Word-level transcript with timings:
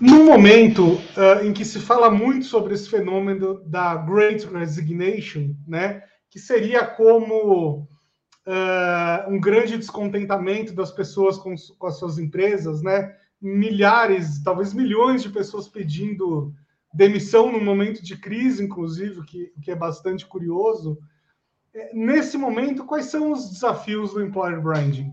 No 0.00 0.24
momento 0.24 0.92
uh, 0.92 1.44
em 1.44 1.52
que 1.52 1.64
se 1.64 1.80
fala 1.80 2.08
muito 2.08 2.46
sobre 2.46 2.74
esse 2.74 2.88
fenômeno 2.88 3.60
da 3.64 3.96
Great 3.96 4.46
Resignation, 4.46 5.56
né, 5.66 6.04
que 6.30 6.38
seria 6.38 6.86
como 6.86 7.88
uh, 8.46 9.28
um 9.28 9.40
grande 9.40 9.76
descontentamento 9.76 10.72
das 10.72 10.92
pessoas 10.92 11.36
com, 11.36 11.52
com, 11.76 11.86
as 11.88 11.98
suas 11.98 12.16
empresas, 12.16 12.80
né, 12.80 13.12
milhares, 13.40 14.40
talvez 14.42 14.72
milhões 14.72 15.20
de 15.20 15.30
pessoas 15.30 15.68
pedindo 15.68 16.54
demissão 16.94 17.50
no 17.50 17.60
momento 17.60 18.02
de 18.02 18.16
crise, 18.16 18.62
inclusive, 18.62 19.24
que, 19.24 19.52
que 19.60 19.70
é 19.72 19.74
bastante 19.74 20.24
curioso. 20.24 20.96
É, 21.74 21.90
nesse 21.92 22.38
momento, 22.38 22.84
quais 22.84 23.06
são 23.06 23.32
os 23.32 23.50
desafios 23.50 24.12
do 24.12 24.22
employer 24.22 24.60
branding? 24.60 25.12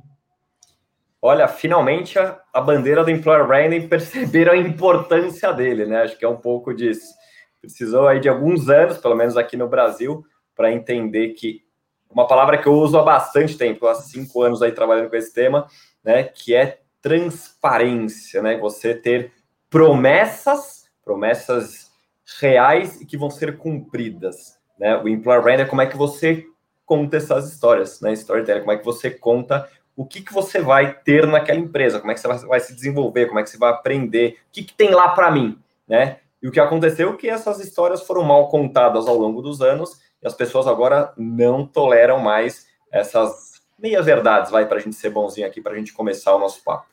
Olha, 1.25 1.47
finalmente 1.47 2.19
a, 2.19 2.39
a, 2.53 2.61
bandeira 2.61 3.03
do 3.03 3.09
Employer 3.09 3.47
Branding 3.47 3.87
perceberam 3.89 4.53
a 4.53 4.57
importância 4.57 5.51
dele, 5.51 5.85
né? 5.85 6.03
Acho 6.03 6.17
que 6.17 6.23
é 6.23 6.29
um 6.29 6.37
pouco 6.37 6.73
disso. 6.73 7.13
Precisou 7.59 8.07
aí 8.07 8.19
de 8.19 8.29
alguns 8.29 8.69
anos, 8.69 8.99
pelo 8.99 9.15
menos 9.15 9.35
aqui 9.35 9.57
no 9.57 9.67
Brasil, 9.67 10.23
para 10.55 10.71
entender 10.71 11.29
que 11.29 11.63
uma 12.09 12.27
palavra 12.27 12.59
que 12.59 12.67
eu 12.67 12.73
uso 12.73 12.97
há 12.97 13.03
bastante 13.03 13.57
tempo, 13.57 13.87
há 13.87 13.95
cinco 13.95 14.43
anos 14.43 14.61
aí 14.61 14.71
trabalhando 14.71 15.09
com 15.09 15.15
esse 15.15 15.33
tema, 15.33 15.67
né? 16.03 16.23
Que 16.23 16.53
é 16.53 16.79
transparência, 17.01 18.43
né? 18.43 18.57
Você 18.59 18.93
ter 18.93 19.31
promessas, 19.67 20.85
promessas 21.03 21.91
reais 22.39 23.01
e 23.01 23.05
que 23.05 23.17
vão 23.17 23.31
ser 23.31 23.57
cumpridas, 23.57 24.59
né? 24.79 24.95
O 24.97 25.07
Employer 25.07 25.41
Branding 25.41 25.63
é 25.63 25.65
como 25.65 25.81
é 25.81 25.87
que 25.87 25.97
você 25.97 26.45
conta 26.85 27.17
essas 27.17 27.51
histórias, 27.51 27.99
né? 27.99 28.13
Storytelling, 28.13 28.61
como 28.61 28.71
é 28.73 28.77
que 28.77 28.85
você 28.85 29.09
conta 29.09 29.67
o 29.95 30.05
que, 30.05 30.21
que 30.21 30.33
você 30.33 30.59
vai 30.59 30.93
ter 30.93 31.25
naquela 31.25 31.59
empresa, 31.59 31.99
como 31.99 32.11
é 32.11 32.13
que 32.13 32.19
você 32.19 32.27
vai, 32.27 32.37
vai 32.39 32.59
se 32.59 32.75
desenvolver, 32.75 33.27
como 33.27 33.39
é 33.39 33.43
que 33.43 33.49
você 33.49 33.57
vai 33.57 33.71
aprender, 33.71 34.39
o 34.49 34.51
que, 34.51 34.63
que 34.63 34.73
tem 34.73 34.91
lá 34.91 35.09
para 35.09 35.31
mim, 35.31 35.57
né? 35.87 36.17
E 36.41 36.47
o 36.47 36.51
que 36.51 36.59
aconteceu 36.59 37.11
é 37.11 37.15
que 37.15 37.29
essas 37.29 37.59
histórias 37.59 38.03
foram 38.03 38.23
mal 38.23 38.49
contadas 38.49 39.07
ao 39.07 39.17
longo 39.17 39.41
dos 39.41 39.61
anos 39.61 39.99
e 40.21 40.27
as 40.27 40.33
pessoas 40.33 40.67
agora 40.67 41.13
não 41.17 41.65
toleram 41.65 42.19
mais 42.19 42.67
essas 42.91 43.61
meias 43.79 44.05
verdades, 44.05 44.51
vai, 44.51 44.67
para 44.67 44.77
a 44.77 44.81
gente 44.81 44.95
ser 44.95 45.09
bonzinho 45.09 45.47
aqui, 45.47 45.61
para 45.61 45.73
a 45.73 45.77
gente 45.77 45.93
começar 45.93 46.35
o 46.35 46.39
nosso 46.39 46.63
papo. 46.63 46.87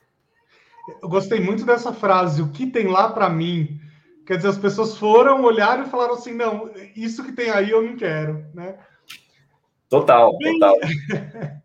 Eu 1.01 1.09
gostei 1.09 1.41
muito 1.41 1.65
dessa 1.65 1.93
frase, 1.93 2.43
o 2.43 2.51
que 2.51 2.67
tem 2.67 2.89
lá 2.89 3.11
para 3.11 3.29
mim. 3.29 3.81
Quer 4.27 4.37
dizer, 4.37 4.49
as 4.49 4.59
pessoas 4.59 4.97
foram, 4.97 5.43
olharam 5.45 5.85
e 5.85 5.89
falaram 5.89 6.15
assim, 6.15 6.33
não, 6.33 6.71
isso 6.97 7.25
que 7.25 7.33
tem 7.33 7.51
aí 7.51 7.71
eu 7.71 7.83
não 7.83 7.97
quero, 7.97 8.45
né? 8.55 8.79
Total, 9.89 10.37
Bem... 10.39 10.59
total. 10.59 10.77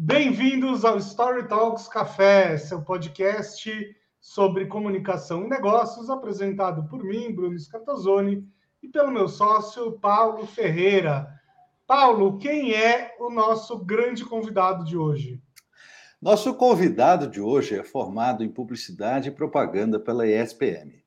Bem-vindos 0.00 0.84
ao 0.84 0.96
Story 0.98 1.48
Talks 1.48 1.88
Café, 1.88 2.56
seu 2.56 2.80
podcast 2.80 3.68
sobre 4.20 4.66
comunicação 4.66 5.44
e 5.44 5.48
negócios, 5.48 6.08
apresentado 6.08 6.88
por 6.88 7.02
mim, 7.02 7.34
Bruno 7.34 7.58
Scatozoni, 7.58 8.46
e 8.80 8.86
pelo 8.86 9.10
meu 9.10 9.26
sócio, 9.26 9.98
Paulo 9.98 10.46
Ferreira. 10.46 11.28
Paulo, 11.84 12.38
quem 12.38 12.72
é 12.72 13.16
o 13.18 13.28
nosso 13.28 13.76
grande 13.84 14.24
convidado 14.24 14.84
de 14.84 14.96
hoje? 14.96 15.42
Nosso 16.22 16.54
convidado 16.54 17.26
de 17.26 17.40
hoje 17.40 17.76
é 17.76 17.82
formado 17.82 18.44
em 18.44 18.48
publicidade 18.48 19.30
e 19.30 19.32
propaganda 19.32 19.98
pela 19.98 20.28
ESPM, 20.28 21.02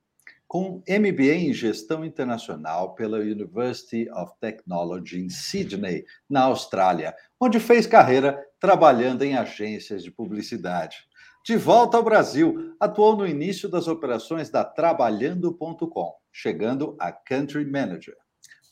com 0.46 0.84
MBA 0.86 1.36
em 1.36 1.54
gestão 1.54 2.04
internacional 2.04 2.94
pela 2.94 3.20
University 3.20 4.12
of 4.12 4.34
Technology 4.42 5.22
em 5.22 5.30
Sydney, 5.30 6.04
na 6.30 6.42
Austrália, 6.42 7.16
onde 7.40 7.58
fez 7.58 7.88
carreira 7.88 8.46
trabalhando 8.62 9.24
em 9.24 9.36
agências 9.36 10.04
de 10.04 10.12
publicidade. 10.12 10.98
De 11.44 11.58
volta 11.58 11.98
ao 11.98 12.04
Brasil, 12.04 12.76
atuou 12.80 13.18
no 13.18 13.26
início 13.26 13.68
das 13.68 13.88
operações 13.88 14.52
da 14.52 14.64
Trabalhando.com, 14.64 16.14
chegando 16.32 16.96
a 17.00 17.12
Country 17.12 17.66
Manager. 17.66 18.16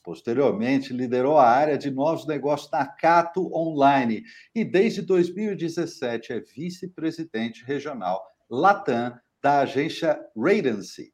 Posteriormente, 0.04 0.94
liderou 0.94 1.40
a 1.40 1.49
área 1.49 1.76
de 1.76 1.89
novos 1.89 2.28
negócios 2.28 2.70
na 2.72 2.86
Cato 2.86 3.52
Online 3.52 4.23
e, 4.54 4.64
desde 4.64 5.02
2017, 5.02 6.33
é 6.33 6.39
vice-presidente 6.39 7.66
regional 7.66 8.23
Latam 8.48 9.17
da 9.42 9.61
agência 9.61 10.20
Radency, 10.38 11.11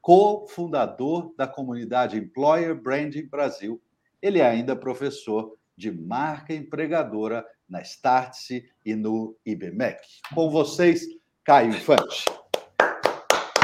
co-fundador 0.00 1.32
da 1.36 1.46
comunidade 1.46 2.18
Employer 2.18 2.74
Branding 2.74 3.28
Brasil. 3.28 3.80
Ele 4.20 4.40
é 4.40 4.46
ainda 4.46 4.74
professor 4.74 5.57
de 5.78 5.92
marca 5.92 6.52
empregadora 6.52 7.46
na 7.68 7.80
Startse 7.80 8.68
e 8.84 8.96
no 8.96 9.36
IBMEC. 9.46 10.00
Com 10.34 10.50
vocês, 10.50 11.06
Caio 11.44 11.68
Infante. 11.68 12.24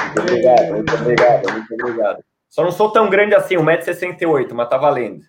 Muito 0.05 0.21
obrigado, 0.21 0.73
muito 0.75 0.95
obrigado, 0.95 1.53
muito 1.53 1.75
obrigado. 1.75 2.25
Só 2.49 2.63
não 2.63 2.71
sou 2.71 2.93
tão 2.93 3.11
grande 3.11 3.35
assim, 3.35 3.57
1,68m, 3.57 4.53
mas 4.53 4.69
tá 4.69 4.77
valendo. 4.77 5.25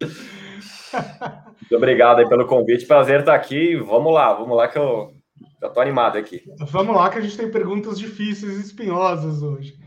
muito 0.00 1.74
obrigado 1.74 2.20
aí 2.20 2.28
pelo 2.28 2.46
convite, 2.46 2.86
prazer 2.86 3.20
estar 3.20 3.34
aqui. 3.34 3.74
Vamos 3.74 4.14
lá, 4.14 4.34
vamos 4.34 4.56
lá 4.56 4.68
que 4.68 4.78
eu 4.78 5.16
já 5.60 5.68
tô 5.68 5.80
animado 5.80 6.16
aqui. 6.16 6.44
Vamos 6.70 6.94
lá 6.94 7.10
que 7.10 7.18
a 7.18 7.20
gente 7.20 7.36
tem 7.36 7.50
perguntas 7.50 7.98
difíceis 7.98 8.56
e 8.56 8.60
espinhosas 8.60 9.42
hoje. 9.42 9.84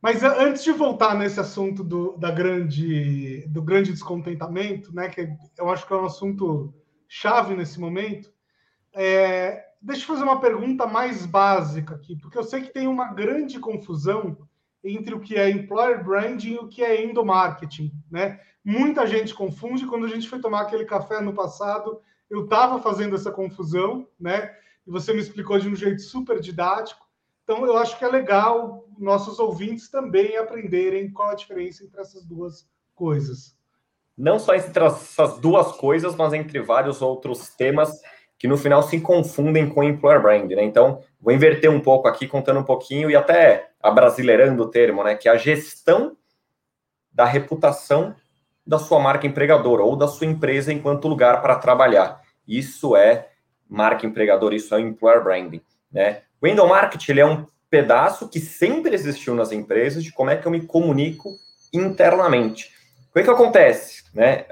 Mas 0.00 0.22
antes 0.22 0.62
de 0.62 0.72
voltar 0.72 1.16
nesse 1.16 1.40
assunto 1.40 1.82
do, 1.82 2.16
da 2.16 2.30
grande, 2.30 3.44
do 3.48 3.62
grande 3.62 3.92
descontentamento, 3.92 4.94
né, 4.94 5.08
que 5.08 5.28
eu 5.58 5.68
acho 5.70 5.86
que 5.86 5.92
é 5.92 5.96
um 5.96 6.04
assunto 6.04 6.72
chave 7.08 7.54
nesse 7.54 7.80
momento, 7.80 8.30
é, 8.94 9.64
deixa 9.82 10.02
eu 10.02 10.06
fazer 10.06 10.22
uma 10.22 10.40
pergunta 10.40 10.86
mais 10.86 11.26
básica 11.26 11.96
aqui, 11.96 12.16
porque 12.16 12.38
eu 12.38 12.44
sei 12.44 12.62
que 12.62 12.72
tem 12.72 12.86
uma 12.86 13.12
grande 13.12 13.58
confusão 13.58 14.36
entre 14.84 15.14
o 15.14 15.20
que 15.20 15.34
é 15.34 15.50
employer 15.50 16.04
branding 16.04 16.54
e 16.54 16.58
o 16.58 16.68
que 16.68 16.82
é 16.82 17.04
endomarketing, 17.04 17.92
né? 18.10 18.40
Muita 18.64 19.06
gente 19.06 19.34
confunde. 19.34 19.86
Quando 19.86 20.06
a 20.06 20.08
gente 20.08 20.28
foi 20.28 20.40
tomar 20.40 20.60
aquele 20.60 20.84
café 20.84 21.20
no 21.20 21.32
passado, 21.32 22.00
eu 22.30 22.44
estava 22.44 22.80
fazendo 22.80 23.16
essa 23.16 23.32
confusão, 23.32 24.06
né? 24.20 24.54
E 24.86 24.90
você 24.90 25.12
me 25.12 25.20
explicou 25.20 25.58
de 25.58 25.68
um 25.68 25.74
jeito 25.74 26.02
super 26.02 26.38
didático. 26.38 27.07
Então, 27.48 27.64
eu 27.64 27.78
acho 27.78 27.98
que 27.98 28.04
é 28.04 28.08
legal 28.08 28.84
nossos 28.98 29.38
ouvintes 29.38 29.88
também 29.88 30.36
aprenderem 30.36 31.10
qual 31.10 31.30
a 31.30 31.34
diferença 31.34 31.82
entre 31.82 31.98
essas 31.98 32.22
duas 32.22 32.68
coisas. 32.94 33.56
Não 34.14 34.38
só 34.38 34.54
entre 34.54 34.84
essas 34.84 35.38
duas 35.38 35.72
coisas, 35.72 36.14
mas 36.14 36.34
entre 36.34 36.60
vários 36.60 37.00
outros 37.00 37.48
temas 37.48 38.02
que 38.38 38.46
no 38.46 38.58
final 38.58 38.82
se 38.82 39.00
confundem 39.00 39.66
com 39.66 39.82
employer 39.82 40.20
brand, 40.20 40.50
né? 40.50 40.62
Então, 40.62 41.02
vou 41.18 41.32
inverter 41.32 41.70
um 41.70 41.80
pouco 41.80 42.06
aqui, 42.06 42.28
contando 42.28 42.60
um 42.60 42.64
pouquinho 42.64 43.10
e 43.10 43.16
até 43.16 43.70
abrasileirando 43.82 44.64
o 44.64 44.68
termo, 44.68 45.02
né? 45.02 45.14
Que 45.14 45.26
é 45.26 45.32
a 45.32 45.38
gestão 45.38 46.18
da 47.10 47.24
reputação 47.24 48.14
da 48.66 48.78
sua 48.78 49.00
marca 49.00 49.26
empregadora 49.26 49.82
ou 49.82 49.96
da 49.96 50.06
sua 50.06 50.26
empresa 50.26 50.70
enquanto 50.70 51.08
lugar 51.08 51.40
para 51.40 51.56
trabalhar. 51.56 52.20
Isso 52.46 52.94
é 52.94 53.30
marca 53.66 54.04
empregadora, 54.04 54.54
isso 54.54 54.74
é 54.74 54.80
employer 54.80 55.24
branding, 55.24 55.62
né? 55.90 56.24
O 56.40 56.46
endomarketing 56.46 57.12
ele 57.12 57.20
é 57.20 57.26
um 57.26 57.46
pedaço 57.70 58.28
que 58.28 58.40
sempre 58.40 58.94
existiu 58.94 59.34
nas 59.34 59.52
empresas 59.52 60.02
de 60.02 60.12
como 60.12 60.30
é 60.30 60.36
que 60.36 60.46
eu 60.46 60.52
me 60.52 60.64
comunico 60.64 61.30
internamente. 61.72 62.72
O 63.10 63.14
que, 63.14 63.24
que 63.24 63.30
acontece? 63.30 64.04
Né? 64.14 64.46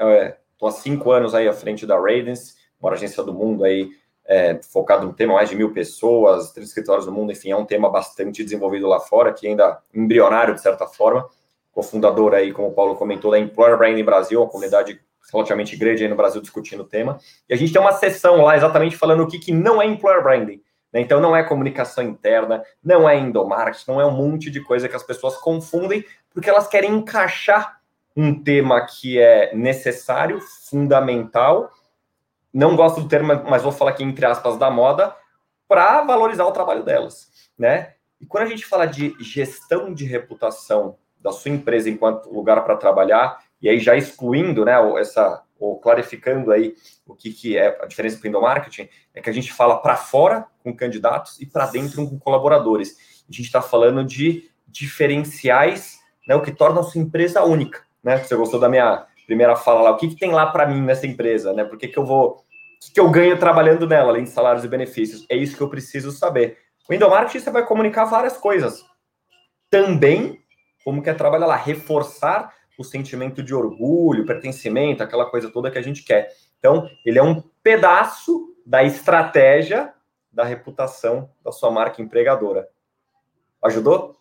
Estou 0.53 0.69
há 0.69 0.73
cinco 0.73 1.11
anos 1.11 1.35
aí 1.35 1.49
à 1.49 1.53
frente 1.53 1.87
da 1.87 1.97
Ravens, 1.97 2.57
uma 2.81 2.93
agência 2.93 3.23
do 3.23 3.33
mundo 3.33 3.65
aí 3.65 3.91
é, 4.27 4.59
focado 4.73 5.07
no 5.07 5.13
tema, 5.13 5.35
mais 5.35 5.49
de 5.49 5.57
mil 5.57 5.73
pessoas, 5.73 6.53
três 6.53 6.69
escritórios 6.69 7.07
no 7.07 7.13
mundo, 7.13 7.31
enfim, 7.31 7.51
é 7.51 7.57
um 7.57 7.65
tema 7.65 7.89
bastante 7.89 8.43
desenvolvido 8.43 8.89
lá 8.89 8.99
fora, 8.99 9.33
que 9.33 9.47
ainda 9.47 9.79
embrionário 9.95 10.55
de 10.55 10.61
certa 10.61 10.87
forma. 10.87 11.29
Cofundador 11.71 12.35
aí, 12.35 12.53
como 12.53 12.69
o 12.69 12.73
Paulo 12.73 12.97
comentou, 12.97 13.31
da 13.31 13.39
Employer 13.39 13.77
Branding 13.77 14.05
Brasil, 14.05 14.41
uma 14.41 14.49
comunidade 14.49 15.01
relativamente 15.33 15.77
grande 15.77 16.03
aí 16.03 16.09
no 16.09 16.17
Brasil 16.17 16.41
discutindo 16.41 16.81
o 16.81 16.87
tema. 16.87 17.19
E 17.49 17.55
a 17.55 17.57
gente 17.57 17.73
tem 17.73 17.81
uma 17.81 17.93
sessão 17.93 18.43
lá 18.43 18.57
exatamente 18.57 18.97
falando 18.97 19.23
o 19.23 19.27
que, 19.27 19.39
que 19.39 19.53
não 19.53 19.81
é 19.81 19.87
Employer 19.87 20.23
Branding. 20.23 20.63
Né? 20.93 21.01
Então, 21.01 21.21
não 21.21 21.35
é 21.35 21.43
comunicação 21.43 22.05
interna, 22.05 22.63
não 22.83 23.09
é 23.09 23.19
endomarketing, 23.19 23.91
não 23.91 24.01
é 24.01 24.07
um 24.07 24.13
monte 24.13 24.51
de 24.51 24.61
coisa 24.61 24.89
que 24.89 24.97
as 24.97 25.03
pessoas 25.03 25.37
confundem, 25.37 26.05
porque 26.33 26.51
elas 26.51 26.69
querem 26.69 26.95
encaixar 26.95 27.81
um 28.17 28.43
tema 28.43 28.81
que 28.87 29.19
é 29.19 29.55
necessário, 29.55 30.41
fundamental. 30.41 31.71
Não 32.53 32.75
gosto 32.75 33.03
do 33.03 33.09
termo, 33.09 33.33
mas 33.49 33.63
vou 33.63 33.73
falar 33.73 33.91
aqui 33.91 34.03
entre 34.03 34.25
aspas 34.25 34.57
da 34.57 34.71
moda, 34.71 35.15
para 35.69 36.03
valorizar 36.03 36.45
o 36.45 36.53
trabalho 36.53 36.83
delas, 36.83 37.31
né? 37.59 37.95
E 38.21 38.25
quando 38.25 38.45
a 38.45 38.49
gente 38.49 38.65
fala 38.65 38.87
de 38.87 39.15
gestão 39.21 39.93
de 39.93 40.05
reputação 40.05 40.97
da 41.21 41.33
sua 41.33 41.51
empresa 41.51 41.91
enquanto 41.91 42.33
lugar 42.33 42.65
para 42.65 42.77
trabalhar, 42.77 43.43
e 43.61 43.69
aí 43.69 43.79
já 43.79 43.97
excluindo, 43.97 44.65
né, 44.65 44.75
essa 44.99 45.43
ou 45.59 45.79
clarificando 45.79 46.53
aí 46.53 46.75
o 47.07 47.15
que, 47.15 47.33
que 47.33 47.57
é 47.57 47.79
a 47.83 47.87
diferença 47.87 48.21
do 48.21 48.27
endomarketing, 48.27 48.89
é 49.15 49.21
que 49.21 49.31
a 49.31 49.33
gente 49.33 49.53
fala 49.53 49.79
para 49.81 49.97
fora 49.97 50.47
com 50.63 50.75
candidatos 50.75 51.41
e 51.41 51.47
para 51.47 51.67
dentro 51.67 52.09
com 52.09 52.19
colaboradores. 52.19 52.97
A 53.29 53.33
gente 53.33 53.47
está 53.47 53.63
falando 53.63 54.05
de 54.05 54.51
diferenciais, 54.67 55.99
né, 56.27 56.35
o 56.35 56.43
que 56.43 56.53
torna 56.53 56.81
a 56.81 56.83
sua 56.83 57.01
empresa 57.01 57.43
única. 57.43 57.83
Né? 58.03 58.19
Você 58.19 58.37
gostou 58.37 58.61
da 58.61 58.69
minha 58.69 59.07
primeira 59.27 59.57
fala 59.57 59.81
lá? 59.81 59.91
O 59.91 59.97
que, 59.97 60.09
que 60.09 60.17
tem 60.17 60.31
lá 60.31 60.47
para 60.47 60.67
mim 60.67 60.81
nessa 60.81 61.07
empresa? 61.07 61.53
Né? 61.53 61.65
Por 61.65 61.79
que, 61.79 61.89
que 61.89 61.99
eu 61.99 62.05
vou. 62.05 62.37
O 62.37 62.87
que, 62.87 62.93
que 62.93 63.01
eu 63.01 63.11
ganho 63.11 63.39
trabalhando 63.39 63.87
nela, 63.87 64.11
além 64.11 64.25
de 64.25 64.31
salários 64.31 64.65
e 64.65 64.69
benefícios? 64.69 65.27
É 65.29 65.37
isso 65.37 65.57
que 65.57 65.63
eu 65.63 65.69
preciso 65.69 66.13
saber. 66.13 66.59
O 66.89 66.95
endomarketing 66.95 67.41
você 67.41 67.51
vai 67.51 67.67
comunicar 67.67 68.05
várias 68.05 68.37
coisas. 68.37 68.85
Também, 69.69 70.41
como 70.85 71.03
que 71.03 71.11
é 71.11 71.15
trabalhar 71.15 71.47
lá, 71.47 71.57
reforçar 71.57 72.55
o 72.79 72.85
sentimento 72.85 73.43
de 73.43 73.55
orgulho, 73.55 74.27
pertencimento, 74.27 75.03
aquela 75.03 75.27
coisa 75.27 75.51
toda 75.51 75.71
que 75.71 75.79
a 75.79 75.83
gente 75.83 76.03
quer. 76.03 76.33
Então, 76.59 76.89
ele 77.05 77.19
é 77.19 77.23
um 77.23 77.43
pedaço 77.63 78.55
da 78.65 78.83
estratégia 78.85 79.93
da 80.33 80.45
reputação 80.45 81.31
da 81.43 81.51
sua 81.51 81.71
marca 81.71 82.03
empregadora. 82.03 82.69
Ajudou? 83.63 84.17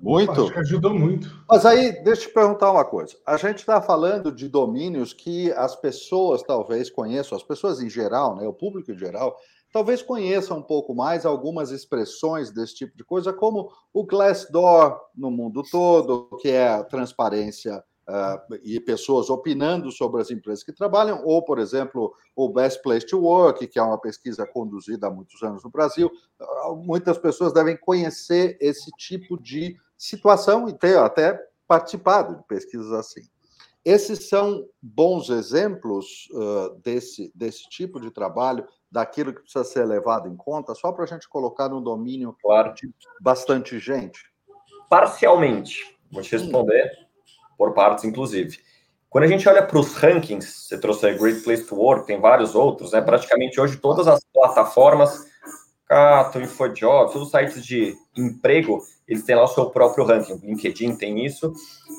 Muito. 0.00 0.30
Acho 0.30 0.52
que 0.52 0.58
ajudou 0.60 0.94
muito. 0.94 1.44
Mas 1.48 1.66
aí, 1.66 1.92
deixa 2.02 2.22
eu 2.22 2.28
te 2.28 2.34
perguntar 2.34 2.70
uma 2.70 2.84
coisa. 2.84 3.16
A 3.26 3.36
gente 3.36 3.58
está 3.58 3.82
falando 3.82 4.32
de 4.32 4.48
domínios 4.48 5.12
que 5.12 5.52
as 5.52 5.76
pessoas 5.76 6.42
talvez 6.42 6.88
conheçam, 6.88 7.36
as 7.36 7.44
pessoas 7.44 7.80
em 7.80 7.90
geral, 7.90 8.36
né, 8.36 8.46
o 8.46 8.52
público 8.52 8.90
em 8.90 8.96
geral, 8.96 9.36
talvez 9.72 10.02
conheçam 10.02 10.58
um 10.58 10.62
pouco 10.62 10.94
mais 10.94 11.24
algumas 11.24 11.70
expressões 11.70 12.50
desse 12.50 12.74
tipo 12.74 12.96
de 12.96 13.02
coisa, 13.02 13.32
como 13.32 13.72
o 13.92 14.04
Glassdoor 14.04 15.00
no 15.16 15.30
mundo 15.30 15.62
todo, 15.68 16.28
que 16.40 16.48
é 16.50 16.68
a 16.68 16.84
transparência 16.84 17.82
uh, 18.08 18.54
e 18.62 18.78
pessoas 18.78 19.30
opinando 19.30 19.90
sobre 19.90 20.20
as 20.20 20.30
empresas 20.30 20.62
que 20.62 20.72
trabalham, 20.72 21.22
ou, 21.24 21.42
por 21.42 21.58
exemplo, 21.58 22.14
o 22.36 22.48
Best 22.48 22.82
Place 22.82 23.06
to 23.06 23.18
Work, 23.18 23.66
que 23.66 23.78
é 23.78 23.82
uma 23.82 23.98
pesquisa 23.98 24.46
conduzida 24.46 25.06
há 25.06 25.10
muitos 25.10 25.42
anos 25.42 25.64
no 25.64 25.70
Brasil. 25.70 26.10
Uh, 26.38 26.76
muitas 26.76 27.18
pessoas 27.18 27.52
devem 27.52 27.76
conhecer 27.76 28.56
esse 28.60 28.90
tipo 28.92 29.40
de 29.40 29.76
situação 29.96 30.68
e 30.68 30.72
ter 30.72 30.98
até 30.98 31.38
participado 31.66 32.36
de 32.36 32.42
pesquisas 32.44 32.92
assim. 32.92 33.22
Esses 33.84 34.28
são 34.28 34.64
bons 34.80 35.28
exemplos 35.28 36.28
uh, 36.32 36.78
desse, 36.84 37.32
desse 37.34 37.68
tipo 37.68 38.00
de 38.00 38.12
trabalho, 38.12 38.64
daquilo 38.92 39.32
que 39.32 39.40
precisa 39.40 39.64
ser 39.64 39.86
levado 39.86 40.28
em 40.28 40.36
conta, 40.36 40.74
só 40.74 40.92
para 40.92 41.04
a 41.04 41.06
gente 41.06 41.26
colocar 41.26 41.68
no 41.68 41.80
domínio 41.80 42.36
claro. 42.42 42.74
de 42.74 42.92
bastante 43.18 43.78
gente? 43.78 44.30
Parcialmente. 44.88 45.96
Vou 46.10 46.20
te 46.20 46.36
responder 46.36 46.90
por 47.56 47.72
partes, 47.72 48.04
inclusive. 48.04 48.58
Quando 49.08 49.24
a 49.24 49.26
gente 49.26 49.48
olha 49.48 49.62
para 49.62 49.78
os 49.78 49.94
rankings, 49.94 50.66
você 50.66 50.78
trouxe 50.78 51.06
aí 51.06 51.18
Great 51.18 51.40
Place 51.40 51.64
to 51.64 51.74
Work, 51.74 52.06
tem 52.06 52.20
vários 52.20 52.54
outros, 52.54 52.92
né? 52.92 53.00
Praticamente 53.00 53.58
hoje 53.58 53.78
todas 53.78 54.06
as 54.06 54.20
plataformas, 54.32 55.26
Cato, 55.86 56.38
InfoJobs, 56.40 57.12
todos 57.12 57.28
os 57.28 57.30
sites 57.30 57.64
de 57.64 57.96
emprego, 58.16 58.82
eles 59.08 59.24
têm 59.24 59.36
lá 59.36 59.44
o 59.44 59.48
seu 59.48 59.70
próprio 59.70 60.04
ranking. 60.04 60.34
O 60.34 60.40
LinkedIn 60.42 60.96
tem 60.96 61.24
isso, 61.24 61.52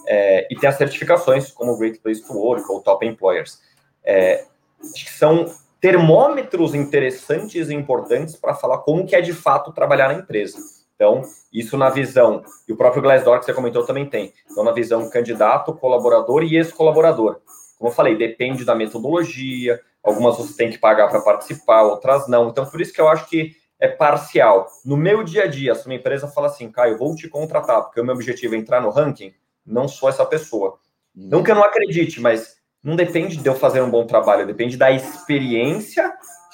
é, 0.08 0.48
e 0.52 0.56
tem 0.56 0.70
as 0.70 0.78
certificações, 0.78 1.52
como 1.52 1.78
Great 1.78 2.00
Place 2.00 2.26
to 2.26 2.34
Work 2.34 2.72
ou 2.72 2.82
Top 2.82 3.06
Employers. 3.06 3.60
É, 4.04 4.46
acho 4.82 5.06
que 5.06 5.12
são 5.12 5.46
termômetros 5.84 6.74
interessantes 6.74 7.70
e 7.70 7.74
importantes 7.74 8.38
para 8.38 8.54
falar 8.54 8.78
como 8.78 9.06
que 9.06 9.18
é 9.18 9.20
de 9.20 9.34
fato 9.34 9.74
trabalhar 9.74 10.08
na 10.08 10.14
empresa. 10.14 10.58
Então, 10.96 11.24
isso 11.52 11.76
na 11.76 11.90
visão, 11.90 12.42
e 12.66 12.72
o 12.72 12.78
próprio 12.78 13.02
Glassdoor 13.02 13.38
que 13.38 13.44
você 13.44 13.54
comentou 13.54 13.86
também 13.86 14.06
tem. 14.06 14.32
Então, 14.50 14.64
na 14.64 14.72
visão 14.72 15.10
candidato, 15.10 15.74
colaborador 15.74 16.42
e 16.42 16.56
ex-colaborador. 16.56 17.42
Como 17.78 17.90
eu 17.90 17.94
falei, 17.94 18.16
depende 18.16 18.64
da 18.64 18.74
metodologia, 18.74 19.78
algumas 20.02 20.38
você 20.38 20.56
tem 20.56 20.72
que 20.72 20.78
pagar 20.78 21.10
para 21.10 21.20
participar, 21.20 21.84
outras 21.84 22.30
não. 22.30 22.48
Então, 22.48 22.66
por 22.66 22.80
isso 22.80 22.94
que 22.94 23.02
eu 23.02 23.10
acho 23.10 23.28
que 23.28 23.52
é 23.78 23.90
parcial. 23.90 24.70
No 24.86 24.96
meu 24.96 25.22
dia 25.22 25.44
a 25.44 25.48
dia, 25.48 25.76
se 25.76 25.86
uma 25.86 25.96
empresa 25.96 26.30
fala 26.30 26.48
assim, 26.48 26.72
Caio, 26.72 26.98
vou 26.98 27.14
te 27.14 27.28
contratar, 27.28 27.82
porque 27.84 28.00
o 28.00 28.06
meu 28.06 28.16
objetivo 28.16 28.56
é 28.56 28.58
entrar 28.58 28.80
no 28.80 28.90
ranking, 28.90 29.34
não 29.66 29.90
sou 29.90 30.08
essa 30.08 30.26
pessoa. 30.26 30.80
Não 31.14 31.44
que 31.44 31.52
eu 31.52 31.56
não 31.56 31.64
acredite, 31.66 32.22
mas 32.22 32.56
não 32.84 32.96
depende 32.96 33.38
de 33.38 33.48
eu 33.48 33.56
fazer 33.56 33.82
um 33.82 33.90
bom 33.90 34.06
trabalho, 34.06 34.46
depende 34.46 34.76
da 34.76 34.92
experiência 34.92 36.14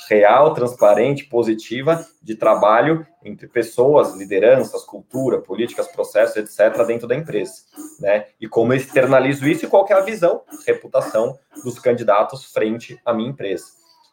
real, 0.10 0.54
transparente, 0.54 1.26
positiva 1.26 2.06
de 2.22 2.36
trabalho 2.36 3.06
entre 3.24 3.48
pessoas, 3.48 4.16
lideranças, 4.16 4.84
cultura, 4.84 5.40
políticas, 5.40 5.88
processos, 5.88 6.36
etc., 6.38 6.86
dentro 6.86 7.08
da 7.08 7.16
empresa. 7.16 7.64
Né? 8.00 8.26
E 8.40 8.48
como 8.48 8.74
eu 8.74 8.78
externalizo 8.78 9.48
isso 9.48 9.66
e 9.66 9.68
qual 9.68 9.86
é 9.90 9.94
a 9.94 10.02
visão, 10.02 10.42
reputação 10.66 11.38
dos 11.64 11.78
candidatos 11.78 12.52
frente 12.52 13.00
à 13.06 13.14
minha 13.14 13.30
empresa. 13.30 13.66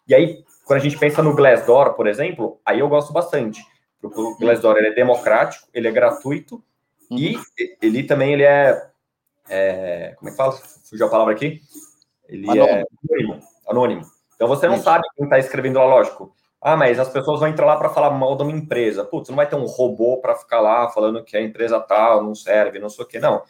E 0.06 0.14
aí, 0.14 0.44
quando 0.64 0.80
a 0.80 0.82
gente 0.82 0.98
pensa 0.98 1.22
no 1.22 1.34
Glassdoor, 1.34 1.94
por 1.94 2.06
exemplo, 2.06 2.60
aí 2.64 2.80
eu 2.80 2.88
gosto 2.88 3.12
bastante. 3.12 3.60
Porque 4.00 4.20
o 4.20 4.36
Glassdoor 4.36 4.76
ele 4.76 4.88
é 4.88 4.94
democrático, 4.94 5.66
ele 5.72 5.88
é 5.88 5.92
gratuito 5.92 6.62
uhum. 7.10 7.18
e 7.18 7.38
ele 7.80 8.02
também 8.02 8.34
ele 8.34 8.44
é, 8.44 8.90
é, 9.48 10.14
como 10.16 10.28
é 10.28 10.32
que 10.32 10.36
fala? 10.36 10.52
Fugiu 10.88 11.06
a 11.06 11.10
palavra 11.10 11.34
aqui. 11.34 11.60
Ele 12.28 12.50
anônimo. 12.50 12.68
é 12.68 12.84
anônimo. 13.10 13.40
anônimo. 13.68 14.02
Então 14.34 14.48
você 14.48 14.68
não 14.68 14.78
sabe 14.78 15.04
quem 15.16 15.24
está 15.24 15.38
escrevendo 15.38 15.78
lá, 15.78 15.86
lógico. 15.86 16.34
Ah, 16.60 16.76
mas 16.76 16.98
as 16.98 17.08
pessoas 17.08 17.40
vão 17.40 17.48
entrar 17.48 17.66
lá 17.66 17.76
para 17.76 17.88
falar 17.88 18.10
mal 18.10 18.36
de 18.36 18.42
uma 18.42 18.52
empresa. 18.52 19.04
Putz, 19.04 19.28
não 19.28 19.36
vai 19.36 19.48
ter 19.48 19.56
um 19.56 19.66
robô 19.66 20.18
para 20.18 20.34
ficar 20.34 20.60
lá 20.60 20.88
falando 20.88 21.22
que 21.24 21.36
a 21.36 21.42
empresa 21.42 21.80
tal 21.80 22.22
não 22.22 22.34
serve, 22.34 22.78
não 22.78 22.88
sei 22.88 23.04
o 23.04 23.08
quê. 23.08 23.18
Não. 23.18 23.42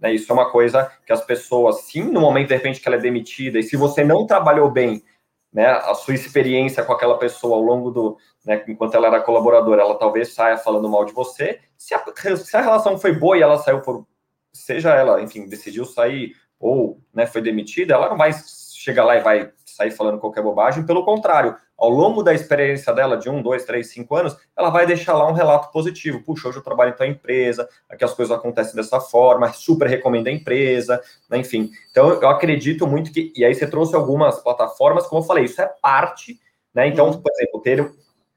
Né, 0.00 0.12
isso 0.12 0.30
é 0.30 0.34
uma 0.34 0.50
coisa 0.50 0.90
que 1.06 1.12
as 1.12 1.24
pessoas, 1.24 1.82
sim, 1.82 2.02
no 2.02 2.20
momento 2.20 2.48
de 2.48 2.54
repente 2.54 2.80
que 2.80 2.88
ela 2.88 2.96
é 2.96 3.00
demitida, 3.00 3.58
e 3.58 3.62
se 3.62 3.76
você 3.76 4.02
não 4.04 4.26
trabalhou 4.26 4.70
bem 4.70 5.04
né, 5.52 5.68
a 5.68 5.94
sua 5.94 6.14
experiência 6.14 6.82
com 6.82 6.92
aquela 6.92 7.16
pessoa 7.16 7.56
ao 7.56 7.62
longo 7.62 7.90
do, 7.90 8.18
né, 8.44 8.64
enquanto 8.66 8.96
ela 8.96 9.06
era 9.06 9.20
colaboradora, 9.20 9.82
ela 9.82 9.94
talvez 9.94 10.34
saia 10.34 10.56
falando 10.56 10.88
mal 10.88 11.04
de 11.04 11.12
você. 11.12 11.60
Se 11.78 11.94
a, 11.94 12.02
se 12.36 12.56
a 12.56 12.60
relação 12.60 12.98
foi 12.98 13.12
boa 13.12 13.38
e 13.38 13.42
ela 13.42 13.56
saiu 13.58 13.80
por, 13.80 14.04
seja 14.52 14.92
ela, 14.92 15.22
enfim, 15.22 15.46
decidiu 15.46 15.84
sair 15.84 16.34
ou 16.64 16.98
né, 17.12 17.26
foi 17.26 17.42
demitida, 17.42 17.92
ela 17.92 18.08
não 18.08 18.16
vai 18.16 18.32
chegar 18.74 19.04
lá 19.04 19.16
e 19.16 19.20
vai 19.20 19.52
sair 19.66 19.90
falando 19.90 20.18
qualquer 20.18 20.42
bobagem. 20.42 20.86
Pelo 20.86 21.04
contrário, 21.04 21.54
ao 21.76 21.90
longo 21.90 22.22
da 22.22 22.32
experiência 22.32 22.90
dela 22.94 23.18
de 23.18 23.28
um, 23.28 23.42
dois, 23.42 23.66
três, 23.66 23.88
cinco 23.90 24.16
anos, 24.16 24.34
ela 24.56 24.70
vai 24.70 24.86
deixar 24.86 25.12
lá 25.12 25.28
um 25.28 25.34
relato 25.34 25.70
positivo. 25.70 26.22
Puxa, 26.22 26.48
hoje 26.48 26.56
eu 26.56 26.62
trabalho 26.62 26.92
em 26.92 26.96
tua 26.96 27.06
empresa, 27.06 27.68
aqui 27.86 28.02
as 28.02 28.14
coisas 28.14 28.34
acontecem 28.34 28.74
dessa 28.74 28.98
forma, 28.98 29.52
super 29.52 29.86
recomendo 29.86 30.28
a 30.28 30.32
empresa, 30.32 31.02
né? 31.28 31.36
enfim. 31.36 31.70
Então, 31.90 32.08
eu 32.08 32.28
acredito 32.30 32.86
muito 32.86 33.12
que. 33.12 33.30
E 33.36 33.44
aí 33.44 33.54
você 33.54 33.66
trouxe 33.66 33.94
algumas 33.94 34.40
plataformas, 34.40 35.06
como 35.06 35.20
eu 35.20 35.26
falei, 35.26 35.44
isso 35.44 35.60
é 35.60 35.66
parte, 35.82 36.40
né? 36.72 36.88
Então, 36.88 37.08
uhum. 37.08 37.20
por 37.20 37.30
exemplo, 37.32 37.60
ter 37.60 37.92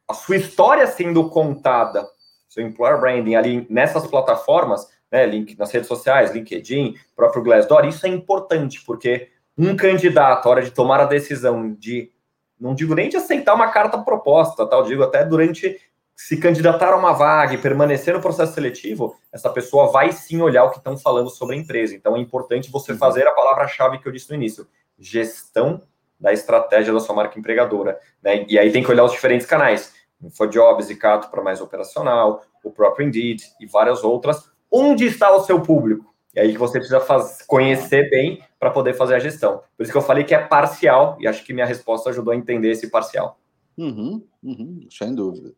a 0.05 0.13
sua 0.13 0.35
história 0.35 0.85
sendo 0.85 1.29
contada, 1.29 2.05
seu 2.49 2.65
employer 2.65 2.99
branding 2.99 3.35
ali 3.35 3.65
nessas 3.69 4.05
plataformas, 4.05 4.85
né? 5.11 5.25
Link 5.25 5.57
nas 5.57 5.71
redes 5.71 5.87
sociais, 5.87 6.31
LinkedIn, 6.31 6.95
próprio 7.15 7.43
Glassdoor, 7.43 7.85
isso 7.85 8.05
é 8.05 8.09
importante, 8.09 8.83
porque 8.85 9.29
um 9.57 9.75
candidato, 9.75 10.45
a 10.45 10.49
hora 10.49 10.61
de 10.61 10.71
tomar 10.71 10.99
a 10.99 11.05
decisão 11.05 11.73
de, 11.73 12.11
não 12.59 12.75
digo 12.75 12.93
nem 12.93 13.09
de 13.09 13.17
aceitar 13.17 13.55
uma 13.55 13.71
carta 13.71 13.97
proposta, 13.97 14.67
tal, 14.67 14.83
digo 14.83 15.03
até 15.03 15.25
durante 15.25 15.79
se 16.17 16.35
candidatar 16.37 16.93
a 16.93 16.97
uma 16.97 17.13
vaga 17.13 17.53
e 17.53 17.59
permanecer 17.59 18.11
no 18.13 18.19
processo 18.19 18.55
seletivo, 18.55 19.15
essa 19.31 19.51
pessoa 19.51 19.91
vai 19.91 20.11
sim 20.11 20.41
olhar 20.41 20.63
o 20.63 20.71
que 20.71 20.79
estão 20.79 20.97
falando 20.97 21.29
sobre 21.29 21.55
a 21.55 21.59
empresa. 21.59 21.95
Então 21.95 22.15
é 22.15 22.19
importante 22.19 22.71
você 22.71 22.93
uhum. 22.93 22.97
fazer 22.97 23.27
a 23.27 23.31
palavra-chave 23.31 23.99
que 23.99 24.07
eu 24.07 24.11
disse 24.11 24.29
no 24.29 24.35
início: 24.35 24.67
gestão 24.97 25.79
da 26.19 26.33
estratégia 26.33 26.91
da 26.91 26.99
sua 26.99 27.15
marca 27.15 27.37
empregadora. 27.37 27.99
Né? 28.21 28.45
E 28.49 28.57
aí 28.57 28.71
tem 28.71 28.83
que 28.83 28.89
olhar 28.89 29.03
os 29.03 29.11
diferentes 29.11 29.45
canais. 29.45 29.93
InfoJobs 30.19 30.89
e 30.89 30.95
Cato 30.95 31.29
para 31.29 31.43
mais 31.43 31.61
operacional, 31.61 32.41
o 32.63 32.71
próprio 32.71 33.07
Indeed 33.07 33.43
e 33.59 33.67
várias 33.67 34.03
outras. 34.03 34.49
Onde 34.71 35.05
está 35.05 35.35
o 35.35 35.43
seu 35.43 35.61
público? 35.61 36.13
E 36.35 36.39
aí 36.39 36.51
que 36.51 36.57
você 36.57 36.77
precisa 36.77 36.99
faz, 36.99 37.41
conhecer 37.47 38.09
bem 38.09 38.43
para 38.59 38.69
poder 38.69 38.93
fazer 38.93 39.15
a 39.15 39.19
gestão. 39.19 39.63
Por 39.75 39.83
isso 39.83 39.91
que 39.91 39.97
eu 39.97 40.03
falei 40.03 40.23
que 40.23 40.35
é 40.35 40.39
parcial, 40.39 41.17
e 41.19 41.27
acho 41.27 41.43
que 41.43 41.53
minha 41.53 41.65
resposta 41.65 42.09
ajudou 42.09 42.31
a 42.31 42.37
entender 42.37 42.69
esse 42.69 42.89
parcial. 42.89 43.39
Uhum, 43.77 44.23
uhum, 44.43 44.87
sem 44.89 45.15
dúvida. 45.15 45.53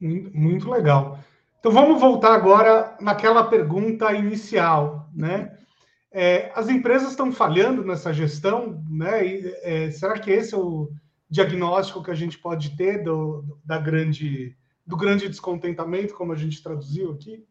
Muito 0.00 0.70
legal. 0.70 1.18
Então 1.58 1.70
vamos 1.70 2.00
voltar 2.00 2.34
agora 2.34 2.96
naquela 3.00 3.44
pergunta 3.44 4.12
inicial, 4.12 5.08
né? 5.14 5.56
É, 6.10 6.52
as 6.54 6.68
empresas 6.68 7.10
estão 7.10 7.32
falhando 7.32 7.84
nessa 7.84 8.12
gestão, 8.12 8.84
né? 8.90 9.26
E, 9.26 9.54
é, 9.62 9.90
será 9.92 10.18
que 10.18 10.30
esse 10.30 10.54
é 10.54 10.58
o 10.58 10.90
diagnóstico 11.30 12.02
que 12.02 12.10
a 12.10 12.14
gente 12.14 12.36
pode 12.36 12.76
ter 12.76 13.02
do, 13.02 13.58
da 13.64 13.78
grande, 13.78 14.56
do 14.86 14.96
grande 14.96 15.28
descontentamento, 15.28 16.14
como 16.14 16.32
a 16.32 16.36
gente 16.36 16.62
traduziu 16.62 17.12
aqui? 17.12 17.44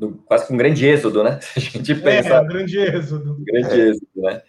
do, 0.00 0.14
quase 0.24 0.46
que 0.46 0.52
um 0.52 0.56
grande 0.56 0.86
êxodo, 0.86 1.22
né? 1.22 1.38
a 1.54 1.60
gente 1.60 1.94
pensa. 1.94 2.30
É, 2.30 2.40
um 2.40 2.46
grande 2.46 2.78
êxodo. 2.78 3.32
Um 3.32 3.44
grande 3.44 3.80
é. 3.80 3.88
êxodo, 3.90 4.08
né? 4.16 4.42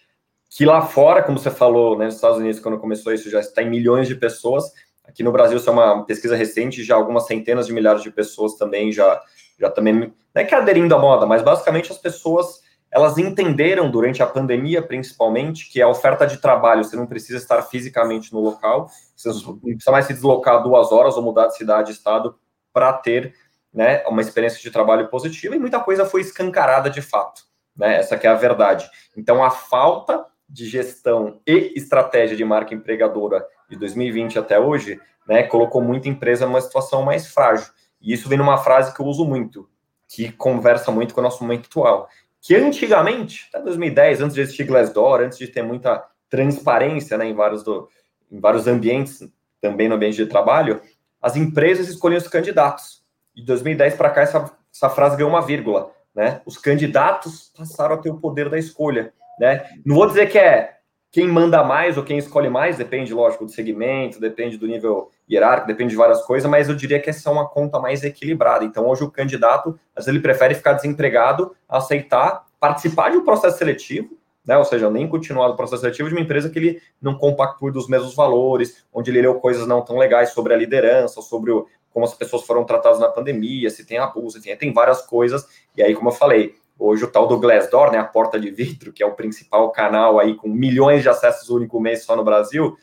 Que 0.50 0.66
lá 0.66 0.82
fora, 0.82 1.22
como 1.22 1.38
você 1.38 1.52
falou, 1.52 1.98
né, 1.98 2.06
nos 2.06 2.16
Estados 2.16 2.38
Unidos, 2.38 2.60
quando 2.60 2.80
começou 2.80 3.14
isso, 3.14 3.30
já 3.30 3.40
está 3.40 3.62
em 3.62 3.70
milhões 3.70 4.08
de 4.08 4.16
pessoas. 4.16 4.72
Aqui 5.04 5.24
no 5.24 5.32
Brasil, 5.32 5.58
isso 5.58 5.70
é 5.70 5.74
uma 5.74 6.06
pesquisa 6.06 6.36
recente, 6.36 6.84
já 6.84 6.96
algumas 6.96 7.26
centenas 7.26 7.68
de 7.68 7.74
milhares 7.74 8.02
de 8.02 8.12
pessoas 8.12 8.56
também 8.56 8.92
já, 8.92 9.22
já 9.60 9.70
também, 9.70 9.94
não 9.94 10.12
é 10.36 10.44
que 10.44 10.54
aderindo 10.54 10.94
à 10.94 11.00
moda, 11.00 11.26
mas 11.26 11.42
basicamente 11.42 11.92
as 11.92 11.98
pessoas, 11.98 12.62
elas 12.92 13.18
entenderam 13.18 13.90
durante 13.90 14.22
a 14.22 14.28
pandemia, 14.28 14.82
principalmente, 14.82 15.70
que 15.70 15.82
a 15.82 15.88
oferta 15.88 16.28
de 16.28 16.38
trabalho, 16.38 16.84
você 16.84 16.96
não 16.98 17.08
precisa 17.08 17.38
estar 17.38 17.62
fisicamente 17.62 18.34
no 18.34 18.42
local, 18.42 18.90
você 19.16 19.30
não 19.30 19.58
precisa 19.58 19.92
mais 19.92 20.06
se 20.06 20.14
deslocar 20.14 20.62
duas 20.62 20.92
horas 20.92 21.16
ou 21.16 21.24
mudar 21.24 21.48
de 21.48 21.56
cidade, 21.56 21.92
estado, 21.92 22.38
para 22.74 22.92
ter 22.94 23.34
né, 23.74 24.04
uma 24.08 24.22
experiência 24.22 24.60
de 24.62 24.70
trabalho 24.70 25.08
positiva 25.08 25.56
e 25.56 25.60
muita 25.60 25.80
coisa 25.80 26.06
foi 26.06 26.22
escancarada 26.22 26.90
de 26.90 27.02
fato, 27.02 27.44
né? 27.76 27.98
Essa 27.98 28.18
que 28.18 28.28
é 28.28 28.30
a 28.30 28.36
verdade. 28.36 28.90
Então 29.16 29.42
a 29.42 29.50
falta 29.50 30.26
de 30.50 30.66
gestão 30.68 31.40
e 31.48 31.74
estratégia 31.78 32.36
de 32.36 32.44
marca 32.44 32.76
empregadora 32.76 33.46
de 33.70 33.78
2020 33.78 34.38
até 34.38 34.60
hoje, 34.60 35.00
né, 35.26 35.44
colocou 35.44 35.82
muita 35.82 36.10
empresa 36.10 36.46
numa 36.46 36.60
situação 36.60 37.04
mais 37.04 37.28
frágil. 37.28 37.72
E 38.02 38.12
isso 38.12 38.28
vem 38.28 38.38
numa 38.38 38.58
frase 38.58 38.94
que 38.94 39.00
eu 39.00 39.06
uso 39.06 39.24
muito, 39.24 39.70
que 40.10 40.30
conversa 40.34 40.92
muito 40.92 41.14
com 41.14 41.22
o 41.22 41.24
nosso 41.24 41.42
momento 41.42 41.68
atual. 41.68 42.10
Que 42.42 42.56
antigamente, 42.56 43.48
até 43.54 43.64
2010, 43.64 44.22
antes 44.22 44.36
de 44.36 44.42
existir 44.42 44.64
Glassdoor, 44.64 45.22
antes 45.22 45.38
de 45.38 45.48
ter 45.48 45.62
muita 45.62 46.04
transparência 46.30 47.18
né, 47.18 47.28
em, 47.28 47.34
vários 47.34 47.64
do, 47.64 47.88
em 48.32 48.40
vários 48.40 48.68
ambientes, 48.68 49.28
também 49.62 49.88
no 49.88 49.96
ambiente 49.96 50.16
de 50.16 50.26
trabalho, 50.26 50.82
as 51.22 51.36
empresas 51.36 51.88
escolhiam 51.88 52.18
os 52.18 52.28
candidatos. 52.28 53.04
De 53.36 53.46
2010 53.46 53.96
para 53.96 54.10
cá, 54.10 54.22
essa, 54.22 54.52
essa 54.74 54.90
frase 54.90 55.16
ganhou 55.16 55.30
uma 55.30 55.46
vírgula. 55.46 55.92
Né? 56.16 56.42
Os 56.46 56.58
candidatos 56.58 57.52
passaram 57.56 57.96
a 57.96 57.98
ter 57.98 58.10
o 58.10 58.18
poder 58.18 58.50
da 58.50 58.58
escolha. 58.58 59.14
Né? 59.40 59.64
Não 59.86 59.96
vou 59.96 60.08
dizer 60.08 60.30
que 60.30 60.40
é 60.40 60.78
quem 61.12 61.28
manda 61.28 61.64
mais 61.64 61.98
ou 61.98 62.04
quem 62.04 62.18
escolhe 62.18 62.50
mais, 62.50 62.78
depende, 62.78 63.14
lógico, 63.14 63.46
do 63.46 63.52
segmento, 63.52 64.20
depende 64.20 64.58
do 64.58 64.66
nível 64.66 65.12
hierárquico, 65.32 65.68
depende 65.68 65.92
de 65.92 65.96
várias 65.96 66.22
coisas, 66.24 66.50
mas 66.50 66.68
eu 66.68 66.76
diria 66.76 67.00
que 67.00 67.10
essa 67.10 67.30
é 67.30 67.32
uma 67.32 67.48
conta 67.48 67.80
mais 67.80 68.04
equilibrada. 68.04 68.66
Então, 68.66 68.88
hoje 68.88 69.04
o 69.04 69.10
candidato, 69.10 69.80
às 69.96 70.06
vezes 70.06 70.10
ele 70.10 70.20
prefere 70.20 70.54
ficar 70.54 70.74
desempregado, 70.74 71.56
aceitar 71.70 72.46
participar 72.62 73.10
de 73.10 73.18
um 73.18 73.26
processo 73.26 73.58
seletivo, 73.58 74.16
né? 74.46 74.56
Ou 74.56 74.64
seja, 74.64 74.88
nem 74.88 75.08
continuar 75.08 75.50
o 75.50 75.56
processo 75.56 75.82
seletivo 75.82 76.10
de 76.10 76.14
uma 76.14 76.22
empresa 76.22 76.48
que 76.48 76.60
ele 76.60 76.82
não 77.02 77.18
compactua 77.18 77.72
dos 77.72 77.88
mesmos 77.88 78.14
valores, 78.14 78.86
onde 78.94 79.10
ele 79.10 79.22
leu 79.22 79.40
coisas 79.40 79.66
não 79.66 79.82
tão 79.82 79.98
legais 79.98 80.30
sobre 80.30 80.54
a 80.54 80.58
liderança, 80.58 81.22
sobre 81.22 81.52
o, 81.52 81.68
como 81.92 82.06
as 82.06 82.14
pessoas 82.14 82.44
foram 82.44 82.64
tratadas 82.64 83.00
na 83.00 83.08
pandemia, 83.08 83.70
se 83.72 83.84
tem 83.84 83.98
abuso, 83.98 84.38
enfim, 84.38 84.56
tem 84.56 84.72
várias 84.72 85.02
coisas. 85.02 85.48
E 85.76 85.82
aí, 85.82 85.96
como 85.96 86.10
eu 86.10 86.14
falei, 86.14 86.54
hoje 86.78 87.04
o 87.04 87.08
tal 87.08 87.28
do 87.28 87.40
Glassdoor, 87.40 87.92
né, 87.92 87.98
a 87.98 88.04
porta 88.04 88.40
de 88.40 88.52
vidro, 88.52 88.94
que 88.94 89.02
é 89.02 89.06
o 89.08 89.16
principal 89.16 89.72
canal 89.72 90.20
aí 90.20 90.36
com 90.36 90.48
milhões 90.48 91.02
de 91.02 91.10
acessos 91.10 91.50
único 91.50 91.80
mês 91.80 92.04
só 92.04 92.16
no 92.16 92.24
Brasil, 92.24 92.78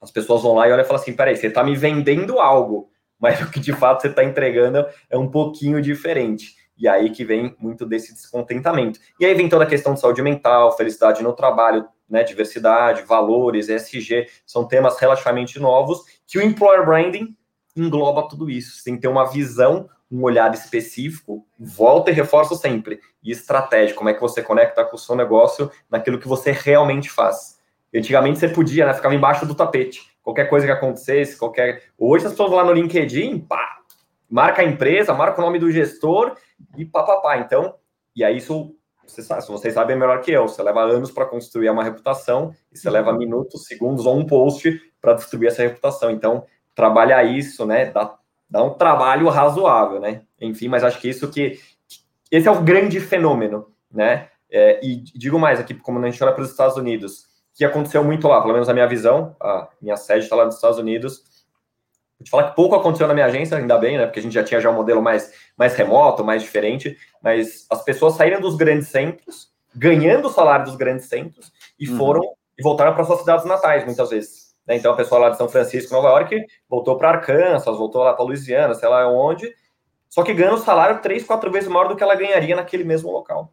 as 0.00 0.10
pessoas 0.10 0.42
vão 0.42 0.54
lá 0.54 0.68
e 0.68 0.72
olham 0.72 0.84
e 0.84 0.86
falam 0.86 1.00
assim, 1.00 1.12
peraí, 1.12 1.36
você 1.36 1.48
está 1.48 1.62
me 1.62 1.76
vendendo 1.76 2.38
algo, 2.38 2.90
mas 3.18 3.40
o 3.42 3.50
que 3.50 3.60
de 3.60 3.72
fato 3.72 4.02
você 4.02 4.08
está 4.08 4.24
entregando 4.24 4.86
é 5.10 5.16
um 5.18 5.28
pouquinho 5.28 5.80
diferente. 5.80 6.56
E 6.76 6.86
aí 6.86 7.10
que 7.10 7.24
vem 7.24 7.56
muito 7.58 7.84
desse 7.84 8.14
descontentamento. 8.14 9.00
E 9.18 9.26
aí 9.26 9.34
vem 9.34 9.48
toda 9.48 9.64
a 9.64 9.66
questão 9.66 9.94
de 9.94 10.00
saúde 10.00 10.22
mental, 10.22 10.76
felicidade 10.76 11.22
no 11.22 11.32
trabalho, 11.32 11.88
né, 12.08 12.22
diversidade, 12.22 13.02
valores, 13.02 13.68
ESG, 13.68 14.26
são 14.46 14.64
temas 14.64 14.98
relativamente 14.98 15.58
novos 15.58 16.04
que 16.26 16.38
o 16.38 16.42
employer 16.42 16.86
branding 16.86 17.36
engloba 17.76 18.28
tudo 18.28 18.48
isso. 18.48 18.76
Você 18.76 18.84
tem 18.84 18.94
que 18.94 19.02
ter 19.02 19.08
uma 19.08 19.28
visão, 19.28 19.88
um 20.10 20.22
olhar 20.22 20.52
específico, 20.54 21.46
volta 21.58 22.10
e 22.10 22.14
reforça 22.14 22.54
sempre. 22.54 23.00
E 23.22 23.30
estratégia, 23.30 23.94
como 23.94 24.08
é 24.08 24.14
que 24.14 24.20
você 24.20 24.40
conecta 24.40 24.84
com 24.84 24.96
o 24.96 24.98
seu 24.98 25.16
negócio 25.16 25.70
naquilo 25.90 26.18
que 26.18 26.28
você 26.28 26.52
realmente 26.52 27.10
faz. 27.10 27.57
Antigamente 27.94 28.38
você 28.38 28.48
podia, 28.48 28.86
né, 28.86 28.94
ficava 28.94 29.14
embaixo 29.14 29.46
do 29.46 29.54
tapete. 29.54 30.10
Qualquer 30.22 30.48
coisa 30.48 30.66
que 30.66 30.72
acontecesse, 30.72 31.38
qualquer. 31.38 31.84
Hoje 31.96 32.26
as 32.26 32.32
pessoas 32.32 32.50
vão 32.50 32.58
lá 32.58 32.64
no 32.64 32.72
LinkedIn, 32.72 33.40
pá, 33.40 33.78
marca 34.28 34.62
a 34.62 34.64
empresa, 34.64 35.14
marca 35.14 35.40
o 35.40 35.44
nome 35.44 35.58
do 35.58 35.70
gestor 35.70 36.36
e 36.76 36.84
papapá. 36.84 37.38
Então, 37.38 37.74
e 38.14 38.22
aí 38.22 38.36
isso, 38.36 38.74
você 39.06 39.22
sabe, 39.22 39.46
vocês 39.46 39.72
sabem 39.72 39.96
melhor 39.96 40.20
que 40.20 40.30
eu, 40.30 40.46
você 40.46 40.62
leva 40.62 40.82
anos 40.82 41.10
para 41.10 41.24
construir 41.24 41.70
uma 41.70 41.82
reputação 41.82 42.54
e 42.70 42.76
você 42.76 42.90
leva 42.90 43.12
minutos, 43.12 43.64
segundos 43.64 44.04
ou 44.04 44.18
um 44.18 44.26
post 44.26 44.80
para 45.00 45.14
destruir 45.14 45.48
essa 45.48 45.62
reputação. 45.62 46.10
Então, 46.10 46.44
trabalhar 46.74 47.24
isso, 47.24 47.64
né, 47.64 47.86
dá, 47.86 48.14
dá 48.50 48.62
um 48.62 48.74
trabalho 48.74 49.28
razoável, 49.28 49.98
né? 49.98 50.22
Enfim, 50.40 50.68
mas 50.68 50.84
acho 50.84 51.00
que 51.00 51.08
isso 51.08 51.30
que 51.30 51.58
esse 52.30 52.46
é 52.46 52.50
o 52.50 52.62
grande 52.62 53.00
fenômeno, 53.00 53.72
né? 53.90 54.28
É, 54.50 54.84
e 54.84 54.96
digo 54.96 55.38
mais 55.38 55.58
aqui, 55.58 55.74
como 55.74 55.98
a 55.98 56.10
gente 56.10 56.22
olha 56.22 56.32
para 56.32 56.42
os 56.42 56.50
Estados 56.50 56.76
Unidos, 56.76 57.27
que 57.58 57.64
aconteceu 57.64 58.02
muito 58.04 58.28
lá, 58.28 58.40
pelo 58.40 58.54
menos 58.54 58.68
a 58.68 58.72
minha 58.72 58.86
visão, 58.86 59.36
a 59.40 59.68
minha 59.82 59.96
sede 59.96 60.24
está 60.24 60.36
lá 60.36 60.44
nos 60.44 60.54
Estados 60.54 60.78
Unidos, 60.78 61.24
Vou 62.18 62.24
te 62.24 62.30
falar 62.30 62.50
que 62.50 62.56
pouco 62.56 62.74
aconteceu 62.74 63.06
na 63.06 63.14
minha 63.14 63.26
agência, 63.26 63.56
ainda 63.56 63.78
bem, 63.78 63.96
né? 63.96 64.04
Porque 64.04 64.18
a 64.18 64.22
gente 64.22 64.32
já 64.32 64.42
tinha 64.42 64.60
já 64.60 64.68
um 64.68 64.74
modelo 64.74 65.00
mais, 65.00 65.32
mais 65.56 65.76
remoto, 65.76 66.24
mais 66.24 66.42
diferente, 66.42 66.98
mas 67.22 67.64
as 67.70 67.84
pessoas 67.84 68.14
saíram 68.14 68.40
dos 68.40 68.56
grandes 68.56 68.88
centros, 68.88 69.52
ganhando 69.72 70.26
o 70.26 70.30
salário 70.30 70.64
dos 70.64 70.74
grandes 70.74 71.06
centros, 71.06 71.52
e 71.78 71.88
uhum. 71.88 71.96
foram 71.96 72.22
e 72.58 72.62
voltaram 72.62 72.92
para 72.92 73.04
suas 73.04 73.20
cidades 73.20 73.44
natais, 73.44 73.84
muitas 73.84 74.10
vezes. 74.10 74.52
Né? 74.66 74.76
Então, 74.76 74.92
a 74.92 74.96
pessoa 74.96 75.20
lá 75.20 75.30
de 75.30 75.36
São 75.36 75.48
Francisco, 75.48 75.94
Nova 75.94 76.08
York, 76.08 76.44
voltou 76.68 76.98
para 76.98 77.10
Arkansas, 77.10 77.78
voltou 77.78 78.02
lá 78.02 78.12
para 78.12 78.24
Louisiana, 78.24 78.74
sei 78.74 78.88
lá 78.88 79.08
onde, 79.08 79.54
só 80.08 80.24
que 80.24 80.34
ganha 80.34 80.52
um 80.52 80.58
salário 80.58 81.00
três, 81.00 81.22
quatro 81.22 81.52
vezes 81.52 81.68
maior 81.68 81.86
do 81.86 81.94
que 81.94 82.02
ela 82.02 82.16
ganharia 82.16 82.56
naquele 82.56 82.82
mesmo 82.82 83.12
local. 83.12 83.52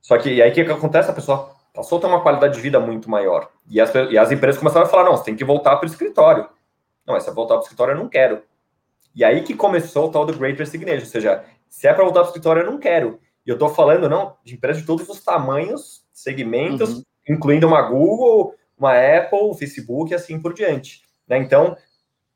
Só 0.00 0.16
que, 0.16 0.30
e 0.30 0.40
aí 0.40 0.50
o 0.50 0.54
que, 0.54 0.64
que 0.64 0.72
acontece? 0.72 1.10
A 1.10 1.14
pessoa 1.14 1.55
passou 1.76 1.98
a 1.98 2.00
ter 2.00 2.06
uma 2.06 2.22
qualidade 2.22 2.54
de 2.54 2.60
vida 2.60 2.80
muito 2.80 3.10
maior. 3.10 3.50
E 3.68 3.80
as, 3.80 3.92
e 3.94 4.16
as 4.16 4.32
empresas 4.32 4.58
começaram 4.58 4.86
a 4.86 4.88
falar: 4.88 5.04
não, 5.04 5.16
você 5.16 5.24
tem 5.24 5.36
que 5.36 5.44
voltar 5.44 5.76
para 5.76 5.86
o 5.86 5.90
escritório. 5.90 6.48
Não, 7.06 7.14
mas 7.14 7.22
se 7.22 7.30
eu 7.30 7.34
voltar 7.34 7.54
para 7.54 7.60
o 7.60 7.64
escritório, 7.64 7.92
eu 7.92 7.98
não 7.98 8.08
quero. 8.08 8.42
E 9.14 9.22
aí 9.22 9.42
que 9.42 9.54
começou 9.54 10.08
o 10.08 10.10
tal 10.10 10.26
do 10.26 10.36
Great 10.36 10.58
Resignation, 10.58 11.04
ou 11.04 11.10
seja, 11.10 11.44
se 11.68 11.86
é 11.86 11.92
para 11.92 12.02
voltar 12.02 12.20
para 12.20 12.28
o 12.28 12.30
escritório, 12.30 12.62
eu 12.62 12.70
não 12.70 12.78
quero. 12.78 13.20
E 13.46 13.50
eu 13.50 13.54
estou 13.54 13.68
falando, 13.68 14.08
não, 14.08 14.36
de 14.42 14.54
empresas 14.54 14.80
de 14.80 14.86
todos 14.86 15.08
os 15.08 15.22
tamanhos, 15.22 16.04
segmentos, 16.12 16.96
uhum. 16.96 17.02
incluindo 17.28 17.66
uma 17.66 17.82
Google, 17.82 18.54
uma 18.76 18.92
Apple, 18.92 19.56
Facebook 19.56 20.10
e 20.10 20.14
assim 20.14 20.40
por 20.40 20.52
diante. 20.52 21.02
Né? 21.28 21.38
Então, 21.38 21.76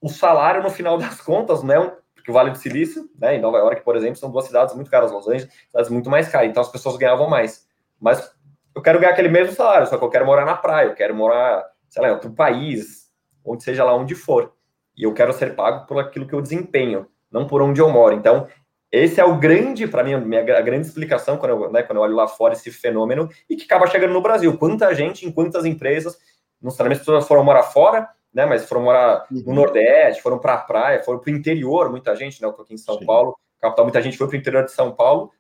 o 0.01 0.09
salário, 0.09 0.63
no 0.63 0.71
final 0.71 0.97
das 0.97 1.21
contas, 1.21 1.63
não 1.63 1.75
é 1.75 1.81
um, 1.81 1.91
porque 2.15 2.31
o 2.31 2.35
Vale 2.35 2.51
do 2.51 2.59
Silício, 2.59 3.11
né, 3.19 3.37
em 3.37 3.41
Nova 3.41 3.59
York, 3.59 3.83
por 3.83 3.97
exemplo, 3.97 4.17
são 4.17 4.31
duas 4.31 4.47
cidades 4.47 4.75
muito 4.75 4.91
caras, 4.91 5.11
Los 5.11 5.27
Angeles, 5.27 5.53
cidades 5.67 5.91
muito 5.91 6.09
mais 6.09 6.29
caras, 6.29 6.49
então 6.49 6.63
as 6.63 6.71
pessoas 6.71 6.97
ganhavam 6.97 7.29
mais. 7.29 7.67
Mas 8.01 8.33
eu 8.75 8.83
quero 8.83 8.99
ganhar 8.99 9.13
aquele 9.13 9.29
mesmo 9.29 9.55
salário, 9.55 9.87
só 9.87 9.99
que 9.99 10.05
eu 10.05 10.11
quero 10.11 10.27
morar 10.27 10.45
na 10.45 10.57
praia, 10.57 10.87
eu 10.87 10.95
quero 10.95 11.15
morar, 11.15 11.65
sei 11.89 12.03
lá, 12.03 12.09
em 12.09 12.13
outro 12.13 12.31
país, 12.31 13.11
onde 13.45 13.63
seja 13.63 13.85
lá 13.85 13.95
onde 13.95 14.15
for 14.15 14.53
e 15.01 15.05
eu 15.05 15.15
quero 15.15 15.33
ser 15.33 15.55
pago 15.55 15.87
por 15.87 15.99
aquilo 15.99 16.27
que 16.27 16.35
eu 16.35 16.43
desempenho, 16.43 17.07
não 17.33 17.47
por 17.47 17.63
onde 17.63 17.81
eu 17.81 17.89
moro. 17.89 18.15
Então, 18.15 18.47
esse 18.93 19.19
é 19.19 19.25
o 19.25 19.39
grande, 19.39 19.87
para 19.87 20.05
mim, 20.05 20.15
minha, 20.17 20.43
a 20.59 20.61
grande 20.61 20.87
explicação 20.87 21.39
quando 21.39 21.53
eu, 21.53 21.73
né, 21.73 21.83
quando 21.83 21.97
eu 21.97 22.03
olho 22.03 22.15
lá 22.15 22.29
fora 22.29 22.53
esse 22.53 22.71
fenômeno 22.71 23.31
e 23.49 23.57
que 23.57 23.65
acaba 23.65 23.87
chegando 23.87 24.13
no 24.13 24.21
Brasil. 24.21 24.57
Quanta 24.59 24.93
gente, 24.95 25.27
em 25.27 25.33
quantas 25.33 25.65
empresas, 25.65 26.19
não 26.61 26.67
necessariamente 26.67 27.01
as 27.01 27.07
pessoas 27.07 27.27
foram 27.27 27.43
morar 27.43 27.63
fora, 27.63 28.11
né, 28.35 28.45
mas 28.45 28.67
foram 28.67 28.83
morar 28.83 29.27
uhum. 29.31 29.43
no 29.47 29.55
Nordeste, 29.55 30.21
foram 30.21 30.39
para 30.39 30.55
a 30.55 30.59
praia, 30.59 31.03
foram 31.03 31.19
para 31.19 31.33
o 31.33 31.35
interior, 31.35 31.89
muita 31.91 32.15
gente, 32.15 32.43
né, 32.43 32.49
eu 32.49 32.53
tô 32.53 32.63
aqui 32.63 32.75
em 32.75 32.79
São 32.79 32.99
Sim. 32.99 33.07
Paulo, 33.07 33.35
capital, 33.59 33.85
muita 33.87 34.03
gente 34.03 34.19
foi 34.19 34.27
para 34.27 34.37
o 34.37 34.39
interior 34.39 34.65
de 34.67 34.73
São 34.73 34.93
Paulo, 34.93 35.33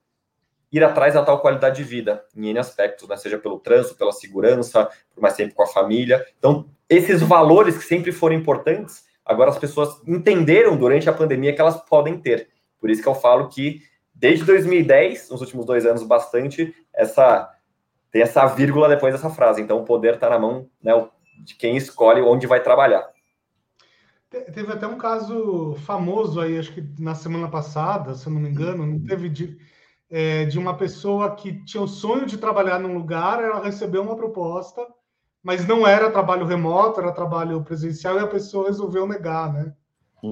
ir 0.72 0.84
atrás 0.84 1.14
da 1.14 1.22
tal 1.22 1.40
qualidade 1.40 1.76
de 1.76 1.84
vida, 1.84 2.24
em 2.36 2.48
N 2.48 2.58
aspectos, 2.58 3.08
né, 3.08 3.16
seja 3.16 3.38
pelo 3.38 3.58
trânsito, 3.58 3.96
pela 3.96 4.12
segurança, 4.12 4.88
por 5.14 5.20
mais 5.20 5.34
tempo 5.34 5.54
com 5.54 5.62
a 5.62 5.66
família. 5.66 6.24
Então, 6.38 6.68
esses 6.88 7.22
valores 7.22 7.76
que 7.76 7.84
sempre 7.84 8.12
foram 8.12 8.34
importantes, 8.36 9.04
Agora 9.30 9.50
as 9.50 9.58
pessoas 9.58 10.02
entenderam 10.08 10.76
durante 10.76 11.08
a 11.08 11.12
pandemia 11.12 11.54
que 11.54 11.60
elas 11.60 11.80
podem 11.84 12.18
ter. 12.18 12.48
Por 12.80 12.90
isso 12.90 13.00
que 13.00 13.08
eu 13.08 13.14
falo 13.14 13.48
que 13.48 13.80
desde 14.12 14.44
2010, 14.44 15.30
nos 15.30 15.40
últimos 15.40 15.64
dois 15.64 15.86
anos, 15.86 16.02
bastante, 16.02 16.74
essa 16.92 17.48
tem 18.10 18.22
essa 18.22 18.44
vírgula 18.46 18.88
depois 18.88 19.14
dessa 19.14 19.30
frase. 19.30 19.62
Então 19.62 19.78
o 19.78 19.84
poder 19.84 20.14
está 20.14 20.28
na 20.28 20.36
mão 20.36 20.68
né, 20.82 20.92
de 21.44 21.54
quem 21.54 21.76
escolhe 21.76 22.20
onde 22.20 22.48
vai 22.48 22.60
trabalhar. 22.60 23.08
Teve 24.28 24.72
até 24.72 24.86
um 24.88 24.98
caso 24.98 25.76
famoso 25.86 26.40
aí, 26.40 26.58
acho 26.58 26.72
que 26.72 26.84
na 26.98 27.14
semana 27.14 27.48
passada, 27.48 28.14
se 28.14 28.26
eu 28.26 28.32
não 28.32 28.40
me 28.40 28.48
engano, 28.48 28.84
não 28.84 29.00
teve 29.00 29.28
de, 29.28 29.58
é, 30.10 30.44
de 30.44 30.58
uma 30.58 30.76
pessoa 30.76 31.34
que 31.36 31.64
tinha 31.64 31.82
o 31.82 31.88
sonho 31.88 32.26
de 32.26 32.36
trabalhar 32.36 32.78
num 32.78 32.94
lugar, 32.94 33.42
ela 33.42 33.62
recebeu 33.62 34.02
uma 34.02 34.16
proposta 34.16 34.86
mas 35.42 35.66
não 35.66 35.86
era 35.86 36.10
trabalho 36.10 36.46
remoto, 36.46 37.00
era 37.00 37.12
trabalho 37.12 37.62
presencial 37.62 38.16
e 38.16 38.20
a 38.20 38.26
pessoa 38.26 38.66
resolveu 38.66 39.06
negar, 39.06 39.52
né? 39.52 39.72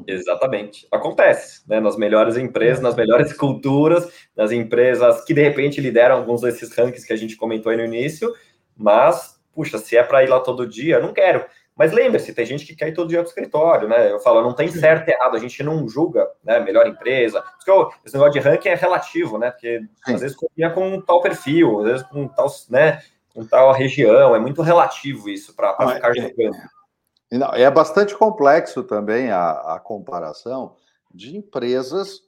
Exatamente. 0.07 0.87
Acontece, 0.93 1.63
né? 1.67 1.81
Nas 1.81 1.97
melhores 1.97 2.37
empresas, 2.37 2.83
nas 2.83 2.95
melhores 2.95 3.33
culturas, 3.33 4.07
nas 4.37 4.53
empresas 4.53 5.25
que 5.25 5.33
de 5.33 5.43
repente 5.43 5.81
lideram 5.81 6.17
alguns 6.17 6.43
desses 6.43 6.75
rankings 6.77 7.07
que 7.07 7.13
a 7.13 7.17
gente 7.17 7.37
comentou 7.37 7.71
aí 7.71 7.79
no 7.79 7.85
início, 7.85 8.31
mas, 8.77 9.41
puxa, 9.55 9.79
se 9.79 9.97
é 9.97 10.03
para 10.03 10.23
ir 10.23 10.29
lá 10.29 10.41
todo 10.41 10.67
dia, 10.67 11.01
não 11.01 11.15
quero. 11.15 11.43
Mas 11.79 11.93
lembre-se, 11.93 12.35
tem 12.35 12.45
gente 12.45 12.67
que 12.67 12.75
quer 12.75 12.89
ir 12.89 12.95
todo 12.95 13.09
dia 13.09 13.19
para 13.19 13.27
o 13.27 13.29
escritório, 13.29 13.89
né? 13.89 14.11
Eu 14.11 14.19
falo, 14.19 14.43
não 14.43 14.53
tem 14.53 14.69
certo 14.69 15.09
e 15.09 15.13
errado, 15.13 15.37
a 15.37 15.39
gente 15.39 15.63
não 15.63 15.89
julga, 15.89 16.29
né? 16.43 16.59
Melhor 16.59 16.89
empresa. 16.89 17.41
Porque 17.41 17.97
esse 18.05 18.15
negócio 18.15 18.33
de 18.33 18.41
ranking 18.41 18.71
é 18.71 18.75
relativo, 18.75 19.39
né? 19.39 19.53
Porque 19.53 19.81
Sim. 20.05 20.15
às 20.15 20.21
vezes 20.21 20.37
copia 20.37 20.71
com 20.71 21.01
tal 21.01 21.21
perfil, 21.23 21.79
às 21.81 21.85
vezes 21.87 22.03
com 22.09 22.27
tal, 22.27 22.49
né? 22.69 23.01
com 23.39 23.47
tal 23.47 23.73
região. 23.73 24.35
É 24.35 24.41
muito 24.41 24.63
relativo 24.63 25.29
isso 25.29 25.55
para 25.55 25.73
ficar 25.95 26.11
é, 26.11 26.15
jogando. 26.15 26.57
É, 27.55 27.63
é 27.63 27.71
bastante 27.71 28.17
complexo 28.17 28.83
também 28.83 29.31
a, 29.31 29.75
a 29.75 29.81
comparação 29.81 30.75
de 31.15 31.37
empresas 31.37 32.21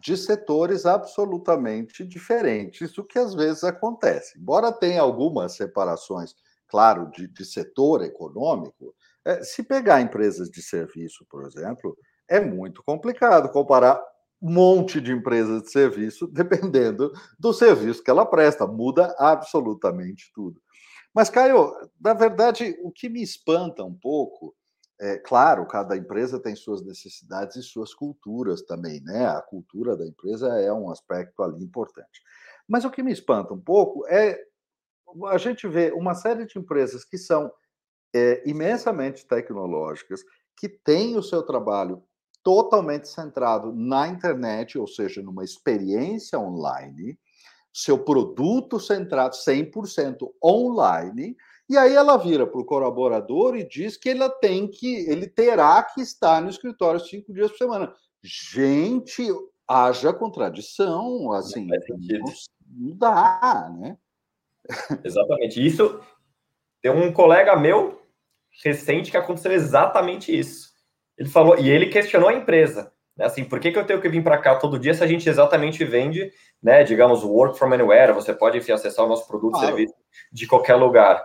de 0.00 0.16
setores 0.16 0.86
absolutamente 0.86 2.04
diferentes, 2.04 2.96
o 2.96 3.04
que 3.04 3.18
às 3.18 3.34
vezes 3.34 3.64
acontece. 3.64 4.38
Embora 4.38 4.72
tenha 4.72 5.02
algumas 5.02 5.54
separações, 5.54 6.34
claro, 6.72 7.10
de, 7.10 7.28
de 7.28 7.44
setor 7.44 8.02
econômico, 8.02 8.94
é, 9.26 9.44
se 9.44 9.62
pegar 9.62 10.00
empresas 10.00 10.48
de 10.48 10.62
serviço, 10.62 11.26
por 11.28 11.46
exemplo, 11.46 11.94
é 12.26 12.40
muito 12.40 12.82
complicado 12.82 13.52
comparar 13.52 14.02
monte 14.40 14.98
de 14.98 15.12
empresas 15.12 15.64
de 15.64 15.70
serviço, 15.70 16.26
dependendo 16.32 17.12
do 17.38 17.52
serviço 17.52 18.02
que 18.02 18.10
ela 18.10 18.24
presta, 18.24 18.66
muda 18.66 19.14
absolutamente 19.18 20.32
tudo. 20.34 20.62
Mas, 21.14 21.28
Caio, 21.28 21.74
na 22.00 22.14
verdade, 22.14 22.74
o 22.82 22.90
que 22.90 23.10
me 23.10 23.22
espanta 23.22 23.84
um 23.84 23.94
pouco 23.94 24.54
é, 24.98 25.18
claro, 25.18 25.66
cada 25.66 25.94
empresa 25.94 26.40
tem 26.40 26.56
suas 26.56 26.82
necessidades 26.82 27.56
e 27.56 27.62
suas 27.62 27.92
culturas 27.92 28.62
também, 28.62 29.00
né? 29.02 29.26
A 29.26 29.42
cultura 29.42 29.94
da 29.94 30.06
empresa 30.06 30.48
é 30.60 30.72
um 30.72 30.90
aspecto 30.90 31.42
ali 31.42 31.62
importante. 31.62 32.22
Mas 32.66 32.84
o 32.84 32.90
que 32.90 33.02
me 33.02 33.12
espanta 33.12 33.52
um 33.52 33.60
pouco 33.60 34.06
é 34.06 34.38
a 35.26 35.38
gente 35.38 35.66
vê 35.66 35.92
uma 35.92 36.14
série 36.14 36.46
de 36.46 36.58
empresas 36.58 37.04
que 37.04 37.18
são 37.18 37.50
é, 38.14 38.42
imensamente 38.46 39.26
tecnológicas, 39.26 40.20
que 40.56 40.68
têm 40.68 41.16
o 41.16 41.22
seu 41.22 41.42
trabalho 41.42 42.02
totalmente 42.42 43.08
centrado 43.08 43.72
na 43.72 44.08
internet, 44.08 44.78
ou 44.78 44.86
seja, 44.86 45.22
numa 45.22 45.44
experiência 45.44 46.38
online, 46.38 47.18
seu 47.72 47.98
produto 47.98 48.78
centrado 48.78 49.34
100% 49.36 50.28
online, 50.44 51.36
e 51.68 51.76
aí 51.76 51.94
ela 51.94 52.16
vira 52.18 52.46
para 52.46 52.60
o 52.60 52.64
colaborador 52.64 53.56
e 53.56 53.66
diz 53.66 53.96
que 53.96 54.10
ele 54.10 54.28
tem 54.40 54.68
que, 54.68 55.08
ele 55.08 55.26
terá 55.26 55.82
que 55.82 56.02
estar 56.02 56.42
no 56.42 56.50
escritório 56.50 57.00
cinco 57.00 57.32
dias 57.32 57.50
por 57.50 57.58
semana. 57.58 57.94
Gente, 58.22 59.26
haja 59.66 60.12
contradição, 60.12 61.32
assim, 61.32 61.66
não, 61.66 62.32
não 62.68 62.96
dá, 62.96 63.72
né? 63.78 63.96
Exatamente. 65.04 65.64
Isso 65.64 66.00
tem 66.80 66.90
um 66.90 67.12
colega 67.12 67.56
meu 67.56 68.00
recente 68.62 69.10
que 69.10 69.16
aconteceu 69.16 69.52
exatamente 69.52 70.36
isso. 70.36 70.70
Ele 71.16 71.28
falou, 71.28 71.58
e 71.58 71.70
ele 71.70 71.86
questionou 71.86 72.28
a 72.28 72.34
empresa. 72.34 72.92
Né, 73.16 73.26
assim, 73.26 73.44
por 73.44 73.60
que, 73.60 73.70
que 73.70 73.78
eu 73.78 73.86
tenho 73.86 74.00
que 74.00 74.08
vir 74.08 74.22
para 74.22 74.38
cá 74.38 74.54
todo 74.56 74.78
dia 74.78 74.94
se 74.94 75.04
a 75.04 75.06
gente 75.06 75.28
exatamente 75.28 75.84
vende, 75.84 76.32
né, 76.62 76.82
digamos, 76.82 77.22
work 77.22 77.58
from 77.58 77.72
anywhere, 77.72 78.12
você 78.12 78.32
pode 78.32 78.58
enfim, 78.58 78.72
acessar 78.72 79.04
o 79.04 79.08
nosso 79.08 79.26
produto, 79.26 79.52
claro. 79.52 79.66
serviço 79.66 79.94
de 80.32 80.46
qualquer 80.46 80.76
lugar. 80.76 81.22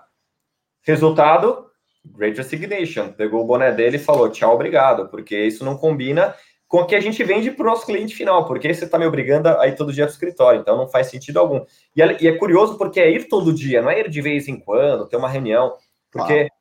Resultado, 0.81 1.67
Great 2.05 2.37
Resignation. 2.37 3.11
Pegou 3.13 3.41
o 3.41 3.45
boné 3.45 3.71
dele 3.71 3.97
e 3.97 3.99
falou 3.99 4.29
tchau, 4.29 4.53
obrigado, 4.53 5.09
porque 5.09 5.37
isso 5.45 5.63
não 5.65 5.77
combina 5.77 6.35
com 6.67 6.79
o 6.79 6.85
que 6.85 6.95
a 6.95 6.99
gente 6.99 7.23
vende 7.23 7.49
para 7.51 7.63
o 7.63 7.69
nosso 7.69 7.85
cliente 7.85 8.15
final, 8.15 8.45
porque 8.45 8.73
você 8.73 8.85
está 8.85 8.99
me 8.99 9.05
obrigando 9.05 9.47
a 9.47 9.67
ir 9.67 9.75
todo 9.75 9.93
dia 9.93 10.03
para 10.03 10.11
o 10.11 10.13
escritório, 10.13 10.59
então 10.59 10.75
não 10.75 10.87
faz 10.87 11.07
sentido 11.07 11.39
algum. 11.39 11.65
E 11.95 12.01
é, 12.01 12.17
e 12.21 12.27
é, 12.27 12.37
curioso 12.37 12.77
porque 12.77 12.99
é 12.99 13.09
ir 13.09 13.29
todo 13.29 13.53
dia, 13.53 13.81
não 13.81 13.89
é 13.89 13.99
ir 14.01 14.09
de 14.09 14.21
vez 14.21 14.47
em 14.47 14.59
quando, 14.59 15.07
ter 15.07 15.15
uma 15.15 15.29
reunião, 15.29 15.75
porque 16.11 16.49
ah. 16.51 16.55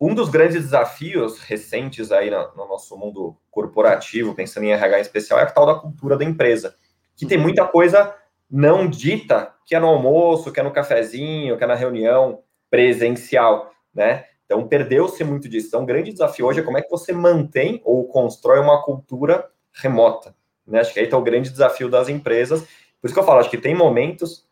um 0.00 0.14
dos 0.14 0.30
grandes 0.30 0.62
desafios 0.62 1.38
recentes 1.38 2.10
aí 2.10 2.30
no, 2.30 2.48
no, 2.56 2.66
nosso 2.66 2.96
mundo 2.96 3.36
corporativo, 3.50 4.34
pensando 4.34 4.64
em 4.64 4.72
RH 4.72 4.98
em 4.98 5.02
especial, 5.02 5.38
é 5.38 5.42
a 5.42 5.50
tal 5.50 5.66
da 5.66 5.74
cultura 5.74 6.16
da 6.16 6.24
empresa, 6.24 6.74
que 7.14 7.26
tem 7.26 7.36
uhum. 7.36 7.44
muita 7.44 7.66
coisa 7.66 8.14
não 8.50 8.88
dita, 8.88 9.54
que 9.66 9.74
é 9.74 9.80
no 9.80 9.86
almoço, 9.86 10.52
que 10.52 10.60
é 10.60 10.62
no 10.62 10.72
cafezinho, 10.72 11.56
que 11.56 11.64
é 11.64 11.66
na 11.66 11.74
reunião, 11.74 12.40
presencial, 12.70 13.70
né? 13.94 14.24
Então, 14.52 14.68
perdeu-se 14.68 15.24
muito 15.24 15.48
disso. 15.48 15.68
Então, 15.68 15.82
um 15.82 15.86
grande 15.86 16.12
desafio 16.12 16.46
hoje 16.46 16.60
é 16.60 16.62
como 16.62 16.76
é 16.76 16.82
que 16.82 16.90
você 16.90 17.12
mantém 17.12 17.80
ou 17.84 18.06
constrói 18.06 18.58
uma 18.58 18.82
cultura 18.82 19.48
remota. 19.72 20.34
Né? 20.66 20.80
Acho 20.80 20.92
que 20.92 21.00
aí 21.00 21.06
está 21.06 21.16
o 21.16 21.22
grande 21.22 21.48
desafio 21.48 21.88
das 21.88 22.08
empresas. 22.10 22.60
Por 23.00 23.06
isso 23.06 23.14
que 23.14 23.18
eu 23.18 23.24
falo, 23.24 23.40
acho 23.40 23.50
que 23.50 23.56
tem 23.56 23.74
momentos, 23.74 24.46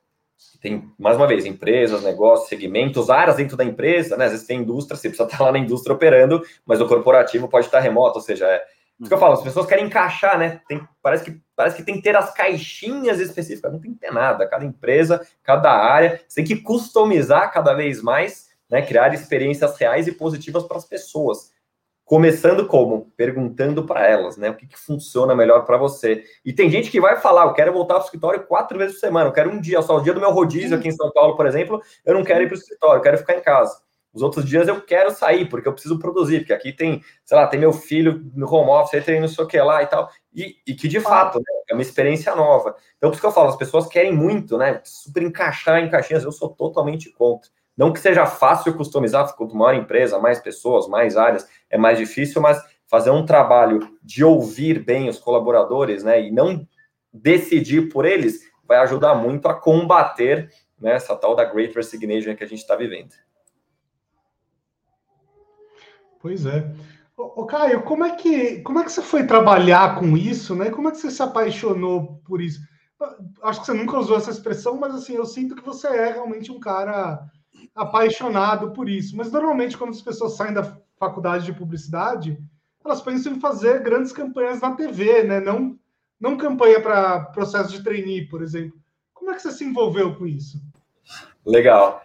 tem, 0.61 0.91
mais 0.99 1.17
uma 1.17 1.27
vez, 1.27 1.45
empresas, 1.45 2.03
negócios, 2.03 2.49
segmentos, 2.49 3.11
áreas 3.11 3.37
dentro 3.37 3.59
da 3.59 3.65
empresa, 3.65 4.17
né? 4.17 4.25
Às 4.25 4.33
vezes 4.33 4.47
tem 4.47 4.61
indústria, 4.61 4.97
você 4.97 5.09
precisa 5.09 5.29
estar 5.31 5.45
lá 5.45 5.53
na 5.53 5.59
indústria 5.59 5.95
operando, 5.95 6.43
mas 6.65 6.81
o 6.81 6.89
corporativo 6.89 7.47
pode 7.47 7.67
estar 7.67 7.81
remoto, 7.81 8.19
ou 8.19 8.25
seja, 8.25 8.47
é, 8.47 8.65
isso 8.99 9.09
que 9.09 9.15
eu 9.15 9.19
falo, 9.19 9.35
as 9.35 9.43
pessoas 9.43 9.67
querem 9.67 9.87
encaixar, 9.87 10.39
né? 10.39 10.61
Tem, 10.67 10.87
parece, 11.03 11.25
que, 11.25 11.41
parece 11.55 11.77
que 11.77 11.83
tem 11.83 11.97
que 11.97 12.03
ter 12.03 12.17
as 12.17 12.33
caixinhas 12.33 13.21
específicas, 13.21 13.73
não 13.73 13.81
tem 13.81 13.93
que 13.93 14.01
ter 14.01 14.13
nada. 14.13 14.47
Cada 14.47 14.65
empresa, 14.65 15.27
cada 15.43 15.71
área, 15.71 16.21
você 16.27 16.37
tem 16.37 16.45
que 16.45 16.63
customizar 16.63 17.53
cada 17.53 17.73
vez 17.73 18.03
mais, 18.03 18.50
né? 18.71 18.83
Criar 18.83 19.13
experiências 19.13 19.77
reais 19.77 20.07
e 20.07 20.13
positivas 20.13 20.65
para 20.65 20.77
as 20.77 20.85
pessoas. 20.85 21.51
Começando 22.05 22.67
como? 22.67 23.13
Perguntando 23.17 23.85
para 23.85 24.07
elas, 24.07 24.37
né? 24.37 24.51
O 24.51 24.55
que, 24.55 24.67
que 24.67 24.79
funciona 24.79 25.35
melhor 25.35 25.65
para 25.65 25.77
você. 25.77 26.25
E 26.45 26.53
tem 26.53 26.69
gente 26.69 26.91
que 26.91 27.01
vai 27.01 27.17
falar, 27.21 27.45
eu 27.45 27.53
quero 27.53 27.73
voltar 27.73 27.95
para 27.95 28.03
o 28.03 28.07
escritório 28.07 28.47
quatro 28.47 28.79
vezes 28.79 28.95
por 28.95 29.01
semana, 29.01 29.29
eu 29.29 29.33
quero 29.33 29.51
um 29.51 29.61
dia 29.61 29.81
só. 29.83 29.97
O 29.97 30.01
dia 30.01 30.13
do 30.13 30.21
meu 30.21 30.33
rodízio 30.33 30.77
aqui 30.77 30.89
em 30.89 30.93
São 30.93 31.11
Paulo, 31.13 31.37
por 31.37 31.47
exemplo, 31.47 31.81
eu 32.05 32.15
não 32.15 32.25
quero 32.25 32.43
ir 32.43 32.47
para 32.47 32.57
o 32.57 32.59
escritório, 32.59 32.99
eu 32.99 33.03
quero 33.03 33.19
ficar 33.19 33.35
em 33.37 33.41
casa. 33.41 33.81
Os 34.13 34.23
outros 34.23 34.45
dias 34.45 34.67
eu 34.67 34.81
quero 34.81 35.13
sair, 35.13 35.49
porque 35.49 35.69
eu 35.69 35.73
preciso 35.73 35.99
produzir, 35.99 36.41
porque 36.41 36.53
aqui 36.53 36.73
tem, 36.73 37.01
sei 37.25 37.37
lá, 37.37 37.47
tem 37.47 37.61
meu 37.61 37.73
filho 37.73 38.29
no 38.35 38.53
home 38.53 38.71
office, 38.71 39.05
tem 39.05 39.21
não 39.21 39.29
sei 39.29 39.45
o 39.45 39.47
que 39.47 39.61
lá 39.61 39.83
e 39.83 39.87
tal. 39.87 40.11
E, 40.35 40.57
e 40.67 40.75
que 40.75 40.89
de 40.89 40.99
fato 40.99 41.39
né, 41.39 41.45
é 41.69 41.75
uma 41.75 41.83
experiência 41.83 42.35
nova. 42.35 42.75
Então, 42.97 43.09
por 43.09 43.15
isso 43.15 43.21
que 43.21 43.27
eu 43.27 43.33
falo, 43.33 43.51
as 43.51 43.57
pessoas 43.57 43.87
querem 43.87 44.13
muito, 44.13 44.59
né? 44.59 44.81
Super 44.85 45.23
encaixar 45.23 45.79
em 45.79 45.89
caixinhas, 45.89 46.25
eu 46.25 46.33
sou 46.33 46.49
totalmente 46.49 47.09
contra. 47.13 47.49
Não 47.81 47.95
que 47.95 47.99
seja 47.99 48.27
fácil 48.27 48.77
customizar, 48.77 49.35
quanto 49.35 49.57
maior 49.57 49.75
empresa, 49.75 50.19
mais 50.19 50.39
pessoas, 50.39 50.87
mais 50.87 51.17
áreas, 51.17 51.49
é 51.71 51.79
mais 51.79 51.97
difícil, 51.97 52.43
mas 52.43 52.63
fazer 52.87 53.09
um 53.09 53.25
trabalho 53.25 53.97
de 54.03 54.23
ouvir 54.23 54.85
bem 54.85 55.09
os 55.09 55.19
colaboradores, 55.19 56.05
né? 56.05 56.21
E 56.21 56.31
não 56.31 56.69
decidir 57.11 57.89
por 57.89 58.05
eles, 58.05 58.43
vai 58.69 58.77
ajudar 58.81 59.15
muito 59.15 59.49
a 59.49 59.55
combater 59.55 60.53
né, 60.79 60.93
essa 60.93 61.17
tal 61.17 61.35
da 61.35 61.43
Great 61.43 61.75
Resignation 61.75 62.37
que 62.37 62.45
a 62.45 62.47
gente 62.47 62.59
está 62.59 62.77
vivendo. 62.77 63.15
Pois 66.21 66.45
é. 66.45 66.71
Ô, 67.17 67.47
Caio, 67.47 67.81
como 67.81 68.05
é, 68.05 68.15
que, 68.15 68.61
como 68.61 68.81
é 68.81 68.85
que 68.85 68.93
você 68.93 69.01
foi 69.01 69.27
trabalhar 69.27 69.99
com 69.99 70.19
isso, 70.19 70.55
né? 70.55 70.69
Como 70.69 70.89
é 70.89 70.91
que 70.91 70.99
você 70.99 71.11
se 71.11 71.23
apaixonou 71.23 72.21
por 72.27 72.43
isso? 72.43 72.61
Acho 73.43 73.61
que 73.61 73.67
você 73.67 73.73
nunca 73.73 73.99
usou 73.99 74.19
essa 74.19 74.31
expressão, 74.31 74.77
mas 74.79 74.95
assim, 74.95 75.15
eu 75.15 75.25
sinto 75.25 75.57
que 75.57 75.65
você 75.65 75.87
é 75.87 76.13
realmente 76.13 76.53
um 76.53 76.61
cara 76.61 77.27
apaixonado 77.81 78.73
por 78.73 78.89
isso. 78.89 79.17
Mas 79.17 79.33
normalmente, 79.33 79.77
quando 79.77 79.91
as 79.91 80.03
pessoas 80.03 80.37
saem 80.37 80.53
da 80.53 80.77
faculdade 80.99 81.47
de 81.47 81.53
publicidade, 81.53 82.39
elas 82.85 83.01
pensam 83.01 83.33
em 83.33 83.41
fazer 83.41 83.83
grandes 83.83 84.13
campanhas 84.13 84.61
na 84.61 84.75
TV, 84.75 85.23
né? 85.23 85.41
Não, 85.41 85.79
não 86.21 86.37
campanha 86.37 86.81
para 86.81 87.21
processo 87.27 87.71
de 87.71 87.83
trainee, 87.83 88.29
por 88.29 88.43
exemplo. 88.43 88.79
Como 89.15 89.31
é 89.31 89.35
que 89.35 89.43
você 89.43 89.51
se 89.51 89.65
envolveu 89.65 90.15
com 90.15 90.27
isso? 90.27 90.61
Legal. 91.45 92.03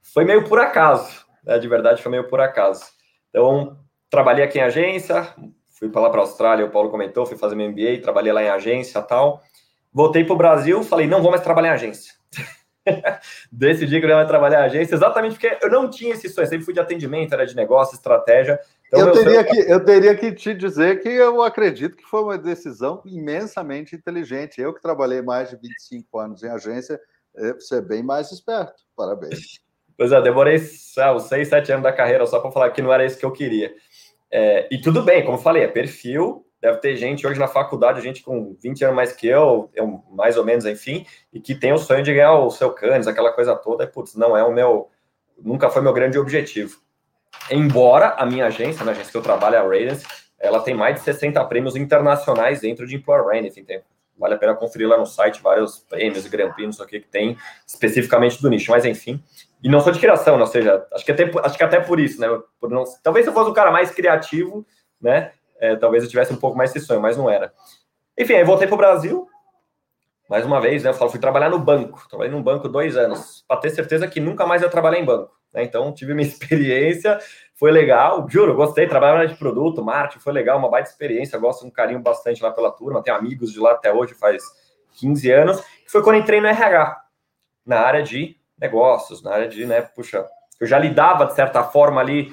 Foi 0.00 0.24
meio 0.24 0.48
por 0.48 0.60
acaso, 0.60 1.26
né? 1.44 1.58
De 1.58 1.66
verdade, 1.66 2.02
foi 2.02 2.10
meio 2.10 2.28
por 2.28 2.40
acaso. 2.40 2.84
Então, 3.30 3.78
trabalhei 4.08 4.44
aqui 4.44 4.58
em 4.58 4.62
agência, 4.62 5.34
fui 5.68 5.88
para 5.88 6.02
lá 6.02 6.10
para 6.10 6.20
a 6.20 6.24
Austrália, 6.24 6.64
o 6.64 6.70
Paulo 6.70 6.90
comentou, 6.90 7.26
fui 7.26 7.36
fazer 7.36 7.56
meu 7.56 7.68
MBA, 7.68 8.00
trabalhei 8.00 8.32
lá 8.32 8.42
em 8.42 8.48
agência 8.48 9.02
tal. 9.02 9.42
Voltei 9.92 10.24
para 10.24 10.34
o 10.34 10.38
Brasil, 10.38 10.82
falei, 10.84 11.06
não 11.06 11.20
vou 11.20 11.30
mais 11.30 11.42
trabalhar 11.42 11.70
em 11.70 11.72
agência. 11.72 12.14
Decidi 13.50 14.00
que 14.00 14.06
eu 14.06 14.10
ia 14.10 14.26
trabalhar 14.26 14.64
agência, 14.64 14.94
exatamente 14.94 15.32
porque 15.32 15.58
eu 15.62 15.70
não 15.70 15.90
tinha 15.90 16.14
esse 16.14 16.28
sonho, 16.28 16.46
sempre 16.46 16.64
fui 16.64 16.74
de 16.74 16.80
atendimento, 16.80 17.32
era 17.32 17.46
de 17.46 17.56
negócio, 17.56 17.94
estratégia. 17.94 18.58
Então, 18.88 19.08
eu, 19.08 19.12
teria 19.12 19.42
sonho... 19.42 19.46
que, 19.46 19.72
eu 19.72 19.84
teria 19.84 20.14
que 20.14 20.32
te 20.32 20.54
dizer 20.54 21.00
que 21.00 21.08
eu 21.08 21.42
acredito 21.42 21.96
que 21.96 22.04
foi 22.04 22.22
uma 22.22 22.38
decisão 22.38 23.02
imensamente 23.04 23.96
inteligente. 23.96 24.60
Eu 24.60 24.72
que 24.72 24.80
trabalhei 24.80 25.22
mais 25.22 25.50
de 25.50 25.56
25 25.56 26.18
anos 26.18 26.42
em 26.42 26.48
agência, 26.48 27.00
você 27.54 27.76
é 27.76 27.80
bem 27.80 28.02
mais 28.02 28.32
esperto. 28.32 28.82
Parabéns. 28.96 29.60
Pois 29.96 30.12
é, 30.12 30.20
demorei 30.20 30.58
sabe, 30.58 31.22
seis, 31.22 31.48
sete 31.48 31.72
anos 31.72 31.84
da 31.84 31.92
carreira 31.92 32.26
só 32.26 32.38
para 32.38 32.50
falar 32.50 32.70
que 32.70 32.82
não 32.82 32.92
era 32.92 33.04
isso 33.04 33.18
que 33.18 33.24
eu 33.24 33.32
queria. 33.32 33.74
É, 34.30 34.68
e 34.70 34.80
tudo 34.80 35.02
bem, 35.02 35.24
como 35.24 35.38
eu 35.38 35.42
falei, 35.42 35.62
é 35.62 35.68
perfil. 35.68 36.45
Deve 36.60 36.78
ter 36.78 36.96
gente 36.96 37.26
hoje 37.26 37.38
na 37.38 37.46
faculdade, 37.46 38.00
gente 38.00 38.22
com 38.22 38.56
20 38.60 38.84
anos 38.84 38.96
mais 38.96 39.12
que 39.12 39.26
eu, 39.26 39.70
eu 39.74 40.02
mais 40.10 40.36
ou 40.36 40.44
menos, 40.44 40.64
enfim, 40.64 41.06
e 41.32 41.40
que 41.40 41.54
tem 41.54 41.72
o 41.72 41.78
sonho 41.78 42.02
de 42.02 42.12
ganhar 42.12 42.32
o 42.32 42.50
seu 42.50 42.70
canis, 42.70 43.06
aquela 43.06 43.32
coisa 43.32 43.54
toda. 43.54 43.84
E, 43.84 43.86
putz, 43.86 44.14
não 44.14 44.36
é 44.36 44.42
o 44.42 44.52
meu. 44.52 44.90
Nunca 45.38 45.68
foi 45.68 45.82
meu 45.82 45.92
grande 45.92 46.18
objetivo. 46.18 46.78
Embora 47.50 48.14
a 48.18 48.24
minha 48.24 48.46
agência, 48.46 48.84
na 48.84 48.92
agência 48.92 49.10
que 49.10 49.18
eu 49.18 49.22
trabalho, 49.22 49.58
a 49.58 49.62
Radiance, 49.62 50.06
ela 50.38 50.60
tem 50.60 50.74
mais 50.74 50.96
de 50.96 51.02
60 51.02 51.44
prêmios 51.44 51.76
internacionais 51.76 52.60
dentro 52.60 52.86
de 52.86 52.96
Employer 52.96 53.24
Brand, 53.24 53.44
enfim, 53.44 53.64
tem 53.64 53.82
vale 54.18 54.34
a 54.34 54.38
pena 54.38 54.54
conferir 54.54 54.88
lá 54.88 54.96
no 54.96 55.06
site 55.06 55.42
vários 55.42 55.78
prêmios 55.78 56.26
Grand 56.26 56.52
Prix, 56.52 56.66
não 56.66 56.72
sei 56.72 56.84
o 56.84 56.88
que, 56.88 57.00
que 57.00 57.08
tem 57.08 57.36
especificamente 57.66 58.40
do 58.40 58.48
nicho, 58.48 58.70
mas 58.70 58.84
enfim. 58.84 59.22
E 59.62 59.68
não 59.68 59.80
sou 59.80 59.92
de 59.92 59.98
criação, 59.98 60.36
né? 60.36 60.42
ou 60.42 60.46
seja, 60.46 60.86
acho 60.92 61.04
que 61.04 61.12
até, 61.12 61.30
acho 61.42 61.56
que 61.56 61.64
até 61.64 61.80
por 61.80 62.00
isso, 62.00 62.20
né? 62.20 62.28
Por 62.60 62.70
não, 62.70 62.84
talvez 63.02 63.24
se 63.24 63.30
eu 63.30 63.34
fosse 63.34 63.50
um 63.50 63.54
cara 63.54 63.70
mais 63.70 63.90
criativo, 63.90 64.66
né? 65.00 65.32
É, 65.60 65.76
talvez 65.76 66.02
eu 66.02 66.10
tivesse 66.10 66.32
um 66.32 66.36
pouco 66.36 66.56
mais 66.56 66.74
esse 66.74 66.84
sonho, 66.84 67.00
mas 67.00 67.16
não 67.16 67.30
era. 67.30 67.52
Enfim, 68.18 68.34
aí 68.34 68.44
voltei 68.44 68.66
para 68.66 68.74
o 68.74 68.78
Brasil, 68.78 69.28
mais 70.28 70.44
uma 70.44 70.60
vez, 70.60 70.82
né? 70.82 70.90
Eu 70.90 70.94
falo, 70.94 71.10
fui 71.10 71.20
trabalhar 71.20 71.48
no 71.48 71.58
banco, 71.58 72.06
trabalhei 72.08 72.32
num 72.32 72.42
banco 72.42 72.68
dois 72.68 72.96
anos, 72.96 73.44
para 73.46 73.60
ter 73.60 73.70
certeza 73.70 74.08
que 74.08 74.20
nunca 74.20 74.46
mais 74.46 74.62
ia 74.62 74.68
trabalhar 74.68 74.98
em 74.98 75.04
banco. 75.04 75.36
Né? 75.52 75.62
Então, 75.64 75.92
tive 75.92 76.14
minha 76.14 76.26
experiência, 76.28 77.18
foi 77.54 77.70
legal, 77.70 78.26
juro, 78.28 78.54
gostei, 78.54 78.86
trabalhar 78.86 79.24
de 79.26 79.36
produto, 79.36 79.84
marketing, 79.84 80.22
foi 80.22 80.32
legal, 80.32 80.58
uma 80.58 80.68
baita 80.68 80.90
experiência, 80.90 81.38
gosto 81.38 81.66
um 81.66 81.70
carinho 81.70 82.00
bastante 82.00 82.42
lá 82.42 82.50
pela 82.50 82.70
turma, 82.70 83.02
tenho 83.02 83.16
amigos 83.16 83.52
de 83.52 83.58
lá 83.58 83.72
até 83.72 83.92
hoje, 83.92 84.14
faz 84.14 84.42
15 85.00 85.30
anos, 85.30 85.62
foi 85.86 86.02
quando 86.02 86.18
entrei 86.18 86.40
no 86.40 86.46
RH, 86.46 87.02
na 87.64 87.80
área 87.80 88.02
de 88.02 88.36
negócios, 88.58 89.22
na 89.22 89.32
área 89.32 89.48
de, 89.48 89.64
né, 89.64 89.82
puxa, 89.82 90.26
eu 90.60 90.66
já 90.66 90.78
lidava 90.78 91.26
de 91.26 91.34
certa 91.34 91.62
forma 91.62 92.00
ali, 92.00 92.30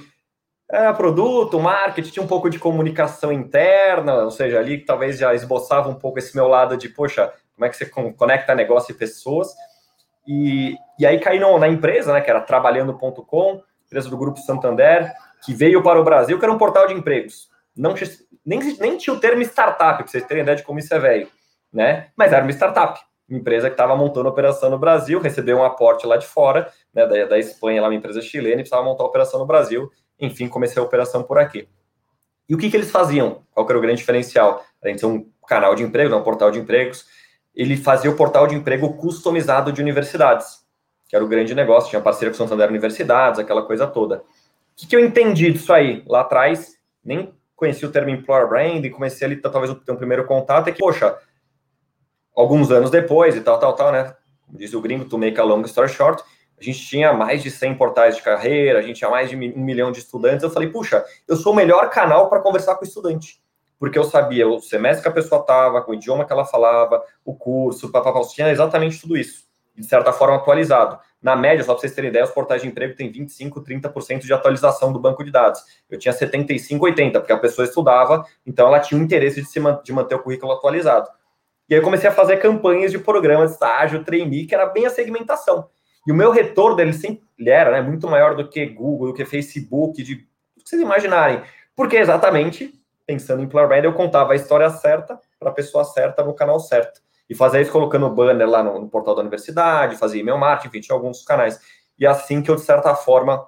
é, 0.74 0.92
produto, 0.92 1.60
marketing, 1.60 2.10
tinha 2.10 2.24
um 2.24 2.28
pouco 2.28 2.50
de 2.50 2.58
comunicação 2.58 3.32
interna, 3.32 4.24
ou 4.24 4.32
seja, 4.32 4.58
ali 4.58 4.84
talvez 4.84 5.20
já 5.20 5.32
esboçava 5.36 5.88
um 5.88 5.94
pouco 5.94 6.18
esse 6.18 6.36
meu 6.36 6.48
lado 6.48 6.76
de, 6.76 6.90
poxa, 6.90 7.32
como 7.54 7.64
é 7.64 7.70
que 7.70 7.78
você 7.78 7.86
conecta 7.86 8.56
negócio 8.56 8.92
e 8.92 8.98
pessoas, 8.98 9.54
e, 10.28 10.76
e 10.98 11.06
aí 11.06 11.20
caí 11.20 11.40
no, 11.40 11.60
na 11.60 11.68
empresa, 11.68 12.12
né, 12.12 12.22
que 12.22 12.30
era 12.30 12.42
trabalhando.com, 12.42 13.62
empresa 13.86 14.10
do 14.10 14.18
Grupo 14.18 14.40
Santander, 14.40 15.14
que 15.46 15.54
veio 15.54 15.84
para 15.84 16.02
o 16.02 16.04
Brasil, 16.04 16.40
que 16.40 16.46
era 16.46 16.52
um 16.52 16.58
portal 16.58 16.88
de 16.88 16.96
empregos. 16.96 17.52
Não, 17.78 17.94
nem, 18.44 18.60
nem 18.80 18.98
tinha 18.98 19.16
o 19.16 19.20
termo 19.20 19.44
startup, 19.44 19.98
para 19.98 20.08
vocês 20.08 20.26
terem 20.26 20.42
ideia 20.42 20.58
de 20.58 20.64
como 20.64 20.80
isso 20.80 20.92
é 20.92 20.98
velho, 20.98 21.28
né? 21.72 22.08
Mas 22.16 22.34
era 22.34 22.44
uma 22.44 22.52
startup, 22.52 23.00
uma 23.30 23.38
empresa 23.38 23.70
que 23.70 23.76
estava 23.76 23.96
montando 23.96 24.28
operação 24.28 24.72
no 24.72 24.80
Brasil, 24.80 25.20
recebeu 25.20 25.58
um 25.58 25.64
aporte 25.64 26.08
lá 26.08 26.18
de 26.18 26.26
fora, 26.26 26.68
né, 26.92 27.06
da, 27.06 27.26
da 27.26 27.38
Espanha, 27.38 27.80
lá 27.80 27.90
uma 27.90 27.96
empresa 27.96 28.24
chilena, 28.24 28.56
e 28.56 28.64
precisava 28.64 28.84
montar 28.84 29.04
operação 29.04 29.40
no 29.40 29.46
Brasil. 29.46 29.92
Enfim, 30.24 30.48
comecei 30.48 30.82
a 30.82 30.86
operação 30.86 31.22
por 31.22 31.38
aqui. 31.38 31.68
E 32.48 32.56
o 32.56 32.58
que, 32.58 32.70
que 32.70 32.78
eles 32.78 32.90
faziam? 32.90 33.44
Qual 33.52 33.68
era 33.68 33.78
o 33.78 33.82
grande 33.82 33.98
diferencial? 33.98 34.64
A 34.82 34.88
gente 34.88 35.02
tem 35.02 35.10
um 35.10 35.30
canal 35.46 35.76
de 35.76 35.84
emprego, 35.84 36.16
um 36.16 36.24
portal 36.24 36.50
de 36.50 36.60
empregos. 36.60 37.06
Ele 37.54 37.76
fazia 37.76 38.10
o 38.10 38.16
portal 38.16 38.48
de 38.48 38.56
emprego 38.56 38.94
customizado 38.94 39.72
de 39.72 39.82
universidades, 39.82 40.66
que 41.08 41.16
era 41.16 41.24
o 41.24 41.28
grande 41.28 41.54
negócio. 41.54 41.90
Tinha 41.90 42.02
parceria 42.02 42.32
com 42.32 42.38
Santander 42.38 42.70
Universidades, 42.70 43.40
aquela 43.40 43.64
coisa 43.64 43.86
toda. 43.86 44.18
O 44.18 44.24
que, 44.78 44.88
que 44.88 44.96
eu 44.96 45.00
entendi 45.00 45.52
disso 45.52 45.74
aí? 45.74 46.04
Lá 46.08 46.22
atrás, 46.22 46.78
nem 47.04 47.34
conheci 47.54 47.86
o 47.86 47.92
termo 47.92 48.10
Employer 48.10 48.48
Brand 48.48 48.84
e 48.84 48.90
comecei 48.90 49.28
ali, 49.28 49.36
talvez, 49.36 49.72
o 49.72 49.82
um 49.90 49.96
primeiro 49.96 50.26
contato, 50.26 50.70
é 50.70 50.72
que, 50.72 50.80
poxa, 50.80 51.18
alguns 52.36 52.72
anos 52.72 52.90
depois 52.90 53.36
e 53.36 53.42
tal, 53.42 53.60
tal, 53.60 53.74
tal, 53.74 53.92
né? 53.92 54.16
Como 54.46 54.58
diz 54.58 54.74
o 54.74 54.82
gringo, 54.82 55.06
to 55.06 55.18
make 55.18 55.40
a 55.40 55.44
long 55.44 55.62
story 55.64 55.90
short, 55.90 56.24
a 56.64 56.66
gente 56.66 56.86
tinha 56.86 57.12
mais 57.12 57.44
de 57.44 57.52
100 57.52 57.76
portais 57.76 58.16
de 58.16 58.22
carreira, 58.22 58.80
a 58.80 58.82
gente 58.82 58.98
tinha 58.98 59.10
mais 59.10 59.30
de 59.30 59.36
um 59.36 59.62
milhão 59.62 59.92
de 59.92 60.00
estudantes. 60.00 60.44
Eu 60.44 60.50
falei, 60.50 60.70
puxa, 60.70 61.04
eu 61.28 61.36
sou 61.36 61.52
o 61.52 61.56
melhor 61.56 61.90
canal 61.90 62.30
para 62.30 62.40
conversar 62.40 62.76
com 62.76 62.86
o 62.86 62.88
estudante. 62.88 63.42
Porque 63.78 64.00
eu 64.00 64.06
sabia 64.06 64.48
o 64.48 64.62
semestre 64.62 65.04
que 65.04 65.10
a 65.10 65.12
pessoa 65.12 65.42
estava, 65.42 65.84
o 65.86 65.94
idioma 65.94 66.24
que 66.24 66.32
ela 66.32 66.46
falava, 66.46 67.04
o 67.26 67.36
curso, 67.36 67.92
papapá, 67.92 68.22
tinha 68.22 68.50
exatamente 68.50 69.02
tudo 69.02 69.18
isso. 69.18 69.44
De 69.76 69.86
certa 69.86 70.14
forma, 70.14 70.38
atualizado. 70.38 70.98
Na 71.22 71.36
média, 71.36 71.66
só 71.66 71.74
para 71.74 71.82
vocês 71.82 71.94
terem 71.94 72.10
ideia, 72.10 72.24
os 72.24 72.32
portais 72.32 72.62
de 72.62 72.68
emprego 72.70 72.96
têm 72.96 73.12
25, 73.12 73.62
30% 73.62 74.20
de 74.20 74.32
atualização 74.32 74.94
do 74.94 75.00
banco 75.00 75.22
de 75.22 75.32
dados. 75.32 75.62
Eu 75.90 76.00
tinha 76.00 76.14
75, 76.14 76.86
80, 76.86 77.20
porque 77.20 77.34
a 77.34 77.38
pessoa 77.38 77.66
estudava, 77.66 78.26
então 78.46 78.68
ela 78.68 78.80
tinha 78.80 79.00
o 79.00 79.04
interesse 79.04 79.42
de, 79.42 79.48
se 79.48 79.60
man 79.60 79.82
de 79.84 79.92
manter 79.92 80.16
o 80.16 80.20
currículo 80.20 80.54
atualizado. 80.54 81.10
E 81.68 81.74
aí 81.74 81.80
eu 81.80 81.84
comecei 81.84 82.10
a 82.10 82.14
fazer 82.14 82.38
campanhas 82.38 82.92
de 82.92 83.00
programa 83.00 83.46
estágio, 83.46 84.04
trainee, 84.04 84.46
que 84.46 84.54
era 84.56 84.66
bem 84.68 84.86
a 84.86 84.90
segmentação. 84.90 85.70
E 86.06 86.12
o 86.12 86.16
meu 86.16 86.32
retorno 86.32 86.76
dele 86.76 86.94
sempre 86.94 87.24
era 87.46 87.72
né, 87.72 87.82
muito 87.82 88.08
maior 88.08 88.36
do 88.36 88.48
que 88.48 88.66
Google, 88.66 89.08
do 89.08 89.14
que 89.14 89.26
Facebook, 89.26 90.02
de 90.04 90.28
o 90.58 90.64
que 90.64 90.70
vocês 90.70 90.82
imaginarem. 90.82 91.42
Porque 91.76 91.98
exatamente, 91.98 92.74
pensando 93.06 93.42
em 93.42 93.46
Employer 93.46 93.68
Brand, 93.68 93.84
eu 93.84 93.94
contava 93.94 94.34
a 94.34 94.36
história 94.36 94.70
certa 94.70 95.20
para 95.40 95.50
a 95.50 95.54
pessoa 95.54 95.84
certa 95.84 96.24
no 96.24 96.34
canal 96.34 96.60
certo. 96.60 97.02
E 97.30 97.36
fazia 97.36 97.62
isso 97.62 97.72
colocando 97.72 98.10
banner 98.10 98.48
lá 98.48 98.62
no, 98.62 98.80
no, 98.80 98.90
portal 98.90 99.16
da 99.16 99.22
universidade, 99.22 99.98
fazia 99.98 100.22
e-mail 100.22 100.38
marketing, 100.38 100.68
enfim, 100.68 100.82
tinha 100.82 100.96
alguns 100.96 101.24
canais. 101.24 101.60
E 101.98 102.06
assim 102.06 102.42
que 102.42 102.52
eu, 102.52 102.56
de 102.56 102.62
certa 102.62 102.94
forma, 102.96 103.48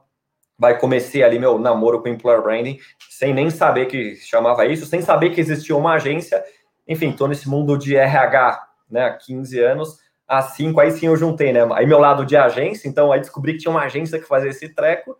vai 0.57 0.79
comecei 0.79 1.23
ali 1.23 1.37
meu 1.37 1.59
namoro 1.59 2.01
com 2.01 2.07
Employer 2.07 2.41
Branding, 2.41 2.79
sem 3.09 3.33
nem 3.33 3.49
saber 3.49 3.87
que 3.87 4.15
chamava 4.15 4.65
isso, 4.65 4.85
sem 4.85 5.01
saber 5.01 5.31
que 5.31 5.41
existia 5.41 5.75
uma 5.75 5.93
agência. 5.93 6.43
Enfim, 6.87 7.09
estou 7.09 7.27
nesse 7.27 7.49
mundo 7.49 7.77
de 7.77 7.95
RH 7.95 8.67
né, 8.89 9.05
há 9.05 9.13
15 9.13 9.59
anos 9.59 10.04
a 10.27 10.41
cinco, 10.41 10.79
aí 10.79 10.91
sim 10.91 11.07
eu 11.07 11.15
juntei, 11.15 11.53
né? 11.53 11.67
Aí 11.73 11.85
meu 11.85 11.99
lado 11.99 12.25
de 12.25 12.35
agência, 12.35 12.87
então 12.87 13.11
aí 13.11 13.19
descobri 13.19 13.53
que 13.53 13.59
tinha 13.59 13.71
uma 13.71 13.83
agência 13.83 14.19
que 14.19 14.25
fazia 14.25 14.49
esse 14.49 14.69
treco. 14.69 15.17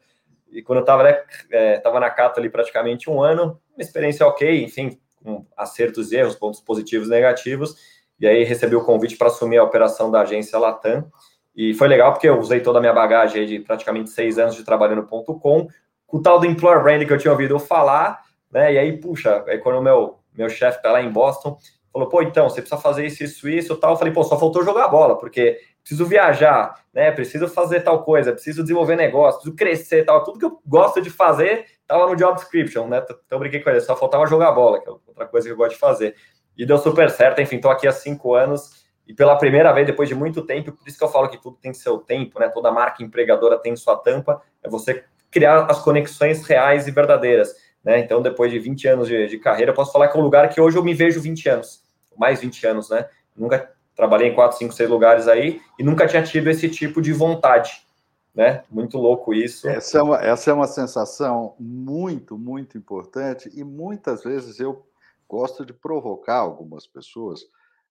E 0.52 0.62
quando 0.62 0.80
eu 0.80 0.86
tava, 0.86 1.04
né, 1.04 1.22
é, 1.52 1.78
tava 1.80 2.00
na 2.00 2.10
Cato 2.10 2.40
ali 2.40 2.50
praticamente 2.50 3.10
um 3.10 3.22
ano, 3.22 3.60
uma 3.76 3.82
experiência 3.82 4.26
ok, 4.26 4.64
enfim, 4.64 4.98
com 5.24 5.46
acertos 5.58 6.12
e 6.12 6.18
erros, 6.18 6.36
pontos 6.36 6.62
positivos 6.62 7.08
e 7.08 7.12
negativos. 7.12 7.76
E 8.20 8.26
aí 8.26 8.44
recebi 8.44 8.76
o 8.76 8.84
convite 8.84 9.18
para 9.18 9.28
assumir 9.28 9.58
a 9.58 9.64
operação 9.64 10.10
da 10.10 10.22
agência 10.22 10.58
Latam. 10.58 11.12
E 11.56 11.74
foi 11.74 11.88
legal 11.88 12.12
porque 12.12 12.28
eu 12.28 12.40
usei 12.40 12.60
toda 12.60 12.80
a 12.80 12.82
minha 12.82 12.94
bagagem 12.94 13.46
de 13.46 13.60
praticamente 13.60 14.10
seis 14.10 14.38
anos 14.38 14.56
de 14.56 14.64
trabalho 14.64 14.96
no 14.96 15.04
ponto 15.04 15.38
com, 15.40 15.68
com 16.06 16.18
o 16.18 16.22
tal 16.22 16.40
do 16.40 16.46
Employer 16.46 16.82
Brand 16.82 17.06
que 17.06 17.14
eu 17.14 17.18
tinha 17.18 17.32
ouvido 17.32 17.58
falar, 17.60 18.22
né? 18.52 18.74
E 18.74 18.78
aí, 18.78 18.98
puxa, 18.98 19.44
aí 19.48 19.58
quando 19.58 19.80
o 19.80 19.82
meu, 19.82 20.20
meu 20.34 20.50
chefe 20.50 20.82
tá 20.82 20.92
lá 20.92 21.02
em 21.02 21.10
Boston, 21.10 21.58
falou, 21.96 22.10
pô, 22.10 22.22
então, 22.22 22.50
você 22.50 22.62
precisa 22.62 22.82
fazer 22.82 23.06
isso, 23.06 23.24
isso, 23.24 23.48
isso, 23.48 23.76
tal. 23.78 23.92
Eu 23.92 23.98
falei, 23.98 24.14
pô, 24.14 24.22
só 24.24 24.38
faltou 24.38 24.66
jogar 24.66 24.90
bola, 24.90 25.18
porque 25.18 25.62
preciso 25.82 26.06
viajar, 26.06 26.84
né? 26.94 27.10
Preciso 27.10 27.48
fazer 27.48 27.82
tal 27.82 28.04
coisa, 28.04 28.34
preciso 28.34 28.64
desenvolver 28.64 28.98
negócio, 28.98 29.40
preciso 29.40 29.56
crescer, 29.56 30.04
tal. 30.04 30.22
Tudo 30.22 30.38
que 30.38 30.46
eu 30.46 30.60
gosto 30.66 31.02
de 31.02 31.10
fazer 31.10 31.66
estava 31.82 32.06
no 32.06 32.16
job 32.18 32.36
description, 32.36 32.88
né? 32.88 33.02
Então, 33.02 33.18
eu 33.32 33.40
brinquei 33.40 33.62
com 33.62 33.70
ele, 33.70 33.80
só 33.80 33.96
faltava 33.96 34.26
jogar 34.26 34.52
bola, 34.52 34.82
que 34.82 34.90
é 34.90 34.92
outra 34.92 35.26
coisa 35.26 35.48
que 35.48 35.54
eu 35.54 35.58
gosto 35.58 35.72
de 35.72 35.80
fazer. 35.80 36.16
E 36.58 36.66
deu 36.66 36.78
super 36.78 37.10
certo, 37.10 37.40
enfim, 37.40 37.56
estou 37.56 37.72
aqui 37.72 37.88
há 37.88 37.94
cinco 37.94 38.34
anos 38.34 38.86
e 39.08 39.14
pela 39.14 39.38
primeira 39.38 39.72
vez, 39.72 39.88
depois 39.88 40.10
de 40.10 40.16
muito 40.16 40.42
tempo, 40.42 40.74
por 40.74 40.86
isso 40.88 40.98
que 40.98 41.04
eu 41.04 41.10
falo 41.10 41.30
que 41.30 41.42
tudo 41.42 41.58
tem 41.62 41.74
seu 41.74 42.00
tempo, 42.00 42.40
né? 42.40 42.50
Toda 42.50 42.72
marca 42.72 43.04
empregadora 43.04 43.58
tem 43.58 43.74
sua 43.76 43.96
tampa, 43.96 44.42
é 44.62 44.70
você 44.70 45.06
criar 45.32 45.66
as 45.70 45.80
conexões 45.80 46.46
reais 46.46 46.88
e 46.88 46.92
verdadeiras, 46.92 47.56
né? 47.84 48.00
Então, 48.00 48.22
depois 48.22 48.52
de 48.52 48.60
20 48.60 48.88
anos 48.88 49.08
de, 49.08 49.28
de 49.28 49.38
carreira, 49.38 49.72
eu 49.72 49.76
posso 49.76 49.94
falar 49.94 50.08
que 50.10 50.18
é 50.18 50.20
um 50.20 50.24
lugar 50.24 50.50
que 50.50 50.60
hoje 50.60 50.78
eu 50.78 50.84
me 50.84 50.94
vejo 50.94 51.22
20 51.22 51.50
anos 51.50 51.85
mais 52.18 52.42
20 52.42 52.68
anos, 52.68 52.90
né? 52.90 53.08
Nunca 53.36 53.72
trabalhei 53.96 54.30
em 54.30 54.36
4, 54.36 54.58
5, 54.58 54.74
6 54.74 54.90
lugares 54.90 55.28
aí 55.28 55.62
e 55.80 55.84
nunca 55.84 56.08
tinha 56.08 56.24
tido 56.24 56.50
esse 56.50 56.70
tipo 56.70 57.02
de 57.02 57.14
vontade, 57.14 57.86
né? 58.34 58.64
Muito 58.70 58.98
louco 58.98 59.34
isso. 59.34 59.68
Essa 59.68 60.00
é 60.00 60.02
uma, 60.02 60.18
essa 60.18 60.52
é 60.52 60.54
uma 60.54 60.68
sensação 60.68 61.56
muito, 61.60 62.38
muito 62.38 62.78
importante 62.78 63.50
e 63.54 63.64
muitas 63.64 64.24
vezes 64.24 64.60
eu 64.60 64.86
gosto 65.28 65.66
de 65.66 65.74
provocar 65.74 66.38
algumas 66.38 66.86
pessoas 66.86 67.42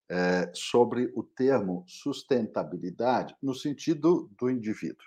é, 0.08 0.50
sobre 0.52 1.10
o 1.14 1.22
termo 1.22 1.84
sustentabilidade 1.86 3.34
no 3.42 3.54
sentido 3.54 4.30
do 4.38 4.50
indivíduo, 4.50 5.04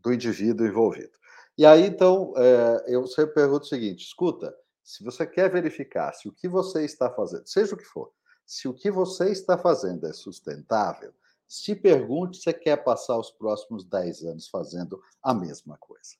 do 0.00 0.12
indivíduo 0.12 0.66
envolvido. 0.66 1.10
E 1.58 1.64
aí, 1.64 1.86
então, 1.86 2.34
é, 2.36 2.84
eu 2.88 3.06
sempre 3.06 3.34
pergunto 3.34 3.64
o 3.64 3.68
seguinte: 3.68 4.04
escuta, 4.04 4.54
se 4.84 5.02
você 5.02 5.26
quer 5.26 5.50
verificar 5.50 6.12
se 6.12 6.28
o 6.28 6.32
que 6.32 6.48
você 6.48 6.84
está 6.84 7.10
fazendo, 7.10 7.46
seja 7.46 7.74
o 7.74 7.78
que 7.78 7.84
for, 7.84 8.12
se 8.46 8.68
o 8.68 8.74
que 8.74 8.90
você 8.90 9.30
está 9.30 9.58
fazendo 9.58 10.06
é 10.06 10.12
sustentável, 10.12 11.12
se 11.48 11.74
pergunte 11.74 12.38
se 12.38 12.44
você 12.44 12.52
quer 12.52 12.76
passar 12.76 13.18
os 13.18 13.30
próximos 13.30 13.84
10 13.84 14.22
anos 14.24 14.48
fazendo 14.48 15.00
a 15.22 15.34
mesma 15.34 15.76
coisa. 15.78 16.14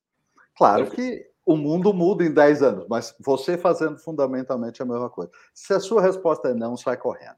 Claro 0.57 0.91
que 0.91 1.29
o 1.45 1.57
mundo 1.57 1.93
muda 1.93 2.25
em 2.25 2.33
10 2.33 2.63
anos, 2.63 2.87
mas 2.89 3.15
você 3.21 3.57
fazendo 3.57 3.99
fundamentalmente 3.99 4.83
a 4.83 4.85
mesma 4.85 5.09
coisa. 5.09 5.31
Se 5.55 5.73
a 5.75 5.81
sua 5.81 6.03
resposta 6.03 6.49
é 6.49 6.55
não, 6.55 6.77
sai 6.77 6.97
correndo. 6.97 7.37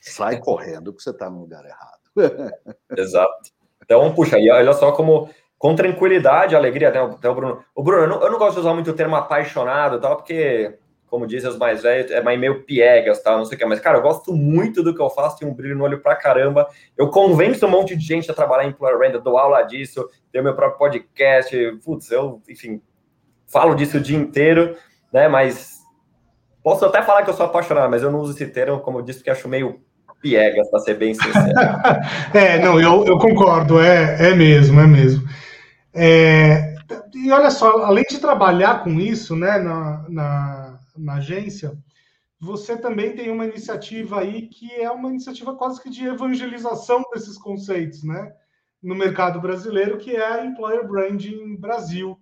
Sai 0.00 0.38
correndo, 0.40 0.92
porque 0.92 1.02
você 1.02 1.10
está 1.10 1.28
no 1.28 1.40
lugar 1.40 1.64
errado. 1.64 1.98
Exato. 2.96 3.50
Então, 3.82 4.14
puxa, 4.14 4.38
e 4.38 4.50
olha 4.50 4.72
só 4.74 4.92
como, 4.92 5.30
com 5.56 5.74
tranquilidade, 5.74 6.54
alegria, 6.54 6.90
né? 6.90 7.00
Até 7.00 7.28
o 7.28 7.34
Bruno. 7.34 7.64
O 7.74 7.82
Bruno, 7.82 8.02
eu 8.02 8.08
não, 8.08 8.22
eu 8.22 8.30
não 8.30 8.38
gosto 8.38 8.54
de 8.54 8.60
usar 8.60 8.74
muito 8.74 8.90
o 8.90 8.94
termo 8.94 9.16
apaixonado, 9.16 10.00
tal, 10.00 10.16
porque 10.16 10.78
como 11.08 11.26
dizem 11.26 11.50
os 11.50 11.56
mais 11.56 11.82
velhos, 11.82 12.10
é 12.10 12.22
meio 12.36 12.62
piegas, 12.64 13.22
tá? 13.22 13.36
Não 13.36 13.44
sei 13.44 13.56
o 13.56 13.58
que, 13.58 13.64
mas, 13.64 13.80
cara, 13.80 13.98
eu 13.98 14.02
gosto 14.02 14.32
muito 14.32 14.82
do 14.82 14.94
que 14.94 15.00
eu 15.00 15.10
faço, 15.10 15.38
tenho 15.38 15.50
um 15.50 15.54
brilho 15.54 15.76
no 15.76 15.84
olho 15.84 16.00
pra 16.00 16.14
caramba. 16.14 16.68
Eu 16.96 17.08
convenço 17.08 17.66
um 17.66 17.70
monte 17.70 17.96
de 17.96 18.04
gente 18.04 18.30
a 18.30 18.34
trabalhar 18.34 18.64
em 18.64 18.68
Employer 18.68 18.98
Brand, 18.98 19.14
eu 19.14 19.20
dou 19.20 19.38
aula 19.38 19.62
disso, 19.62 20.08
tenho 20.30 20.44
meu 20.44 20.54
próprio 20.54 20.78
podcast, 20.78 21.56
putz, 21.84 22.10
eu, 22.10 22.42
enfim, 22.48 22.80
falo 23.46 23.74
disso 23.74 23.96
o 23.96 24.00
dia 24.00 24.18
inteiro, 24.18 24.76
né? 25.12 25.28
Mas 25.28 25.78
posso 26.62 26.84
até 26.84 27.02
falar 27.02 27.22
que 27.22 27.30
eu 27.30 27.34
sou 27.34 27.46
apaixonado, 27.46 27.90
mas 27.90 28.02
eu 28.02 28.10
não 28.10 28.20
uso 28.20 28.34
esse 28.34 28.46
termo, 28.46 28.80
como 28.80 28.98
eu 28.98 29.02
disse, 29.02 29.20
porque 29.20 29.30
acho 29.30 29.48
meio 29.48 29.80
piegas, 30.20 30.68
para 30.70 30.80
ser 30.80 30.94
bem 30.94 31.14
sincero. 31.14 31.54
é, 32.34 32.58
não, 32.58 32.80
eu, 32.80 33.06
eu 33.06 33.18
concordo, 33.18 33.80
é, 33.80 34.30
é 34.30 34.34
mesmo, 34.34 34.80
é 34.80 34.86
mesmo. 34.86 35.26
É, 35.94 36.74
e 37.14 37.30
olha 37.30 37.50
só, 37.50 37.84
além 37.84 38.04
de 38.08 38.18
trabalhar 38.18 38.82
com 38.82 38.90
isso, 39.00 39.34
né, 39.34 39.58
na, 39.58 40.04
na 40.08 40.77
na 40.98 41.14
agência, 41.14 41.78
você 42.40 42.76
também 42.76 43.14
tem 43.16 43.30
uma 43.30 43.44
iniciativa 43.44 44.20
aí 44.20 44.48
que 44.48 44.72
é 44.72 44.90
uma 44.90 45.08
iniciativa 45.10 45.56
quase 45.56 45.82
que 45.82 45.90
de 45.90 46.06
evangelização 46.06 47.02
desses 47.12 47.36
conceitos, 47.36 48.04
né? 48.04 48.32
No 48.80 48.94
mercado 48.94 49.40
brasileiro, 49.40 49.98
que 49.98 50.14
é 50.14 50.24
a 50.24 50.44
Employer 50.44 50.86
Branding 50.86 51.56
Brasil. 51.56 52.18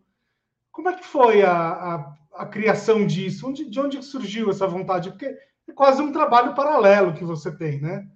Como 0.73 0.89
é 0.89 0.95
que 0.95 1.05
foi 1.05 1.43
a, 1.43 1.53
a, 1.53 2.17
a 2.35 2.47
criação 2.47 3.07
disso? 3.07 3.47
Onde, 3.47 3.69
de 3.69 3.79
onde 3.79 4.03
surgiu 4.03 4.49
essa 4.49 4.67
vontade? 4.67 5.11
Porque 5.11 5.27
é 5.27 5.73
quase 5.75 6.01
um 6.01 6.13
trabalho 6.13 6.55
paralelo 6.55 7.13
que 7.13 7.25
você 7.25 7.55
tem, 7.55 7.81
né? 7.81 8.07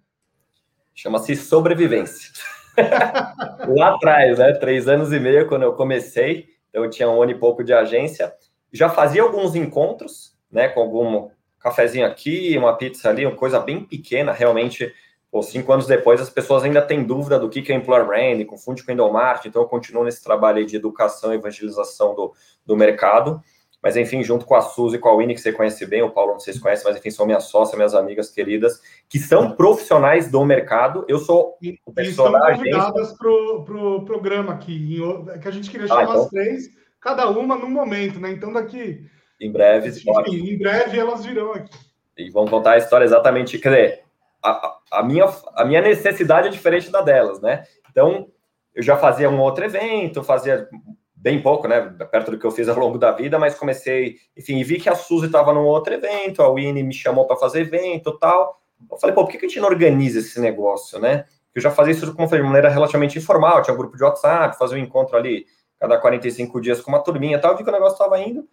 Chama-se 0.95 1.37
sobrevivência. 1.37 2.31
Lá 3.69 3.95
atrás, 3.95 4.39
né? 4.39 4.53
Três 4.55 4.89
anos 4.89 5.13
e 5.13 5.21
meio, 5.21 5.49
quando 5.49 5.63
eu 5.63 5.75
comecei, 5.75 6.49
eu 6.73 6.89
tinha 6.89 7.11
um 7.11 7.23
ano 7.23 7.33
e 7.33 7.39
pouco 7.39 7.63
de 7.63 7.75
agência, 7.75 8.33
já 8.73 8.89
fazia 8.89 9.23
alguns 9.23 9.55
encontros 9.55 10.40
né, 10.51 10.69
com 10.69 10.81
algum 10.81 11.31
cafezinho 11.59 12.07
aqui, 12.07 12.57
uma 12.57 12.77
pizza 12.77 13.09
ali, 13.09 13.27
uma 13.27 13.37
coisa 13.37 13.61
bem 13.61 13.85
pequena, 13.85 14.33
realmente, 14.33 14.93
ou 15.31 15.43
cinco 15.43 15.73
anos 15.73 15.87
depois, 15.87 16.21
as 16.21 16.31
pessoas 16.31 16.65
ainda 16.65 16.83
têm 16.83 17.05
dúvida 17.05 17.39
do 17.39 17.49
que 17.49 17.71
é 17.71 17.75
Employer 17.75 18.07
Brand, 18.07 18.45
confunde 18.47 18.85
com 18.85 18.91
Endomarketing, 18.91 19.49
então 19.49 19.63
eu 19.63 19.69
continuo 19.69 20.05
nesse 20.05 20.25
trabalho 20.25 20.65
de 20.65 20.77
educação 20.77 21.33
e 21.33 21.37
evangelização 21.37 22.15
do, 22.15 22.33
do 22.67 22.77
mercado, 22.77 23.43
mas 23.83 23.97
enfim, 23.97 24.23
junto 24.23 24.45
com 24.45 24.55
a 24.55 24.61
Suzy 24.61 24.97
e 24.97 24.99
com 24.99 25.09
a 25.09 25.17
Winnie, 25.17 25.35
que 25.35 25.41
você 25.41 25.53
conhece 25.53 25.87
bem, 25.87 26.03
o 26.03 26.11
Paulo 26.11 26.33
não 26.33 26.41
sei 26.41 26.53
se 26.53 26.61
conhece, 26.61 26.85
mas 26.85 26.97
enfim, 26.97 27.11
são 27.11 27.25
minhas 27.25 27.45
sócias, 27.45 27.77
minhas 27.77 27.95
amigas 27.95 28.31
queridas, 28.31 28.81
que 29.09 29.19
são 29.19 29.53
profissionais 29.53 30.31
do 30.31 30.45
mercado. 30.45 31.05
Eu 31.09 31.19
sou 31.19 31.57
e, 31.63 31.79
o 31.87 31.93
personagem. 31.93 32.63
E 32.63 32.69
estão 32.69 32.93
convidadas 32.93 33.17
para 33.17 33.31
o 33.31 33.65
pro 33.65 34.05
programa 34.05 34.53
aqui, 34.53 34.99
que 35.41 35.49
a 35.49 35.51
gente 35.51 35.71
queria 35.71 35.87
ah, 35.87 35.89
chamar 35.89 36.01
ah, 36.01 36.05
então... 36.05 36.23
as 36.25 36.29
três, 36.29 36.71
cada 37.01 37.31
uma 37.31 37.57
no 37.57 37.71
momento, 37.71 38.21
né? 38.21 38.31
Então 38.31 38.53
daqui 38.53 39.09
em 39.41 39.51
breve, 39.51 39.89
enfim, 39.89 40.53
em 40.53 40.59
breve 40.59 40.99
elas 40.99 41.25
virão 41.25 41.53
aqui. 41.53 41.71
E 42.17 42.31
vão 42.31 42.47
contar 42.47 42.73
a 42.73 42.79
história 42.79 43.05
exatamente, 43.05 43.59
quer 43.59 43.71
dizer, 43.71 44.05
a, 44.43 44.79
a, 44.91 45.03
minha, 45.03 45.25
a 45.55 45.65
minha 45.65 45.81
necessidade 45.81 46.49
é 46.49 46.51
diferente 46.51 46.91
da 46.91 47.01
delas, 47.01 47.41
né? 47.41 47.65
Então, 47.91 48.29
eu 48.75 48.83
já 48.83 48.97
fazia 48.97 49.31
um 49.31 49.41
outro 49.41 49.65
evento, 49.65 50.23
fazia 50.23 50.69
bem 51.15 51.41
pouco, 51.41 51.69
né? 51.69 51.81
Perto 52.11 52.31
do 52.31 52.39
que 52.39 52.45
eu 52.45 52.51
fiz 52.51 52.69
ao 52.69 52.79
longo 52.79 52.99
da 52.99 53.13
vida, 53.13 53.39
mas 53.39 53.55
comecei, 53.55 54.17
enfim, 54.37 54.63
vi 54.63 54.81
que 54.81 54.89
a 54.89 54.95
Suzy 54.95 55.27
estava 55.27 55.53
num 55.53 55.65
outro 55.65 55.93
evento, 55.93 56.43
a 56.43 56.53
Winnie 56.53 56.83
me 56.83 56.95
chamou 56.95 57.27
para 57.27 57.37
fazer 57.37 57.61
evento 57.61 58.19
tal. 58.19 58.61
Eu 58.91 58.99
falei, 58.99 59.15
pô, 59.15 59.25
por 59.25 59.31
que 59.31 59.39
a 59.39 59.49
gente 59.49 59.61
não 59.61 59.69
organiza 59.69 60.19
esse 60.19 60.41
negócio, 60.41 60.99
né? 60.99 61.25
Eu 61.55 61.61
já 61.61 61.71
fazia 61.71 61.93
isso, 61.93 62.15
como 62.15 62.29
falei, 62.29 62.43
de 62.43 62.47
maneira 62.47 62.69
relativamente 62.69 63.19
informal, 63.19 63.61
tinha 63.63 63.75
um 63.75 63.79
grupo 63.79 63.97
de 63.97 64.05
WhatsApp, 64.05 64.57
fazia 64.57 64.79
um 64.79 64.81
encontro 64.81 65.17
ali 65.17 65.47
cada 65.79 65.99
45 65.99 66.61
dias 66.61 66.81
com 66.81 66.91
uma 66.91 67.03
turminha 67.03 67.39
tal, 67.39 67.57
vi 67.57 67.65
que 67.65 67.71
o 67.71 67.73
negócio 67.73 67.95
estava 67.95 68.19
indo. 68.21 68.47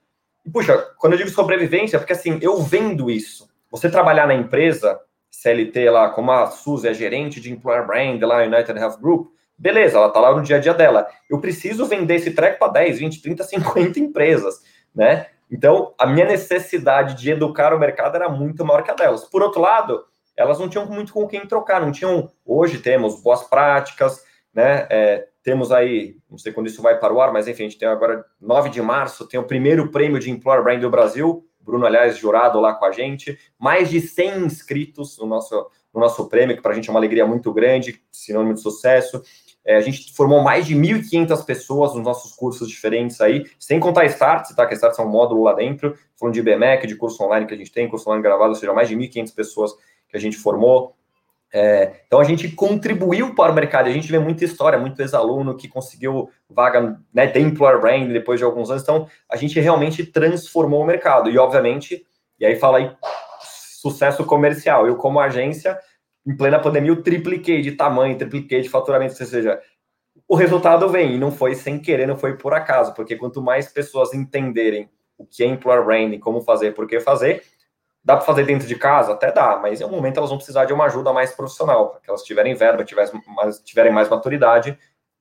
E, 0.48 0.50
puxa, 0.50 0.78
quando 0.98 1.14
eu 1.14 1.18
digo 1.18 1.30
sobrevivência, 1.30 2.00
porque 2.00 2.14
assim, 2.14 2.40
eu 2.42 2.62
vendo 2.62 3.12
isso. 3.12 3.50
Você 3.70 3.90
trabalhar 3.90 4.26
na 4.26 4.34
empresa, 4.34 4.98
CLT 5.30 5.90
lá, 5.90 6.10
como 6.10 6.32
a 6.32 6.48
Suzy 6.48 6.88
é 6.88 6.94
gerente 6.94 7.42
de 7.42 7.52
Employer 7.52 7.86
Brand 7.86 8.22
lá, 8.22 8.44
United 8.44 8.80
Health 8.80 8.98
Group, 9.02 9.28
beleza, 9.58 9.98
ela 9.98 10.10
tá 10.10 10.22
lá 10.22 10.34
no 10.34 10.42
dia 10.42 10.56
a 10.56 10.60
dia 10.60 10.74
dela. 10.74 11.06
Eu 11.30 11.42
preciso 11.42 11.86
vender 11.86 12.16
esse 12.16 12.32
treco 12.32 12.60
para 12.60 12.72
10, 12.72 13.00
20, 13.00 13.22
30, 13.22 13.44
50 13.44 14.00
empresas, 14.00 14.62
né? 14.96 15.28
Então, 15.52 15.94
a 16.00 16.06
minha 16.06 16.26
necessidade 16.26 17.16
de 17.16 17.30
educar 17.30 17.74
o 17.74 17.80
mercado 17.80 18.16
era 18.16 18.30
muito 18.30 18.64
maior 18.64 18.84
que 18.84 18.92
a 18.92 18.94
delas. 18.94 19.26
Por 19.26 19.42
outro 19.42 19.60
lado, 19.60 20.06
elas 20.38 20.60
não 20.60 20.70
tinham 20.70 20.86
muito 20.86 21.12
com 21.12 21.28
quem 21.28 21.46
trocar, 21.46 21.82
não 21.82 21.92
tinham. 21.92 22.32
Hoje 22.46 22.78
temos 22.78 23.22
boas 23.22 23.44
práticas, 23.44 24.24
né? 24.54 24.88
É, 24.90 25.28
temos 25.48 25.72
aí, 25.72 26.18
não 26.30 26.38
sei 26.38 26.52
quando 26.52 26.68
isso 26.68 26.82
vai 26.82 27.00
para 27.00 27.14
o 27.14 27.22
ar, 27.22 27.32
mas 27.32 27.48
enfim, 27.48 27.64
a 27.64 27.70
gente 27.70 27.80
tem 27.80 27.88
agora 27.88 28.26
9 28.42 28.70
de 28.70 28.82
março, 28.82 29.26
tem 29.26 29.40
o 29.40 29.46
primeiro 29.46 29.90
prêmio 29.90 30.20
de 30.20 30.30
Employer 30.30 30.62
Brand 30.62 30.82
do 30.82 30.90
Brasil. 30.90 31.48
Bruno, 31.62 31.86
aliás, 31.86 32.18
jurado 32.18 32.60
lá 32.60 32.74
com 32.74 32.84
a 32.84 32.92
gente. 32.92 33.40
Mais 33.58 33.90
de 33.90 34.02
100 34.02 34.40
inscritos 34.40 35.18
no 35.18 35.26
nosso, 35.26 35.56
no 35.94 36.02
nosso 36.02 36.28
prêmio, 36.28 36.54
que 36.54 36.62
para 36.62 36.74
a 36.74 36.76
gente 36.76 36.90
é 36.90 36.92
uma 36.92 37.00
alegria 37.00 37.26
muito 37.26 37.54
grande, 37.54 38.02
sinônimo 38.12 38.56
de 38.56 38.62
sucesso. 38.62 39.22
É, 39.64 39.78
a 39.78 39.80
gente 39.80 40.14
formou 40.14 40.42
mais 40.42 40.66
de 40.66 40.76
1.500 40.76 41.46
pessoas 41.46 41.96
nos 41.96 42.04
nossos 42.04 42.34
cursos 42.34 42.68
diferentes 42.68 43.22
aí, 43.22 43.46
sem 43.58 43.80
contar 43.80 44.04
Starts, 44.04 44.54
tá? 44.54 44.66
Que 44.66 44.74
Starts 44.74 45.00
é 45.00 45.02
um 45.02 45.08
módulo 45.08 45.44
lá 45.44 45.54
dentro, 45.54 45.98
falando 46.20 46.34
de 46.34 46.42
BMEC, 46.42 46.86
de 46.86 46.98
curso 46.98 47.24
online 47.24 47.48
que 47.48 47.54
a 47.54 47.58
gente 47.58 47.72
tem, 47.72 47.88
curso 47.88 48.10
online 48.10 48.22
gravado, 48.22 48.50
ou 48.50 48.56
seja, 48.56 48.74
mais 48.74 48.90
de 48.90 48.98
1.500 48.98 49.34
pessoas 49.34 49.72
que 50.10 50.18
a 50.18 50.20
gente 50.20 50.36
formou. 50.36 50.97
É, 51.54 52.02
então 52.06 52.20
a 52.20 52.26
gente 52.26 52.50
contribuiu 52.50 53.34
para 53.34 53.52
o 53.52 53.56
mercado, 53.56 53.88
a 53.88 53.92
gente 53.92 54.12
vê 54.12 54.20
muita 54.20 54.44
história, 54.44 54.78
muito 54.78 55.02
ex-aluno 55.02 55.56
que 55.56 55.68
conseguiu 55.68 56.30
vaga, 56.50 57.00
né, 57.14 57.28
tem 57.28 57.46
employer 57.46 57.80
brand 57.80 58.12
depois 58.12 58.38
de 58.38 58.44
alguns 58.44 58.70
anos, 58.70 58.84
então 58.84 59.08
a 59.32 59.38
gente 59.38 59.58
realmente 59.60 60.06
transformou 60.06 60.82
o 60.82 60.86
mercado, 60.86 61.30
e 61.30 61.38
obviamente, 61.38 62.06
e 62.38 62.46
aí 62.46 62.58
fala 62.58 62.80
aí, 62.80 62.92
sucesso 63.42 64.26
comercial, 64.26 64.88
eu 64.88 64.98
como 64.98 65.22
agência, 65.22 65.80
em 66.26 66.36
plena 66.36 66.60
pandemia, 66.60 66.92
eu 66.92 67.02
tripliquei 67.02 67.62
de 67.62 67.72
tamanho, 67.72 68.18
tripliquei 68.18 68.62
de 68.62 68.68
faturamento, 68.68 69.16
ou 69.18 69.26
seja, 69.26 69.62
o 70.28 70.36
resultado 70.36 70.90
vem, 70.90 71.16
e 71.16 71.18
não 71.18 71.32
foi 71.32 71.56
sem 71.56 71.80
querer, 71.80 72.06
não 72.06 72.18
foi 72.18 72.36
por 72.36 72.54
acaso, 72.54 72.94
porque 72.94 73.16
quanto 73.16 73.42
mais 73.42 73.72
pessoas 73.72 74.14
entenderem 74.14 74.90
o 75.18 75.26
que 75.26 75.44
é 75.44 75.48
employer 75.48 75.86
branding, 75.86 76.20
como 76.20 76.42
fazer, 76.42 76.74
por 76.74 76.86
que 76.86 77.00
fazer, 77.00 77.42
dá 78.08 78.16
para 78.16 78.26
fazer 78.26 78.46
dentro 78.46 78.66
de 78.66 78.76
casa? 78.76 79.12
Até 79.12 79.34
dá, 79.34 79.60
mas 79.62 79.82
em 79.82 79.84
um 79.84 79.90
momento 79.90 80.16
elas 80.16 80.30
vão 80.30 80.38
precisar 80.38 80.64
de 80.64 80.72
uma 80.72 80.86
ajuda 80.86 81.12
mais 81.12 81.32
profissional, 81.32 81.90
para 81.90 82.00
que 82.00 82.10
elas 82.10 82.24
tiverem 82.24 82.56
verba, 82.56 82.86
tiverem 82.86 83.22
mais, 83.28 83.60
tiverem 83.60 83.92
mais 83.92 84.08
maturidade, 84.08 84.80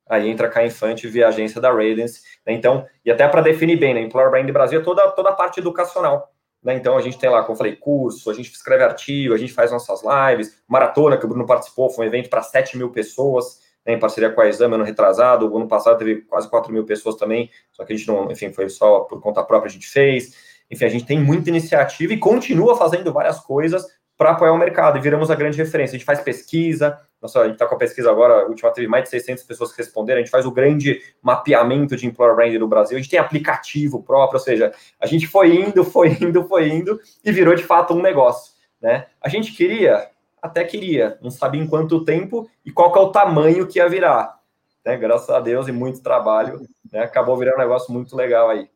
aí 0.08 0.30
entra 0.30 0.52
a 0.54 0.64
Infante 0.64 1.08
via 1.08 1.26
agência 1.26 1.60
da 1.60 1.68
Radiance, 1.68 2.22
né? 2.46 2.52
então, 2.52 2.86
e 3.04 3.10
até 3.10 3.26
para 3.26 3.40
definir 3.40 3.76
bem, 3.76 3.92
né, 3.92 4.02
Employer 4.02 4.30
Brand 4.30 4.48
Brasil 4.52 4.80
é 4.80 4.84
toda, 4.84 5.10
toda 5.10 5.30
a 5.30 5.32
parte 5.32 5.58
educacional, 5.58 6.32
né? 6.62 6.74
Então 6.74 6.96
a 6.96 7.00
gente 7.00 7.18
tem 7.18 7.28
lá, 7.28 7.42
como 7.42 7.54
eu 7.54 7.56
falei, 7.56 7.74
curso, 7.74 8.30
a 8.30 8.34
gente 8.34 8.52
escreve 8.52 8.84
artigo, 8.84 9.34
a 9.34 9.36
gente 9.36 9.52
faz 9.52 9.72
nossas 9.72 10.02
lives, 10.04 10.62
maratona 10.68 11.16
que 11.16 11.24
o 11.24 11.28
Bruno 11.28 11.44
participou, 11.44 11.90
foi 11.90 12.04
um 12.04 12.08
evento 12.08 12.30
para 12.30 12.40
7 12.40 12.78
mil 12.78 12.92
pessoas, 12.92 13.62
né, 13.84 13.94
em 13.94 13.98
parceria 13.98 14.30
com 14.30 14.40
a 14.40 14.46
Exame, 14.46 14.76
ano 14.76 14.84
retrasado, 14.84 15.52
o 15.52 15.56
ano 15.56 15.66
passado 15.66 15.98
teve 15.98 16.22
quase 16.22 16.48
4 16.48 16.72
mil 16.72 16.84
pessoas 16.84 17.16
também, 17.16 17.50
só 17.72 17.84
que 17.84 17.92
a 17.92 17.96
gente 17.96 18.06
não, 18.06 18.30
enfim, 18.30 18.52
foi 18.52 18.68
só 18.68 19.00
por 19.00 19.20
conta 19.20 19.42
própria 19.42 19.68
a 19.68 19.72
gente 19.72 19.88
fez. 19.88 20.55
Enfim, 20.70 20.84
a 20.84 20.88
gente 20.88 21.06
tem 21.06 21.20
muita 21.20 21.48
iniciativa 21.48 22.12
e 22.12 22.18
continua 22.18 22.76
fazendo 22.76 23.12
várias 23.12 23.40
coisas 23.40 23.86
para 24.16 24.30
apoiar 24.30 24.52
o 24.52 24.58
mercado 24.58 24.98
e 24.98 25.00
viramos 25.00 25.30
a 25.30 25.34
grande 25.34 25.58
referência. 25.58 25.94
A 25.94 25.98
gente 25.98 26.06
faz 26.06 26.20
pesquisa, 26.20 26.98
nossa, 27.20 27.40
a 27.40 27.44
gente 27.44 27.54
está 27.54 27.66
com 27.66 27.74
a 27.74 27.78
pesquisa 27.78 28.10
agora, 28.10 28.42
a 28.42 28.46
última 28.46 28.70
teve 28.70 28.88
mais 28.88 29.04
de 29.04 29.10
600 29.10 29.44
pessoas 29.44 29.72
que 29.72 29.78
responderam, 29.78 30.20
a 30.20 30.22
gente 30.22 30.30
faz 30.30 30.46
o 30.46 30.50
grande 30.50 31.00
mapeamento 31.22 31.96
de 31.96 32.06
employer 32.06 32.34
brand 32.34 32.54
no 32.54 32.68
Brasil, 32.68 32.96
a 32.96 33.00
gente 33.00 33.10
tem 33.10 33.18
aplicativo 33.18 34.02
próprio, 34.02 34.38
ou 34.38 34.44
seja, 34.44 34.72
a 35.00 35.06
gente 35.06 35.26
foi 35.26 35.56
indo, 35.56 35.84
foi 35.84 36.08
indo, 36.20 36.44
foi 36.44 36.68
indo 36.68 37.00
e 37.24 37.30
virou 37.30 37.54
de 37.54 37.62
fato 37.62 37.94
um 37.94 38.02
negócio, 38.02 38.54
né? 38.80 39.06
A 39.20 39.28
gente 39.28 39.52
queria, 39.52 40.08
até 40.40 40.64
queria, 40.64 41.18
não 41.20 41.30
sabia 41.30 41.60
em 41.60 41.66
quanto 41.66 42.04
tempo 42.04 42.48
e 42.64 42.70
qual 42.70 42.92
que 42.92 42.98
é 42.98 43.02
o 43.02 43.10
tamanho 43.10 43.66
que 43.66 43.78
ia 43.78 43.88
virar, 43.88 44.38
né? 44.84 44.96
Graças 44.96 45.30
a 45.30 45.40
Deus 45.40 45.68
e 45.68 45.72
muito 45.72 46.02
trabalho, 46.02 46.60
né? 46.90 47.00
Acabou 47.00 47.36
virando 47.36 47.56
um 47.56 47.60
negócio 47.60 47.92
muito 47.92 48.16
legal 48.16 48.48
aí. 48.48 48.68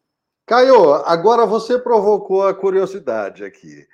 Caio, 0.51 0.95
agora 1.05 1.47
você 1.47 1.79
provocou 1.79 2.45
a 2.45 2.53
curiosidade 2.53 3.45
aqui. 3.45 3.87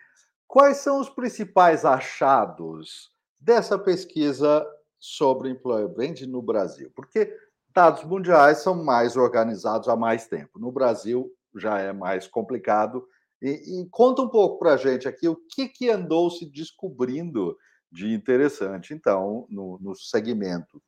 Quais 0.48 0.78
são 0.78 0.98
os 0.98 1.10
principais 1.10 1.84
achados 1.84 3.10
dessa 3.38 3.78
pesquisa 3.78 4.66
sobre 4.98 5.50
employer 5.50 5.86
brand 5.86 6.18
no 6.22 6.40
Brasil? 6.40 6.90
Porque 6.96 7.30
dados 7.74 8.04
mundiais 8.04 8.62
são 8.62 8.82
mais 8.82 9.18
organizados 9.18 9.86
há 9.86 9.94
mais 9.94 10.28
tempo. 10.28 10.58
No 10.58 10.72
Brasil 10.72 11.30
já 11.54 11.78
é 11.78 11.92
mais 11.92 12.26
complicado. 12.26 13.06
E, 13.42 13.82
e 13.82 13.88
conta 13.90 14.22
um 14.22 14.28
pouco 14.30 14.58
para 14.58 14.72
a 14.72 14.76
gente 14.78 15.06
aqui 15.06 15.28
o 15.28 15.36
que, 15.36 15.68
que 15.68 15.90
andou 15.90 16.30
se 16.30 16.46
descobrindo 16.46 17.54
de 17.92 18.14
interessante, 18.14 18.94
então, 18.94 19.46
no, 19.50 19.78
no 19.78 19.94
segmento. 19.94 20.82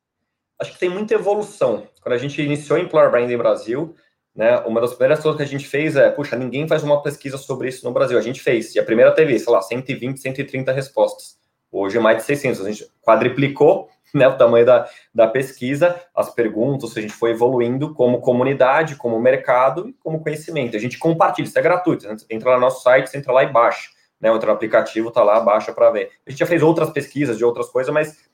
Acho 0.59 0.73
que 0.73 0.79
tem 0.79 0.89
muita 0.89 1.13
evolução. 1.13 1.87
Quando 2.01 2.15
a 2.15 2.17
gente 2.17 2.41
iniciou 2.41 2.79
o 2.79 2.81
Employer 2.81 3.11
Brand 3.11 3.29
em 3.29 3.37
Brasil, 3.37 3.95
né, 4.35 4.57
uma 4.59 4.79
das 4.79 4.91
primeiras 4.91 5.19
coisas 5.19 5.37
que 5.37 5.43
a 5.43 5.47
gente 5.47 5.67
fez 5.67 5.95
é, 5.95 6.09
puxa, 6.09 6.35
ninguém 6.35 6.67
faz 6.67 6.83
uma 6.83 7.01
pesquisa 7.01 7.37
sobre 7.37 7.69
isso 7.69 7.85
no 7.85 7.91
Brasil. 7.91 8.17
A 8.17 8.21
gente 8.21 8.39
fez. 8.39 8.75
E 8.75 8.79
a 8.79 8.83
primeira 8.83 9.11
teve, 9.11 9.37
sei 9.37 9.51
lá, 9.51 9.61
120, 9.61 10.19
130 10.19 10.71
respostas. 10.71 11.37
Hoje 11.71 11.99
mais 11.99 12.17
de 12.17 12.23
600. 12.23 12.65
A 12.65 12.71
gente 12.71 12.91
quadriplicou 13.01 13.89
né, 14.13 14.27
o 14.27 14.37
tamanho 14.37 14.65
da, 14.65 14.87
da 15.13 15.27
pesquisa, 15.27 15.99
as 16.15 16.33
perguntas, 16.33 16.95
a 16.95 17.01
gente 17.01 17.13
foi 17.13 17.31
evoluindo 17.31 17.93
como 17.93 18.21
comunidade, 18.21 18.95
como 18.95 19.19
mercado 19.19 19.89
e 19.89 19.93
como 19.93 20.21
conhecimento. 20.21 20.75
A 20.75 20.79
gente 20.79 20.97
compartilha, 20.97 21.45
isso 21.45 21.59
é 21.59 21.61
gratuito. 21.61 22.07
Entra 22.29 22.51
lá 22.51 22.55
no 22.55 22.61
nosso 22.61 22.81
site, 22.81 23.15
entra 23.15 23.31
lá 23.31 23.43
e 23.43 23.51
baixa. 23.51 23.89
Né, 24.19 24.29
entra 24.29 24.47
no 24.47 24.53
aplicativo, 24.53 25.11
tá 25.11 25.23
lá, 25.23 25.39
baixa 25.39 25.71
para 25.71 25.91
ver. 25.91 26.11
A 26.25 26.29
gente 26.29 26.39
já 26.39 26.45
fez 26.45 26.61
outras 26.61 26.89
pesquisas 26.89 27.37
de 27.37 27.45
outras 27.45 27.69
coisas, 27.69 27.93
mas 27.93 28.28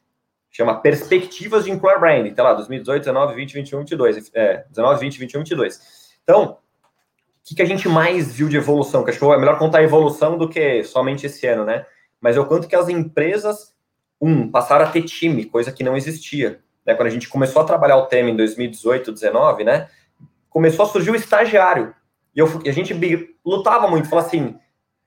chama 0.55 0.79
Perspectivas 0.79 1.65
de 1.65 1.71
Employer 1.71 1.99
Branding, 1.99 2.33
tá 2.33 2.41
lá, 2.41 2.53
2018, 2.53 2.99
19, 2.99 3.35
20, 3.35 3.53
21, 3.53 3.79
22, 3.79 4.31
é, 4.33 4.65
19, 4.69 4.99
20, 5.01 5.19
21, 5.19 5.39
22. 5.39 5.79
Então, 6.23 6.43
o 6.43 6.57
que, 7.43 7.55
que 7.55 7.61
a 7.61 7.65
gente 7.65 7.89
mais 7.89 8.33
viu 8.33 8.47
de 8.47 8.55
evolução? 8.55 9.03
Que 9.03 9.09
acho 9.09 9.19
que 9.19 9.25
é 9.25 9.37
melhor 9.37 9.59
contar 9.59 9.79
a 9.79 9.83
evolução 9.83 10.37
do 10.37 10.47
que 10.47 10.81
somente 10.85 11.25
esse 11.25 11.45
ano, 11.45 11.65
né? 11.65 11.85
Mas 12.21 12.37
é 12.37 12.39
o 12.39 12.45
quanto 12.45 12.69
que 12.69 12.75
as 12.75 12.87
empresas, 12.87 13.75
um, 14.19 14.49
passaram 14.49 14.85
a 14.85 14.89
ter 14.89 15.03
time, 15.03 15.43
coisa 15.43 15.73
que 15.73 15.83
não 15.83 15.97
existia. 15.97 16.61
Né? 16.85 16.95
Quando 16.95 17.07
a 17.07 17.11
gente 17.11 17.27
começou 17.27 17.61
a 17.61 17.65
trabalhar 17.65 17.97
o 17.97 18.05
tema 18.05 18.29
em 18.29 18.35
2018, 18.35 19.11
19, 19.11 19.65
né? 19.65 19.89
Começou 20.49 20.85
a 20.85 20.87
surgir 20.87 21.11
o 21.11 21.15
estagiário. 21.15 21.93
E, 22.33 22.39
eu, 22.39 22.61
e 22.63 22.69
a 22.69 22.73
gente 22.73 22.93
lutava 23.45 23.89
muito, 23.89 24.07
falava 24.07 24.27
assim, 24.27 24.57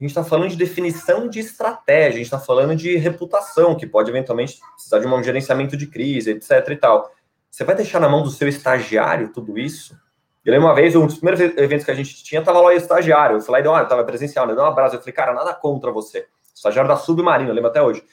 a 0.00 0.04
gente 0.04 0.10
está 0.10 0.22
falando 0.22 0.50
de 0.50 0.56
definição 0.56 1.28
de 1.28 1.40
estratégia, 1.40 2.08
a 2.08 2.12
gente 2.12 2.22
está 2.22 2.38
falando 2.38 2.76
de 2.76 2.96
reputação, 2.96 3.74
que 3.74 3.84
pode 3.84 4.08
eventualmente 4.08 4.60
precisar 4.74 5.00
de 5.00 5.08
um 5.08 5.22
gerenciamento 5.22 5.76
de 5.76 5.88
crise, 5.88 6.30
etc. 6.30 6.68
e 6.70 6.76
tal. 6.76 7.12
Você 7.50 7.64
vai 7.64 7.74
deixar 7.74 7.98
na 7.98 8.08
mão 8.08 8.22
do 8.22 8.30
seu 8.30 8.46
estagiário 8.46 9.32
tudo 9.32 9.58
isso? 9.58 9.98
Eu 10.44 10.52
lembro 10.52 10.68
uma 10.68 10.74
vez, 10.74 10.94
um 10.94 11.04
dos 11.04 11.16
primeiros 11.16 11.40
eventos 11.58 11.84
que 11.84 11.90
a 11.90 11.94
gente 11.94 12.22
tinha, 12.22 12.40
tava 12.40 12.60
lá 12.60 12.68
o 12.68 12.70
estagiário. 12.70 13.38
Eu 13.38 13.40
falei, 13.40 13.66
olha, 13.66 13.84
tava 13.86 14.04
presencial, 14.04 14.46
né? 14.46 14.54
Deu 14.54 14.62
um 14.62 14.66
abraço. 14.66 14.94
Eu 14.94 15.00
falei, 15.00 15.12
cara, 15.12 15.34
nada 15.34 15.52
contra 15.52 15.90
você. 15.90 16.28
Estagiário 16.54 16.88
da 16.88 16.96
Submarino, 16.96 17.50
eu 17.50 17.54
lembro 17.54 17.68
até 17.68 17.82
hoje. 17.82 18.04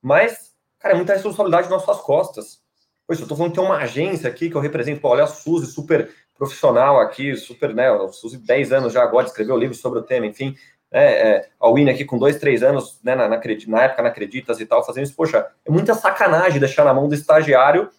Mas, 0.00 0.54
cara, 0.78 0.94
é 0.94 0.96
muita 0.96 1.12
responsabilidade 1.12 1.68
nas 1.68 1.82
suas 1.82 2.00
costas. 2.00 2.62
Pois, 3.06 3.20
eu 3.20 3.28
tô 3.28 3.36
falando 3.36 3.52
que 3.52 3.58
tem 3.58 3.66
uma 3.66 3.76
agência 3.76 4.30
aqui 4.30 4.48
que 4.48 4.56
eu 4.56 4.62
represento. 4.62 5.02
Pô, 5.02 5.08
olha 5.08 5.24
a 5.24 5.26
Suzy, 5.26 5.66
super 5.66 6.10
profissional 6.38 6.98
aqui, 7.00 7.36
super, 7.36 7.74
né? 7.74 7.90
A 7.90 8.08
Suzy, 8.08 8.38
10 8.38 8.72
anos 8.72 8.92
já 8.94 9.02
agora, 9.02 9.26
escreveu 9.26 9.58
livro 9.58 9.74
sobre 9.74 9.98
o 9.98 10.02
tema, 10.02 10.24
enfim 10.24 10.56
é, 10.90 11.04
é, 11.04 11.48
a 11.60 11.70
Winnie 11.70 11.92
aqui 11.92 12.04
com 12.04 12.18
dois, 12.18 12.38
três 12.38 12.62
anos, 12.62 12.98
né, 13.02 13.14
na, 13.14 13.28
na, 13.28 13.36
na 13.38 13.82
época 13.82 14.02
na 14.02 14.08
Acreditas 14.08 14.60
e 14.60 14.66
tal, 14.66 14.84
fazendo 14.84 15.04
isso, 15.04 15.14
poxa, 15.14 15.46
é 15.64 15.70
muita 15.70 15.94
sacanagem 15.94 16.58
deixar 16.58 16.84
na 16.84 16.94
mão 16.94 17.08
do 17.08 17.14
estagiário 17.14 17.90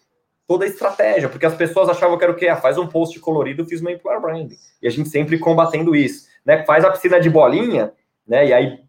toda 0.46 0.64
a 0.64 0.68
estratégia, 0.68 1.28
porque 1.28 1.46
as 1.46 1.54
pessoas 1.54 1.88
achavam 1.88 2.18
que 2.18 2.24
era 2.24 2.32
o 2.32 2.36
quê? 2.36 2.48
Ah, 2.48 2.56
faz 2.56 2.76
um 2.76 2.86
post 2.86 3.18
colorido, 3.20 3.64
fiz 3.64 3.80
uma 3.80 3.92
employer 3.92 4.20
branding. 4.20 4.56
E 4.82 4.88
a 4.88 4.90
gente 4.90 5.08
sempre 5.08 5.38
combatendo 5.38 5.94
isso, 5.94 6.26
né? 6.44 6.64
Faz 6.64 6.84
a 6.84 6.90
piscina 6.90 7.20
de 7.20 7.30
bolinha, 7.30 7.92
né? 8.26 8.48
E 8.48 8.52
aí 8.52 8.80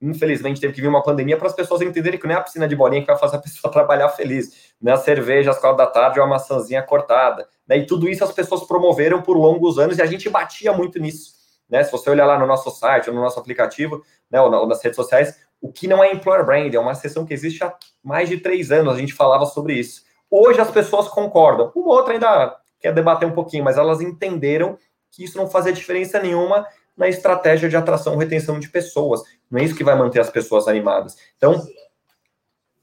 infelizmente 0.00 0.60
teve 0.60 0.72
que 0.72 0.80
vir 0.80 0.86
uma 0.86 1.02
pandemia 1.02 1.36
para 1.36 1.48
as 1.48 1.54
pessoas 1.54 1.80
entenderem 1.80 2.20
que 2.20 2.26
não 2.26 2.34
é 2.34 2.38
a 2.38 2.42
piscina 2.42 2.68
de 2.68 2.76
bolinha 2.76 3.00
que 3.00 3.08
vai 3.08 3.18
fazer 3.18 3.36
a 3.36 3.40
pessoa 3.42 3.72
trabalhar 3.72 4.08
feliz, 4.10 4.74
não 4.80 4.92
é 4.92 4.94
a 4.94 4.98
cerveja 4.98 5.50
às 5.50 5.58
quatro 5.58 5.78
da 5.78 5.86
tarde 5.86 6.20
ou 6.20 6.24
a 6.24 6.28
maçãzinha 6.28 6.82
cortada. 6.82 7.48
Né? 7.66 7.78
E 7.78 7.86
tudo 7.86 8.08
isso 8.08 8.22
as 8.22 8.32
pessoas 8.32 8.64
promoveram 8.64 9.22
por 9.22 9.36
longos 9.36 9.78
anos 9.78 9.98
e 9.98 10.02
a 10.02 10.06
gente 10.06 10.28
batia 10.28 10.72
muito 10.72 10.98
nisso. 10.98 11.37
Né? 11.68 11.82
Se 11.82 11.92
você 11.92 12.08
olhar 12.10 12.26
lá 12.26 12.38
no 12.38 12.46
nosso 12.46 12.70
site 12.70 13.08
ou 13.08 13.14
no 13.14 13.20
nosso 13.20 13.38
aplicativo, 13.38 14.02
né, 14.30 14.40
ou 14.40 14.66
nas 14.66 14.82
redes 14.82 14.96
sociais, 14.96 15.38
o 15.60 15.72
que 15.72 15.88
não 15.88 16.02
é 16.02 16.12
employer 16.12 16.44
brand, 16.44 16.72
é 16.72 16.78
uma 16.78 16.94
sessão 16.94 17.26
que 17.26 17.34
existe 17.34 17.62
há 17.64 17.74
mais 18.02 18.28
de 18.28 18.38
três 18.38 18.70
anos, 18.70 18.94
a 18.94 18.98
gente 18.98 19.12
falava 19.12 19.44
sobre 19.46 19.74
isso. 19.74 20.02
Hoje 20.30 20.60
as 20.60 20.70
pessoas 20.70 21.08
concordam, 21.08 21.72
uma 21.74 21.94
outra 21.94 22.14
ainda 22.14 22.56
quer 22.80 22.92
debater 22.92 23.26
um 23.26 23.32
pouquinho, 23.32 23.64
mas 23.64 23.76
elas 23.76 24.00
entenderam 24.00 24.78
que 25.10 25.24
isso 25.24 25.36
não 25.36 25.48
fazia 25.48 25.72
diferença 25.72 26.20
nenhuma 26.20 26.66
na 26.96 27.08
estratégia 27.08 27.68
de 27.68 27.76
atração 27.76 28.14
e 28.14 28.18
retenção 28.18 28.58
de 28.58 28.68
pessoas. 28.68 29.22
Não 29.50 29.60
é 29.60 29.64
isso 29.64 29.74
que 29.74 29.84
vai 29.84 29.96
manter 29.96 30.20
as 30.20 30.30
pessoas 30.30 30.68
animadas. 30.68 31.16
Então, 31.36 31.66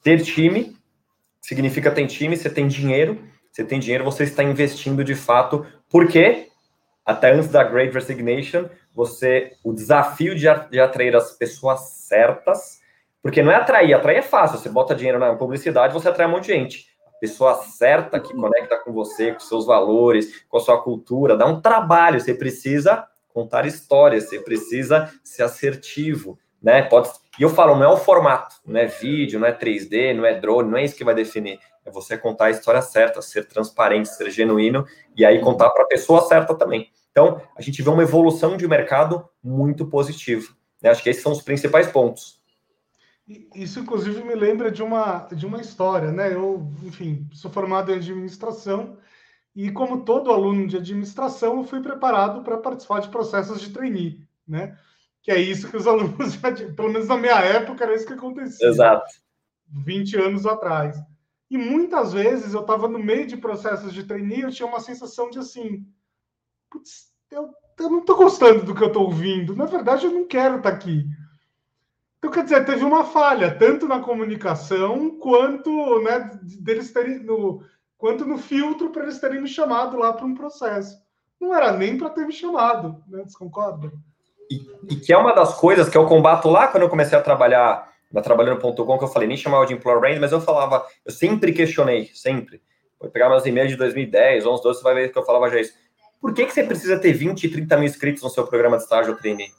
ter 0.02 0.22
time 0.24 0.76
significa 1.42 1.92
ter 1.92 2.08
time, 2.08 2.36
você 2.36 2.50
tem 2.50 2.68
dinheiro, 2.68 3.22
você 3.52 3.64
tem 3.64 3.80
dinheiro, 3.80 4.04
você 4.04 4.24
está 4.24 4.44
investindo 4.44 5.04
de 5.04 5.14
fato, 5.14 5.66
porque 5.90 6.50
até 7.06 7.32
antes 7.32 7.50
da 7.50 7.64
Great 7.64 7.94
Resignation, 7.94 8.68
você 8.94 9.54
o 9.64 9.72
desafio 9.72 10.34
de, 10.34 10.48
de 10.72 10.80
atrair 10.80 11.16
as 11.16 11.32
pessoas 11.34 11.82
certas, 11.82 12.82
porque 13.22 13.44
não 13.44 13.52
é 13.52 13.56
atrair, 13.56 13.94
atrair 13.94 14.18
é 14.18 14.22
fácil, 14.22 14.58
você 14.58 14.70
bota 14.70 14.96
dinheiro 14.96 15.20
na 15.20 15.36
publicidade, 15.36 15.94
você 15.94 16.10
atrai 16.10 16.28
um 16.28 16.32
monte 16.32 16.48
de 16.48 16.54
gente. 16.54 16.88
A 17.08 17.20
pessoa 17.20 17.56
certa 17.56 18.20
que 18.20 18.34
conecta 18.34 18.78
com 18.78 18.92
você, 18.92 19.32
com 19.32 19.40
seus 19.40 19.66
valores, 19.66 20.44
com 20.50 20.58
a 20.58 20.60
sua 20.60 20.82
cultura, 20.82 21.38
dá 21.38 21.46
um 21.46 21.62
trabalho, 21.62 22.20
você 22.20 22.34
precisa 22.34 23.08
contar 23.34 23.66
histórias, 23.66 24.30
você 24.30 24.40
precisa 24.40 25.14
ser 25.24 25.44
assertivo, 25.44 26.40
né? 26.62 26.82
Pode, 26.84 27.10
e 27.38 27.44
eu 27.44 27.50
falo, 27.50 27.76
não 27.76 27.84
é 27.84 27.88
o 27.88 27.98
formato, 27.98 28.56
não 28.66 28.80
é 28.80 28.86
vídeo, 28.86 29.40
não 29.40 29.48
é 29.48 29.52
3D, 29.52 30.16
não 30.16 30.26
é 30.26 30.40
drone, 30.40 30.70
não 30.70 30.78
é 30.78 30.84
isso 30.84 30.96
que 30.96 31.04
vai 31.04 31.14
definir. 31.14 31.60
É 31.86 31.92
você 31.92 32.18
contar 32.18 32.46
a 32.46 32.52
história 32.52 32.82
certa, 32.82 33.22
ser 33.22 33.48
transparente, 33.48 34.10
ser 34.10 34.30
genuíno 34.32 34.86
e 35.16 35.24
aí 35.24 35.40
contar 35.40 35.70
para 35.70 35.84
a 35.84 35.88
pessoa 35.88 36.22
certa 36.28 36.56
também. 36.56 36.90
Então, 37.12 37.42
a 37.56 37.62
gente 37.62 37.82
vê 37.82 37.90
uma 37.90 38.04
evolução 38.04 38.58
de 38.58 38.68
mercado 38.68 39.28
muito 39.42 39.86
positiva. 39.86 40.48
Né? 40.82 40.90
Acho 40.90 41.04
que 41.04 41.10
esses 41.10 41.24
são 41.24 41.32
os 41.32 41.42
principais 41.42 41.88
pontos. 41.88 42.42
Isso, 43.56 43.80
inclusive, 43.80 44.24
me 44.24 44.36
lembra 44.36 44.72
de 44.72 44.84
uma, 44.84 45.28
de 45.32 45.46
uma 45.46 45.62
história, 45.62 46.12
né? 46.12 46.34
Eu, 46.34 46.72
enfim, 46.84 47.28
sou 47.34 47.50
formado 47.50 47.92
em 47.92 47.96
administração 47.96 48.98
e 49.56 49.72
como 49.72 50.04
todo 50.04 50.32
aluno 50.32 50.68
de 50.68 50.76
administração, 50.76 51.58
eu 51.58 51.64
fui 51.64 51.82
preparado 51.82 52.44
para 52.44 52.58
participar 52.58 53.00
de 53.00 53.08
processos 53.08 53.62
de 53.62 53.70
trainee, 53.70 54.28
né? 54.46 54.78
Que 55.24 55.32
é 55.32 55.40
isso 55.40 55.70
que 55.70 55.78
os 55.78 55.88
alunos, 55.88 56.34
já, 56.34 56.52
pelo 56.52 56.92
menos 56.92 57.08
na 57.08 57.18
minha 57.18 57.40
época, 57.40 57.86
era 57.86 57.96
isso 57.96 58.06
que 58.06 58.14
acontecia. 58.14 58.68
Exato. 58.68 59.06
20 59.70 60.18
anos 60.18 60.46
atrás. 60.46 60.98
E 61.50 61.58
muitas 61.58 62.14
vezes 62.14 62.54
eu 62.54 62.62
estava 62.62 62.88
no 62.88 63.00
meio 63.00 63.28
de 63.28 63.38
processos 63.38 63.94
de 63.94 64.04
trainee, 64.04 64.42
eu 64.42 64.52
tinha 64.52 64.68
uma 64.68 64.80
sensação 64.80 65.30
de 65.30 65.40
assim, 65.40 65.86
putz, 66.70 67.12
eu, 67.32 67.52
eu 67.80 67.90
não 67.90 68.00
estou 68.00 68.16
gostando 68.16 68.64
do 68.64 68.74
que 68.74 68.84
eu 68.84 68.88
estou 68.88 69.04
ouvindo. 69.04 69.56
Na 69.56 69.66
verdade, 69.66 70.06
eu 70.06 70.12
não 70.12 70.26
quero 70.26 70.58
estar 70.58 70.72
tá 70.72 70.76
aqui. 70.76 71.06
Então, 72.18 72.32
quer 72.32 72.44
dizer, 72.44 72.66
teve 72.66 72.84
uma 72.84 73.04
falha, 73.04 73.56
tanto 73.56 73.88
na 73.88 74.00
comunicação, 74.00 75.20
quanto 75.20 76.02
né, 76.02 76.32
deles 76.42 76.92
terem 76.92 77.20
no, 77.20 77.64
quanto 77.98 78.26
no 78.26 78.38
filtro 78.38 78.90
para 78.90 79.04
eles 79.04 79.20
terem 79.20 79.42
me 79.42 79.48
chamado 79.48 79.98
lá 79.98 80.12
para 80.12 80.26
um 80.26 80.34
processo. 80.34 80.98
Não 81.40 81.54
era 81.54 81.72
nem 81.78 81.98
para 81.98 82.10
ter 82.10 82.26
me 82.26 82.34
chamado, 82.34 83.04
né? 83.08 83.20
Vocês 83.20 83.36
concordam? 83.36 83.92
E, 84.50 84.56
e, 84.90 84.96
que 84.96 85.14
é 85.14 85.18
uma 85.18 85.34
das 85.34 85.56
coisas 85.56 85.90
que 85.90 85.98
eu 85.98 86.08
combato 86.08 86.50
lá 86.50 86.68
quando 86.68 86.84
eu 86.84 86.90
comecei 86.90 87.18
a 87.18 87.22
trabalhar 87.22 87.92
na 88.16 88.22
Trabalhando.com, 88.22 88.98
que 88.98 89.04
eu 89.04 89.10
falei, 89.10 89.28
nem 89.28 89.36
chamava 89.36 89.66
de 89.66 89.74
Employer 89.74 90.00
Brand, 90.00 90.18
mas 90.22 90.32
eu 90.32 90.40
falava, 90.40 90.86
eu 91.06 91.12
sempre 91.12 91.52
questionei, 91.52 92.10
sempre. 92.14 92.62
Vou 92.98 93.10
pegar 93.10 93.28
meus 93.28 93.46
e-mails 93.46 93.70
de 93.70 93.76
2010, 93.76 94.46
11, 94.46 94.64
12, 94.64 94.80
você 94.80 94.84
vai 94.84 94.94
ver 94.96 95.12
que 95.12 95.18
eu 95.18 95.26
falava 95.26 95.50
já 95.50 95.60
isso. 95.60 95.74
Por 96.22 96.34
que, 96.34 96.46
que 96.46 96.54
você 96.54 96.64
precisa 96.64 96.98
ter 96.98 97.12
20, 97.12 97.50
30 97.50 97.76
mil 97.76 97.86
inscritos 97.86 98.24
no 98.24 98.30
seu 98.30 98.48
programa 98.48 98.78
de 98.78 98.84
estágio 98.84 99.12
ou 99.12 99.20
trainee? 99.20 99.52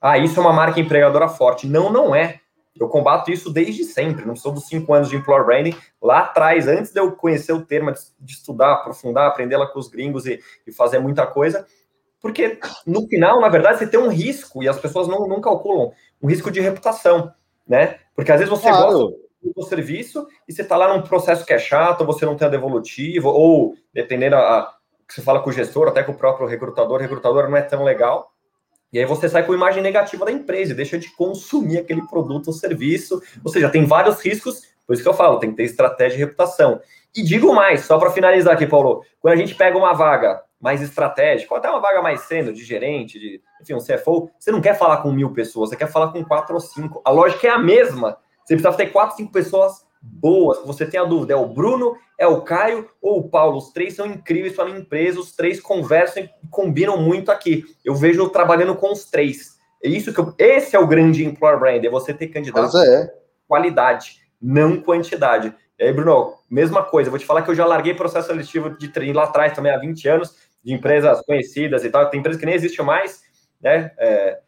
Ah, 0.00 0.16
isso 0.16 0.40
é 0.40 0.42
uma 0.42 0.52
marca 0.52 0.80
empregadora 0.80 1.28
forte. 1.28 1.66
Não, 1.66 1.92
não 1.92 2.14
é. 2.14 2.40
Eu 2.74 2.88
combato 2.88 3.30
isso 3.30 3.52
desde 3.52 3.84
sempre, 3.84 4.24
não 4.24 4.34
sou 4.34 4.50
dos 4.50 4.66
cinco 4.66 4.94
anos 4.94 5.10
de 5.10 5.16
employer 5.16 5.44
branding. 5.44 5.76
Lá 6.02 6.20
atrás, 6.20 6.66
antes 6.66 6.90
de 6.90 6.98
eu 6.98 7.12
conhecer 7.12 7.52
o 7.52 7.66
termo, 7.66 7.92
de 8.18 8.32
estudar, 8.32 8.72
aprofundar, 8.72 9.28
aprender 9.28 9.58
lá 9.58 9.66
com 9.66 9.78
os 9.78 9.88
gringos 9.88 10.24
e, 10.24 10.40
e 10.66 10.72
fazer 10.72 10.98
muita 10.98 11.26
coisa, 11.26 11.66
porque 12.18 12.58
no 12.86 13.06
final, 13.06 13.42
na 13.42 13.50
verdade, 13.50 13.78
você 13.78 13.86
tem 13.86 14.00
um 14.00 14.08
risco, 14.08 14.62
e 14.62 14.68
as 14.68 14.78
pessoas 14.80 15.06
não, 15.06 15.28
não 15.28 15.42
calculam, 15.42 15.92
um 16.22 16.26
risco 16.26 16.50
de 16.50 16.58
reputação, 16.58 17.30
né? 17.66 17.98
Porque 18.14 18.32
às 18.32 18.38
vezes 18.38 18.50
você 18.50 18.68
claro. 18.68 18.92
gosta 18.92 19.24
do 19.54 19.62
serviço 19.62 20.26
e 20.48 20.52
você 20.52 20.62
está 20.62 20.76
lá 20.76 20.94
num 20.94 21.02
processo 21.02 21.44
que 21.44 21.52
é 21.52 21.58
chato, 21.58 22.04
você 22.04 22.24
não 22.24 22.36
tem 22.36 22.46
a 22.46 22.50
devolutiva, 22.50 23.28
ou 23.28 23.74
dependendo 23.92 24.36
a, 24.36 24.74
que 25.06 25.14
você 25.14 25.22
fala 25.22 25.40
com 25.40 25.50
o 25.50 25.52
gestor, 25.52 25.88
até 25.88 26.02
com 26.02 26.12
o 26.12 26.16
próprio 26.16 26.46
recrutador, 26.46 27.00
recrutador 27.00 27.48
não 27.48 27.56
é 27.56 27.62
tão 27.62 27.84
legal, 27.84 28.34
e 28.94 28.98
aí 29.00 29.04
você 29.04 29.28
sai 29.28 29.44
com 29.44 29.52
imagem 29.52 29.82
negativa 29.82 30.24
da 30.24 30.30
empresa 30.30 30.72
e 30.72 30.76
deixa 30.76 30.96
de 30.96 31.10
consumir 31.16 31.78
aquele 31.78 32.06
produto 32.06 32.46
ou 32.46 32.52
serviço. 32.52 33.20
Ou 33.44 33.50
seja, 33.50 33.68
tem 33.68 33.84
vários 33.84 34.24
riscos, 34.24 34.62
por 34.86 34.92
isso 34.92 35.02
que 35.02 35.08
eu 35.08 35.14
falo, 35.14 35.40
tem 35.40 35.50
que 35.50 35.56
ter 35.56 35.64
estratégia 35.64 36.14
e 36.14 36.20
reputação. 36.20 36.80
E 37.12 37.20
digo 37.20 37.52
mais, 37.52 37.86
só 37.86 37.98
para 37.98 38.12
finalizar 38.12 38.54
aqui, 38.54 38.68
Paulo, 38.68 39.04
quando 39.20 39.34
a 39.34 39.36
gente 39.36 39.56
pega 39.56 39.76
uma 39.76 39.92
vaga 39.94 40.40
mais 40.64 40.80
estratégica, 40.80 41.52
ou 41.52 41.58
até 41.58 41.68
uma 41.68 41.78
vaga 41.78 42.00
mais 42.00 42.22
sendo 42.22 42.50
de 42.50 42.64
gerente, 42.64 43.18
de 43.18 43.38
enfim, 43.60 43.74
um 43.74 43.78
CFO, 43.78 44.30
você 44.38 44.50
não 44.50 44.62
quer 44.62 44.72
falar 44.78 44.96
com 45.02 45.12
mil 45.12 45.30
pessoas, 45.30 45.68
você 45.68 45.76
quer 45.76 45.92
falar 45.92 46.10
com 46.10 46.24
quatro 46.24 46.54
ou 46.54 46.60
cinco. 46.60 47.02
A 47.04 47.10
lógica 47.10 47.46
é 47.46 47.50
a 47.50 47.58
mesma. 47.58 48.16
Você 48.42 48.54
precisa 48.54 48.74
ter 48.74 48.86
quatro, 48.86 49.14
cinco 49.14 49.30
pessoas 49.30 49.84
boas, 50.00 50.64
você 50.64 50.86
tem 50.86 50.98
a 50.98 51.04
dúvida, 51.04 51.34
é 51.34 51.36
o 51.36 51.46
Bruno, 51.46 51.98
é 52.18 52.26
o 52.26 52.40
Caio 52.40 52.88
ou 53.02 53.18
o 53.18 53.28
Paulo? 53.28 53.58
Os 53.58 53.72
três 53.72 53.94
são 53.94 54.06
incríveis 54.06 54.56
para 54.56 54.64
a 54.64 54.70
empresa, 54.70 55.20
os 55.20 55.36
três 55.36 55.60
conversam 55.60 56.22
e 56.22 56.30
combinam 56.50 56.96
muito 56.96 57.30
aqui. 57.30 57.66
Eu 57.84 57.94
vejo 57.94 58.26
trabalhando 58.30 58.74
com 58.74 58.90
os 58.90 59.04
três. 59.04 59.58
É 59.82 59.88
isso 59.88 60.14
que 60.14 60.20
eu, 60.20 60.32
esse 60.38 60.74
é 60.74 60.78
o 60.78 60.86
grande 60.86 61.26
employer 61.26 61.60
brand, 61.60 61.84
é 61.84 61.90
você 61.90 62.14
ter 62.14 62.28
candidatos 62.28 62.74
é. 62.74 63.12
qualidade, 63.46 64.20
não 64.40 64.80
quantidade. 64.80 65.54
E 65.78 65.84
aí, 65.84 65.92
Bruno, 65.92 66.34
mesma 66.50 66.82
coisa, 66.82 67.10
vou 67.10 67.18
te 67.18 67.26
falar 67.26 67.42
que 67.42 67.50
eu 67.50 67.54
já 67.54 67.66
larguei 67.66 67.94
processo 67.94 68.28
seletivo 68.28 68.70
de 68.70 68.88
treino 68.88 69.18
lá 69.18 69.24
atrás 69.24 69.52
também 69.52 69.72
há 69.72 69.78
20 69.78 70.08
anos, 70.08 70.36
de 70.64 70.72
empresas 70.72 71.20
conhecidas 71.26 71.84
e 71.84 71.90
tal, 71.90 72.08
tem 72.08 72.20
empresas 72.20 72.40
que 72.40 72.46
nem 72.46 72.54
existem 72.54 72.84
mais, 72.84 73.22
né? 73.60 73.92
É, 73.98 74.40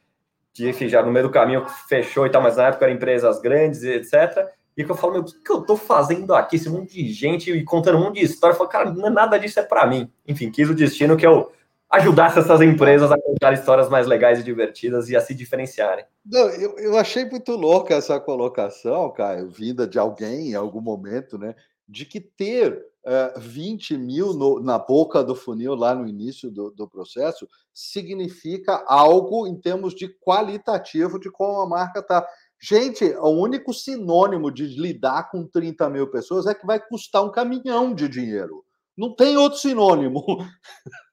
que, 0.52 0.68
enfim, 0.68 0.88
já 0.88 1.02
no 1.02 1.12
meio 1.12 1.26
do 1.26 1.32
caminho 1.32 1.66
fechou 1.88 2.26
e 2.26 2.30
tal, 2.30 2.42
mas 2.42 2.56
na 2.56 2.68
época 2.68 2.86
eram 2.86 2.94
empresas 2.94 3.40
grandes, 3.40 3.82
etc. 3.82 4.48
E 4.74 4.84
que 4.84 4.90
eu 4.90 4.96
falo, 4.96 5.12
meu, 5.12 5.22
o 5.22 5.24
que, 5.24 5.38
que 5.38 5.52
eu 5.52 5.60
tô 5.60 5.76
fazendo 5.76 6.34
aqui? 6.34 6.56
Esse 6.56 6.70
monte 6.70 6.94
de 6.94 7.12
gente 7.12 7.50
e 7.50 7.62
contando 7.62 7.98
um 7.98 8.04
monte 8.04 8.20
de 8.20 8.24
história. 8.24 8.54
Eu 8.54 8.58
falo, 8.58 8.70
cara, 8.70 8.88
é 8.88 9.10
nada 9.10 9.38
disso 9.38 9.60
é 9.60 9.62
para 9.62 9.86
mim. 9.86 10.10
Enfim, 10.26 10.50
quis 10.50 10.70
o 10.70 10.74
destino 10.74 11.16
que 11.16 11.26
eu 11.26 11.52
ajudasse 11.90 12.38
essas 12.38 12.60
empresas 12.60 13.12
a 13.12 13.20
contar 13.20 13.52
histórias 13.52 13.88
mais 13.88 14.06
legais 14.06 14.40
e 14.40 14.42
divertidas 14.42 15.08
e 15.08 15.16
a 15.16 15.20
se 15.20 15.34
diferenciarem. 15.34 16.04
Não, 16.24 16.48
eu, 16.48 16.78
eu 16.78 16.96
achei 16.96 17.24
muito 17.24 17.52
louca 17.52 17.94
essa 17.94 18.18
colocação, 18.18 19.10
Caio, 19.12 19.48
vinda 19.50 19.86
de 19.86 19.98
alguém 19.98 20.50
em 20.50 20.54
algum 20.54 20.80
momento, 20.80 21.38
né? 21.38 21.54
De 21.88 22.04
que 22.04 22.20
ter 22.20 22.82
uh, 23.06 23.34
eh, 23.34 23.34
20 23.38 23.96
mil 23.96 24.34
no, 24.34 24.60
na 24.60 24.78
boca 24.78 25.22
do 25.22 25.34
funil 25.34 25.74
lá 25.74 25.94
no 25.94 26.06
início 26.06 26.50
do, 26.50 26.70
do 26.70 26.88
processo 26.88 27.48
significa 27.72 28.84
algo 28.86 29.46
em 29.46 29.54
termos 29.58 29.94
de 29.94 30.08
qualitativo 30.08 31.18
de 31.18 31.30
como 31.30 31.60
a 31.60 31.68
marca 31.68 32.00
está. 32.00 32.26
Gente, 32.60 33.04
o 33.04 33.28
único 33.28 33.72
sinônimo 33.72 34.50
de 34.50 34.66
lidar 34.66 35.30
com 35.30 35.46
30 35.46 35.88
mil 35.90 36.10
pessoas 36.10 36.46
é 36.46 36.54
que 36.54 36.66
vai 36.66 36.80
custar 36.80 37.22
um 37.22 37.30
caminhão 37.30 37.94
de 37.94 38.08
dinheiro. 38.08 38.64
Não 38.96 39.14
tem 39.14 39.36
outro 39.36 39.58
sinônimo. 39.58 40.24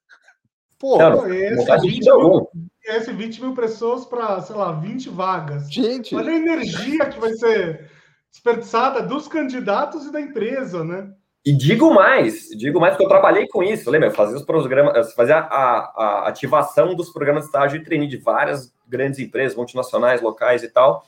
Pô, 0.80 1.02
esse, 1.28 1.78
20 1.80 2.06
mil, 2.06 2.50
esse 2.84 3.14
20 3.14 3.42
mil 3.42 3.54
pessoas 3.54 4.06
para, 4.06 4.42
sei 4.42 4.56
lá, 4.56 4.74
20 4.74 5.10
vagas. 5.10 5.72
Gente. 5.72 6.14
Olha 6.14 6.32
a 6.32 6.36
energia 6.36 7.06
que 7.10 7.20
vai 7.20 7.34
ser 7.34 7.90
desperdiçada 8.30 9.02
dos 9.02 9.28
candidatos 9.28 10.06
e 10.06 10.12
da 10.12 10.20
empresa, 10.20 10.84
né? 10.84 11.14
E 11.46 11.52
digo 11.52 11.94
mais, 11.94 12.48
digo 12.50 12.80
mais 12.80 12.94
porque 12.94 13.04
eu 13.04 13.10
trabalhei 13.10 13.48
com 13.48 13.62
isso, 13.62 13.90
lembra? 13.92 14.08
Eu 14.08 14.14
fazia 14.14 14.38
os 14.38 14.44
programas, 14.44 15.14
fazia 15.14 15.40
a, 15.40 16.24
a 16.24 16.28
ativação 16.30 16.96
dos 16.96 17.10
programas 17.10 17.44
de 17.44 17.48
estágio 17.48 17.82
e 17.82 17.84
treine 17.84 18.08
de 18.08 18.16
várias 18.16 18.74
grandes 18.88 19.20
empresas, 19.20 19.58
multinacionais, 19.58 20.22
locais 20.22 20.64
e 20.64 20.70
tal. 20.70 21.06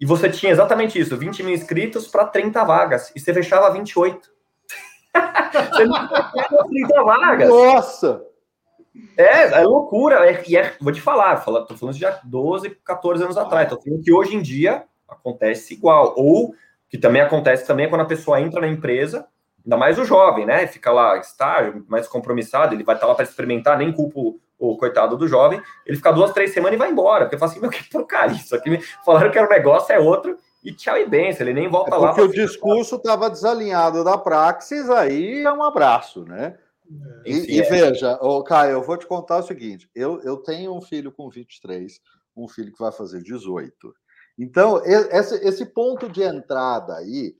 E 0.00 0.04
você 0.04 0.28
tinha 0.28 0.50
exatamente 0.50 0.98
isso: 0.98 1.16
20 1.16 1.44
mil 1.44 1.54
inscritos 1.54 2.08
para 2.08 2.24
30 2.24 2.64
vagas. 2.64 3.12
E 3.14 3.20
você 3.20 3.32
fechava 3.32 3.70
28. 3.70 4.32
você 5.70 5.84
não 5.84 6.08
fechava 6.08 6.68
30 6.68 7.02
vagas. 7.04 7.48
Nossa! 7.48 8.26
É, 9.16 9.60
é 9.60 9.60
loucura. 9.60 10.28
É, 10.28 10.42
e 10.48 10.56
é, 10.56 10.74
vou 10.80 10.92
te 10.92 11.00
falar, 11.00 11.34
estou 11.34 11.76
falando 11.76 11.94
de 11.94 12.00
já 12.00 12.20
12, 12.24 12.70
14 12.84 13.22
anos 13.22 13.36
atrás. 13.36 13.66
Estou 13.66 13.80
falando 13.80 14.02
que 14.02 14.12
hoje 14.12 14.34
em 14.34 14.42
dia 14.42 14.84
acontece 15.08 15.74
igual. 15.74 16.14
Ou 16.16 16.52
que 16.88 16.98
também 16.98 17.22
acontece 17.22 17.64
também 17.64 17.88
quando 17.88 18.00
a 18.00 18.06
pessoa 18.06 18.40
entra 18.40 18.60
na 18.60 18.68
empresa, 18.68 19.26
ainda 19.64 19.76
mais 19.76 19.98
o 19.98 20.04
jovem, 20.04 20.46
né? 20.46 20.66
Fica 20.66 20.90
lá, 20.90 21.16
estágio, 21.18 21.84
mais 21.88 22.08
compromissado, 22.08 22.74
ele 22.74 22.84
vai 22.84 22.94
estar 22.94 23.06
lá 23.06 23.14
para 23.14 23.24
experimentar, 23.24 23.78
nem 23.78 23.92
culpo 23.92 24.40
o 24.58 24.76
coitado 24.76 25.16
do 25.16 25.26
jovem, 25.26 25.60
ele 25.84 25.96
fica 25.96 26.12
duas, 26.12 26.32
três 26.32 26.52
semanas 26.52 26.76
e 26.76 26.78
vai 26.78 26.90
embora. 26.90 27.24
Porque 27.24 27.36
fala 27.36 27.50
assim, 27.50 27.60
meu, 27.60 27.70
que 27.70 27.88
porcaria, 27.90 28.36
isso 28.36 28.54
aqui 28.54 28.78
falaram 29.04 29.30
que 29.30 29.36
era 29.36 29.46
um 29.46 29.50
negócio, 29.50 29.92
é 29.92 29.98
outro, 29.98 30.36
e 30.62 30.72
tchau 30.72 30.96
e 30.96 31.04
benção, 31.04 31.44
ele 31.44 31.54
nem 31.54 31.68
volta 31.68 31.96
é 31.96 31.98
lá. 31.98 32.08
Porque 32.08 32.22
o 32.22 32.32
discurso 32.46 32.94
estava 32.94 33.28
desalinhado 33.28 34.04
da 34.04 34.16
praxis, 34.16 34.88
aí 34.88 35.42
é 35.42 35.52
um 35.52 35.64
abraço, 35.64 36.24
né? 36.24 36.56
É. 37.24 37.30
E, 37.30 37.38
Enfim, 37.38 37.52
e 37.52 37.60
é. 37.60 37.68
veja, 37.68 38.18
oh, 38.20 38.44
Caio, 38.44 38.72
eu 38.72 38.82
vou 38.82 38.96
te 38.96 39.06
contar 39.06 39.38
o 39.38 39.42
seguinte: 39.42 39.90
eu, 39.94 40.20
eu 40.22 40.36
tenho 40.36 40.76
um 40.76 40.80
filho 40.80 41.10
com 41.10 41.28
23, 41.28 42.00
um 42.36 42.46
filho 42.46 42.72
que 42.72 42.78
vai 42.78 42.92
fazer 42.92 43.20
18. 43.22 43.74
Então, 44.38 44.80
esse, 44.84 45.34
esse 45.46 45.66
ponto 45.66 46.08
de 46.08 46.22
entrada 46.22 46.96
aí, 46.96 47.34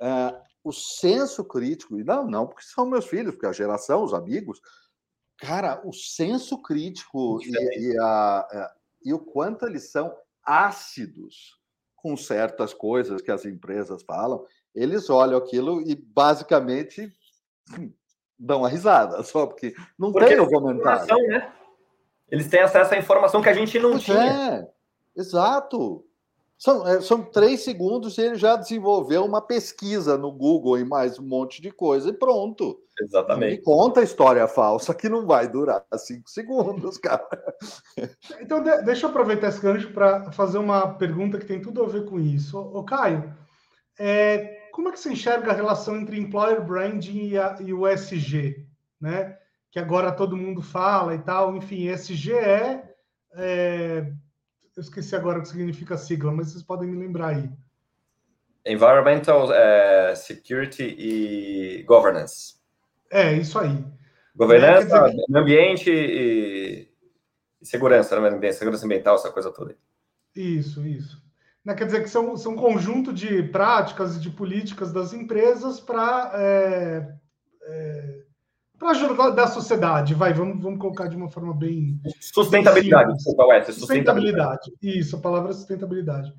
uh, 0.00 0.47
o 0.62 0.72
senso 0.72 1.44
crítico, 1.44 1.98
e 1.98 2.04
não, 2.04 2.26
não, 2.26 2.46
porque 2.46 2.62
são 2.62 2.86
meus 2.86 3.06
filhos, 3.06 3.34
porque 3.34 3.46
a 3.46 3.52
geração, 3.52 4.02
os 4.02 4.12
amigos, 4.12 4.60
cara, 5.38 5.80
o 5.84 5.92
senso 5.92 6.60
crítico 6.60 7.38
e, 7.42 7.92
e, 7.92 7.98
a, 7.98 8.72
e 9.04 9.12
o 9.12 9.18
quanto 9.18 9.66
eles 9.66 9.90
são 9.90 10.14
ácidos 10.42 11.58
com 11.96 12.16
certas 12.16 12.72
coisas 12.72 13.20
que 13.20 13.30
as 13.30 13.44
empresas 13.44 14.02
falam, 14.02 14.44
eles 14.74 15.10
olham 15.10 15.38
aquilo 15.38 15.82
e 15.82 15.94
basicamente 15.94 17.12
dão 18.38 18.60
uma 18.60 18.68
risada, 18.68 19.22
só 19.24 19.46
porque 19.46 19.74
não 19.98 20.12
porque 20.12 20.28
tem 20.28 20.40
o 20.40 20.48
comentário. 20.48 21.06
Né? 21.28 21.52
Eles 22.30 22.48
têm 22.48 22.60
acesso 22.60 22.94
à 22.94 22.98
informação 22.98 23.42
que 23.42 23.48
a 23.48 23.54
gente 23.54 23.78
não 23.78 23.92
pois 23.92 24.04
tinha. 24.04 24.18
É, 24.18 24.70
exato. 25.16 26.04
São, 26.58 26.88
é, 26.88 27.00
são 27.00 27.22
três 27.22 27.60
segundos 27.60 28.18
e 28.18 28.22
ele 28.22 28.34
já 28.34 28.56
desenvolveu 28.56 29.24
uma 29.24 29.40
pesquisa 29.40 30.18
no 30.18 30.32
Google 30.32 30.76
e 30.76 30.84
mais 30.84 31.16
um 31.16 31.22
monte 31.22 31.62
de 31.62 31.70
coisa 31.70 32.10
e 32.10 32.12
pronto. 32.12 32.82
Exatamente. 33.00 33.54
E 33.54 33.62
conta 33.62 34.00
a 34.00 34.02
história 34.02 34.48
falsa 34.48 34.92
que 34.92 35.08
não 35.08 35.24
vai 35.24 35.46
durar 35.46 35.84
cinco 35.96 36.28
segundos, 36.28 36.98
cara. 36.98 37.28
Então, 38.40 38.60
de, 38.60 38.82
deixa 38.82 39.06
eu 39.06 39.10
aproveitar 39.10 39.48
esse 39.48 39.60
gancho 39.60 39.92
para 39.92 40.32
fazer 40.32 40.58
uma 40.58 40.94
pergunta 40.94 41.38
que 41.38 41.46
tem 41.46 41.62
tudo 41.62 41.80
a 41.84 41.86
ver 41.86 42.04
com 42.06 42.18
isso. 42.18 42.58
Ô, 42.58 42.82
Caio, 42.82 43.32
é, 43.96 44.68
como 44.72 44.88
é 44.88 44.92
que 44.92 44.98
você 44.98 45.12
enxerga 45.12 45.52
a 45.52 45.54
relação 45.54 45.96
entre 45.96 46.18
employer 46.18 46.60
branding 46.66 47.28
e, 47.28 47.38
a, 47.38 47.56
e 47.60 47.72
o 47.72 47.86
SG, 47.86 48.66
né? 49.00 49.38
Que 49.70 49.78
agora 49.78 50.10
todo 50.10 50.36
mundo 50.36 50.60
fala 50.60 51.14
e 51.14 51.20
tal. 51.20 51.54
Enfim, 51.54 51.86
SG 51.86 52.32
é, 52.32 52.94
é 53.34 54.12
eu 54.78 54.82
esqueci 54.82 55.16
agora 55.16 55.40
o 55.40 55.42
que 55.42 55.48
significa 55.48 55.96
a 55.96 55.98
sigla, 55.98 56.30
mas 56.30 56.52
vocês 56.52 56.62
podem 56.62 56.88
me 56.88 56.96
lembrar 56.96 57.34
aí. 57.34 57.50
Environmental 58.64 59.48
uh, 59.48 60.14
Security 60.14 60.84
e 60.84 61.82
Governance. 61.82 62.54
É, 63.10 63.32
isso 63.32 63.58
aí. 63.58 63.84
Governança, 64.36 64.96
é, 64.96 65.10
dizer... 65.10 65.24
ambiente 65.34 65.90
e, 65.90 66.88
segurança, 67.60 68.20
né? 68.20 68.52
segurança 68.52 68.86
ambiental, 68.86 69.16
essa 69.16 69.32
coisa 69.32 69.50
toda. 69.50 69.76
Isso, 70.36 70.86
isso. 70.86 71.20
Né, 71.64 71.74
quer 71.74 71.86
dizer 71.86 72.04
que 72.04 72.08
são, 72.08 72.36
são 72.36 72.52
um 72.52 72.56
conjunto 72.56 73.12
de 73.12 73.42
práticas 73.42 74.16
e 74.16 74.20
de 74.20 74.30
políticas 74.30 74.92
das 74.92 75.12
empresas 75.12 75.80
para 75.80 76.30
é, 76.34 77.14
é, 77.64 78.24
para 78.78 78.90
ajudar 78.90 79.30
da 79.30 79.46
sociedade, 79.46 80.14
vai, 80.14 80.32
vamos, 80.32 80.62
vamos 80.62 80.78
colocar 80.78 81.08
de 81.08 81.16
uma 81.16 81.28
forma 81.28 81.52
bem. 81.52 82.00
Sustentabilidade, 82.20 83.12
desculpa, 83.14 83.46
Wes, 83.46 83.66
sustentabilidade. 83.74 84.72
Isso, 84.80 85.16
a 85.16 85.20
palavra 85.20 85.50
é 85.50 85.54
sustentabilidade. 85.54 86.32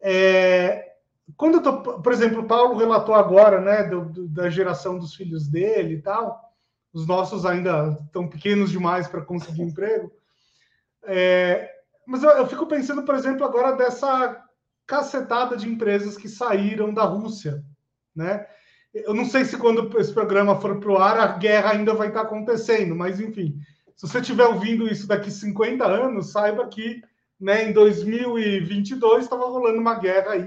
É, 0.00 0.92
quando 1.36 1.54
eu 1.54 1.62
tô, 1.62 2.00
por 2.00 2.12
exemplo, 2.12 2.42
o 2.42 2.46
Paulo 2.46 2.76
relatou 2.76 3.14
agora, 3.14 3.60
né, 3.60 3.84
do, 3.84 4.04
do, 4.04 4.28
da 4.28 4.50
geração 4.50 4.98
dos 4.98 5.14
filhos 5.14 5.48
dele 5.48 5.94
e 5.94 6.02
tal, 6.02 6.52
os 6.92 7.06
nossos 7.06 7.46
ainda 7.46 7.96
estão 8.04 8.28
pequenos 8.28 8.70
demais 8.70 9.08
para 9.08 9.22
conseguir 9.22 9.62
emprego. 9.62 10.12
É, 11.04 11.70
mas 12.06 12.22
eu, 12.22 12.30
eu 12.30 12.46
fico 12.46 12.66
pensando, 12.66 13.02
por 13.02 13.14
exemplo, 13.14 13.46
agora 13.46 13.72
dessa 13.72 14.44
cacetada 14.86 15.56
de 15.56 15.68
empresas 15.68 16.18
que 16.18 16.28
saíram 16.28 16.92
da 16.92 17.04
Rússia, 17.04 17.64
né? 18.14 18.46
Eu 18.94 19.14
não 19.14 19.24
sei 19.24 19.44
se 19.44 19.56
quando 19.56 19.98
esse 19.98 20.12
programa 20.12 20.60
for 20.60 20.78
para 20.78 20.92
o 20.92 20.98
ar 20.98 21.18
a 21.18 21.26
guerra 21.38 21.70
ainda 21.70 21.94
vai 21.94 22.08
estar 22.08 22.22
acontecendo, 22.22 22.94
mas 22.94 23.20
enfim, 23.20 23.58
se 23.96 24.06
você 24.06 24.18
estiver 24.18 24.44
ouvindo 24.44 24.86
isso 24.86 25.06
daqui 25.06 25.30
50 25.30 25.84
anos, 25.84 26.30
saiba 26.30 26.66
que 26.66 27.00
né, 27.40 27.68
em 27.68 27.72
2022 27.72 29.24
estava 29.24 29.46
rolando 29.46 29.78
uma 29.78 29.94
guerra 29.94 30.32
aí 30.32 30.44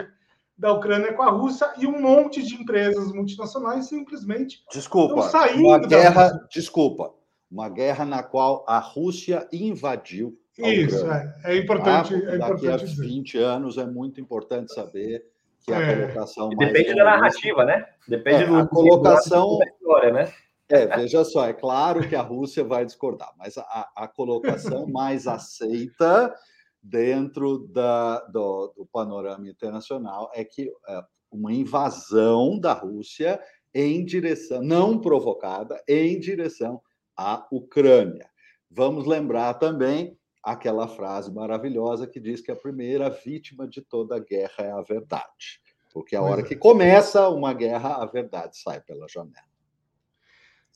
da 0.58 0.72
Ucrânia 0.72 1.14
com 1.14 1.24
a 1.24 1.30
Rússia 1.30 1.74
e 1.78 1.86
um 1.86 2.00
monte 2.00 2.42
de 2.42 2.56
empresas 2.56 3.12
multinacionais 3.12 3.88
simplesmente 3.88 4.64
desculpa, 4.72 5.16
estão 5.16 5.30
saindo 5.30 5.68
uma 5.68 5.80
guerra, 5.80 6.48
desculpa, 6.50 7.14
uma 7.52 7.68
guerra 7.68 8.06
na 8.06 8.24
qual 8.24 8.64
a 8.68 8.80
Rússia 8.80 9.48
invadiu 9.52 10.38
a 10.64 10.70
Isso, 10.70 11.06
é, 11.12 11.36
é 11.44 11.58
importante. 11.58 12.14
Ah, 12.14 12.18
é 12.18 12.38
daqui 12.38 12.66
importante 12.66 12.84
a 12.84 13.04
20 13.04 13.26
dizer. 13.26 13.44
anos 13.44 13.78
é 13.78 13.86
muito 13.86 14.22
importante 14.22 14.74
saber 14.74 15.26
que 15.66 15.74
é 15.74 15.78
a 15.78 15.96
colocação 15.96 16.50
mais. 16.50 16.72
Depende 16.72 16.96
da 16.96 17.04
narrativa, 17.04 17.66
né? 17.66 17.86
Depende 18.08 18.44
é, 18.44 18.48
do. 18.48 18.56
A 18.56 18.68
colocação. 18.68 19.58
Da 19.58 19.66
história, 19.66 20.12
né? 20.12 20.34
É, 20.68 20.88
veja 20.98 21.24
só, 21.24 21.46
é 21.48 21.54
claro 21.54 22.08
que 22.08 22.16
a 22.16 22.22
Rússia 22.22 22.64
vai 22.64 22.86
discordar, 22.86 23.32
mas 23.38 23.56
a, 23.58 23.92
a 23.96 24.08
colocação 24.08 24.88
mais 24.90 25.28
aceita 25.28 26.34
dentro 26.82 27.68
da, 27.68 28.20
do, 28.22 28.74
do, 28.76 28.86
panorama 28.86 29.48
internacional 29.48 30.32
é 30.34 30.44
que 30.44 30.72
é, 30.88 31.04
uma 31.32 31.54
invasão 31.54 32.60
da 32.60 32.74
Rússia 32.74 33.40
em 33.74 34.04
direção, 34.04 34.62
não 34.64 35.00
provocada, 35.00 35.80
em 35.88 36.20
direção 36.20 36.82
à 37.16 37.46
Ucrânia. 37.52 38.28
Vamos 38.70 39.06
lembrar 39.06 39.56
também 39.56 40.18
aquela 40.46 40.88
frase 40.88 41.34
maravilhosa 41.34 42.06
que 42.06 42.20
diz 42.20 42.40
que 42.40 42.52
a 42.52 42.56
primeira 42.56 43.10
vítima 43.10 43.68
de 43.68 43.82
toda 43.82 44.20
guerra 44.20 44.54
é 44.60 44.72
a 44.72 44.82
verdade. 44.82 45.60
Porque 45.92 46.16
a 46.16 46.22
hora 46.22 46.44
que 46.44 46.56
começa 46.56 47.28
uma 47.30 47.52
guerra, 47.52 47.96
a 47.96 48.06
verdade 48.06 48.56
sai 48.56 48.80
pela 48.80 49.08
janela. 49.08 49.48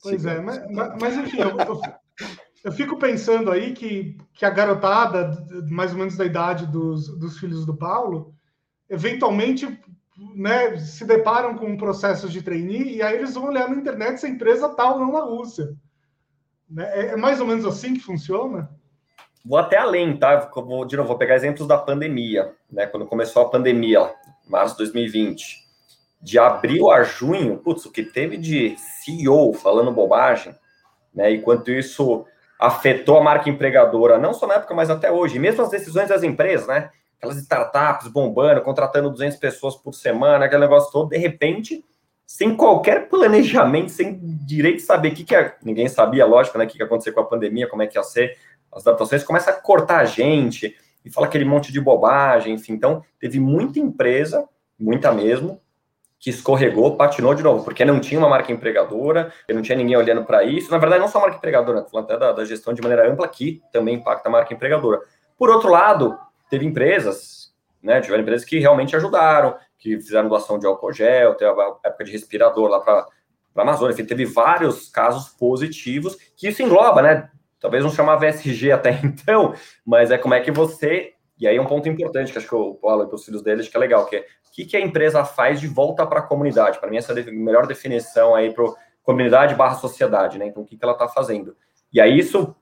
Pois 0.01 0.25
é, 0.25 0.39
mas, 0.41 0.59
mas 0.99 1.17
enfim, 1.17 1.41
eu, 1.41 1.49
eu, 1.49 1.81
eu, 2.63 2.71
fico 2.71 2.97
pensando 2.97 3.51
aí 3.51 3.73
que, 3.73 4.17
que 4.33 4.45
a 4.45 4.49
garotada, 4.49 5.45
mais 5.69 5.91
ou 5.91 5.99
menos 5.99 6.17
da 6.17 6.25
idade 6.25 6.65
dos, 6.65 7.07
dos 7.19 7.37
filhos 7.37 7.65
do 7.65 7.75
Paulo, 7.75 8.33
eventualmente 8.89 9.79
né, 10.35 10.77
se 10.77 11.05
deparam 11.05 11.55
com 11.57 11.67
um 11.67 11.77
processo 11.77 12.27
de 12.27 12.41
trainee 12.41 12.95
e 12.95 13.01
aí 13.01 13.17
eles 13.17 13.35
vão 13.35 13.49
olhar 13.49 13.69
na 13.69 13.75
internet 13.75 14.19
se 14.19 14.25
a 14.25 14.29
empresa 14.29 14.69
tal 14.69 14.93
tá 14.93 14.99
não 14.99 15.11
na 15.11 15.21
Rússia. 15.21 15.75
Né? 16.67 16.85
É, 16.91 17.05
é 17.07 17.15
mais 17.17 17.39
ou 17.41 17.45
menos 17.45 17.65
assim 17.65 17.93
que 17.93 17.99
funciona? 17.99 18.78
Vou 19.49 19.57
até 19.57 19.77
além, 19.77 20.15
tá? 20.15 20.47
Vou, 20.53 20.85
de 20.85 20.95
novo, 20.95 21.07
vou 21.07 21.17
pegar 21.17 21.33
exemplos 21.33 21.67
da 21.67 21.75
pandemia, 21.75 22.53
né? 22.71 22.85
Quando 22.85 23.07
começou 23.07 23.41
a 23.41 23.49
pandemia, 23.49 24.07
março 24.47 24.75
de 24.75 24.83
2020, 24.83 25.65
de 26.21 26.37
abril 26.37 26.91
a 26.91 27.01
junho, 27.01 27.57
putz, 27.57 27.83
o 27.83 27.91
que 27.91 28.03
teve 28.03 28.37
de 28.37 28.75
CEO 28.77 29.51
falando 29.53 29.91
bobagem, 29.91 30.55
né? 31.11 31.33
Enquanto 31.33 31.71
isso 31.71 32.27
afetou 32.59 33.17
a 33.17 33.23
marca 33.23 33.49
empregadora, 33.49 34.19
não 34.19 34.35
só 34.35 34.45
na 34.45 34.53
época, 34.53 34.75
mas 34.75 34.91
até 34.91 35.11
hoje, 35.11 35.39
mesmo 35.39 35.63
as 35.63 35.71
decisões 35.71 36.09
das 36.09 36.21
empresas, 36.21 36.67
né? 36.67 36.91
Aquelas 37.17 37.37
startups 37.37 38.07
bombando, 38.07 38.61
contratando 38.61 39.09
200 39.09 39.39
pessoas 39.39 39.75
por 39.75 39.95
semana, 39.95 40.45
aquele 40.45 40.61
negócio 40.61 40.91
todo, 40.91 41.09
de 41.09 41.17
repente, 41.17 41.83
sem 42.23 42.55
qualquer 42.55 43.09
planejamento, 43.09 43.89
sem 43.89 44.19
direito 44.45 44.75
de 44.75 44.83
saber 44.83 45.11
o 45.11 45.15
que, 45.15 45.23
que 45.23 45.35
é. 45.35 45.55
Ninguém 45.63 45.89
sabia, 45.89 46.23
lógico, 46.27 46.59
né? 46.59 46.65
O 46.65 46.67
que, 46.67 46.73
que 46.73 46.83
ia 46.83 46.85
acontecer 46.85 47.13
com 47.13 47.21
a 47.21 47.25
pandemia, 47.25 47.67
como 47.67 47.81
é 47.81 47.87
que 47.87 47.97
ia 47.97 48.03
ser 48.03 48.37
as 48.71 48.85
adaptações, 48.85 49.23
começa 49.23 49.51
a 49.51 49.53
cortar 49.53 49.99
a 49.99 50.05
gente 50.05 50.75
e 51.03 51.09
fala 51.09 51.27
aquele 51.27 51.45
monte 51.45 51.71
de 51.71 51.79
bobagem, 51.79 52.53
enfim. 52.53 52.73
Então, 52.73 53.03
teve 53.19 53.39
muita 53.39 53.79
empresa, 53.79 54.47
muita 54.77 55.11
mesmo, 55.11 55.61
que 56.19 56.29
escorregou, 56.29 56.97
patinou 56.97 57.33
de 57.33 57.41
novo, 57.41 57.63
porque 57.63 57.85
não 57.85 57.99
tinha 57.99 58.19
uma 58.19 58.27
marca 58.27 58.51
empregadora, 58.51 59.31
não 59.49 59.61
tinha 59.61 59.77
ninguém 59.77 59.95
olhando 59.95 60.25
para 60.25 60.43
isso. 60.43 60.69
Na 60.69 60.77
verdade, 60.77 61.01
não 61.01 61.07
só 61.07 61.17
a 61.17 61.21
marca 61.21 61.37
empregadora, 61.37 61.79
estou 61.79 61.91
falando 61.91 62.05
até 62.11 62.19
da, 62.19 62.31
da, 62.33 62.45
gestão 62.45 62.73
de 62.73 62.81
maneira 62.81 63.09
ampla, 63.09 63.27
que 63.27 63.61
também 63.71 63.95
impacta 63.95 64.27
a 64.27 64.31
marca 64.31 64.53
empregadora. 64.53 64.99
Por 65.37 65.49
outro 65.49 65.69
lado, 65.69 66.19
teve 66.49 66.65
empresas, 66.65 67.53
né, 67.81 68.01
tiveram 68.01 68.21
empresas 68.21 68.45
que 68.45 68.59
realmente 68.59 68.95
ajudaram, 68.97 69.55
que 69.77 69.95
fizeram 70.01 70.27
doação 70.27 70.59
de 70.59 70.65
álcool 70.65 70.91
gel, 70.91 71.35
teve 71.35 71.49
a 71.49 71.75
época 71.85 72.03
de 72.03 72.11
respirador 72.11 72.67
lá 72.67 72.81
para 72.81 73.07
a 73.55 73.61
Amazônia, 73.61 73.93
enfim, 73.93 74.05
teve 74.05 74.25
vários 74.25 74.89
casos 74.89 75.29
positivos, 75.29 76.17
que 76.35 76.49
isso 76.49 76.61
engloba, 76.61 77.01
né, 77.01 77.29
talvez 77.59 77.83
não 77.83 77.91
chamava 77.91 78.25
SG 78.27 78.71
até 78.71 78.91
então, 79.03 79.53
mas 79.85 80.11
é 80.11 80.17
como 80.17 80.33
é 80.33 80.39
que 80.39 80.51
você. 80.51 81.13
E 81.39 81.47
aí 81.47 81.55
é 81.55 81.61
um 81.61 81.65
ponto 81.65 81.87
importante 81.87 82.31
que 82.31 82.37
acho 82.37 82.47
que 82.47 82.55
o 82.55 82.75
Paulo 82.75 83.09
e 83.09 83.15
os 83.15 83.23
filhos 83.23 83.41
deles 83.41 83.67
que 83.67 83.77
é 83.77 83.79
legal, 83.79 84.05
que 84.05 84.17
é 84.17 84.19
o 84.19 84.51
que, 84.51 84.65
que 84.65 84.77
a 84.77 84.81
empresa 84.81 85.23
faz 85.23 85.59
de 85.61 85.67
volta 85.67 86.05
para 86.05 86.19
a 86.19 86.23
comunidade. 86.23 86.79
Para 86.79 86.89
mim, 86.89 86.97
essa 86.97 87.13
é 87.13 87.21
a 87.21 87.31
melhor 87.31 87.65
definição 87.65 88.35
aí 88.35 88.53
para 88.53 88.65
comunidade 89.03 89.55
barra 89.55 89.75
sociedade, 89.75 90.37
né? 90.37 90.47
Então, 90.47 90.63
o 90.63 90.65
que, 90.65 90.75
que 90.77 90.83
ela 90.83 90.93
está 90.93 91.07
fazendo? 91.07 91.55
E 91.93 92.01
aí, 92.01 92.17
isso, 92.17 92.55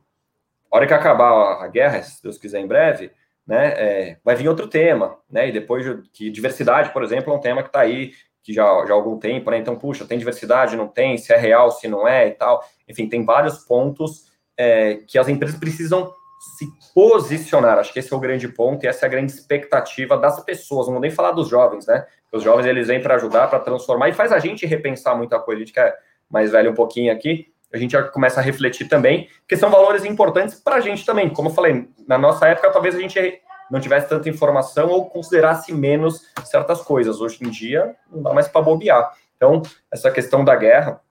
hora 0.70 0.86
que 0.86 0.94
acabar 0.94 1.64
a 1.64 1.68
guerra, 1.68 2.02
se 2.04 2.22
Deus 2.22 2.38
quiser, 2.38 2.60
em 2.60 2.68
breve, 2.68 3.12
né, 3.46 3.74
é, 3.78 4.18
vai 4.24 4.36
vir 4.36 4.50
outro 4.50 4.68
tema, 4.68 5.18
né? 5.30 5.48
E 5.48 5.52
depois 5.52 5.86
que 6.12 6.30
diversidade, 6.30 6.92
por 6.92 7.04
exemplo, 7.04 7.34
é 7.34 7.36
um 7.36 7.40
tema 7.40 7.64
que 7.64 7.70
está 7.70 7.80
aí 7.80 8.12
que 8.44 8.54
já, 8.54 8.64
já 8.86 8.94
há 8.94 8.96
algum 8.96 9.18
tempo, 9.18 9.50
né? 9.52 9.58
Então, 9.58 9.76
puxa, 9.76 10.06
tem 10.06 10.18
diversidade, 10.18 10.78
não 10.78 10.88
tem, 10.88 11.18
se 11.18 11.34
é 11.34 11.38
real, 11.38 11.72
se 11.72 11.88
não 11.88 12.08
é 12.08 12.28
e 12.28 12.32
tal. 12.32 12.64
Enfim, 12.88 13.10
tem 13.10 13.26
vários 13.26 13.58
pontos 13.66 14.27
é, 14.58 14.96
que 15.08 15.18
as 15.18 15.30
empresas 15.30 15.58
precisam 15.58 16.12
se 16.58 16.68
posicionar. 16.94 17.78
Acho 17.78 17.94
que 17.94 18.00
esse 18.00 18.14
é 18.14 18.16
o 18.16 18.20
grande 18.20 18.48
ponto 18.48 18.84
e 18.84 18.88
essa 18.88 19.06
é 19.06 19.08
a 19.08 19.10
grande 19.10 19.32
expectativa 19.32 20.18
das 20.18 20.40
pessoas. 20.44 20.88
Não 20.88 20.94
vou 20.94 21.02
nem 21.02 21.12
falar 21.12 21.32
dos 21.32 21.48
jovens, 21.48 21.88
né? 21.88 22.06
Os 22.32 22.44
jovens 22.44 22.66
eles 22.66 22.88
vêm 22.88 23.02
para 23.02 23.16
ajudar, 23.16 23.48
para 23.48 23.60
transformar 23.60 24.10
e 24.10 24.14
faz 24.14 24.32
a 24.32 24.40
gente 24.40 24.66
repensar 24.66 25.16
muita 25.16 25.40
coisa. 25.40 25.62
A 25.62 25.66
gente 25.66 25.74
que 25.74 25.80
é 25.80 25.96
mais 26.30 26.52
velho 26.52 26.72
um 26.72 26.76
pouquinho 26.76 27.12
aqui, 27.12 27.48
a 27.74 27.78
gente 27.78 27.92
já 27.92 28.04
começa 28.04 28.40
a 28.40 28.44
refletir 28.44 28.88
também, 28.88 29.30
que 29.48 29.56
são 29.56 29.70
valores 29.70 30.06
importantes 30.06 30.60
para 30.60 30.76
a 30.76 30.80
gente 30.80 31.06
também. 31.06 31.30
Como 31.30 31.50
eu 31.50 31.54
falei, 31.54 31.88
na 32.08 32.18
nossa 32.18 32.48
época 32.48 32.72
talvez 32.72 32.96
a 32.96 33.00
gente 33.00 33.42
não 33.70 33.80
tivesse 33.80 34.08
tanta 34.08 34.30
informação 34.30 34.90
ou 34.90 35.10
considerasse 35.10 35.74
menos 35.74 36.26
certas 36.46 36.82
coisas. 36.82 37.20
Hoje 37.20 37.44
em 37.44 37.50
dia 37.50 37.96
não 38.12 38.22
dá 38.22 38.34
mais 38.34 38.48
para 38.48 38.62
bobear. 38.62 39.14
Então 39.36 39.62
essa 39.92 40.12
questão 40.12 40.44
da 40.44 40.56
guerra, 40.56 41.02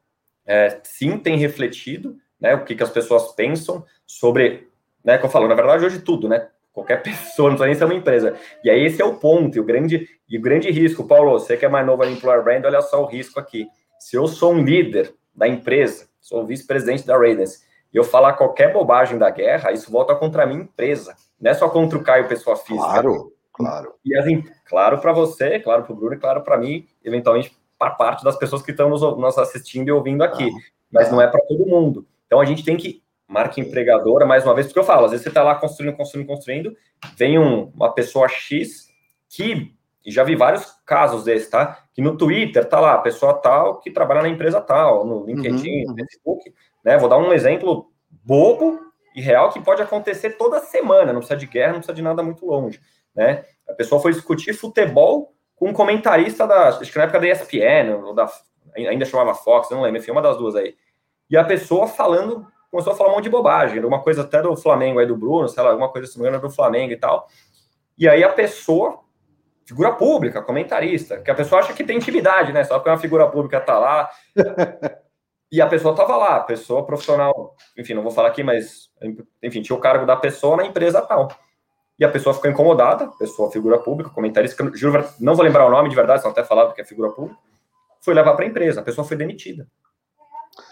é, 0.47 0.79
sim, 0.83 1.19
tem 1.19 1.37
refletido, 1.37 2.17
né? 2.41 2.55
O 2.55 2.65
que, 2.65 2.75
que 2.75 2.83
as 2.83 2.91
pessoas 2.91 3.33
pensam 3.33 3.85
sobre 4.07 4.69
né? 5.07 5.17
Que 5.17 5.25
eu 5.25 5.31
falo, 5.31 5.47
na 5.47 5.55
verdade, 5.55 5.87
hoje 5.87 6.01
tudo, 6.01 6.29
né? 6.29 6.49
Qualquer 6.73 7.01
pessoa, 7.01 7.49
não 7.49 7.57
precisa 7.57 7.67
nem 7.67 7.75
ser 7.77 7.85
uma 7.85 7.95
empresa. 7.95 8.37
E 8.65 8.69
aí 8.69 8.85
esse 8.85 9.01
é 9.01 9.05
o 9.05 9.15
ponto, 9.15 9.57
e 9.57 9.61
o 9.61 9.65
grande, 9.65 10.09
e 10.29 10.37
o 10.37 10.43
grande 10.43 10.69
risco. 10.71 11.07
Paulo, 11.07 11.31
você 11.31 11.57
que 11.57 11.65
é 11.65 11.69
mais 11.69 11.87
novo 11.87 12.05
no 12.05 12.11
Employer 12.11 12.43
Brand, 12.43 12.65
olha 12.65 12.83
só 12.83 13.01
o 13.01 13.07
risco 13.07 13.39
aqui. 13.39 13.69
Se 14.01 14.17
eu 14.17 14.27
sou 14.27 14.53
um 14.53 14.65
líder 14.65 15.15
da 15.35 15.47
empresa, 15.47 16.09
sou 16.21 16.45
vice-presidente 16.45 17.07
da 17.07 17.17
Radiance, 17.17 17.65
e 17.95 17.97
eu 17.97 18.03
falar 18.05 18.33
qualquer 18.33 18.73
bobagem 18.73 19.17
da 19.17 19.31
guerra, 19.31 19.71
isso 19.71 19.91
volta 19.91 20.15
contra 20.15 20.43
a 20.43 20.47
minha 20.47 20.61
empresa. 20.61 21.15
Não 21.41 21.51
é 21.51 21.55
só 21.55 21.69
contra 21.69 21.97
o 21.97 22.03
Caio, 22.03 22.29
pessoa 22.29 22.57
física. 22.57 22.85
Claro, 22.85 23.33
claro. 23.53 23.95
E 24.05 24.15
assim, 24.17 24.45
claro 24.65 24.99
para 24.99 25.13
você, 25.13 25.61
claro 25.61 25.85
para 25.85 25.93
o 25.93 25.97
Bruno 25.97 26.15
e 26.15 26.19
claro 26.19 26.43
para 26.43 26.59
mim, 26.59 26.87
eventualmente 27.05 27.57
para 27.79 27.91
parte 27.91 28.25
das 28.25 28.37
pessoas 28.37 28.63
que 28.63 28.71
estão 28.71 28.89
nos, 28.89 29.03
nos 29.03 29.39
assistindo 29.39 29.89
e 29.89 29.93
ouvindo 29.93 30.25
aqui. 30.25 30.51
Mas 30.91 31.11
não 31.11 31.21
é 31.21 31.27
para 31.27 31.41
todo 31.47 31.67
mundo. 31.67 32.07
Então 32.27 32.41
a 32.41 32.45
gente 32.45 32.65
tem 32.65 32.77
que 32.77 33.03
marca 33.29 33.61
empregadora, 33.61 34.25
mais 34.25 34.45
uma 34.45 34.55
vez, 34.55 34.67
porque 34.67 34.79
eu 34.79 34.85
falo, 34.85 35.07
às 35.07 35.11
vezes 35.11 35.25
você 35.25 35.31
está 35.31 35.43
lá 35.43 35.55
construindo, 35.57 35.97
construindo, 35.97 36.27
construindo, 36.27 36.77
vem 37.17 37.39
um, 37.39 37.73
uma 37.75 37.93
pessoa 37.93 38.29
X 38.29 38.89
que, 39.29 39.73
e 40.05 40.13
já 40.13 40.23
vi 40.23 40.37
vários 40.37 40.65
casos 40.85 41.25
desses, 41.25 41.51
tá? 41.51 41.79
Que 41.93 42.01
no 42.01 42.17
Twitter 42.17 42.65
tá 42.69 42.79
lá, 42.79 42.99
pessoa 42.99 43.35
tal 43.35 43.81
que 43.81 43.91
trabalha 43.91 44.23
na 44.23 44.29
empresa 44.29 44.61
tal, 44.61 45.05
no 45.05 45.27
LinkedIn, 45.27 45.85
uhum, 45.85 45.91
no 45.91 45.95
Facebook, 45.97 46.55
né? 46.85 46.97
Vou 46.99 47.09
dar 47.09 47.19
um 47.19 47.33
exemplo 47.33 47.91
bobo 48.11 48.79
e 49.15 49.21
real 49.21 49.51
que 49.51 49.61
pode 49.61 49.83
acontecer 49.83 50.31
toda 50.31 50.61
semana, 50.61 51.13
não 51.13 51.21
precisa 51.21 51.39
de 51.39 51.47
guerra, 51.47 51.73
não 51.73 51.79
precisa 51.79 51.95
de 51.95 52.03
nada 52.03 52.23
muito 52.23 52.47
longe, 52.47 52.81
né? 53.15 53.45
A 53.69 53.73
pessoa 53.73 54.01
foi 54.01 54.13
discutir 54.13 54.53
futebol 54.53 55.33
com 55.57 55.71
um 55.71 55.73
comentarista 55.73 56.47
da, 56.47 56.69
acho 56.69 56.93
que 56.93 56.99
na 56.99 57.05
época 57.05 57.19
da 57.19 57.29
ESPN, 57.29 58.05
ou 58.05 58.15
da, 58.15 58.31
ainda 58.77 59.05
chamava 59.05 59.35
Fox, 59.35 59.71
não 59.71 59.81
lembro, 59.81 60.01
enfim, 60.01 60.13
uma 60.13 60.23
das 60.23 60.37
duas 60.37 60.55
aí. 60.55 60.77
E 61.29 61.37
a 61.37 61.45
pessoa 61.45 61.87
falando 61.87 62.47
começou 62.71 62.93
a 62.93 62.97
falar 62.97 63.11
um 63.11 63.15
monte 63.15 63.25
de 63.25 63.31
bobagem, 63.31 63.83
uma 63.85 64.03
coisa 64.03 64.23
até 64.23 64.43
do 64.43 64.57
Flamengo 64.57 64.99
aí 64.99 65.07
do 65.07 65.17
Bruno, 65.17 65.49
sei 65.49 65.63
lá, 65.63 65.71
alguma 65.71 65.89
coisa 65.91 66.07
se 66.07 66.21
não 66.21 66.39
do 66.39 66.51
Flamengo 66.51 66.93
e 66.93 66.97
tal. 66.97 67.27
E 67.97 68.09
aí 68.09 68.23
a 68.23 68.29
pessoa, 68.29 69.01
figura 69.65 69.93
pública, 69.93 70.43
comentarista, 70.43 71.21
que 71.21 71.31
a 71.31 71.35
pessoa 71.35 71.61
acha 71.61 71.73
que 71.73 71.85
tem 71.85 71.97
intimidade, 71.97 72.53
né? 72.53 72.65
Só 72.65 72.79
que 72.79 72.89
uma 72.89 72.99
figura 72.99 73.27
pública 73.29 73.61
tá 73.61 73.79
lá. 73.79 74.11
e 75.51 75.61
a 75.63 75.67
pessoa 75.67 75.95
tava 75.95 76.17
lá, 76.17 76.37
a 76.37 76.41
pessoa 76.41 76.85
profissional, 76.85 77.55
enfim, 77.79 77.95
não 77.95 78.03
vou 78.03 78.13
falar 78.13 78.29
aqui, 78.29 78.43
mas 78.43 78.91
enfim, 79.43 79.63
tinha 79.63 79.77
o 79.77 79.81
cargo 79.81 80.05
da 80.05 80.17
pessoa 80.17 80.57
na 80.57 80.67
empresa 80.67 81.01
tal. 81.01 81.29
E 81.99 82.05
a 82.05 82.11
pessoa 82.11 82.35
ficou 82.35 82.51
incomodada, 82.51 83.09
pessoa, 83.19 83.51
figura 83.51 83.79
pública, 83.79 84.11
comentarista, 84.11 84.71
que 84.71 84.77
juro, 84.77 85.03
não 85.19 85.35
vou 85.35 85.45
lembrar 85.45 85.67
o 85.67 85.71
nome 85.71 85.89
de 85.89 85.97
verdade, 85.97 86.21
só 86.21 86.29
até 86.29 86.45
falado 86.45 86.75
que 86.75 86.81
é 86.83 86.85
figura 86.85 87.11
pública, 87.11 87.41
foi 88.03 88.13
levar 88.13 88.35
para 88.35 88.45
a 88.45 88.49
empresa, 88.49 88.81
a 88.81 88.85
pessoa 88.85 89.07
foi 89.07 89.17
demitida. 89.17 89.67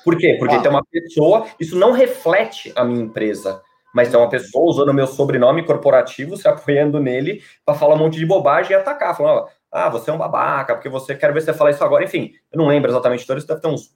Por 0.04 0.16
quê? 0.16 0.36
Porque 0.38 0.54
ah. 0.54 0.60
tem 0.60 0.70
uma 0.70 0.84
pessoa, 0.84 1.46
isso 1.58 1.76
não 1.76 1.92
reflete 1.92 2.72
a 2.76 2.84
minha 2.84 3.02
empresa, 3.02 3.62
mas 3.94 4.08
tem 4.08 4.18
uma 4.18 4.28
pessoa 4.28 4.68
usando 4.70 4.88
o 4.88 4.94
meu 4.94 5.06
sobrenome 5.06 5.64
corporativo, 5.64 6.36
se 6.36 6.48
apoiando 6.48 7.00
nele, 7.00 7.42
para 7.64 7.74
falar 7.74 7.94
um 7.94 7.98
monte 7.98 8.18
de 8.18 8.26
bobagem 8.26 8.72
e 8.72 8.74
atacar, 8.74 9.16
falando, 9.16 9.46
ah, 9.70 9.88
você 9.88 10.10
é 10.10 10.12
um 10.12 10.18
babaca, 10.18 10.74
porque 10.74 10.88
você 10.88 11.14
quer 11.14 11.32
ver 11.32 11.42
você 11.42 11.52
falar 11.52 11.70
isso 11.70 11.84
agora. 11.84 12.04
Enfim, 12.04 12.32
eu 12.52 12.58
não 12.58 12.66
lembro 12.66 12.90
exatamente 12.90 13.26
tudo, 13.26 13.38
isso 13.38 13.46
deve 13.46 13.60
ter 13.60 13.68
uns 13.68 13.94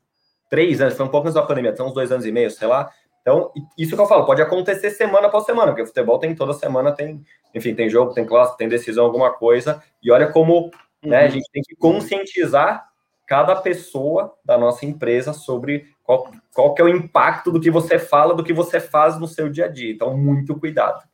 três 0.49 0.81
anos, 0.81 0.95
foi 0.95 1.07
um 1.07 1.11
pouco 1.11 1.27
antes 1.27 1.35
da 1.35 1.43
pandemia, 1.43 1.73
tem 1.73 1.85
uns 1.85 1.95
dois 1.95 2.11
anos 2.11 2.25
e 2.25 2.33
meio, 2.33 2.51
sei 2.51 2.69
lá. 2.69 2.91
Então, 3.21 3.53
isso 3.77 3.95
que 3.95 4.01
eu 4.01 4.07
falo, 4.07 4.25
pode 4.25 4.41
acontecer 4.41 4.91
semana 4.91 5.27
após 5.27 5.45
semana, 5.45 5.73
porque 5.73 5.83
o 5.83 5.87
futebol 5.87 6.19
tem 6.19 6.35
toda 6.35 6.53
semana, 6.55 6.93
tem, 6.93 7.23
enfim, 7.55 7.75
tem 7.75 7.91
jogo, 7.91 8.15
tem 8.15 8.25
classe, 8.25 8.57
tem 8.57 8.69
decisão, 8.69 9.05
alguma 9.05 9.33
coisa, 9.33 9.83
e 10.03 10.11
olha 10.11 10.33
como 10.33 10.71
né, 11.05 11.21
a 11.21 11.25
uhum. 11.25 11.31
gente 11.31 11.51
tem 11.53 11.63
que 11.63 11.77
conscientizar 11.77 12.89
cada 13.29 13.55
pessoa 13.55 14.35
da 14.43 14.57
nossa 14.57 14.87
empresa 14.87 15.35
sobre 15.35 15.87
qual, 16.03 16.33
qual 16.55 16.75
que 16.75 16.81
é 16.81 16.85
o 16.85 16.89
impacto 16.89 17.53
do 17.53 17.61
que 17.61 17.71
você 17.71 17.99
fala, 17.99 18.35
do 18.35 18.43
que 18.43 18.55
você 18.55 18.81
faz 18.81 19.21
no 19.21 19.29
seu 19.29 19.51
dia 19.51 19.67
a 19.67 19.69
dia. 19.69 19.93
Então, 19.93 20.17
muito 20.17 20.59
cuidado. 20.59 21.07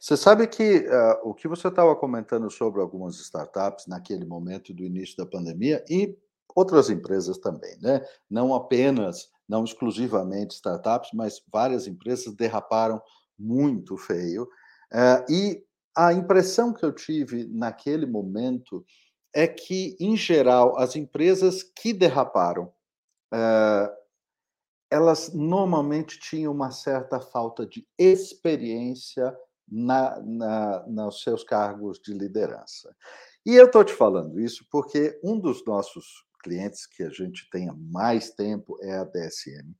Você 0.00 0.16
sabe 0.16 0.46
que 0.46 0.78
uh, 0.88 1.28
o 1.28 1.34
que 1.34 1.46
você 1.46 1.68
estava 1.68 1.94
comentando 1.94 2.50
sobre 2.50 2.80
algumas 2.80 3.16
startups 3.16 3.86
naquele 3.86 4.24
momento 4.24 4.72
do 4.72 4.82
início 4.82 5.18
da 5.18 5.26
pandemia 5.26 5.84
e 5.90 6.16
outras 6.56 6.88
empresas 6.88 7.36
também, 7.36 7.76
né? 7.82 8.02
Não 8.30 8.54
apenas, 8.54 9.28
não 9.46 9.64
exclusivamente 9.64 10.54
startups, 10.54 11.10
mas 11.12 11.42
várias 11.52 11.86
empresas 11.86 12.34
derraparam 12.34 13.02
muito 13.38 13.98
feio. 13.98 14.44
Uh, 14.90 15.30
e 15.30 15.62
a 15.94 16.14
impressão 16.14 16.72
que 16.72 16.86
eu 16.86 16.92
tive 16.92 17.46
naquele 17.52 18.06
momento 18.06 18.82
é 19.34 19.46
que, 19.46 19.96
em 20.00 20.16
geral, 20.16 20.78
as 20.78 20.96
empresas 20.96 21.62
que 21.62 21.92
derraparam, 21.92 22.72
uh, 23.32 23.98
elas 24.90 25.32
normalmente 25.34 26.18
tinham 26.18 26.52
uma 26.52 26.70
certa 26.70 27.20
falta 27.20 27.66
de 27.66 27.86
experiência 27.98 29.36
na, 29.70 30.18
na, 30.20 30.86
nos 30.86 31.22
seus 31.22 31.44
cargos 31.44 32.00
de 32.00 32.12
liderança. 32.12 32.94
E 33.44 33.54
eu 33.54 33.66
estou 33.66 33.84
te 33.84 33.92
falando 33.92 34.40
isso 34.40 34.66
porque 34.70 35.18
um 35.22 35.38
dos 35.38 35.64
nossos 35.64 36.26
clientes 36.42 36.86
que 36.86 37.02
a 37.02 37.10
gente 37.10 37.48
tem 37.50 37.68
há 37.68 37.74
mais 37.74 38.30
tempo 38.30 38.78
é 38.80 38.96
a 38.96 39.04
DSM. 39.04 39.74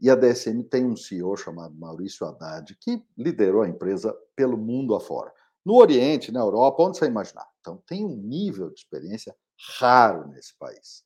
E 0.00 0.10
a 0.10 0.14
DSM 0.14 0.62
tem 0.64 0.84
um 0.84 0.96
CEO 0.96 1.36
chamado 1.36 1.74
Maurício 1.74 2.26
Haddad, 2.26 2.76
que 2.80 3.02
liderou 3.16 3.62
a 3.62 3.68
empresa 3.68 4.16
pelo 4.34 4.56
mundo 4.56 4.94
afora. 4.94 5.32
No 5.64 5.74
Oriente, 5.74 6.30
na 6.30 6.40
Europa, 6.40 6.82
onde 6.82 6.98
você 6.98 7.06
imaginar. 7.06 7.46
Então, 7.66 7.82
tem 7.84 8.04
um 8.04 8.16
nível 8.16 8.70
de 8.70 8.78
experiência 8.78 9.34
raro 9.80 10.28
nesse 10.28 10.56
país. 10.56 11.02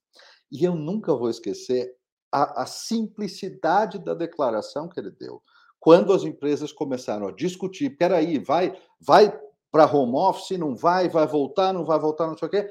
E 0.52 0.62
eu 0.62 0.74
nunca 0.74 1.14
vou 1.14 1.30
esquecer 1.30 1.96
a, 2.30 2.64
a 2.64 2.66
simplicidade 2.66 3.98
da 3.98 4.12
declaração 4.12 4.86
que 4.86 5.00
ele 5.00 5.10
deu. 5.10 5.42
Quando 5.78 6.12
as 6.12 6.22
empresas 6.22 6.70
começaram 6.70 7.28
a 7.28 7.32
discutir, 7.32 7.96
peraí, 7.96 8.38
vai, 8.38 8.78
vai 9.00 9.40
para 9.72 9.90
home 9.90 10.14
office, 10.16 10.58
não 10.58 10.76
vai, 10.76 11.08
vai 11.08 11.26
voltar, 11.26 11.72
não 11.72 11.86
vai 11.86 11.98
voltar, 11.98 12.26
não 12.26 12.36
sei 12.36 12.48
o 12.48 12.50
quê. 12.50 12.70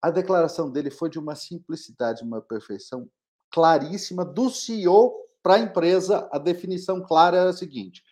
A 0.00 0.12
declaração 0.12 0.70
dele 0.70 0.90
foi 0.90 1.10
de 1.10 1.18
uma 1.18 1.34
simplicidade, 1.34 2.22
uma 2.22 2.40
perfeição 2.40 3.10
claríssima 3.50 4.24
do 4.24 4.48
CEO 4.48 5.12
para 5.42 5.54
a 5.54 5.58
empresa. 5.58 6.28
A 6.30 6.38
definição 6.38 7.02
clara 7.02 7.38
era 7.38 7.50
a 7.50 7.54
seguinte: 7.54 8.04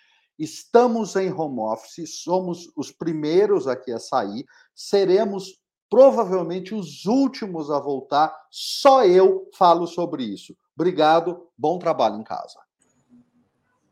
estamos 0.42 1.14
em 1.16 1.32
home 1.32 1.60
office, 1.60 2.22
somos 2.22 2.70
os 2.76 2.90
primeiros 2.90 3.68
aqui 3.68 3.92
a 3.92 3.98
sair, 3.98 4.44
seremos 4.74 5.60
provavelmente 5.88 6.74
os 6.74 7.04
últimos 7.04 7.70
a 7.70 7.78
voltar, 7.78 8.34
só 8.50 9.04
eu 9.04 9.48
falo 9.54 9.86
sobre 9.86 10.24
isso. 10.24 10.56
Obrigado, 10.74 11.48
bom 11.56 11.78
trabalho 11.78 12.16
em 12.16 12.24
casa. 12.24 12.58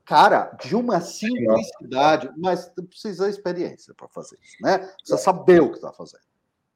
Cara, 0.05 0.57
de 0.61 0.75
uma 0.75 1.01
simplicidade, 1.01 2.31
mas 2.37 2.69
precisa 2.89 3.27
de 3.27 3.31
experiência 3.31 3.95
para 3.95 4.09
fazer 4.09 4.39
isso, 4.43 4.57
né? 4.61 4.79
Precisa 4.79 5.19
saber 5.19 5.61
o 5.63 5.69
que 5.69 5.77
está 5.77 5.93
fazendo. 5.93 6.23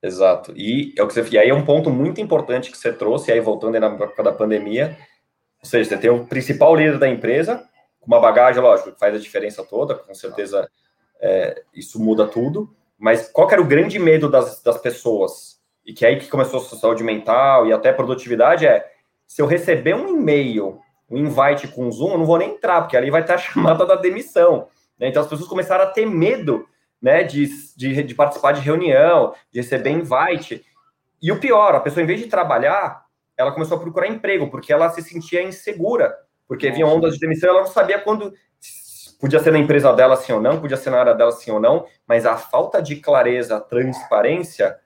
Exato. 0.01 0.53
E, 0.55 0.95
é 0.97 1.03
o 1.03 1.09
que 1.09 1.15
você, 1.15 1.27
e 1.31 1.39
aí 1.39 1.49
é 1.49 1.55
um 1.55 1.65
ponto 1.65 1.91
muito 1.91 2.21
importante 2.21 2.71
que 2.71 2.77
você 2.77 2.93
trouxe, 2.93 3.33
aí 3.33 3.41
voltando 3.41 3.75
aí 3.75 3.81
na 3.81 3.89
época 3.89 4.23
da 4.23 4.31
pandemia, 4.31 4.97
ou 5.63 5.69
seja, 5.69 5.89
você 5.89 5.97
tem 5.97 6.11
o 6.11 6.27
principal 6.27 6.77
líder 6.77 6.99
da 6.99 7.09
empresa, 7.09 7.67
com 8.05 8.13
uma 8.13 8.21
bagagem, 8.21 8.63
lógico, 8.63 8.93
faz 8.99 9.15
a 9.15 9.19
diferença 9.19 9.65
toda, 9.65 9.95
com 9.95 10.15
certeza 10.15 10.69
é, 11.21 11.63
isso 11.73 11.99
muda 11.99 12.27
tudo, 12.27 12.75
mas 12.99 13.29
qual 13.29 13.51
era 13.51 13.61
o 13.61 13.67
grande 13.67 13.99
medo 13.99 14.29
das, 14.29 14.63
das 14.63 14.79
pessoas? 14.79 15.59
E 15.87 15.93
que 15.93 16.05
é 16.05 16.11
aí 16.11 16.19
que 16.19 16.29
começou 16.29 16.61
a 16.61 16.65
saúde 16.65 17.03
mental 17.03 17.67
e 17.67 17.73
até 17.73 17.93
produtividade 17.93 18.67
é 18.67 18.87
se 19.27 19.41
eu 19.41 19.47
receber 19.47 19.95
um 19.95 20.09
e-mail, 20.09 20.79
um 21.11 21.17
invite 21.17 21.69
com 21.69 21.91
Zoom, 21.91 22.13
eu 22.13 22.19
não 22.19 22.27
vou 22.27 22.39
nem 22.39 22.51
entrar, 22.51 22.83
porque 22.83 22.97
ali 22.97 23.11
vai 23.11 23.23
estar 23.23 23.35
a 23.35 23.39
chamada 23.39 23.87
da 23.87 23.97
demissão. 23.97 24.69
Né? 24.99 25.09
Então 25.09 25.23
as 25.23 25.29
pessoas 25.29 25.49
começaram 25.49 25.85
a 25.85 25.89
ter 25.89 26.07
medo 26.07 26.67
né, 27.01 27.23
de, 27.23 27.49
de, 27.77 28.03
de, 28.03 28.15
participar 28.15 28.53
de 28.53 28.61
reunião, 28.61 29.35
de 29.51 29.61
receber 29.61 29.91
invite. 29.91 30.65
E 31.21 31.33
o 31.33 31.41
pior, 31.41 31.75
a 31.75 31.81
pessoa, 31.81 32.03
em 32.03 32.07
vez 32.07 32.21
de 32.21 32.27
trabalhar, 32.27 33.05
ela 33.37 33.53
começou 33.53 33.77
a 33.77 33.81
procurar 33.81 34.09
emprego, 34.09 34.51
porque 34.51 34.73
ela 34.73 34.89
se 34.91 35.03
sentia 35.03 35.43
insegura, 35.43 36.17
porque 36.47 36.69
havia 36.69 36.87
ondas 36.87 37.15
de 37.15 37.21
demissão, 37.21 37.51
ela 37.51 37.61
não 37.61 37.67
sabia 37.67 37.99
quando 37.99 38.33
podia 39.21 39.41
ser 39.41 39.53
na 39.53 39.59
empresa 39.59 39.93
dela 39.93 40.17
sim 40.17 40.33
ou 40.33 40.41
não, 40.41 40.61
podia 40.61 40.77
ser 40.77 40.91
na 40.91 40.99
área 40.99 41.15
dela 41.15 41.33
sim 41.33 41.51
ou 41.51 41.61
não, 41.61 41.87
mas 42.07 42.27
a 42.27 42.37
falta 42.37 42.83
de 42.83 42.97
clareza, 42.97 43.61
transparência, 43.61 44.79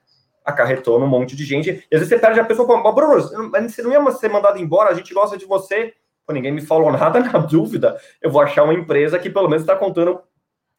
acarretou 0.45 0.99
num 0.99 1.07
monte 1.07 1.37
de 1.37 1.45
gente. 1.45 1.71
E 1.91 1.95
às 1.95 2.01
vezes 2.01 2.09
você 2.09 2.19
perde 2.19 2.41
a 2.41 2.45
pessoa 2.45 2.67
como, 2.67 2.93
Bruno, 2.93 3.21
você 3.21 3.83
não 3.83 3.93
ia 3.93 4.11
ser 4.13 4.31
mandado 4.31 4.59
embora, 4.59 4.91
a 4.91 4.95
gente 4.95 5.13
gosta 5.13 5.37
de 5.37 5.45
você. 5.45 5.93
Pô, 6.27 6.33
ninguém 6.33 6.53
me 6.53 6.61
falou 6.61 6.91
nada, 6.91 7.21
na 7.21 7.39
dúvida, 7.39 8.01
eu 8.23 8.31
vou 8.31 8.41
achar 8.41 8.65
uma 8.65 8.75
empresa 8.75 9.19
que 9.19 9.29
pelo 9.29 9.49
menos 9.49 9.63
está 9.63 9.77
contando 9.77 10.21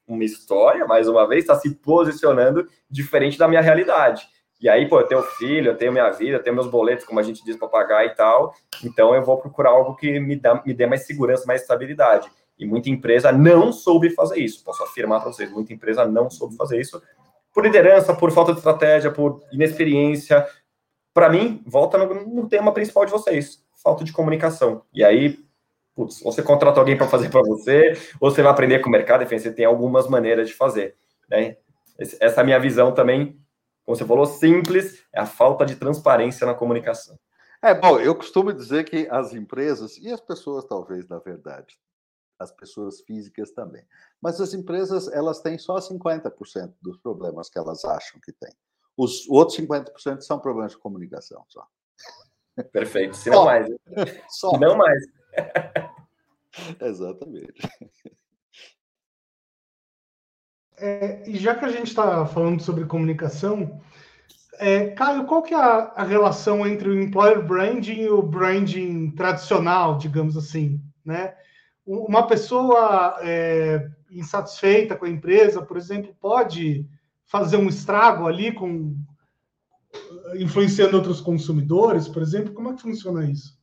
uma 0.08 0.24
história, 0.24 0.88
mais 0.88 1.08
uma 1.08 1.28
vez, 1.28 1.44
está 1.44 1.56
se 1.56 1.76
posicionando 1.76 2.68
diferente 2.90 3.38
da 3.38 3.48
minha 3.48 3.62
realidade. 3.62 4.28
E 4.62 4.68
aí, 4.68 4.90
pô, 4.90 5.00
eu 5.00 5.08
tenho 5.08 5.22
filho, 5.22 5.72
eu 5.72 5.78
tenho 5.78 5.92
minha 5.92 6.10
vida, 6.10 6.38
eu 6.38 6.44
tenho 6.44 6.56
meus 6.56 6.68
boletos, 6.68 7.06
como 7.06 7.20
a 7.20 7.24
gente 7.24 7.44
diz, 7.46 7.56
para 7.56 7.68
pagar 7.68 8.06
e 8.06 8.10
tal. 8.10 8.54
Então, 8.84 9.16
eu 9.16 9.24
vou 9.24 9.38
procurar 9.38 9.70
algo 9.70 9.96
que 9.96 10.20
me, 10.20 10.36
dá, 10.36 10.62
me 10.66 10.74
dê 10.74 10.86
mais 10.86 11.06
segurança, 11.06 11.46
mais 11.46 11.62
estabilidade. 11.62 12.30
E 12.58 12.66
muita 12.66 12.90
empresa 12.90 13.32
não 13.32 13.72
soube 13.72 14.10
fazer 14.10 14.40
isso. 14.40 14.64
Posso 14.64 14.84
afirmar 14.84 15.22
para 15.22 15.32
vocês, 15.32 15.50
muita 15.50 15.72
empresa 15.72 16.06
não 16.06 16.30
soube 16.30 16.58
fazer 16.58 16.80
isso 16.80 17.02
por 17.54 17.64
liderança, 17.64 18.14
por 18.14 18.32
falta 18.32 18.52
de 18.52 18.60
estratégia, 18.60 19.12
por 19.12 19.42
inexperiência. 19.52 20.46
Para 21.14 21.30
mim, 21.30 21.64
volta 21.66 21.98
no, 21.98 22.26
no 22.26 22.48
tema 22.48 22.74
principal 22.74 23.06
de 23.06 23.12
vocês, 23.12 23.64
falta 23.82 24.04
de 24.04 24.12
comunicação. 24.12 24.84
E 24.94 25.04
aí, 25.04 25.40
putz, 25.96 26.22
você 26.22 26.44
contrata 26.44 26.80
alguém 26.80 26.98
para 26.98 27.08
fazer 27.08 27.30
para 27.30 27.42
você, 27.42 27.94
ou 28.20 28.30
você 28.30 28.42
vai 28.42 28.52
aprender 28.52 28.80
com 28.80 28.90
o 28.90 28.92
mercado, 28.92 29.24
enfim, 29.24 29.40
você 29.40 29.52
tem 29.52 29.66
algumas 29.66 30.08
maneiras 30.08 30.50
de 30.50 30.54
fazer. 30.54 30.96
Né? 31.30 31.58
Essa 31.98 32.40
é 32.40 32.42
a 32.42 32.44
minha 32.44 32.60
visão 32.60 32.92
também 32.92 33.38
como 33.90 33.98
você 33.98 34.06
falou, 34.06 34.28
simples, 34.28 35.04
é 35.12 35.20
a 35.20 35.26
falta 35.26 35.66
de 35.66 35.76
transparência 35.76 36.46
na 36.46 36.54
comunicação. 36.54 37.20
É, 37.60 37.74
bom, 37.74 38.00
eu 38.00 38.14
costumo 38.16 38.54
dizer 38.54 38.84
que 38.88 39.08
as 39.10 39.34
empresas, 39.34 39.98
e 39.98 40.12
as 40.12 40.22
pessoas 40.22 40.64
talvez, 40.64 41.08
na 41.08 41.18
verdade, 41.18 41.76
as 42.38 42.52
pessoas 42.52 43.02
físicas 43.02 43.50
também, 43.50 43.84
mas 44.22 44.40
as 44.40 44.54
empresas, 44.54 45.12
elas 45.12 45.42
têm 45.42 45.58
só 45.58 45.78
50% 45.78 46.72
dos 46.80 46.98
problemas 46.98 47.50
que 47.50 47.58
elas 47.58 47.84
acham 47.84 48.22
que 48.24 48.32
têm. 48.32 48.54
Os 48.96 49.28
outros 49.28 49.58
50% 49.58 50.22
são 50.22 50.38
problemas 50.38 50.74
de 50.74 50.78
comunicação 50.78 51.44
só. 51.48 51.66
Perfeito, 52.72 53.18
se 53.18 53.32
não 53.32 53.46
mais. 53.46 53.68
Só. 54.30 54.52
Se 54.52 54.58
não 54.60 54.78
mais. 54.78 55.04
Exatamente. 56.80 57.68
É, 60.82 61.24
e 61.28 61.38
já 61.38 61.56
que 61.56 61.66
a 61.66 61.70
gente 61.70 61.88
está 61.88 62.26
falando 62.26 62.62
sobre 62.62 62.86
comunicação, 62.86 63.82
é, 64.60 64.90
Caio, 64.92 65.26
qual 65.26 65.42
que 65.42 65.54
é 65.54 65.58
a, 65.58 65.94
a, 65.96 66.04
relação 66.04 66.66
entre 66.66 66.90
o 66.90 67.02
employer 67.02 67.46
branding 67.46 68.02
e 68.02 68.10
o 68.10 68.22
branding 68.22 69.12
tradicional, 69.12 69.98
digamos 69.98 70.38
assim, 70.38 70.82
né? 71.04 71.36
Uma 71.86 72.28
pessoa 72.28 73.18
é, 73.22 73.90
insatisfeita 74.12 74.96
com 74.96 75.06
a 75.06 75.10
empresa, 75.10 75.62
por 75.62 75.78
exemplo, 75.78 76.16
pode 76.20 76.88
fazer 77.26 77.58
um 77.58 77.68
estrago 77.68 78.28
ali 78.28 78.52
com 78.52 78.96
influenciando 80.36 80.98
outros 80.98 81.20
consumidores, 81.20 82.08
por 82.08 82.22
exemplo? 82.22 82.54
Como 82.54 82.70
é 82.70 82.76
que 82.76 82.82
funciona 82.82 83.30
isso? 83.30 83.59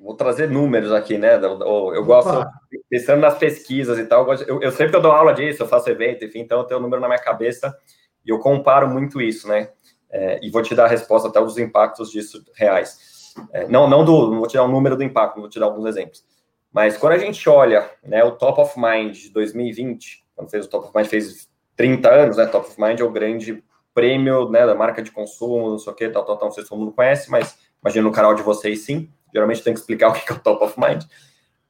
Vou 0.00 0.14
trazer 0.14 0.48
números 0.48 0.90
aqui, 0.92 1.18
né? 1.18 1.34
Eu 1.36 2.04
gosto, 2.04 2.46
pensando 2.88 3.20
nas 3.20 3.36
pesquisas 3.36 3.98
e 3.98 4.06
tal, 4.06 4.26
eu, 4.34 4.62
eu 4.62 4.72
sempre 4.72 4.96
eu 4.96 5.00
dou 5.00 5.12
aula 5.12 5.34
disso, 5.34 5.62
eu 5.62 5.68
faço 5.68 5.90
evento, 5.90 6.24
enfim, 6.24 6.40
então 6.40 6.60
eu 6.60 6.64
tenho 6.64 6.78
o 6.78 6.80
um 6.80 6.84
número 6.84 7.02
na 7.02 7.06
minha 7.06 7.20
cabeça 7.20 7.76
e 8.24 8.30
eu 8.30 8.38
comparo 8.38 8.88
muito 8.88 9.20
isso, 9.20 9.46
né? 9.46 9.70
É, 10.10 10.40
e 10.42 10.50
vou 10.50 10.62
te 10.62 10.74
dar 10.74 10.86
a 10.86 10.88
resposta 10.88 11.28
até 11.28 11.38
dos 11.38 11.58
impactos 11.58 12.10
disso 12.10 12.42
reais. 12.54 13.34
É, 13.52 13.68
não, 13.68 13.88
não 13.88 14.02
do, 14.02 14.30
não 14.30 14.38
vou 14.38 14.48
te 14.48 14.54
dar 14.54 14.62
o 14.62 14.66
um 14.66 14.72
número 14.72 14.96
do 14.96 15.04
impacto, 15.04 15.38
vou 15.38 15.50
te 15.50 15.60
dar 15.60 15.66
alguns 15.66 15.86
exemplos. 15.86 16.24
Mas 16.72 16.96
quando 16.96 17.12
a 17.12 17.18
gente 17.18 17.46
olha, 17.48 17.88
né, 18.02 18.24
o 18.24 18.32
Top 18.32 18.58
of 18.58 18.80
Mind 18.80 19.14
de 19.14 19.30
2020, 19.30 20.24
quando 20.34 20.50
fez 20.50 20.64
o 20.64 20.70
Top 20.70 20.86
of 20.86 20.96
Mind 20.96 21.08
fez 21.08 21.48
30 21.76 22.08
anos, 22.08 22.36
né? 22.38 22.46
Top 22.46 22.66
of 22.66 22.80
Mind 22.80 23.00
é 23.00 23.04
o 23.04 23.10
grande 23.10 23.62
prêmio, 23.92 24.48
né, 24.48 24.64
da 24.64 24.74
marca 24.74 25.02
de 25.02 25.10
consumo, 25.10 25.70
não 25.70 25.78
sei 25.78 25.92
o 25.92 25.96
que, 25.96 26.08
tal, 26.08 26.24
tal, 26.24 26.38
tal, 26.38 26.48
não 26.48 26.54
sei 26.54 26.62
se 26.62 26.70
todo 26.70 26.78
mundo 26.78 26.92
conhece, 26.92 27.30
mas 27.30 27.58
imagino 27.82 28.08
no 28.08 28.14
canal 28.14 28.34
de 28.34 28.42
vocês 28.42 28.80
sim 28.84 29.10
geralmente 29.32 29.62
tem 29.62 29.72
que 29.72 29.80
explicar 29.80 30.08
o 30.08 30.12
que 30.12 30.32
é 30.32 30.34
o 30.34 30.38
top 30.38 30.64
of 30.64 30.80
mind. 30.80 31.04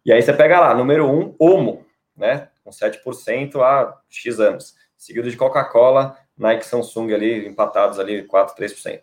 E 0.04 0.12
aí 0.12 0.20
você 0.22 0.32
pega 0.32 0.60
lá, 0.60 0.74
número 0.74 1.08
um, 1.08 1.34
Omo, 1.38 1.84
né? 2.16 2.48
Com 2.64 2.70
7% 2.70 3.60
há 3.62 3.98
X 4.08 4.40
anos. 4.40 4.74
Seguido 4.96 5.30
de 5.30 5.36
Coca-Cola, 5.36 6.16
Nike 6.36 6.66
Samsung 6.66 7.12
ali, 7.12 7.46
empatados 7.46 7.98
ali, 7.98 8.24
4, 8.24 8.54
3%. 8.56 9.02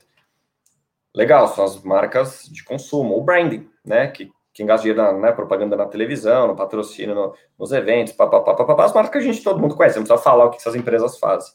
Legal, 1.16 1.48
são 1.48 1.66
as 1.66 1.82
marcas 1.82 2.44
de 2.44 2.64
consumo, 2.64 3.18
o 3.18 3.24
branding, 3.24 3.70
né? 3.86 4.08
Que 4.08 4.32
quem 4.58 4.66
gasta 4.66 4.84
dinheiro 4.84 5.04
na 5.04 5.14
né, 5.14 5.32
propaganda 5.32 5.76
na 5.76 5.86
televisão, 5.86 6.48
no 6.48 6.56
patrocínio, 6.56 7.14
no, 7.14 7.36
nos 7.60 7.72
eventos, 7.72 8.14
papapá, 8.14 8.84
as 8.84 8.92
marcas 8.92 9.12
que 9.12 9.18
a 9.20 9.22
gente 9.22 9.44
todo 9.44 9.60
mundo 9.60 9.76
conhece, 9.76 9.98
não 9.98 10.04
precisa 10.04 10.24
falar 10.24 10.46
o 10.46 10.50
que 10.50 10.58
essas 10.58 10.74
empresas 10.74 11.20
fazem. 11.20 11.54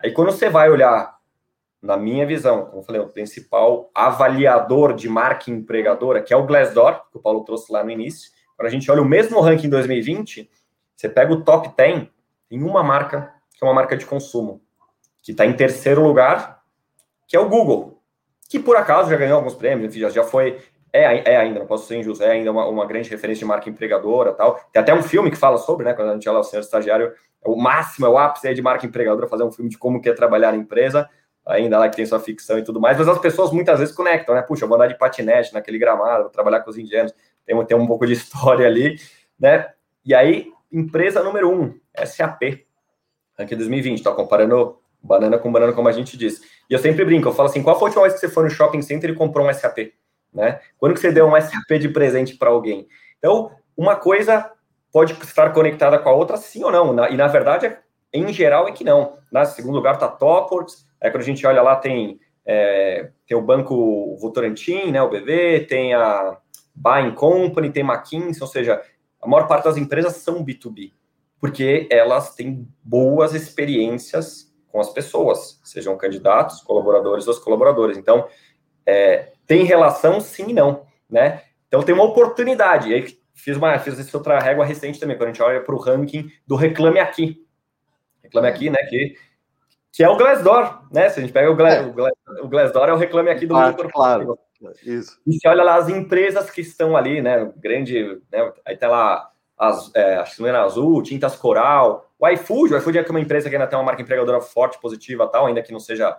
Aí 0.00 0.12
quando 0.12 0.32
você 0.32 0.50
vai 0.50 0.68
olhar 0.68 1.16
na 1.82 1.96
minha 1.96 2.24
visão, 2.24 2.66
como 2.66 2.78
eu 2.78 2.82
falei, 2.84 3.00
o 3.00 3.08
principal 3.08 3.90
avaliador 3.92 4.94
de 4.94 5.08
marca 5.08 5.50
empregadora, 5.50 6.22
que 6.22 6.32
é 6.32 6.36
o 6.36 6.46
Glassdoor, 6.46 7.10
que 7.10 7.18
o 7.18 7.20
Paulo 7.20 7.44
trouxe 7.44 7.72
lá 7.72 7.82
no 7.82 7.90
início. 7.90 8.30
Quando 8.56 8.68
a 8.68 8.70
gente 8.70 8.88
olha 8.88 9.02
o 9.02 9.04
mesmo 9.04 9.40
ranking 9.40 9.66
em 9.66 9.70
2020, 9.70 10.48
você 10.94 11.08
pega 11.08 11.32
o 11.32 11.42
top 11.42 11.74
10 11.76 12.06
em 12.52 12.62
uma 12.62 12.84
marca, 12.84 13.34
que 13.52 13.64
é 13.64 13.66
uma 13.66 13.74
marca 13.74 13.96
de 13.96 14.06
consumo, 14.06 14.62
que 15.20 15.32
está 15.32 15.44
em 15.44 15.54
terceiro 15.54 16.02
lugar, 16.02 16.62
que 17.26 17.36
é 17.36 17.40
o 17.40 17.48
Google, 17.48 18.00
que 18.48 18.60
por 18.60 18.76
acaso 18.76 19.10
já 19.10 19.16
ganhou 19.16 19.38
alguns 19.38 19.54
prêmios, 19.54 19.92
já, 19.94 20.08
já 20.08 20.22
foi, 20.22 20.60
é, 20.92 21.32
é 21.32 21.36
ainda, 21.36 21.58
não 21.58 21.66
posso 21.66 21.88
ser 21.88 21.96
injusto, 21.96 22.22
é 22.22 22.30
ainda 22.30 22.52
uma, 22.52 22.66
uma 22.66 22.86
grande 22.86 23.10
referência 23.10 23.40
de 23.40 23.46
marca 23.46 23.68
empregadora 23.68 24.32
tal. 24.34 24.60
Tem 24.72 24.80
até 24.80 24.94
um 24.94 25.02
filme 25.02 25.30
que 25.32 25.36
fala 25.36 25.58
sobre, 25.58 25.84
né, 25.84 25.94
quando 25.94 26.10
a 26.10 26.14
gente 26.14 26.28
olha 26.28 26.38
o 26.38 26.44
senhor 26.44 26.60
estagiário, 26.60 27.12
é 27.44 27.48
o 27.48 27.56
máximo, 27.56 28.06
é 28.06 28.08
o 28.08 28.18
ápice 28.18 28.54
de 28.54 28.62
marca 28.62 28.86
empregadora, 28.86 29.26
fazer 29.26 29.42
um 29.42 29.50
filme 29.50 29.68
de 29.68 29.78
como 29.78 30.00
que 30.00 30.08
é 30.08 30.12
trabalhar 30.12 30.52
na 30.52 30.58
empresa, 30.58 31.10
ainda 31.46 31.78
lá 31.78 31.88
que 31.88 31.96
tem 31.96 32.06
sua 32.06 32.20
ficção 32.20 32.58
e 32.58 32.62
tudo 32.62 32.80
mais, 32.80 32.98
mas 32.98 33.08
as 33.08 33.18
pessoas 33.18 33.50
muitas 33.50 33.78
vezes 33.78 33.94
conectam, 33.94 34.34
né? 34.34 34.42
Puxa, 34.42 34.64
eu 34.64 34.68
vou 34.68 34.76
andar 34.76 34.86
de 34.86 34.96
patinete 34.96 35.52
naquele 35.52 35.78
gramado, 35.78 36.24
vou 36.24 36.30
trabalhar 36.30 36.60
com 36.60 36.70
os 36.70 36.78
indianos, 36.78 37.12
tem, 37.44 37.64
tem 37.64 37.76
um 37.76 37.86
pouco 37.86 38.06
de 38.06 38.12
história 38.14 38.66
ali, 38.66 38.96
né? 39.38 39.70
E 40.04 40.14
aí, 40.14 40.52
empresa 40.72 41.22
número 41.22 41.50
um, 41.50 41.78
SAP, 42.04 42.64
aqui 43.38 43.56
2020, 43.56 43.98
estou 43.98 44.14
comparando 44.14 44.78
banana 45.02 45.38
com 45.38 45.50
banana, 45.50 45.72
como 45.72 45.88
a 45.88 45.92
gente 45.92 46.16
diz. 46.16 46.40
E 46.70 46.74
eu 46.74 46.78
sempre 46.78 47.04
brinco, 47.04 47.28
eu 47.28 47.32
falo 47.32 47.48
assim, 47.48 47.62
qual 47.62 47.78
foi 47.78 47.86
a 47.86 47.88
última 47.88 48.02
vez 48.02 48.14
que 48.14 48.20
você 48.20 48.28
foi 48.28 48.44
no 48.44 48.50
shopping 48.50 48.82
center 48.82 49.10
e 49.10 49.14
comprou 49.14 49.46
um 49.46 49.52
SAP? 49.52 49.92
Né? 50.32 50.60
Quando 50.78 50.94
que 50.94 51.00
você 51.00 51.12
deu 51.12 51.26
um 51.26 51.40
SAP 51.40 51.78
de 51.78 51.88
presente 51.88 52.36
para 52.36 52.50
alguém? 52.50 52.86
Então, 53.18 53.50
uma 53.76 53.96
coisa 53.96 54.50
pode 54.92 55.12
estar 55.14 55.50
conectada 55.52 55.98
com 55.98 56.08
a 56.08 56.12
outra, 56.12 56.36
sim 56.36 56.62
ou 56.62 56.70
não. 56.70 57.08
E, 57.08 57.16
na 57.16 57.26
verdade, 57.26 57.76
em 58.12 58.32
geral, 58.32 58.68
é 58.68 58.72
que 58.72 58.84
não. 58.84 59.14
Na 59.30 59.44
segundo 59.44 59.74
lugar 59.74 59.94
está 59.94 60.08
Topworks, 60.08 60.86
Aí 61.02 61.10
quando 61.10 61.22
a 61.22 61.26
gente 61.26 61.44
olha 61.44 61.60
lá, 61.60 61.74
tem, 61.74 62.20
é, 62.46 63.10
tem 63.26 63.36
o 63.36 63.42
Banco 63.42 64.16
Votorantim, 64.18 64.92
né, 64.92 65.02
o 65.02 65.10
BV, 65.10 65.66
tem 65.68 65.92
a 65.94 66.38
Buying 66.72 67.12
Company, 67.12 67.72
tem 67.72 67.82
McKinsey, 67.82 68.40
ou 68.40 68.46
seja, 68.46 68.80
a 69.20 69.26
maior 69.26 69.48
parte 69.48 69.64
das 69.64 69.76
empresas 69.76 70.16
são 70.16 70.44
B2B, 70.44 70.92
porque 71.40 71.88
elas 71.90 72.36
têm 72.36 72.68
boas 72.84 73.34
experiências 73.34 74.52
com 74.68 74.80
as 74.80 74.90
pessoas, 74.90 75.60
sejam 75.64 75.98
candidatos, 75.98 76.62
colaboradores 76.62 77.26
ou 77.26 77.34
colaboradores. 77.40 77.98
Então, 77.98 78.28
é, 78.86 79.32
tem 79.44 79.64
relação 79.64 80.20
sim 80.20 80.50
e 80.50 80.52
não, 80.52 80.86
né? 81.10 81.42
Então 81.66 81.82
tem 81.82 81.94
uma 81.94 82.04
oportunidade. 82.04 82.90
E 82.90 82.94
aí 82.94 83.18
fiz 83.34 83.56
uma 83.56 83.78
fiz 83.78 83.98
essa 83.98 84.16
outra 84.16 84.38
régua 84.38 84.64
recente 84.64 85.00
também, 85.00 85.16
quando 85.16 85.30
a 85.30 85.32
gente 85.32 85.42
olha 85.42 85.60
para 85.60 85.74
o 85.74 85.78
ranking 85.78 86.30
do 86.46 86.54
Reclame 86.54 87.00
Aqui. 87.00 87.44
Reclame 88.32 88.48
Aqui, 88.48 88.70
né? 88.70 88.78
Que 88.88 89.16
que 89.92 90.02
é 90.02 90.08
o 90.08 90.16
Glassdoor, 90.16 90.84
né? 90.90 91.10
Se 91.10 91.20
a 91.20 91.22
gente 91.22 91.34
pega 91.34 91.50
o, 91.50 91.54
Glass, 91.54 91.74
é. 91.74 91.82
o, 92.42 92.48
Glassdoor, 92.48 92.88
é 92.88 92.92
o 92.94 92.96
reclame 92.96 93.28
aqui 93.28 93.46
do 93.46 93.54
claro, 93.54 93.76
mundo 93.76 93.90
Claro, 93.92 94.38
isso. 94.86 95.20
E 95.26 95.34
se 95.34 95.46
olha 95.46 95.62
lá 95.62 95.76
as 95.76 95.88
empresas 95.88 96.50
que 96.50 96.62
estão 96.62 96.96
ali, 96.96 97.20
né? 97.20 97.52
Grande, 97.58 98.18
né? 98.32 98.52
Aí 98.64 98.74
tá 98.74 98.88
lá, 98.88 99.30
as, 99.58 99.94
é, 99.94 100.16
acho 100.16 100.36
que 100.36 100.40
não 100.40 100.48
era 100.48 100.62
azul, 100.62 101.02
Tintas 101.02 101.36
Coral, 101.36 102.10
o 102.18 102.26
iFood, 102.28 102.72
o 102.72 102.78
iFood 102.78 102.98
é 102.98 103.04
uma 103.10 103.20
empresa 103.20 103.50
que 103.50 103.54
ainda 103.54 103.66
tem 103.66 103.78
uma 103.78 103.84
marca 103.84 104.00
empregadora 104.00 104.40
forte, 104.40 104.80
positiva 104.80 105.26
tal, 105.26 105.46
ainda 105.46 105.60
que 105.60 105.72
não 105.72 105.80
seja, 105.80 106.16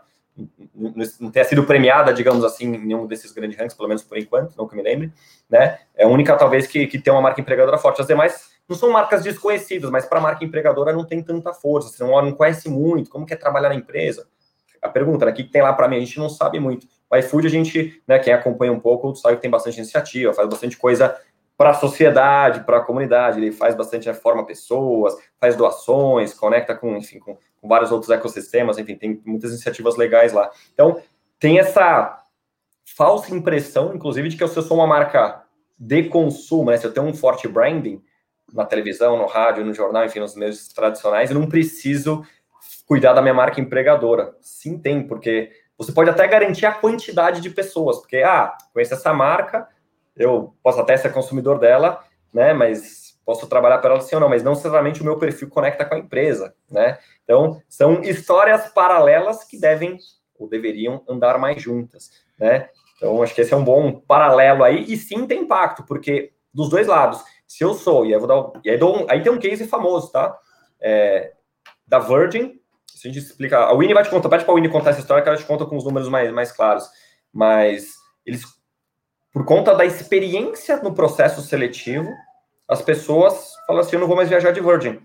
não 0.75 1.31
tenha 1.31 1.45
sido 1.45 1.63
premiada, 1.63 2.13
digamos 2.13 2.43
assim, 2.43 2.75
em 2.75 2.85
nenhum 2.85 3.07
desses 3.07 3.31
grandes 3.31 3.57
ranks, 3.57 3.75
pelo 3.75 3.87
menos 3.87 4.03
por 4.03 4.17
enquanto, 4.19 4.55
não 4.55 4.67
que 4.67 4.75
me 4.75 4.83
lembre, 4.83 5.11
né? 5.49 5.79
É 5.95 6.03
a 6.03 6.07
única, 6.07 6.35
talvez, 6.35 6.67
que, 6.67 6.85
que 6.85 6.99
tem 6.99 7.11
uma 7.11 7.21
marca 7.21 7.41
empregadora 7.41 7.77
forte. 7.79 8.01
As 8.01 8.07
demais 8.07 8.52
não 8.67 8.75
são 8.75 8.91
marcas 8.91 9.23
desconhecidas, 9.23 9.89
mas 9.89 10.05
para 10.05 10.19
a 10.19 10.21
marca 10.21 10.43
empregadora 10.43 10.93
não 10.93 11.05
tem 11.05 11.21
tanta 11.21 11.53
força, 11.53 11.89
você 11.89 12.03
não, 12.03 12.21
não 12.21 12.31
conhece 12.31 12.69
muito, 12.69 13.09
como 13.09 13.25
que 13.25 13.33
é 13.33 13.37
trabalhar 13.37 13.69
na 13.69 13.75
empresa? 13.75 14.27
A 14.81 14.89
pergunta, 14.89 15.25
né, 15.25 15.31
o 15.31 15.35
que 15.35 15.43
tem 15.43 15.61
lá 15.61 15.73
para 15.73 15.87
mim? 15.87 15.97
A 15.97 15.99
gente 15.99 16.19
não 16.19 16.29
sabe 16.29 16.59
muito. 16.59 16.87
O 17.09 17.15
iFood, 17.15 17.47
a 17.47 17.49
gente, 17.49 18.01
né, 18.07 18.19
quem 18.19 18.33
acompanha 18.33 18.71
um 18.71 18.79
pouco, 18.79 19.15
sabe 19.15 19.35
que 19.35 19.41
tem 19.41 19.51
bastante 19.51 19.77
iniciativa, 19.77 20.33
faz 20.33 20.49
bastante 20.49 20.77
coisa 20.77 21.15
para 21.57 21.69
a 21.69 21.73
sociedade, 21.73 22.61
para 22.61 22.77
a 22.77 22.81
comunidade, 22.81 23.39
ele 23.39 23.51
faz 23.51 23.75
bastante 23.75 24.07
reforma 24.07 24.41
né, 24.41 24.47
pessoas, 24.47 25.15
faz 25.39 25.55
doações, 25.55 26.33
conecta 26.33 26.75
com, 26.75 26.97
enfim, 26.97 27.19
com, 27.19 27.37
com 27.61 27.67
vários 27.67 27.91
outros 27.91 28.09
ecossistemas, 28.09 28.77
enfim, 28.77 28.95
tem 28.95 29.21
muitas 29.25 29.51
iniciativas 29.51 29.95
legais 29.95 30.33
lá. 30.33 30.49
Então, 30.73 31.01
tem 31.39 31.59
essa 31.59 32.23
falsa 32.83 33.33
impressão, 33.33 33.93
inclusive, 33.93 34.29
de 34.29 34.37
que 34.37 34.43
eu 34.43 34.47
sou 34.47 34.77
uma 34.77 34.87
marca 34.87 35.43
de 35.77 36.03
consumo, 36.03 36.71
né? 36.71 36.77
Se 36.77 36.85
eu 36.85 36.93
tenho 36.93 37.05
um 37.05 37.13
forte 37.13 37.47
branding, 37.47 38.01
na 38.53 38.65
televisão, 38.65 39.17
no 39.17 39.25
rádio, 39.25 39.65
no 39.65 39.73
jornal, 39.73 40.05
enfim, 40.05 40.19
nos 40.19 40.35
meios 40.35 40.67
tradicionais, 40.67 41.31
eu 41.31 41.39
não 41.39 41.49
preciso 41.49 42.23
cuidar 42.85 43.13
da 43.13 43.21
minha 43.21 43.33
marca 43.33 43.59
empregadora. 43.59 44.35
Sim, 44.39 44.77
tem, 44.77 45.05
porque 45.05 45.51
você 45.77 45.91
pode 45.91 46.09
até 46.09 46.27
garantir 46.27 46.65
a 46.65 46.71
quantidade 46.71 47.41
de 47.41 47.49
pessoas, 47.49 47.97
porque, 47.97 48.17
ah, 48.17 48.55
conheço 48.71 48.93
essa 48.93 49.11
marca, 49.13 49.67
eu 50.15 50.55
posso 50.61 50.79
até 50.79 50.95
ser 50.95 51.11
consumidor 51.11 51.59
dela, 51.59 52.03
né? 52.31 52.53
Mas 52.53 53.17
posso 53.25 53.47
trabalhar 53.47 53.79
para 53.79 53.91
ela 53.91 54.01
sim 54.01 54.15
ou 54.15 54.21
não, 54.21 54.29
mas 54.29 54.43
não 54.43 54.51
necessariamente 54.51 55.01
o 55.01 55.05
meu 55.05 55.17
perfil 55.17 55.49
conecta 55.49 55.85
com 55.85 55.95
a 55.95 55.99
empresa, 55.99 56.53
né? 56.69 56.99
Então, 57.23 57.61
são 57.67 58.01
histórias 58.01 58.67
paralelas 58.69 59.43
que 59.43 59.59
devem 59.59 59.97
ou 60.37 60.47
deveriam 60.47 61.03
andar 61.07 61.37
mais 61.39 61.61
juntas, 61.61 62.11
né? 62.37 62.69
Então, 62.97 63.21
acho 63.23 63.33
que 63.33 63.41
esse 63.41 63.53
é 63.53 63.57
um 63.57 63.63
bom 63.63 63.91
paralelo 63.91 64.63
aí, 64.63 64.85
e 64.87 64.97
sim 64.97 65.25
tem 65.25 65.41
impacto, 65.41 65.83
porque 65.83 66.33
dos 66.53 66.69
dois 66.69 66.87
lados, 66.87 67.23
se 67.53 67.63
eu 67.63 67.75
sou, 67.75 68.03
e 68.03 68.11
aí, 68.11 68.19
vou 68.19 68.27
dar, 68.27 68.61
e 68.65 68.69
aí, 68.71 68.83
um, 68.83 69.05
aí 69.07 69.21
tem 69.21 69.31
um 69.31 69.37
case 69.37 69.67
famoso, 69.67 70.11
tá? 70.11 70.35
É, 70.81 71.33
da 71.85 71.99
Virgin, 71.99 72.59
se 72.87 73.07
a 73.07 73.11
gente 73.11 73.23
explicar, 73.23 73.65
a 73.65 73.73
Winnie 73.75 73.93
vai 73.93 74.03
te 74.03 74.09
contar, 74.09 74.27
pede 74.27 74.43
para 74.43 74.53
a 74.53 74.55
Winnie 74.55 74.71
contar 74.71 74.89
essa 74.89 75.01
história 75.01 75.21
que 75.21 75.29
ela 75.29 75.37
te 75.37 75.45
conta 75.45 75.63
com 75.63 75.77
os 75.77 75.83
números 75.83 76.09
mais, 76.09 76.33
mais 76.33 76.51
claros, 76.51 76.89
mas 77.31 77.93
eles, 78.25 78.43
por 79.31 79.45
conta 79.45 79.75
da 79.75 79.85
experiência 79.85 80.77
no 80.77 80.95
processo 80.95 81.43
seletivo, 81.43 82.09
as 82.67 82.81
pessoas 82.81 83.53
falam 83.67 83.83
assim, 83.83 83.97
eu 83.97 83.99
não 83.99 84.07
vou 84.07 84.15
mais 84.15 84.29
viajar 84.29 84.49
de 84.49 84.59
Virgin. 84.59 84.99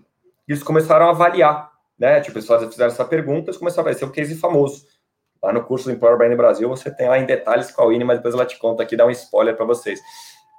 Eles 0.47 0.63
começaram 0.63 1.05
a 1.05 1.11
avaliar, 1.11 1.71
né? 1.99 2.19
Tipo, 2.19 2.39
eles 2.39 2.47
fizeram 2.47 2.91
essa 2.91 3.05
pergunta, 3.05 3.51
eles 3.51 3.59
começaram 3.59 3.83
a 3.83 3.91
ver, 3.91 3.95
esse 3.95 4.03
é 4.03 4.07
um 4.07 4.11
case 4.11 4.35
famoso. 4.35 4.87
Lá 5.43 5.53
no 5.53 5.63
curso 5.63 5.85
do 5.85 5.91
Employer 5.91 6.17
Brand 6.17 6.35
Brasil, 6.35 6.67
você 6.67 6.89
tem 6.89 7.07
lá 7.07 7.19
em 7.19 7.27
detalhes 7.27 7.69
com 7.69 7.83
a 7.83 7.85
Winnie, 7.85 8.05
mas 8.05 8.17
depois 8.17 8.33
ela 8.33 8.45
te 8.47 8.57
conta 8.57 8.81
aqui, 8.81 8.97
dá 8.97 9.05
um 9.05 9.11
spoiler 9.11 9.55
para 9.55 9.67
vocês. 9.67 9.99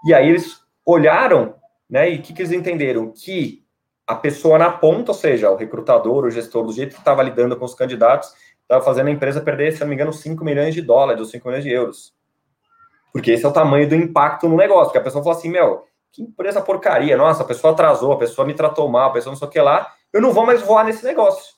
E 0.07 0.15
aí 0.15 0.29
eles 0.29 0.61
olharam, 0.87 1.60
né, 1.91 2.11
e 2.11 2.19
o 2.19 2.23
que, 2.23 2.33
que 2.33 2.43
eles 2.43 2.53
entenderam? 2.53 3.13
Que 3.13 3.65
a 4.07 4.15
pessoa 4.15 4.59
na 4.59 4.71
ponta, 4.71 5.13
ou 5.13 5.17
seja, 5.17 5.51
o 5.51 5.57
recrutador, 5.57 6.25
o 6.25 6.31
gestor, 6.31 6.65
do 6.65 6.73
jeito 6.73 6.95
que 6.95 7.01
estava 7.01 7.23
lidando 7.23 7.57
com 7.57 7.65
os 7.65 7.75
candidatos, 7.75 8.33
estava 8.63 8.85
fazendo 8.85 9.09
a 9.09 9.11
empresa 9.11 9.41
perder, 9.41 9.73
se 9.73 9.81
não 9.81 9.89
me 9.89 9.95
engano, 9.95 10.13
5 10.13 10.45
milhões 10.45 10.75
de 10.75 10.83
dólares 10.83 11.21
ou 11.21 11.27
5 11.27 11.47
milhões 11.47 11.65
de 11.65 11.71
euros. 11.71 12.15
Porque 13.13 13.33
esse 13.33 13.45
é 13.45 13.49
o 13.49 13.53
tamanho 13.53 13.89
do 13.89 13.95
impacto 13.95 14.49
no 14.49 14.57
negócio. 14.57 14.87
Porque 14.87 14.99
a 14.99 15.03
pessoa 15.03 15.23
fala 15.23 15.37
assim, 15.37 15.51
meu, 15.51 15.85
que 16.13 16.23
empresa 16.23 16.61
porcaria, 16.61 17.17
nossa, 17.17 17.43
a 17.43 17.47
pessoa 17.47 17.73
atrasou, 17.73 18.13
a 18.13 18.19
pessoa 18.19 18.47
me 18.47 18.55
tratou 18.55 18.89
mal, 18.89 19.11
a 19.11 19.13
pessoa 19.13 19.33
não 19.33 19.39
sei 19.39 19.49
o 19.49 19.51
que 19.51 19.61
lá, 19.61 19.93
eu 20.13 20.21
não 20.21 20.33
vou 20.33 20.47
mais 20.47 20.63
voar 20.63 20.85
nesse 20.85 21.05
negócio. 21.05 21.55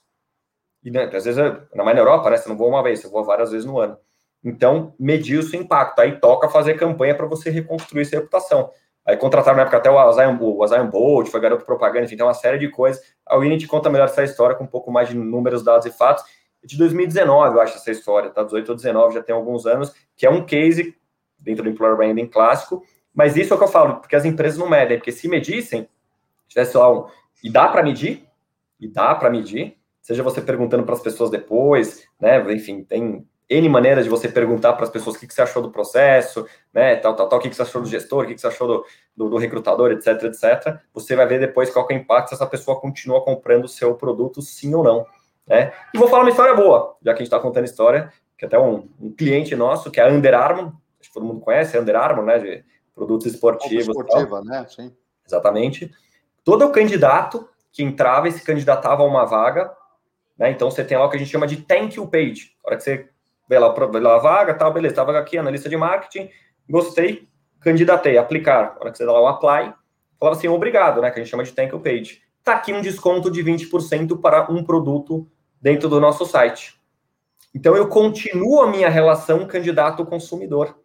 E 0.83 0.91
né, 0.91 1.05
às 1.05 1.25
vezes, 1.25 1.37
não 1.73 1.85
mais 1.85 1.95
na 1.95 2.01
Europa, 2.01 2.29
né? 2.29 2.37
Você 2.37 2.49
não 2.49 2.57
voa 2.57 2.69
uma 2.69 2.83
vez, 2.83 2.99
você 2.99 3.07
voa 3.07 3.23
várias 3.23 3.51
vezes 3.51 3.65
no 3.65 3.79
ano. 3.79 3.97
Então, 4.43 4.93
medir 4.99 5.39
o 5.39 5.43
seu 5.43 5.61
impacto. 5.61 5.99
Aí 5.99 6.19
toca 6.19 6.49
fazer 6.49 6.73
campanha 6.75 7.15
para 7.15 7.25
você 7.25 7.49
reconstruir 7.49 8.01
essa 8.01 8.17
reputação. 8.17 8.69
Aí 9.05 9.17
contrataram 9.17 9.57
na 9.57 9.63
época 9.63 9.77
até 9.77 9.89
o 9.89 10.11
Zion, 10.13 10.37
o 10.39 10.67
Zion 10.67 10.87
Bolt, 10.87 11.27
foi 11.27 11.39
garoto 11.39 11.65
propaganda, 11.65 12.05
enfim, 12.05 12.15
tem 12.15 12.25
uma 12.25 12.33
série 12.33 12.57
de 12.57 12.69
coisas. 12.69 13.03
A 13.25 13.37
Winnie 13.37 13.67
conta 13.67 13.89
melhor 13.89 14.05
essa 14.05 14.23
história 14.23 14.55
com 14.55 14.63
um 14.63 14.67
pouco 14.67 14.91
mais 14.91 15.09
de 15.09 15.15
números, 15.15 15.63
dados 15.63 15.85
e 15.85 15.91
fatos. 15.91 16.23
De 16.63 16.77
2019, 16.77 17.55
eu 17.55 17.61
acho, 17.61 17.75
essa 17.75 17.91
história, 17.91 18.29
tá? 18.29 18.43
18 18.43 18.69
ou 18.69 18.75
19, 18.75 19.13
já 19.13 19.21
tem 19.21 19.35
alguns 19.35 19.65
anos, 19.65 19.93
que 20.15 20.25
é 20.25 20.29
um 20.29 20.45
case 20.45 20.95
dentro 21.37 21.63
do 21.63 21.69
Employer 21.69 21.97
Branding 21.97 22.27
clássico, 22.27 22.81
mas 23.13 23.35
isso 23.35 23.53
é 23.53 23.55
o 23.55 23.59
que 23.59 23.65
eu 23.65 23.69
falo, 23.69 23.97
porque 23.97 24.15
as 24.15 24.23
empresas 24.23 24.57
não 24.57 24.69
medem, 24.69 24.97
porque 24.97 25.11
se 25.11 25.27
medissem, 25.27 25.89
tivesse 26.47 26.77
lá 26.77 26.89
um. 26.89 27.05
E 27.43 27.51
dá 27.51 27.67
para 27.67 27.83
medir, 27.83 28.25
e 28.79 28.87
dá 28.87 29.13
para 29.13 29.29
medir, 29.29 29.77
seja 30.01 30.23
você 30.23 30.41
perguntando 30.41 30.83
para 30.83 30.93
as 30.93 31.01
pessoas 31.01 31.29
depois, 31.29 32.07
né? 32.19 32.39
Enfim, 32.53 32.83
tem 32.83 33.27
N 33.53 33.69
maneiras 33.69 34.03
de 34.03 34.09
você 34.09 34.27
perguntar 34.27 34.73
para 34.73 34.83
as 34.85 34.89
pessoas 34.89 35.15
o 35.15 35.19
que, 35.19 35.27
que, 35.27 35.33
você 35.33 35.41
achou 35.41 35.61
do 35.61 35.71
processo, 35.71 36.45
né? 36.73 36.95
Tal, 36.95 37.15
tal, 37.15 37.27
tal, 37.27 37.39
o 37.39 37.41
que, 37.41 37.49
que 37.49 37.55
você 37.55 37.61
achou 37.61 37.81
do 37.81 37.87
gestor, 37.87 38.23
o 38.23 38.27
que, 38.27 38.35
que 38.35 38.41
você 38.41 38.47
achou 38.47 38.67
do, 38.67 38.85
do, 39.15 39.29
do, 39.29 39.37
recrutador, 39.37 39.91
etc, 39.91 40.23
etc. 40.23 40.79
Você 40.93 41.15
vai 41.15 41.27
ver 41.27 41.39
depois 41.39 41.69
qual 41.69 41.87
é 41.89 41.93
o 41.93 41.97
impacto 41.97 42.29
se 42.29 42.35
essa 42.35 42.47
pessoa 42.47 42.79
continua 42.79 43.23
comprando 43.23 43.65
o 43.65 43.69
seu 43.69 43.95
produto, 43.95 44.41
sim 44.41 44.73
ou 44.73 44.83
não. 44.83 45.05
Né? 45.47 45.71
E 45.93 45.97
vou 45.97 46.07
falar 46.07 46.23
uma 46.23 46.29
história 46.29 46.55
boa, 46.55 46.97
já 47.03 47.11
que 47.11 47.17
a 47.17 47.23
gente 47.23 47.27
está 47.33 47.39
contando 47.39 47.65
história, 47.65 48.11
que 48.37 48.45
até 48.45 48.57
um, 48.57 48.89
um, 48.99 49.11
cliente 49.11 49.55
nosso, 49.55 49.91
que 49.91 49.99
é 49.99 50.03
a 50.03 50.11
Under 50.11 50.33
Armour, 50.33 50.73
acho 50.99 51.09
que 51.09 51.13
todo 51.13 51.25
mundo 51.25 51.41
conhece, 51.41 51.77
a 51.77 51.81
Under 51.81 51.95
Armour, 51.95 52.25
né? 52.25 52.39
De, 52.39 52.65
produtos 52.93 53.27
esportivos. 53.27 53.87
Esportiva, 53.87 54.41
né? 54.41 54.65
Sim. 54.69 54.95
Exatamente. 55.25 55.91
Todo 56.43 56.65
o 56.65 56.71
candidato 56.71 57.47
que 57.71 57.83
entrava 57.83 58.27
e 58.27 58.31
se 58.31 58.43
candidatava 58.43 59.03
a 59.03 59.05
uma 59.05 59.25
vaga, 59.25 59.71
né? 60.37 60.51
Então 60.51 60.69
você 60.69 60.83
tem 60.83 60.97
lá 60.97 61.05
o 61.05 61.09
que 61.09 61.15
a 61.15 61.19
gente 61.19 61.31
chama 61.31 61.47
de 61.47 61.57
thank 61.57 61.95
you 61.95 62.07
page. 62.07 62.55
A 62.63 62.69
hora 62.69 62.77
que 62.77 62.83
você 62.83 63.09
vê 63.47 63.59
lá, 63.59 63.69
vê 63.69 63.99
lá 63.99 64.15
a 64.15 64.19
vaga, 64.19 64.53
tal, 64.53 64.73
beleza, 64.73 65.01
a 65.01 65.03
vaga 65.03 65.19
aqui, 65.19 65.37
analista 65.37 65.69
de 65.69 65.77
marketing, 65.77 66.29
gostei, 66.69 67.27
candidatei, 67.59 68.17
aplicar. 68.17 68.75
A 68.77 68.81
hora 68.81 68.91
que 68.91 68.97
você 68.97 69.05
dá 69.05 69.11
lá 69.11 69.21
um 69.21 69.27
apply, 69.27 69.73
falava 70.19 70.37
assim, 70.37 70.47
obrigado, 70.47 71.01
né? 71.01 71.09
Que 71.11 71.19
a 71.19 71.23
gente 71.23 71.31
chama 71.31 71.43
de 71.43 71.51
thank 71.51 71.73
you 71.73 71.79
page. 71.79 72.21
Tá 72.43 72.53
aqui 72.53 72.73
um 72.73 72.81
desconto 72.81 73.31
de 73.31 73.43
20% 73.43 74.19
para 74.19 74.51
um 74.51 74.63
produto 74.63 75.27
dentro 75.61 75.87
do 75.87 75.99
nosso 75.99 76.25
site. 76.25 76.79
Então 77.55 77.75
eu 77.75 77.87
continuo 77.87 78.61
a 78.61 78.67
minha 78.67 78.89
relação 78.89 79.45
candidato-consumidor 79.45 80.75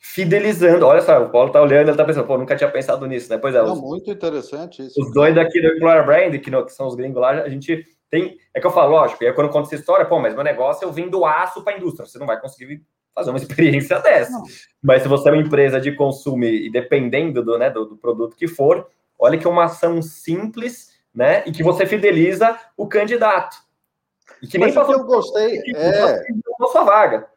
fidelizando. 0.00 0.86
Olha 0.86 1.00
só, 1.00 1.22
o 1.22 1.30
Paulo 1.30 1.50
tá 1.50 1.60
olhando, 1.60 1.88
ele 1.88 1.96
tá 1.96 2.04
pensando, 2.04 2.26
pô, 2.26 2.38
nunca 2.38 2.56
tinha 2.56 2.70
pensado 2.70 3.06
nisso, 3.06 3.30
né? 3.30 3.38
Pois 3.38 3.54
é. 3.54 3.62
Não, 3.62 3.72
os, 3.72 3.80
muito 3.80 4.10
interessante 4.10 4.84
isso. 4.86 5.00
Os 5.00 5.12
dois 5.12 5.34
daqui 5.34 5.60
do 5.60 5.68
Employer 5.68 6.04
Brand, 6.04 6.32
que, 6.32 6.50
que 6.50 6.72
são 6.72 6.86
os 6.86 6.94
gringos 6.94 7.20
lá, 7.20 7.30
a 7.30 7.48
gente 7.48 7.84
tem. 8.10 8.38
É 8.54 8.60
que 8.60 8.66
eu 8.66 8.70
falo, 8.70 8.92
lógico, 8.92 9.22
e 9.22 9.26
aí 9.26 9.32
quando 9.32 9.48
eu 9.48 9.52
conto 9.52 9.66
essa 9.66 9.76
história, 9.76 10.06
pô, 10.06 10.18
mas 10.18 10.34
meu 10.34 10.44
negócio 10.44 10.84
eu 10.84 10.92
vim 10.92 11.08
do 11.08 11.24
aço 11.24 11.62
para 11.62 11.74
a 11.74 11.76
indústria. 11.76 12.06
Você 12.06 12.18
não 12.18 12.26
vai 12.26 12.40
conseguir 12.40 12.82
fazer 13.14 13.30
uma 13.30 13.38
experiência 13.38 13.98
dessa. 14.00 14.32
Não. 14.32 14.42
Mas 14.82 15.02
se 15.02 15.08
você 15.08 15.28
é 15.28 15.32
uma 15.32 15.42
empresa 15.42 15.80
de 15.80 15.92
consumo 15.92 16.44
e 16.44 16.70
dependendo 16.70 17.42
do, 17.42 17.58
né, 17.58 17.70
do, 17.70 17.84
do 17.84 17.96
produto 17.96 18.36
que 18.36 18.48
for, 18.48 18.88
olha 19.18 19.38
que 19.38 19.46
é 19.46 19.50
uma 19.50 19.64
ação 19.64 20.00
simples, 20.00 20.98
né? 21.14 21.42
E 21.46 21.52
que 21.52 21.62
você 21.62 21.84
fideliza 21.86 22.58
o 22.76 22.86
candidato. 22.86 23.56
E 24.42 24.46
que 24.46 24.58
nem 24.58 24.72
passou, 24.72 24.94
eu 24.94 25.04
gostei. 25.04 25.60
É... 25.74 26.22
A 26.60 26.66
sua 26.66 26.84
vaga. 26.84 27.28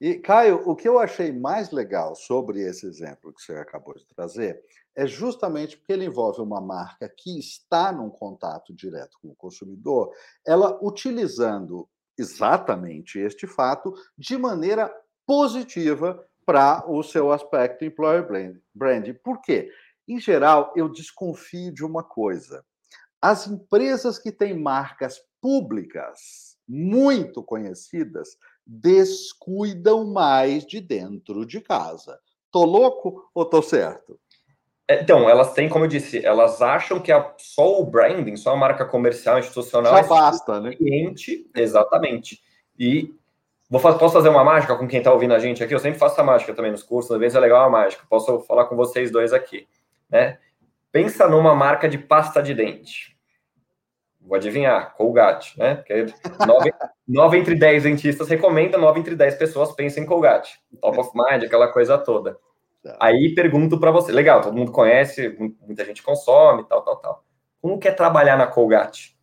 E, 0.00 0.14
Caio, 0.14 0.62
o 0.64 0.74
que 0.74 0.88
eu 0.88 0.98
achei 0.98 1.30
mais 1.30 1.70
legal 1.70 2.14
sobre 2.14 2.60
esse 2.62 2.86
exemplo 2.86 3.32
que 3.32 3.42
você 3.42 3.52
acabou 3.52 3.94
de 3.94 4.06
trazer 4.06 4.62
é 5.00 5.06
justamente 5.06 5.78
porque 5.78 5.94
ele 5.94 6.04
envolve 6.04 6.42
uma 6.42 6.60
marca 6.60 7.08
que 7.08 7.38
está 7.38 7.90
num 7.90 8.10
contato 8.10 8.74
direto 8.74 9.16
com 9.22 9.28
o 9.28 9.34
consumidor, 9.34 10.12
ela 10.46 10.78
utilizando 10.82 11.88
exatamente 12.18 13.18
este 13.18 13.46
fato 13.46 13.94
de 14.18 14.36
maneira 14.36 14.94
positiva 15.26 16.22
para 16.44 16.84
o 16.86 17.02
seu 17.02 17.32
aspecto 17.32 17.82
employer 17.82 18.26
brand. 18.28 18.56
brand. 18.74 19.14
Por 19.24 19.40
quê? 19.40 19.70
Em 20.06 20.20
geral, 20.20 20.70
eu 20.76 20.86
desconfio 20.86 21.72
de 21.72 21.82
uma 21.82 22.04
coisa. 22.04 22.62
As 23.22 23.46
empresas 23.46 24.18
que 24.18 24.30
têm 24.30 24.52
marcas 24.52 25.18
públicas 25.40 26.58
muito 26.68 27.42
conhecidas, 27.42 28.36
descuidam 28.66 30.04
mais 30.12 30.66
de 30.66 30.78
dentro 30.78 31.46
de 31.46 31.58
casa. 31.62 32.20
Tô 32.52 32.64
louco 32.66 33.30
ou 33.34 33.46
tô 33.46 33.62
certo? 33.62 34.20
É, 34.90 35.00
então, 35.00 35.30
elas 35.30 35.52
têm, 35.52 35.68
como 35.68 35.84
eu 35.84 35.88
disse, 35.88 36.26
elas 36.26 36.60
acham 36.60 36.98
que 36.98 37.12
a, 37.12 37.32
só 37.38 37.80
o 37.80 37.86
branding, 37.86 38.34
só 38.34 38.52
a 38.52 38.56
marca 38.56 38.84
comercial 38.84 39.38
institucional 39.38 39.92
Já 39.92 40.00
é 40.00 40.04
basta, 40.04 40.60
né? 40.60 40.74
Exatamente. 41.54 42.42
E 42.76 43.14
vou 43.70 43.80
posso 43.80 44.10
fazer 44.10 44.30
uma 44.30 44.42
mágica 44.42 44.74
com 44.74 44.88
quem 44.88 44.98
está 44.98 45.12
ouvindo 45.12 45.32
a 45.32 45.38
gente 45.38 45.62
aqui? 45.62 45.72
Eu 45.72 45.78
sempre 45.78 46.00
faço 46.00 46.20
a 46.20 46.24
mágica 46.24 46.52
também 46.52 46.72
nos 46.72 46.82
cursos, 46.82 47.12
às 47.12 47.20
vezes 47.20 47.36
é 47.36 47.40
legal 47.40 47.64
a 47.64 47.70
mágica. 47.70 48.02
Posso 48.10 48.40
falar 48.40 48.64
com 48.64 48.74
vocês 48.74 49.12
dois 49.12 49.32
aqui, 49.32 49.68
né? 50.10 50.38
Pensa 50.90 51.28
numa 51.28 51.54
marca 51.54 51.88
de 51.88 51.96
pasta 51.96 52.42
de 52.42 52.52
dente. 52.52 53.16
Vou 54.20 54.34
adivinhar, 54.34 54.96
Colgate, 54.96 55.56
né? 55.56 55.76
Porque 55.76 56.06
9, 56.44 56.72
9 57.06 57.38
entre 57.38 57.54
10 57.54 57.84
dentistas 57.84 58.28
recomendam, 58.28 58.80
9 58.80 58.98
entre 58.98 59.14
10 59.14 59.36
pessoas 59.36 59.70
pensam 59.70 60.02
em 60.02 60.06
Colgate. 60.06 60.58
Top 60.80 60.98
of 60.98 61.12
mind, 61.14 61.44
aquela 61.44 61.68
coisa 61.68 61.96
toda. 61.96 62.36
Tá. 62.82 62.96
Aí 63.00 63.34
pergunto 63.34 63.78
para 63.78 63.90
você, 63.90 64.10
legal, 64.10 64.40
todo 64.40 64.56
mundo 64.56 64.72
conhece, 64.72 65.36
muita 65.60 65.84
gente 65.84 66.02
consome, 66.02 66.64
tal, 66.64 66.82
tal, 66.82 66.96
tal. 66.96 67.24
Como 67.60 67.78
que 67.78 67.88
é 67.88 67.92
trabalhar 67.92 68.36
na 68.36 68.46
Colgate? 68.46 69.18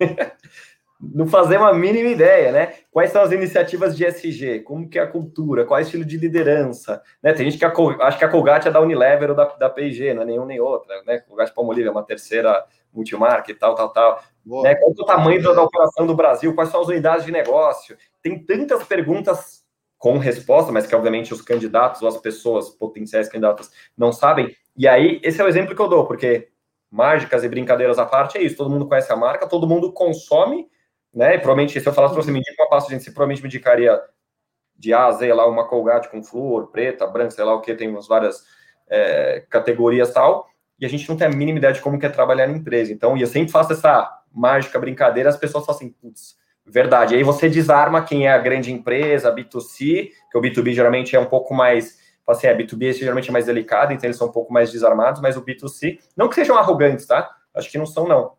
não 1.00 1.26
fazer 1.26 1.56
uma 1.56 1.72
mínima 1.72 2.10
ideia, 2.10 2.52
né? 2.52 2.74
Quais 2.90 3.10
são 3.10 3.22
as 3.22 3.32
iniciativas 3.32 3.96
de 3.96 4.04
SG? 4.04 4.60
Como 4.60 4.88
que 4.88 4.98
é 4.98 5.02
a 5.02 5.06
cultura? 5.06 5.64
Qual 5.64 5.78
é 5.78 5.82
o 5.82 5.84
estilo 5.84 6.04
de 6.04 6.18
liderança? 6.18 7.02
Né? 7.22 7.32
Tem 7.32 7.50
gente 7.50 7.58
que 7.58 7.64
acha 7.64 8.18
que 8.18 8.24
a 8.24 8.28
Colgate 8.28 8.68
é 8.68 8.70
da 8.70 8.80
Unilever 8.80 9.30
ou 9.30 9.36
da, 9.36 9.44
da 9.44 9.70
P&G, 9.70 10.12
não 10.12 10.22
é 10.22 10.26
nenhum 10.26 10.44
nem 10.44 10.60
outra, 10.60 11.02
né? 11.04 11.18
Colgate 11.20 11.54
Palmolive 11.54 11.88
é 11.88 11.90
uma 11.90 12.04
terceira 12.04 12.64
multimarca 12.92 13.50
e 13.50 13.54
tal, 13.54 13.74
tal, 13.74 13.88
tal. 13.90 14.22
Né? 14.62 14.74
Qual 14.74 14.90
é 14.90 15.02
o 15.02 15.06
tamanho 15.06 15.42
da, 15.42 15.52
da 15.54 15.62
operação 15.62 16.06
do 16.06 16.14
Brasil? 16.14 16.54
Quais 16.54 16.68
são 16.68 16.82
as 16.82 16.88
unidades 16.88 17.24
de 17.24 17.32
negócio? 17.32 17.96
Tem 18.22 18.38
tantas 18.38 18.84
perguntas 18.84 19.64
com 20.00 20.18
resposta, 20.18 20.72
mas 20.72 20.84
que 20.84 20.96
obviamente 20.96 21.32
os 21.32 21.42
candidatos 21.42 22.02
ou 22.02 22.08
as 22.08 22.16
pessoas 22.16 22.70
potenciais 22.70 23.28
candidatas 23.28 23.70
não 23.96 24.10
sabem. 24.10 24.52
E 24.76 24.88
aí, 24.88 25.20
esse 25.22 25.40
é 25.40 25.44
o 25.44 25.48
exemplo 25.48 25.76
que 25.76 25.80
eu 25.80 25.88
dou, 25.88 26.04
porque 26.06 26.48
mágicas 26.90 27.44
e 27.44 27.48
brincadeiras 27.48 28.00
à 28.00 28.04
parte 28.04 28.36
é 28.36 28.42
isso. 28.42 28.56
Todo 28.56 28.70
mundo 28.70 28.88
conhece 28.88 29.12
a 29.12 29.16
marca, 29.16 29.46
todo 29.46 29.68
mundo 29.68 29.92
consome 29.92 30.68
né? 31.12 31.34
E 31.34 31.38
provavelmente, 31.38 31.78
se 31.80 31.86
eu 31.86 31.92
falasse 31.92 32.14
para 32.14 32.22
você, 32.22 32.30
me 32.30 32.38
indica 32.38 32.62
uma 32.62 32.68
pasta 32.68 32.88
de 32.88 32.94
dente, 32.94 33.04
você 33.04 33.10
provavelmente 33.10 33.42
me 33.42 33.48
indicaria 33.48 34.00
de 34.76 34.94
A 34.94 35.06
a 35.06 35.12
Z 35.12 35.32
lá 35.34 35.46
uma 35.46 35.66
Colgate 35.66 36.08
com 36.08 36.22
flúor, 36.22 36.68
preta, 36.68 37.06
branca, 37.06 37.32
sei 37.32 37.44
lá 37.44 37.54
o 37.54 37.60
que, 37.60 37.74
tem 37.74 37.88
umas 37.88 38.06
várias 38.06 38.44
é, 38.88 39.44
categorias 39.50 40.12
tal, 40.12 40.48
e 40.78 40.86
a 40.86 40.88
gente 40.88 41.08
não 41.08 41.16
tem 41.16 41.26
a 41.26 41.30
mínima 41.30 41.58
ideia 41.58 41.72
de 41.72 41.82
como 41.82 41.98
que 41.98 42.06
é 42.06 42.08
trabalhar 42.08 42.46
na 42.46 42.56
empresa. 42.56 42.92
Então, 42.92 43.16
e 43.16 43.20
eu 43.20 43.26
sempre 43.26 43.52
faço 43.52 43.72
essa 43.72 44.22
mágica 44.32 44.78
brincadeira, 44.78 45.28
as 45.28 45.36
pessoas 45.36 45.66
falam 45.66 45.78
assim, 45.78 45.90
putz, 45.90 46.36
verdade. 46.70 47.14
Aí 47.14 47.22
você 47.22 47.48
desarma 47.48 48.02
quem 48.02 48.26
é 48.26 48.32
a 48.32 48.38
grande 48.38 48.72
empresa, 48.72 49.34
B2C, 49.34 50.10
que 50.30 50.38
o 50.38 50.40
B2B 50.40 50.72
geralmente 50.72 51.14
é 51.16 51.20
um 51.20 51.26
pouco 51.26 51.52
mais 51.54 51.98
assim, 52.26 52.46
é, 52.46 52.56
B2B 52.56 52.92
geralmente 52.92 53.28
é 53.28 53.32
mais 53.32 53.46
delicado, 53.46 53.92
então 53.92 54.06
eles 54.06 54.16
são 54.16 54.28
um 54.28 54.32
pouco 54.32 54.52
mais 54.52 54.70
desarmados, 54.70 55.20
mas 55.20 55.36
o 55.36 55.44
B2C, 55.44 55.98
não 56.16 56.28
que 56.28 56.36
sejam 56.36 56.56
arrogantes, 56.56 57.06
tá? 57.06 57.28
Acho 57.54 57.70
que 57.70 57.78
não 57.78 57.86
são, 57.86 58.06
não. 58.06 58.32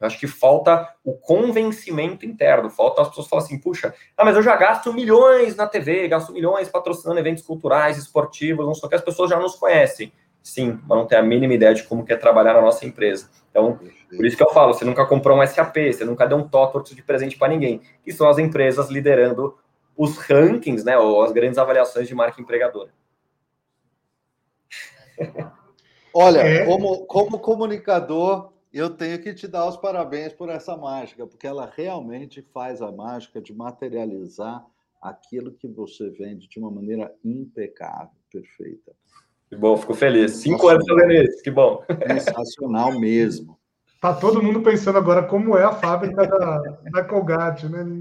Acho 0.00 0.18
que 0.18 0.26
falta 0.26 0.88
o 1.04 1.14
convencimento 1.14 2.26
interno, 2.26 2.68
falta 2.68 3.02
as 3.02 3.08
pessoas 3.08 3.28
falarem 3.28 3.46
assim, 3.46 3.60
puxa, 3.60 3.94
ah, 4.16 4.24
mas 4.24 4.34
eu 4.34 4.42
já 4.42 4.56
gasto 4.56 4.92
milhões 4.92 5.54
na 5.54 5.66
TV, 5.66 6.08
gasto 6.08 6.32
milhões 6.32 6.68
patrocinando 6.68 7.20
eventos 7.20 7.44
culturais, 7.44 7.96
esportivos, 7.96 8.66
não 8.66 8.74
sei 8.74 8.86
o 8.86 8.88
que, 8.88 8.96
as 8.96 9.02
pessoas 9.02 9.30
já 9.30 9.38
nos 9.38 9.54
conhecem. 9.54 10.12
Sim, 10.42 10.80
mas 10.86 10.98
não 10.98 11.06
tem 11.06 11.16
a 11.16 11.22
mínima 11.22 11.54
ideia 11.54 11.72
de 11.72 11.84
como 11.84 12.04
quer 12.04 12.18
trabalhar 12.18 12.54
na 12.54 12.60
nossa 12.60 12.84
empresa. 12.84 13.28
Então, 13.50 13.78
por 14.08 14.26
isso 14.26 14.36
que 14.36 14.42
eu 14.42 14.50
falo, 14.50 14.74
você 14.74 14.84
nunca 14.84 15.06
comprou 15.06 15.38
um 15.38 15.46
SAP, 15.46 15.76
você 15.92 16.04
nunca 16.04 16.26
deu 16.26 16.38
um 16.38 16.48
TOTWORKS 16.48 16.96
de 16.96 17.02
presente 17.02 17.38
para 17.38 17.48
ninguém. 17.48 17.80
Que 18.04 18.12
são 18.12 18.28
as 18.28 18.38
empresas 18.38 18.90
liderando 18.90 19.56
os 19.96 20.18
rankings, 20.18 20.84
né, 20.84 20.98
ou 20.98 21.22
as 21.22 21.32
grandes 21.32 21.58
avaliações 21.58 22.08
de 22.08 22.14
marca 22.14 22.40
empregadora. 22.40 22.90
Olha, 26.14 26.40
é. 26.40 26.66
como, 26.66 27.06
como 27.06 27.38
comunicador, 27.38 28.52
eu 28.72 28.90
tenho 28.90 29.22
que 29.22 29.32
te 29.34 29.46
dar 29.46 29.66
os 29.66 29.76
parabéns 29.76 30.32
por 30.32 30.48
essa 30.48 30.76
mágica, 30.76 31.26
porque 31.26 31.46
ela 31.46 31.70
realmente 31.74 32.42
faz 32.52 32.82
a 32.82 32.90
mágica 32.90 33.40
de 33.40 33.54
materializar 33.54 34.64
aquilo 35.00 35.52
que 35.52 35.68
você 35.68 36.10
vende 36.10 36.48
de 36.48 36.58
uma 36.58 36.70
maneira 36.70 37.14
impecável, 37.24 38.10
perfeita. 38.30 38.92
Que 39.52 39.56
bom, 39.58 39.76
fico 39.76 39.92
feliz. 39.92 40.36
Cinco 40.36 40.66
anos 40.66 40.82
fazendo 40.88 41.12
isso, 41.12 41.42
que 41.42 41.50
bom. 41.50 41.84
Sensacional 42.08 42.98
mesmo. 42.98 43.58
Tá 44.00 44.14
todo 44.14 44.42
mundo 44.42 44.62
pensando 44.62 44.96
agora 44.96 45.24
como 45.24 45.58
é 45.58 45.62
a 45.62 45.72
fábrica 45.72 46.26
da, 46.26 46.58
da 46.90 47.04
Colgate, 47.04 47.68
né? 47.68 48.00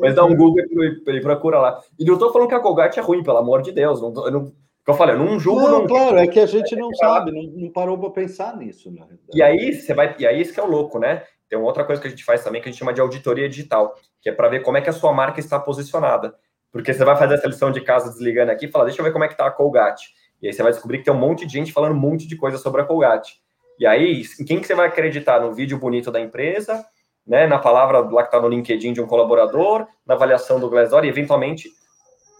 Mas 0.00 0.16
dá 0.16 0.24
um 0.24 0.34
Google 0.34 0.64
e 0.84 1.20
procura 1.20 1.60
lá. 1.60 1.80
E 1.96 2.04
não 2.04 2.14
estou 2.14 2.32
falando 2.32 2.48
que 2.48 2.56
a 2.56 2.60
Colgate 2.60 2.98
é 2.98 3.02
ruim, 3.02 3.22
pelo 3.22 3.38
amor 3.38 3.62
de 3.62 3.70
Deus. 3.70 4.02
Não, 4.02 4.26
eu 4.26 4.32
não, 4.32 4.52
eu 4.84 4.94
falei, 4.94 5.14
eu 5.14 5.18
não 5.20 5.38
julgo. 5.38 5.60
Não, 5.60 5.78
não, 5.82 5.86
claro, 5.86 6.18
é 6.18 6.26
que 6.26 6.40
a 6.40 6.46
gente 6.46 6.74
não 6.74 6.92
sabe, 6.96 7.30
não, 7.30 7.44
não 7.44 7.70
parou 7.70 7.96
para 7.96 8.10
pensar 8.10 8.56
nisso, 8.56 8.90
na 8.90 9.06
E 9.32 9.40
aí, 9.40 9.74
você 9.74 9.94
vai, 9.94 10.16
e 10.18 10.26
aí 10.26 10.42
isso 10.42 10.52
que 10.52 10.58
é 10.58 10.62
o 10.64 10.68
louco, 10.68 10.98
né? 10.98 11.22
Tem 11.48 11.56
uma 11.56 11.68
outra 11.68 11.84
coisa 11.84 12.02
que 12.02 12.08
a 12.08 12.10
gente 12.10 12.24
faz 12.24 12.42
também 12.42 12.60
que 12.60 12.68
a 12.68 12.72
gente 12.72 12.80
chama 12.80 12.92
de 12.92 13.00
auditoria 13.00 13.48
digital, 13.48 13.94
que 14.20 14.28
é 14.28 14.32
para 14.32 14.48
ver 14.48 14.64
como 14.64 14.76
é 14.76 14.80
que 14.80 14.90
a 14.90 14.92
sua 14.92 15.12
marca 15.12 15.38
está 15.38 15.60
posicionada. 15.60 16.34
Porque 16.76 16.92
você 16.92 17.04
vai 17.06 17.16
fazer 17.16 17.34
essa 17.34 17.48
lição 17.48 17.72
de 17.72 17.80
casa 17.80 18.10
desligando 18.10 18.52
aqui 18.52 18.66
e 18.66 18.70
falar, 18.70 18.84
deixa 18.84 19.00
eu 19.00 19.04
ver 19.04 19.10
como 19.10 19.24
é 19.24 19.28
que 19.28 19.32
está 19.32 19.46
a 19.46 19.50
Colgate. 19.50 20.10
E 20.42 20.46
aí 20.46 20.52
você 20.52 20.62
vai 20.62 20.72
descobrir 20.72 20.98
que 20.98 21.04
tem 21.04 21.14
um 21.14 21.18
monte 21.18 21.46
de 21.46 21.52
gente 21.54 21.72
falando 21.72 21.92
um 21.92 21.98
monte 21.98 22.28
de 22.28 22.36
coisa 22.36 22.58
sobre 22.58 22.82
a 22.82 22.84
Colgate. 22.84 23.40
E 23.78 23.86
aí, 23.86 24.22
em 24.38 24.44
quem 24.44 24.60
que 24.60 24.66
você 24.66 24.74
vai 24.74 24.86
acreditar? 24.86 25.40
No 25.40 25.54
vídeo 25.54 25.78
bonito 25.78 26.10
da 26.10 26.20
empresa, 26.20 26.84
né, 27.26 27.46
na 27.46 27.58
palavra 27.58 28.00
lá 28.00 28.22
que 28.22 28.28
está 28.28 28.38
no 28.38 28.48
LinkedIn 28.48 28.92
de 28.92 29.00
um 29.00 29.06
colaborador, 29.06 29.86
na 30.06 30.14
avaliação 30.14 30.60
do 30.60 30.68
Glassdoor, 30.68 31.06
e 31.06 31.08
eventualmente 31.08 31.70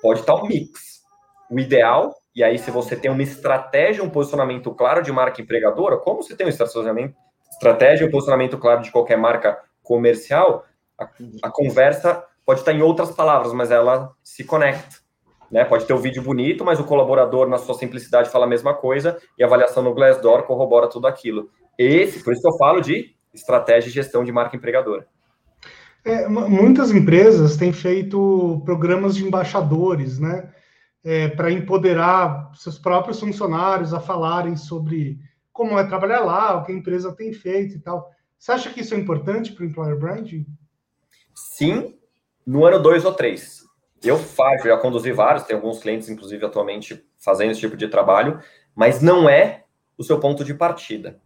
pode 0.02 0.20
estar 0.20 0.34
um 0.34 0.46
mix. 0.46 1.00
O 1.50 1.58
ideal, 1.58 2.14
e 2.34 2.44
aí 2.44 2.58
se 2.58 2.70
você 2.70 2.94
tem 2.94 3.10
uma 3.10 3.22
estratégia, 3.22 4.04
um 4.04 4.10
posicionamento 4.10 4.70
claro 4.74 5.02
de 5.02 5.10
marca 5.10 5.40
empregadora, 5.40 5.96
como 5.96 6.22
você 6.22 6.36
tem 6.36 6.46
um 6.46 6.50
estratégia 6.50 8.04
e 8.04 8.08
um 8.08 8.10
posicionamento 8.10 8.58
claro 8.58 8.82
de 8.82 8.90
qualquer 8.90 9.16
marca 9.16 9.58
comercial, 9.82 10.66
a, 10.98 11.08
a 11.42 11.50
conversa 11.50 12.22
pode 12.46 12.60
estar 12.60 12.72
em 12.72 12.80
outras 12.80 13.10
palavras, 13.10 13.52
mas 13.52 13.72
ela 13.72 14.12
se 14.22 14.44
conecta. 14.44 15.04
Né? 15.50 15.64
Pode 15.64 15.84
ter 15.84 15.92
o 15.92 15.96
um 15.96 16.00
vídeo 16.00 16.22
bonito, 16.22 16.64
mas 16.64 16.78
o 16.78 16.84
colaborador, 16.84 17.48
na 17.48 17.58
sua 17.58 17.74
simplicidade, 17.74 18.30
fala 18.30 18.46
a 18.46 18.48
mesma 18.48 18.72
coisa 18.72 19.18
e 19.36 19.42
a 19.42 19.46
avaliação 19.46 19.82
no 19.82 19.92
Glassdoor 19.92 20.44
corrobora 20.44 20.88
tudo 20.88 21.06
aquilo. 21.08 21.50
Esse, 21.76 22.22
por 22.22 22.32
isso 22.32 22.42
que 22.42 22.48
eu 22.48 22.56
falo 22.56 22.80
de 22.80 23.14
estratégia 23.34 23.88
e 23.88 23.92
gestão 23.92 24.24
de 24.24 24.32
marca 24.32 24.56
empregadora. 24.56 25.06
É, 26.04 26.28
muitas 26.28 26.92
empresas 26.92 27.56
têm 27.56 27.72
feito 27.72 28.62
programas 28.64 29.16
de 29.16 29.24
embaixadores, 29.24 30.20
né? 30.20 30.52
É, 31.04 31.28
para 31.28 31.52
empoderar 31.52 32.50
seus 32.54 32.78
próprios 32.78 33.20
funcionários 33.20 33.92
a 33.92 34.00
falarem 34.00 34.56
sobre 34.56 35.18
como 35.52 35.78
é 35.78 35.84
trabalhar 35.84 36.20
lá, 36.20 36.56
o 36.56 36.64
que 36.64 36.72
a 36.72 36.74
empresa 36.74 37.14
tem 37.14 37.32
feito 37.32 37.76
e 37.76 37.78
tal. 37.80 38.08
Você 38.38 38.52
acha 38.52 38.70
que 38.70 38.80
isso 38.80 38.94
é 38.94 38.98
importante 38.98 39.52
para 39.52 39.64
o 39.64 39.66
employer 39.66 39.98
branding? 39.98 40.46
Sim, 41.34 41.96
no 42.46 42.64
ano 42.64 42.78
dois 42.78 43.04
ou 43.04 43.12
três. 43.12 43.64
Eu 44.02 44.18
faço, 44.18 44.68
já 44.68 44.76
conduzi 44.76 45.10
vários, 45.10 45.44
tem 45.44 45.56
alguns 45.56 45.78
clientes, 45.78 46.08
inclusive, 46.08 46.44
atualmente 46.44 47.04
fazendo 47.18 47.50
esse 47.50 47.60
tipo 47.60 47.76
de 47.76 47.88
trabalho, 47.88 48.40
mas 48.74 49.02
não 49.02 49.28
é 49.28 49.64
o 49.98 50.04
seu 50.04 50.20
ponto 50.20 50.44
de 50.44 50.54
partida. 50.54 51.18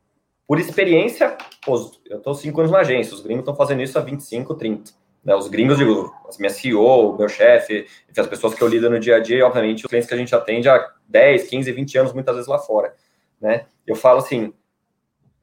Por 0.47 0.59
experiência, 0.59 1.37
pô, 1.65 1.77
eu 2.07 2.19
estou 2.19 2.35
cinco 2.35 2.61
anos 2.61 2.73
na 2.73 2.79
agência, 2.79 3.15
os 3.15 3.21
gringos 3.21 3.43
estão 3.43 3.55
fazendo 3.55 3.83
isso 3.83 3.99
há 3.99 4.03
25, 4.03 4.55
30. 4.55 4.93
Né? 5.23 5.35
Os 5.35 5.49
gringos, 5.49 5.77
digo, 5.77 6.13
as 6.29 6.39
minhas 6.39 6.55
CEO, 6.55 7.17
meu 7.17 7.29
chefe, 7.29 7.87
as 8.17 8.27
pessoas 8.27 8.55
que 8.55 8.63
eu 8.63 8.69
lido 8.69 8.89
no 8.89 8.99
dia 8.99 9.17
a 9.17 9.21
dia, 9.21 9.39
e, 9.39 9.43
obviamente, 9.43 9.85
os 9.85 9.89
clientes 9.89 10.09
que 10.09 10.15
a 10.15 10.19
gente 10.19 10.35
atende 10.35 10.69
há 10.69 10.93
10, 11.07 11.49
15, 11.49 11.73
20 11.73 11.99
anos, 11.99 12.13
muitas 12.13 12.35
vezes 12.35 12.49
lá 12.49 12.59
fora. 12.59 12.95
Né? 13.41 13.67
Eu 13.87 13.95
falo 13.95 14.19
assim, 14.19 14.53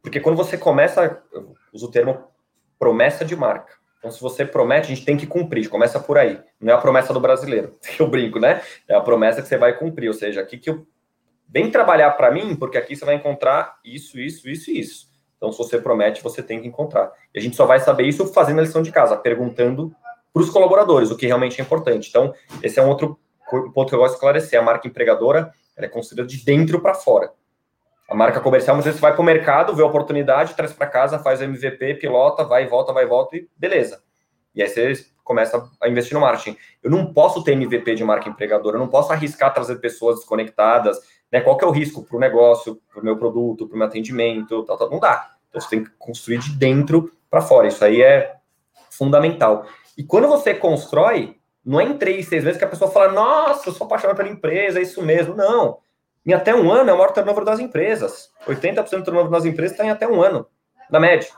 porque 0.01 0.19
quando 0.19 0.35
você 0.35 0.57
começa, 0.57 1.21
eu 1.31 1.53
uso 1.71 1.87
o 1.87 1.91
termo 1.91 2.25
promessa 2.79 3.23
de 3.23 3.35
marca. 3.35 3.76
Então, 3.97 4.11
se 4.11 4.21
você 4.21 4.45
promete, 4.45 4.91
a 4.91 4.95
gente 4.95 5.05
tem 5.05 5.17
que 5.17 5.25
cumprir, 5.25 5.69
começa 5.69 5.99
por 5.99 6.17
aí. 6.17 6.39
Não 6.59 6.73
é 6.73 6.75
a 6.75 6.79
promessa 6.79 7.13
do 7.13 7.19
brasileiro, 7.19 7.75
eu 7.99 8.07
brinco, 8.07 8.39
né? 8.39 8.61
É 8.87 8.95
a 8.95 9.01
promessa 9.01 9.41
que 9.41 9.47
você 9.47 9.57
vai 9.57 9.77
cumprir, 9.77 10.07
ou 10.07 10.13
seja, 10.13 10.41
aqui 10.41 10.57
que 10.57 10.69
eu 10.69 10.85
vem 11.47 11.71
trabalhar 11.71 12.11
para 12.11 12.31
mim, 12.31 12.55
porque 12.55 12.77
aqui 12.77 12.95
você 12.95 13.05
vai 13.05 13.15
encontrar 13.15 13.77
isso, 13.83 14.19
isso, 14.19 14.49
isso 14.49 14.69
e 14.69 14.79
isso. 14.79 15.07
Então, 15.37 15.51
se 15.51 15.57
você 15.57 15.79
promete, 15.79 16.23
você 16.23 16.41
tem 16.41 16.61
que 16.61 16.67
encontrar. 16.67 17.11
E 17.33 17.39
a 17.39 17.41
gente 17.41 17.55
só 17.55 17.65
vai 17.65 17.79
saber 17.79 18.05
isso 18.05 18.25
fazendo 18.33 18.59
a 18.59 18.63
lição 18.63 18.81
de 18.81 18.91
casa, 18.91 19.15
perguntando 19.15 19.93
para 20.33 20.41
os 20.41 20.49
colaboradores 20.49 21.11
o 21.11 21.17
que 21.17 21.27
realmente 21.27 21.59
é 21.61 21.63
importante. 21.63 22.09
Então, 22.09 22.33
esse 22.61 22.79
é 22.79 22.83
um 22.83 22.89
outro 22.89 23.19
ponto 23.73 23.89
que 23.89 23.95
eu 23.95 23.99
gosto 23.99 24.13
de 24.13 24.17
esclarecer. 24.17 24.59
A 24.59 24.63
marca 24.63 24.87
empregadora 24.87 25.53
é 25.75 25.87
construída 25.87 26.27
de 26.27 26.43
dentro 26.43 26.81
para 26.81 26.95
fora. 26.95 27.31
A 28.07 28.15
marca 28.15 28.39
comercial, 28.39 28.75
muitas 28.75 28.85
vezes 28.85 28.99
você 28.99 29.05
vai 29.05 29.13
para 29.13 29.21
o 29.21 29.25
mercado, 29.25 29.75
vê 29.75 29.83
a 29.83 29.85
oportunidade, 29.85 30.53
traz 30.53 30.71
para 30.71 30.87
casa, 30.87 31.19
faz 31.19 31.41
MVP, 31.41 31.95
pilota, 31.95 32.45
vai 32.45 32.63
e 32.63 32.67
volta, 32.67 32.93
vai 32.93 33.03
e 33.03 33.07
volta 33.07 33.35
e 33.35 33.49
beleza. 33.57 34.01
E 34.55 34.61
aí 34.61 34.69
você 34.69 35.05
começa 35.23 35.69
a 35.81 35.89
investir 35.89 36.13
no 36.13 36.21
marketing. 36.21 36.57
Eu 36.81 36.89
não 36.89 37.13
posso 37.13 37.43
ter 37.43 37.51
MVP 37.51 37.95
de 37.95 38.03
marca 38.05 38.29
empregadora, 38.29 38.77
eu 38.77 38.79
não 38.79 38.87
posso 38.87 39.11
arriscar 39.11 39.53
trazer 39.53 39.75
pessoas 39.75 40.19
desconectadas, 40.19 40.97
né? 41.29 41.41
Qual 41.41 41.57
que 41.57 41.65
é 41.65 41.67
o 41.67 41.71
risco 41.71 42.01
para 42.01 42.15
o 42.15 42.19
negócio, 42.19 42.79
para 42.89 43.01
o 43.01 43.03
meu 43.03 43.17
produto, 43.17 43.67
para 43.67 43.75
o 43.75 43.77
meu 43.77 43.87
atendimento, 43.87 44.63
tal, 44.63 44.77
tal, 44.77 44.89
não 44.89 44.99
dá. 44.99 45.31
Então 45.49 45.59
você 45.59 45.69
tem 45.69 45.83
que 45.83 45.91
construir 45.99 46.39
de 46.39 46.51
dentro 46.51 47.11
para 47.29 47.41
fora. 47.41 47.67
Isso 47.67 47.83
aí 47.83 48.01
é 48.01 48.35
fundamental. 48.89 49.65
E 49.97 50.03
quando 50.03 50.27
você 50.27 50.53
constrói, 50.53 51.37
não 51.63 51.79
é 51.79 51.83
em 51.83 51.97
três, 51.97 52.27
seis 52.27 52.43
meses 52.43 52.57
que 52.57 52.63
a 52.63 52.69
pessoa 52.69 52.89
fala, 52.89 53.11
nossa, 53.11 53.67
eu 53.67 53.73
sou 53.73 53.85
apaixonado 53.85 54.15
pela 54.15 54.29
empresa, 54.29 54.79
é 54.79 54.83
isso 54.83 55.01
mesmo. 55.01 55.35
Não. 55.35 55.79
Em 56.27 56.33
até 56.33 56.53
um 56.53 56.71
ano 56.71 56.89
é 56.89 56.93
o 56.93 56.97
maior 56.97 57.11
turnover 57.11 57.45
das 57.45 57.59
empresas. 57.59 58.29
80% 58.45 58.89
do 58.89 59.03
turnover 59.03 59.31
das 59.31 59.45
empresas 59.45 59.71
está 59.71 59.85
em 59.85 59.89
até 59.89 60.07
um 60.07 60.21
ano, 60.21 60.45
na 60.91 60.99
média 60.99 61.29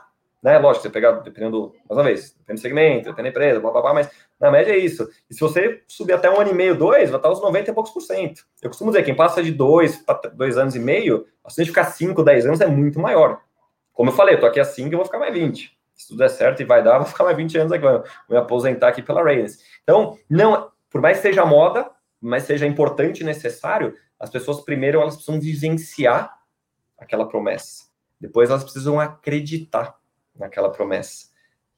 né? 0.42 0.58
Lógico, 0.58 0.82
você 0.82 0.90
pegar, 0.90 1.12
dependendo, 1.12 1.74
mais 1.88 1.98
uma 1.98 2.04
vez, 2.04 2.34
depende 2.38 2.60
do 2.60 2.62
segmento, 2.62 3.10
depende 3.10 3.22
da 3.24 3.28
empresa, 3.28 3.60
blá, 3.60 3.70
blá, 3.70 3.82
blá, 3.82 3.94
mas 3.94 4.10
na 4.38 4.50
média 4.50 4.72
é 4.72 4.78
isso. 4.78 5.08
E 5.28 5.34
se 5.34 5.40
você 5.40 5.82
subir 5.86 6.14
até 6.14 6.30
um 6.30 6.40
ano 6.40 6.50
e 6.50 6.54
meio, 6.54 6.74
dois, 6.74 7.10
vai 7.10 7.18
estar 7.18 7.30
uns 7.30 7.40
90 7.40 7.70
e 7.70 7.74
poucos 7.74 7.92
por 7.92 8.00
cento. 8.00 8.44
Eu 8.62 8.70
costumo 8.70 8.90
dizer, 8.90 9.02
quem 9.04 9.14
passa 9.14 9.42
de 9.42 9.52
dois 9.52 9.96
para 9.96 10.30
dois 10.30 10.56
anos 10.56 10.74
e 10.74 10.78
meio, 10.78 11.26
a 11.44 11.50
chance 11.50 11.64
de 11.64 11.70
ficar 11.70 11.84
5, 11.84 12.22
10 12.22 12.46
anos 12.46 12.60
é 12.60 12.66
muito 12.66 12.98
maior. 12.98 13.40
Como 13.92 14.10
eu 14.10 14.14
falei, 14.14 14.36
eu 14.36 14.40
tô 14.40 14.46
aqui 14.46 14.58
há 14.58 14.64
5, 14.64 14.92
eu 14.92 14.98
vou 14.98 15.04
ficar 15.04 15.18
mais 15.18 15.32
20. 15.34 15.78
Se 15.94 16.08
tudo 16.08 16.18
der 16.18 16.30
certo 16.30 16.62
e 16.62 16.64
vai 16.64 16.82
dar, 16.82 16.98
vou 16.98 17.06
ficar 17.06 17.24
mais 17.24 17.36
20 17.36 17.58
anos 17.58 17.72
aqui, 17.72 17.84
vou 17.84 18.02
me 18.30 18.36
aposentar 18.36 18.88
aqui 18.88 19.02
pela 19.02 19.22
Raiders. 19.22 19.58
Então, 19.82 20.16
não, 20.28 20.70
por 20.88 21.02
mais 21.02 21.18
que 21.18 21.22
seja 21.22 21.44
moda, 21.44 21.90
mas 22.20 22.44
seja 22.44 22.66
importante 22.66 23.20
e 23.20 23.24
necessário, 23.24 23.94
as 24.18 24.28
pessoas 24.28 24.60
primeiro 24.60 25.00
elas 25.00 25.14
precisam 25.14 25.40
vivenciar 25.40 26.38
aquela 26.98 27.26
promessa. 27.26 27.84
Depois 28.20 28.50
elas 28.50 28.62
precisam 28.62 29.00
acreditar 29.00 29.96
naquela 30.36 30.70
promessa. 30.70 31.30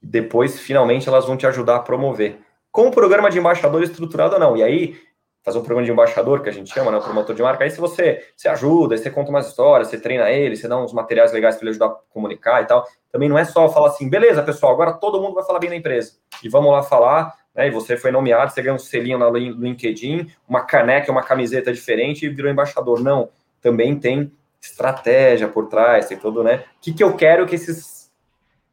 Depois, 0.03 0.59
finalmente, 0.59 1.09
elas 1.09 1.25
vão 1.25 1.37
te 1.37 1.47
ajudar 1.47 1.77
a 1.77 1.81
promover. 1.81 2.41
Com 2.73 2.89
o 2.89 2.91
programa 2.91 3.31
de 3.31 3.39
embaixador 3.39 3.83
estruturado 3.83 4.35
ou 4.35 4.41
não. 4.41 4.57
E 4.57 4.63
aí, 4.63 4.97
fazer 5.43 5.59
um 5.59 5.63
programa 5.63 5.85
de 5.85 5.93
embaixador, 5.93 6.43
que 6.43 6.49
a 6.49 6.53
gente 6.53 6.73
chama, 6.73 6.91
né, 6.91 6.99
o 6.99 7.03
promotor 7.03 7.35
de 7.35 7.43
marca, 7.43 7.65
aí 7.65 7.71
se 7.71 7.81
você 7.81 8.25
se 8.37 8.49
ajuda, 8.49 8.97
você 8.97 9.11
conta 9.11 9.31
umas 9.31 9.49
histórias, 9.49 9.89
você 9.89 9.99
treina 9.99 10.31
ele, 10.31 10.57
você 10.57 10.69
dá 10.69 10.77
uns 10.77 10.93
materiais 10.93 11.33
legais 11.33 11.57
para 11.57 11.65
ele 11.65 11.71
ajudar 11.71 11.87
a 11.87 11.97
comunicar 12.11 12.63
e 12.63 12.67
tal. 12.67 12.87
Também 13.11 13.29
não 13.29 13.37
é 13.39 13.45
só 13.45 13.69
falar 13.69 13.89
assim, 13.89 14.09
beleza, 14.09 14.43
pessoal, 14.43 14.73
agora 14.73 14.95
todo 14.95 15.21
mundo 15.21 15.35
vai 15.35 15.45
falar 15.45 15.59
bem 15.59 15.71
da 15.71 15.77
empresa. 15.77 16.15
E 16.43 16.49
vamos 16.49 16.71
lá 16.73 16.83
falar, 16.83 17.35
né, 17.55 17.69
e 17.69 17.71
você 17.71 17.97
foi 17.97 18.11
nomeado, 18.11 18.53
você 18.53 18.63
ganhou 18.63 18.77
um 18.77 18.81
selinho 18.81 19.19
no 19.19 19.31
LinkedIn, 19.31 20.31
uma 20.49 20.63
caneca, 20.63 21.13
uma 21.13 21.23
camiseta 21.23 21.73
diferente 21.73 22.27
e 22.27 22.29
virou 22.29 22.51
embaixador. 22.51 23.01
Não, 23.01 23.29
também 23.61 23.99
tem 23.99 24.33
estratégia 24.61 25.49
por 25.49 25.69
trás, 25.69 26.07
tem 26.07 26.17
todo, 26.17 26.43
né? 26.43 26.65
O 26.77 26.81
que, 26.81 26.93
que 26.93 27.03
eu 27.03 27.15
quero 27.15 27.47
que 27.47 27.57
esses 27.57 28.11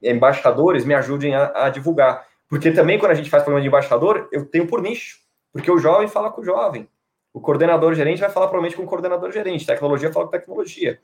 embaixadores 0.01 0.85
me 0.85 0.93
ajudem 0.93 1.35
a, 1.35 1.65
a, 1.65 1.69
divulgar. 1.69 2.25
Porque 2.47 2.71
também, 2.71 2.97
quando 2.97 3.11
a 3.11 3.15
gente 3.15 3.29
faz 3.29 3.43
programa 3.43 3.61
de 3.61 3.67
embaixador, 3.67 4.27
eu 4.31 4.45
tenho 4.45 4.67
por 4.67 4.81
nicho. 4.81 5.19
Porque 5.51 5.69
o 5.69 5.77
jovem 5.77 6.07
fala 6.07 6.31
com 6.31 6.41
o 6.41 6.45
jovem. 6.45 6.87
O 7.33 7.39
coordenador 7.39 7.93
gerente 7.93 8.19
vai 8.19 8.29
falar 8.29 8.47
provavelmente 8.47 8.75
com 8.75 8.83
o 8.83 8.87
coordenador 8.87 9.31
gerente. 9.31 9.65
Tecnologia 9.65 10.11
fala 10.11 10.25
com 10.25 10.31
tecnologia. 10.31 10.99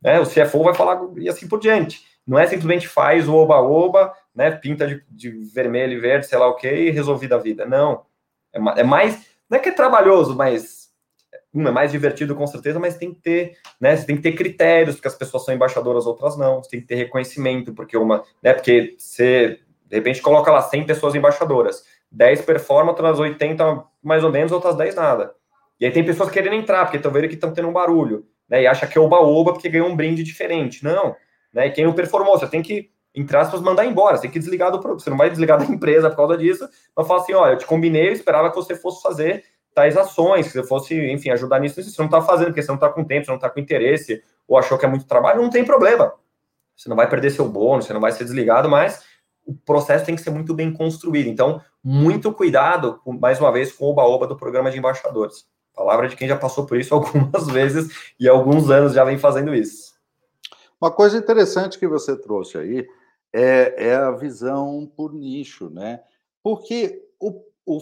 Né? 0.00 0.20
O 0.20 0.26
CFO 0.26 0.62
vai 0.62 0.74
falar 0.74 1.00
e 1.16 1.28
assim 1.28 1.48
por 1.48 1.58
diante. 1.58 2.04
Não 2.26 2.38
é 2.38 2.46
simplesmente 2.46 2.88
faz 2.88 3.28
o 3.28 3.34
oba-oba, 3.34 4.12
né? 4.36 4.50
pinta 4.50 4.86
de, 4.86 5.02
de, 5.10 5.30
vermelho 5.30 5.94
e 5.94 6.00
verde, 6.00 6.26
sei 6.26 6.38
lá 6.38 6.46
o 6.46 6.54
que, 6.54 6.70
e 6.70 6.90
resolvida 6.90 7.36
a 7.36 7.38
vida. 7.38 7.64
Não. 7.64 8.04
É, 8.52 8.80
é 8.80 8.84
mais. 8.84 9.26
Não 9.48 9.58
é 9.58 9.60
que 9.60 9.70
é 9.70 9.72
trabalhoso, 9.72 10.36
mas 10.36 10.90
um 11.54 11.66
é 11.66 11.70
mais 11.70 11.90
divertido 11.90 12.34
com 12.34 12.46
certeza, 12.46 12.78
mas 12.78 12.98
tem 12.98 13.14
que 13.14 13.20
ter, 13.20 13.56
né? 13.80 13.96
Você 13.96 14.04
tem 14.04 14.16
que 14.16 14.22
ter 14.22 14.32
critérios, 14.32 14.96
porque 14.96 15.08
as 15.08 15.14
pessoas 15.14 15.44
são 15.44 15.54
embaixadoras, 15.54 16.06
outras 16.06 16.36
não. 16.36 16.62
Você 16.62 16.70
tem 16.70 16.80
que 16.80 16.86
ter 16.86 16.96
reconhecimento, 16.96 17.72
porque 17.72 17.96
uma, 17.96 18.22
né? 18.42 18.52
Porque 18.52 18.94
você 18.98 19.60
de 19.88 19.96
repente 19.96 20.20
coloca 20.20 20.50
lá 20.50 20.60
100 20.60 20.84
pessoas 20.84 21.14
embaixadoras, 21.14 21.84
10 22.10 22.42
performam, 22.42 22.88
outras 22.88 23.18
80 23.18 23.84
mais 24.02 24.24
ou 24.24 24.30
menos, 24.30 24.52
outras 24.52 24.76
10 24.76 24.94
nada. 24.96 25.32
E 25.80 25.86
aí 25.86 25.92
tem 25.92 26.04
pessoas 26.04 26.28
querendo 26.28 26.54
entrar, 26.54 26.84
porque 26.84 26.96
estão 26.96 27.12
vendo 27.12 27.28
que 27.28 27.34
estão 27.34 27.52
tendo 27.52 27.68
um 27.68 27.72
barulho, 27.72 28.26
né? 28.48 28.62
E 28.62 28.66
acha 28.66 28.86
que 28.86 28.98
é 28.98 29.00
oba-oba 29.00 29.52
porque 29.52 29.68
ganhou 29.68 29.88
um 29.88 29.96
brinde 29.96 30.22
diferente. 30.22 30.84
Não, 30.84 31.16
né? 31.52 31.68
E 31.68 31.70
quem 31.70 31.84
não 31.84 31.94
performou, 31.94 32.38
você 32.38 32.46
tem 32.46 32.62
que 32.62 32.90
entre 33.16 33.36
aspas, 33.36 33.62
mandar 33.62 33.86
embora. 33.86 34.16
Você 34.16 34.22
tem 34.22 34.30
que 34.30 34.38
desligar 34.38 34.70
do 34.70 34.78
produto. 34.78 35.02
Você 35.02 35.10
não 35.10 35.16
vai 35.16 35.30
desligar 35.30 35.58
da 35.58 35.64
empresa 35.64 36.10
por 36.10 36.16
causa 36.16 36.36
disso, 36.36 36.68
mas 36.94 37.06
fala 37.08 37.22
assim: 37.22 37.32
olha, 37.32 37.52
eu 37.54 37.58
te 37.58 37.66
combinei, 37.66 38.08
eu 38.08 38.12
esperava 38.12 38.50
que 38.50 38.56
você 38.56 38.76
fosse 38.76 39.02
fazer 39.02 39.42
tais 39.74 39.96
ações, 39.96 40.46
que 40.46 40.52
você 40.52 40.62
fosse, 40.62 40.94
enfim, 41.10 41.28
ajudar 41.30 41.58
nisso, 41.60 41.82
você 41.82 41.94
não 41.98 42.06
está 42.06 42.22
fazendo, 42.22 42.46
porque 42.46 42.62
você 42.62 42.68
não 42.68 42.76
está 42.76 42.88
com 42.88 43.04
tempo, 43.04 43.26
você 43.26 43.30
não 43.30 43.36
está 43.36 43.50
com 43.50 43.60
interesse, 43.60 44.22
ou 44.48 44.56
achou 44.56 44.78
que 44.78 44.86
é 44.86 44.88
muito 44.88 45.06
trabalho, 45.06 45.42
não 45.42 45.50
tem 45.50 45.66
problema. 45.66 46.14
Você 46.74 46.88
não 46.88 46.96
vai 46.96 47.08
perder 47.08 47.30
seu 47.30 47.46
bônus, 47.46 47.84
você 47.84 47.92
não 47.92 48.00
vai 48.00 48.10
ser 48.12 48.24
desligado, 48.24 48.70
mas 48.70 49.04
o 49.44 49.54
processo 49.54 50.06
tem 50.06 50.16
que 50.16 50.22
ser 50.22 50.30
muito 50.30 50.54
bem 50.54 50.72
construído. 50.72 51.28
Então, 51.28 51.60
muito 51.84 52.32
cuidado, 52.32 53.00
mais 53.20 53.38
uma 53.38 53.52
vez, 53.52 53.70
com 53.70 53.90
o 53.90 53.94
baoba 53.94 54.26
do 54.26 54.36
programa 54.36 54.70
de 54.70 54.78
embaixadores. 54.78 55.46
Palavra 55.74 56.08
de 56.08 56.16
quem 56.16 56.26
já 56.26 56.36
passou 56.36 56.64
por 56.64 56.78
isso 56.80 56.92
algumas 56.96 57.46
vezes 57.46 58.14
e 58.18 58.26
alguns 58.26 58.70
anos 58.70 58.94
já 58.94 59.04
vem 59.04 59.18
fazendo 59.18 59.54
isso. 59.54 59.94
Uma 60.80 60.90
coisa 60.90 61.18
interessante 61.18 61.78
que 61.78 61.86
você 61.86 62.16
trouxe 62.16 62.56
aí 62.56 62.86
é, 63.36 63.88
é 63.88 63.94
a 63.94 64.12
visão 64.12 64.90
por 64.96 65.12
nicho, 65.12 65.68
né? 65.68 66.02
Porque 66.42 67.06
o, 67.20 67.44
o, 67.66 67.78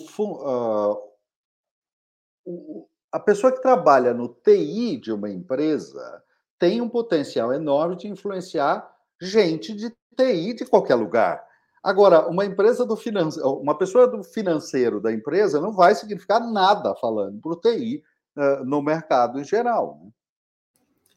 uh, 2.45 2.89
a 3.13 3.21
pessoa 3.21 3.53
que 3.53 3.63
trabalha 3.63 4.13
no 4.13 4.29
TI 4.29 4.97
de 4.97 5.13
uma 5.13 5.31
empresa 5.31 6.25
tem 6.59 6.81
um 6.81 6.89
potencial 6.89 7.53
enorme 7.53 7.95
de 7.95 8.09
influenciar 8.09 8.93
gente 9.21 9.73
de 9.73 9.95
TI 10.17 10.55
de 10.55 10.67
qualquer 10.67 10.97
lugar. 10.97 11.47
Agora, 11.81 12.27
uma 12.29 12.45
empresa 12.45 12.85
do 12.85 12.97
financeiro, 12.97 13.53
uma 13.53 13.79
pessoa 13.79 14.09
do 14.09 14.25
financeiro 14.25 15.01
da 15.01 15.13
empresa 15.13 15.61
não 15.61 15.71
vai 15.71 15.95
significar 15.95 16.41
nada 16.41 16.97
falando 16.97 17.41
para 17.41 17.53
o 17.53 17.61
TI 17.61 18.03
uh, 18.37 18.65
no 18.65 18.83
mercado 18.83 19.39
em 19.39 19.45
geral. 19.45 20.01
Né? 20.03 20.11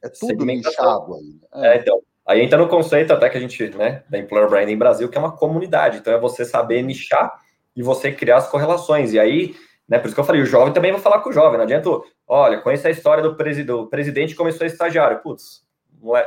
É 0.04 0.10
tudo 0.10 0.46
nichado 0.46 1.16
aí. 1.16 1.40
Né? 1.56 1.76
É, 1.76 1.80
então, 1.80 2.00
aí 2.28 2.42
entra 2.42 2.58
no 2.58 2.68
conceito 2.68 3.14
até 3.14 3.30
que 3.30 3.38
a 3.38 3.42
gente, 3.42 3.70
né, 3.70 4.04
da 4.10 4.20
Employer 4.20 4.50
Branding 4.50 4.78
Brasil, 4.78 5.10
que 5.10 5.18
é 5.18 5.22
uma 5.22 5.36
comunidade. 5.36 5.98
Então, 5.98 6.14
é 6.14 6.20
você 6.20 6.44
saber 6.44 6.82
nichar 6.82 7.32
e 7.76 7.82
você 7.82 8.12
criar 8.12 8.38
as 8.38 8.50
correlações. 8.50 9.14
E 9.14 9.20
aí, 9.20 9.56
né? 9.88 9.98
Por 9.98 10.08
isso 10.08 10.16
que 10.16 10.20
eu 10.20 10.26
falei, 10.26 10.42
o 10.42 10.46
jovem 10.46 10.74
também 10.74 10.92
vai 10.92 11.00
falar 11.00 11.20
com 11.20 11.30
o 11.30 11.34
jovem. 11.34 11.58
Não 11.58 11.64
adianta, 11.64 11.90
olha, 12.28 12.60
conheça 12.60 12.90
a 12.90 12.92
história 12.92 13.24
do, 13.24 13.36
presi 13.36 13.64
do 13.64 13.88
presidente 13.88 14.32
que 14.32 14.38
começou 14.38 14.66
a 14.66 14.68
estagiário. 14.68 15.20
Putz, 15.20 15.64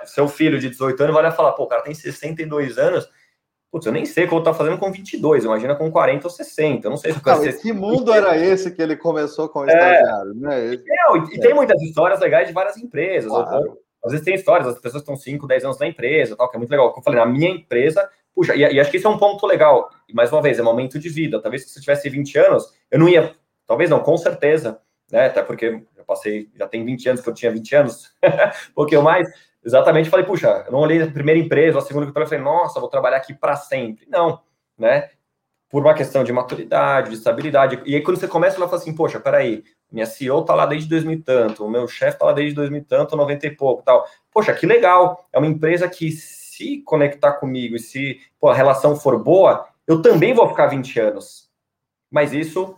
seu 0.07 0.27
filho 0.27 0.59
de 0.59 0.71
18 0.71 1.03
anos 1.03 1.15
vai 1.15 1.23
lá 1.23 1.31
falar, 1.31 1.53
pô, 1.53 1.65
o 1.65 1.69
cara 1.69 1.83
tem 1.83 1.95
62 1.95 2.79
anos. 2.79 3.09
Putz, 3.71 3.87
eu 3.87 3.93
nem 3.93 4.05
sei 4.05 4.25
o 4.25 4.29
que 4.29 4.35
eu 4.35 4.43
tá 4.43 4.55
fazendo 4.55 4.79
com 4.79 4.91
22, 4.91 5.45
imagina 5.45 5.77
com 5.77 5.93
40 5.93 6.27
ou 6.27 6.31
60. 6.31 6.87
Eu 6.87 6.91
não 6.91 6.97
sei 6.97 7.13
se 7.13 7.21
cara. 7.21 7.39
Não, 7.39 7.53
que 7.53 7.73
mundo 7.73 8.13
era 8.13 8.37
esse 8.37 8.71
que 8.73 8.83
ele 8.83 8.97
começou 8.97 9.49
com 9.49 9.61
o 9.61 9.71
é, 9.71 9.73
estagiário, 9.73 10.35
né? 10.35 10.67
E, 10.67 10.85
e 11.35 11.37
é. 11.37 11.41
tem 11.41 11.55
muitas 11.55 11.81
histórias 11.83 12.19
legais 12.19 12.49
de 12.49 12.55
várias 12.55 12.77
empresas. 12.79 13.31
Claro. 13.31 13.79
Às 14.05 14.13
vezes 14.13 14.25
tem 14.25 14.35
histórias, 14.35 14.69
as 14.69 14.79
pessoas 14.79 15.03
estão 15.03 15.17
5, 15.17 15.47
10 15.47 15.65
anos 15.65 15.79
na 15.79 15.87
empresa, 15.87 16.37
tal, 16.37 16.49
que 16.49 16.57
é 16.57 16.59
muito 16.59 16.71
legal. 16.71 16.89
Como 16.91 17.01
eu 17.01 17.05
falei, 17.05 17.21
na 17.21 17.27
minha 17.27 17.51
empresa, 17.51 18.09
puxa, 18.35 18.55
e, 18.55 18.61
e, 18.61 18.81
acho 18.81 18.91
que 18.91 18.97
isso 18.97 19.07
é 19.07 19.11
um 19.11 19.19
ponto 19.19 19.47
legal. 19.47 19.91
E 20.09 20.15
mais 20.15 20.33
uma 20.33 20.41
vez, 20.41 20.59
é 20.59 20.63
momento 20.63 20.99
de 20.99 21.09
vida. 21.09 21.41
Talvez 21.41 21.65
se 21.65 21.71
você 21.71 21.81
tivesse 21.81 22.09
20 22.09 22.39
anos, 22.39 22.73
eu 22.91 22.99
não 22.99 23.09
ia 23.09 23.35
Talvez 23.71 23.89
não, 23.89 24.01
com 24.01 24.17
certeza, 24.17 24.81
né? 25.13 25.27
Até 25.27 25.45
porque 25.45 25.67
eu 25.97 26.05
passei, 26.05 26.51
já 26.57 26.67
tem 26.67 26.85
20 26.85 27.09
anos 27.09 27.21
que 27.21 27.29
eu 27.29 27.33
tinha 27.33 27.53
20 27.53 27.77
anos, 27.77 28.13
um 28.69 28.75
pouquinho 28.75 29.01
mais. 29.01 29.29
Exatamente, 29.65 30.11
falei, 30.11 30.27
puxa, 30.27 30.65
eu 30.67 30.73
não 30.73 30.81
olhei 30.81 31.01
a 31.01 31.09
primeira 31.09 31.39
empresa, 31.39 31.79
a 31.79 31.81
segunda 31.81 32.11
que 32.11 32.19
eu 32.19 32.27
falei, 32.27 32.43
nossa, 32.43 32.81
vou 32.81 32.89
trabalhar 32.89 33.19
aqui 33.19 33.33
para 33.33 33.55
sempre. 33.55 34.09
Não, 34.09 34.43
né? 34.77 35.11
Por 35.69 35.83
uma 35.83 35.95
questão 35.95 36.25
de 36.25 36.33
maturidade, 36.33 37.11
de 37.11 37.15
estabilidade. 37.15 37.81
E 37.87 37.95
aí, 37.95 38.03
quando 38.03 38.19
você 38.19 38.27
começa, 38.27 38.57
ela 38.57 38.67
fala 38.67 38.83
assim, 38.83 38.93
poxa, 38.93 39.21
peraí, 39.21 39.63
minha 39.93 40.07
CEO 40.07 40.45
tá 40.45 40.55
lá 40.55 40.67
desde 40.67 40.89
2000 40.89 41.13
e 41.13 41.23
tanto, 41.23 41.65
o 41.65 41.71
meu 41.71 41.89
chefe 41.89 42.19
tá 42.19 42.27
lá 42.27 42.33
desde 42.33 42.55
2000 42.55 42.81
e 42.81 42.85
tanto, 42.85 43.17
90 43.17 43.47
e 43.47 43.51
pouco, 43.51 43.83
tal. 43.83 44.07
Poxa, 44.33 44.53
que 44.53 44.67
legal. 44.67 45.29
É 45.33 45.39
uma 45.39 45.47
empresa 45.47 45.89
que 45.89 46.11
se 46.11 46.83
conectar 46.83 47.33
comigo 47.35 47.77
e 47.77 47.81
se 47.81 48.21
pô, 48.39 48.49
a 48.49 48.55
relação 48.55 48.97
for 48.97 49.19
boa, 49.19 49.67
eu 49.87 50.03
também 50.03 50.33
vou 50.33 50.49
ficar 50.49 50.67
20 50.67 51.01
anos. 51.01 51.51
Mas 52.11 52.33
isso 52.33 52.77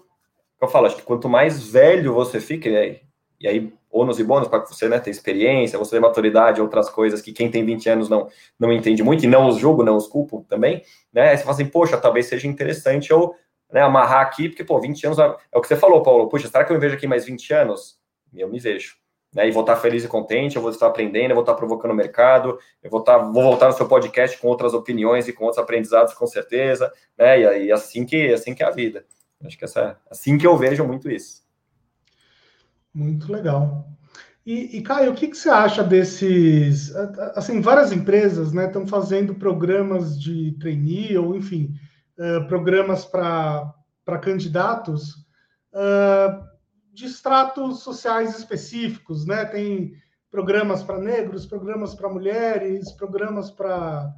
eu 0.60 0.68
falo, 0.68 0.86
acho 0.86 0.96
que 0.96 1.02
quanto 1.02 1.28
mais 1.28 1.60
velho 1.68 2.14
você 2.14 2.40
fica, 2.40 2.68
e 2.68 2.76
aí, 2.76 3.00
e 3.40 3.48
aí 3.48 3.72
ônus 3.90 4.20
e 4.20 4.24
bônus 4.24 4.48
para 4.48 4.60
você 4.60 4.88
né, 4.88 4.98
ter 5.00 5.10
experiência, 5.10 5.78
você 5.78 5.96
ter 5.96 6.00
maturidade, 6.00 6.60
outras 6.60 6.88
coisas 6.88 7.20
que 7.20 7.32
quem 7.32 7.50
tem 7.50 7.64
20 7.64 7.88
anos 7.90 8.08
não, 8.08 8.28
não 8.58 8.72
entende 8.72 9.02
muito, 9.02 9.24
e 9.24 9.28
não 9.28 9.48
os 9.48 9.58
julgo, 9.58 9.82
não 9.82 9.96
os 9.96 10.06
culpo 10.06 10.46
também, 10.48 10.82
né? 11.12 11.30
Aí 11.30 11.36
você 11.36 11.42
fala 11.42 11.54
assim, 11.54 11.66
poxa, 11.66 11.98
talvez 11.98 12.26
seja 12.26 12.46
interessante 12.46 13.10
eu 13.10 13.34
né, 13.72 13.80
amarrar 13.80 14.20
aqui, 14.20 14.48
porque, 14.48 14.62
pô, 14.62 14.78
20 14.78 15.06
anos 15.06 15.18
é 15.18 15.36
o 15.54 15.60
que 15.60 15.68
você 15.68 15.76
falou, 15.76 16.02
Paulo. 16.02 16.28
Puxa, 16.28 16.48
será 16.48 16.64
que 16.64 16.70
eu 16.70 16.74
me 16.74 16.80
vejo 16.80 16.96
aqui 16.96 17.06
mais 17.06 17.24
20 17.24 17.52
anos? 17.54 17.98
Eu 18.34 18.48
me 18.48 18.60
vejo. 18.60 18.96
Né, 19.34 19.48
e 19.48 19.50
vou 19.50 19.62
estar 19.62 19.76
feliz 19.76 20.04
e 20.04 20.08
contente, 20.08 20.56
eu 20.56 20.62
vou 20.62 20.70
estar 20.70 20.86
aprendendo, 20.86 21.30
eu 21.30 21.34
vou 21.34 21.42
estar 21.42 21.54
provocando 21.54 21.92
o 21.92 21.94
mercado, 21.94 22.58
eu 22.82 22.90
vou, 22.90 23.00
estar, 23.00 23.16
vou 23.16 23.42
voltar 23.42 23.68
no 23.68 23.72
seu 23.72 23.88
podcast 23.88 24.38
com 24.38 24.46
outras 24.46 24.74
opiniões 24.74 25.26
e 25.26 25.32
com 25.32 25.44
outros 25.44 25.62
aprendizados, 25.62 26.12
com 26.12 26.26
certeza, 26.26 26.92
né? 27.16 27.40
E, 27.40 27.66
e 27.66 27.72
assim 27.72 28.04
que 28.04 28.30
assim 28.30 28.54
que 28.54 28.62
é 28.62 28.66
a 28.66 28.70
vida. 28.70 29.06
Acho 29.42 29.56
que 29.56 29.64
essa, 29.64 29.98
assim 30.10 30.36
que 30.36 30.46
eu 30.46 30.56
vejo 30.56 30.84
muito 30.84 31.10
isso. 31.10 31.42
Muito 32.94 33.32
legal. 33.32 33.86
E, 34.44 34.76
e 34.76 34.82
Caio, 34.82 35.12
o 35.12 35.14
que, 35.14 35.28
que 35.28 35.36
você 35.36 35.48
acha 35.48 35.84
desses? 35.84 36.94
Assim, 37.34 37.60
várias 37.60 37.92
empresas 37.92 38.52
né, 38.52 38.66
estão 38.66 38.86
fazendo 38.86 39.34
programas 39.34 40.20
de 40.20 40.52
trainee, 40.60 41.16
ou 41.16 41.36
enfim, 41.36 41.74
uh, 42.18 42.46
programas 42.46 43.04
para 43.04 43.74
candidatos 44.20 45.14
uh, 45.72 46.44
de 46.92 47.06
estratos 47.06 47.80
sociais 47.80 48.38
específicos, 48.38 49.26
né? 49.26 49.44
Tem 49.44 49.94
programas 50.30 50.82
para 50.82 50.98
negros, 50.98 51.46
programas 51.46 51.94
para 51.94 52.08
mulheres, 52.08 52.90
programas 52.92 53.50
para, 53.50 54.12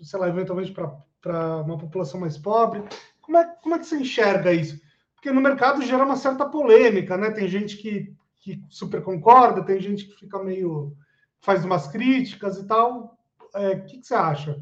sei 0.00 0.18
lá, 0.18 0.28
eventualmente 0.28 0.72
para 0.72 1.62
uma 1.62 1.76
população 1.76 2.20
mais 2.20 2.38
pobre. 2.38 2.82
Como 3.20 3.36
é, 3.36 3.44
como 3.62 3.74
é 3.74 3.78
que 3.78 3.86
você 3.86 3.96
enxerga 3.98 4.52
isso? 4.52 4.80
Porque 5.14 5.32
no 5.32 5.40
mercado 5.40 5.82
gera 5.82 6.04
uma 6.04 6.16
certa 6.16 6.46
polêmica, 6.46 7.16
né? 7.16 7.30
Tem 7.30 7.48
gente 7.48 7.76
que, 7.76 8.14
que 8.38 8.62
super 8.68 9.02
concorda, 9.02 9.64
tem 9.64 9.80
gente 9.80 10.06
que 10.06 10.14
fica 10.14 10.42
meio. 10.42 10.96
faz 11.40 11.64
umas 11.64 11.88
críticas 11.88 12.56
e 12.56 12.66
tal. 12.66 13.18
É, 13.54 13.70
o 13.70 13.84
que, 13.84 13.98
que 13.98 14.06
você 14.06 14.14
acha? 14.14 14.60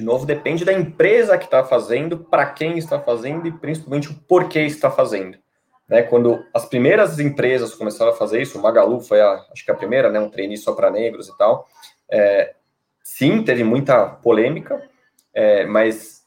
De 0.00 0.06
novo, 0.06 0.24
depende 0.24 0.64
da 0.64 0.72
empresa 0.72 1.36
que 1.36 1.44
está 1.44 1.62
fazendo, 1.62 2.16
para 2.16 2.46
quem 2.46 2.78
está 2.78 2.98
fazendo 2.98 3.46
e 3.46 3.52
principalmente 3.52 4.08
o 4.08 4.14
porquê 4.14 4.60
está 4.60 4.90
fazendo. 4.90 5.36
Né, 5.86 6.02
quando 6.02 6.42
as 6.54 6.64
primeiras 6.64 7.18
empresas 7.18 7.74
começaram 7.74 8.10
a 8.10 8.16
fazer 8.16 8.40
isso, 8.40 8.58
o 8.58 8.62
Magalu 8.62 9.02
foi 9.02 9.20
a, 9.20 9.44
acho 9.52 9.62
que 9.62 9.70
a 9.70 9.74
primeira, 9.74 10.08
né, 10.08 10.18
um 10.18 10.30
treino 10.30 10.56
só 10.56 10.72
para 10.72 10.90
negros 10.90 11.28
e 11.28 11.36
tal. 11.36 11.68
É, 12.10 12.54
sim, 13.04 13.42
teve 13.42 13.62
muita 13.62 14.06
polêmica, 14.06 14.82
é, 15.34 15.66
mas 15.66 16.24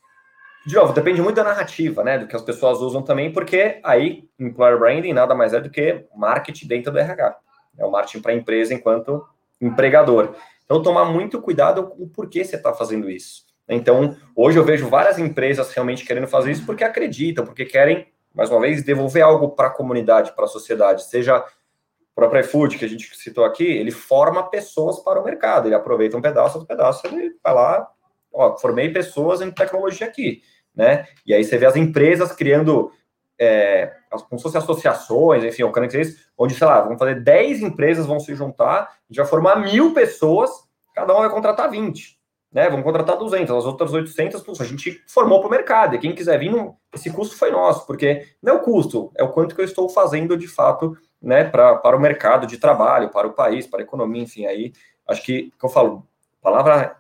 de 0.68 0.76
novo, 0.76 0.94
depende 0.94 1.20
muito 1.20 1.38
da 1.38 1.44
narrativa, 1.44 2.04
né? 2.04 2.20
Do 2.20 2.28
que 2.28 2.36
as 2.36 2.44
pessoas 2.44 2.80
usam 2.80 3.02
também, 3.02 3.34
porque 3.34 3.80
aí, 3.84 4.30
employer 4.40 4.78
branding 4.78 5.14
nada 5.14 5.34
mais 5.34 5.52
é 5.52 5.60
do 5.60 5.72
que 5.72 6.06
marketing 6.16 6.68
dentro 6.68 6.92
do 6.92 7.00
RH. 7.00 7.36
É 7.80 7.84
o 7.84 7.90
marketing 7.90 8.22
para 8.22 8.34
a 8.34 8.36
empresa 8.36 8.72
enquanto 8.72 9.26
empregador. 9.60 10.36
Então, 10.64 10.84
tomar 10.84 11.06
muito 11.06 11.42
cuidado 11.42 11.88
com 11.88 12.04
o 12.04 12.08
porquê 12.08 12.46
você 12.46 12.56
está 12.56 12.72
fazendo 12.72 13.10
isso. 13.10 13.52
Então, 13.68 14.16
hoje 14.36 14.58
eu 14.58 14.64
vejo 14.64 14.90
várias 14.90 15.18
empresas 15.18 15.72
realmente 15.74 16.06
querendo 16.06 16.28
fazer 16.28 16.52
isso 16.52 16.66
porque 16.66 16.84
acreditam, 16.84 17.46
porque 17.46 17.66
querem, 17.66 18.08
mais 18.34 18.50
uma 18.50 18.60
vez, 18.60 18.84
devolver 18.84 19.24
algo 19.24 19.50
para 19.50 19.68
a 19.68 19.72
comunidade, 19.72 20.34
para 20.36 20.46
a 20.46 20.50
sociedade. 20.50 21.06
Seja 21.06 21.40
o 21.40 22.16
próprio 22.16 22.42
iFood, 22.42 22.78
que 22.78 22.86
a 22.86 22.90
gente 22.90 23.16
citou 23.16 23.46
aqui, 23.46 23.66
ele 23.66 23.92
forma 23.92 24.50
pessoas 24.50 25.00
para 25.00 25.20
o 25.20 25.24
mercado. 25.24 25.68
Ele 25.68 25.76
aproveita 25.76 26.18
um 26.18 26.22
pedaço, 26.22 26.58
outro 26.58 26.68
pedaço, 26.68 27.08
ele 27.08 27.36
vai 27.44 27.54
lá, 27.54 27.90
ó, 28.32 28.58
formei 28.58 28.90
pessoas 28.90 29.42
em 29.42 29.50
tecnologia 29.50 30.08
aqui 30.08 30.42
né? 30.76 31.06
E 31.26 31.34
aí 31.34 31.44
você 31.44 31.58
vê 31.58 31.66
as 31.66 31.76
empresas 31.76 32.32
criando 32.32 32.92
é, 33.40 33.92
como 34.30 34.40
se 34.40 34.44
fossem 34.44 34.60
associações, 34.60 35.44
enfim, 35.44 35.64
o 35.64 35.72
isso, 36.00 36.18
onde, 36.38 36.56
sei 36.56 36.68
lá, 36.68 36.82
vamos 36.82 37.00
fazer 37.00 37.22
10 37.22 37.62
empresas 37.62 38.06
vão 38.06 38.20
se 38.20 38.34
juntar, 38.36 38.82
a 38.82 38.90
gente 39.10 39.18
vai 39.18 39.26
formar 39.26 39.58
mil 39.58 39.94
pessoas, 39.94 40.52
cada 40.94 41.14
uma 41.14 41.22
vai 41.22 41.30
contratar 41.30 41.70
20, 41.70 42.20
né? 42.54 42.70
Vamos 42.70 42.86
contratar 42.86 43.18
200, 43.18 43.56
as 43.56 43.66
outras 43.66 43.92
800, 43.92 44.42
puxa, 44.42 44.64
a 44.64 44.66
gente 44.66 45.02
formou 45.08 45.40
para 45.40 45.48
o 45.48 45.52
mercado, 45.52 45.96
e 45.96 46.00
quem 46.00 46.14
quiser 46.14 46.38
vir, 46.38 46.52
não, 46.52 46.78
esse 46.94 47.10
custo 47.10 47.36
foi 47.36 47.52
nosso, 47.52 47.86
porque 47.88 48.28
não 48.42 48.54
é 48.54 48.56
o 48.58 48.62
custo, 48.62 49.12
é 49.16 49.24
o 49.24 49.30
quanto 49.30 49.56
que 49.56 49.62
eu 49.62 49.66
estou 49.66 49.90
fazendo 49.90 50.38
de 50.38 50.48
fato, 50.48 50.96
né, 51.22 51.44
pra, 51.44 51.76
para 51.76 51.98
o 51.98 52.00
mercado 52.00 52.46
de 52.46 52.58
trabalho, 52.58 53.10
para 53.10 53.28
o 53.28 53.34
país, 53.34 53.66
para 53.66 53.80
a 53.80 53.84
economia, 53.84 54.24
enfim, 54.24 54.46
aí, 54.46 54.72
acho 55.08 55.24
que, 55.24 55.52
que 55.58 55.66
eu 55.66 55.70
falo, 55.70 56.06
palavra 56.42 56.98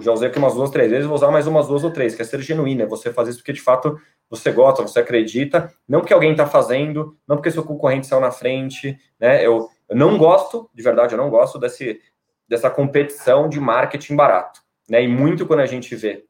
já 0.00 0.12
usei 0.12 0.28
aqui 0.28 0.38
umas 0.38 0.54
duas, 0.54 0.70
três 0.70 0.90
vezes, 0.90 1.06
vou 1.06 1.14
usar 1.14 1.30
mais 1.30 1.46
umas 1.46 1.68
duas 1.68 1.84
ou 1.84 1.90
três, 1.90 2.14
que 2.14 2.22
é 2.22 2.24
ser 2.24 2.40
genuíno, 2.40 2.82
é 2.82 2.86
você 2.86 3.12
fazer 3.12 3.30
isso 3.30 3.40
porque 3.40 3.52
de 3.52 3.60
fato 3.60 4.00
você 4.30 4.50
gosta, 4.50 4.82
você 4.82 5.00
acredita, 5.00 5.70
não 5.86 6.00
porque 6.00 6.14
alguém 6.14 6.30
está 6.30 6.46
fazendo, 6.46 7.14
não 7.28 7.36
porque 7.36 7.50
seu 7.50 7.62
concorrente 7.62 8.06
saiu 8.06 8.20
na 8.20 8.30
frente, 8.30 8.98
né? 9.20 9.44
Eu, 9.44 9.68
eu 9.88 9.94
não 9.94 10.16
gosto, 10.16 10.70
de 10.72 10.82
verdade, 10.82 11.12
eu 11.12 11.18
não 11.18 11.28
gosto 11.28 11.58
desse, 11.58 12.00
dessa 12.48 12.70
competição 12.70 13.46
de 13.46 13.60
marketing 13.60 14.16
barato, 14.16 14.62
né? 14.88 15.02
E 15.02 15.08
muito 15.08 15.46
quando 15.46 15.60
a 15.60 15.66
gente 15.66 15.94
vê, 15.94 16.24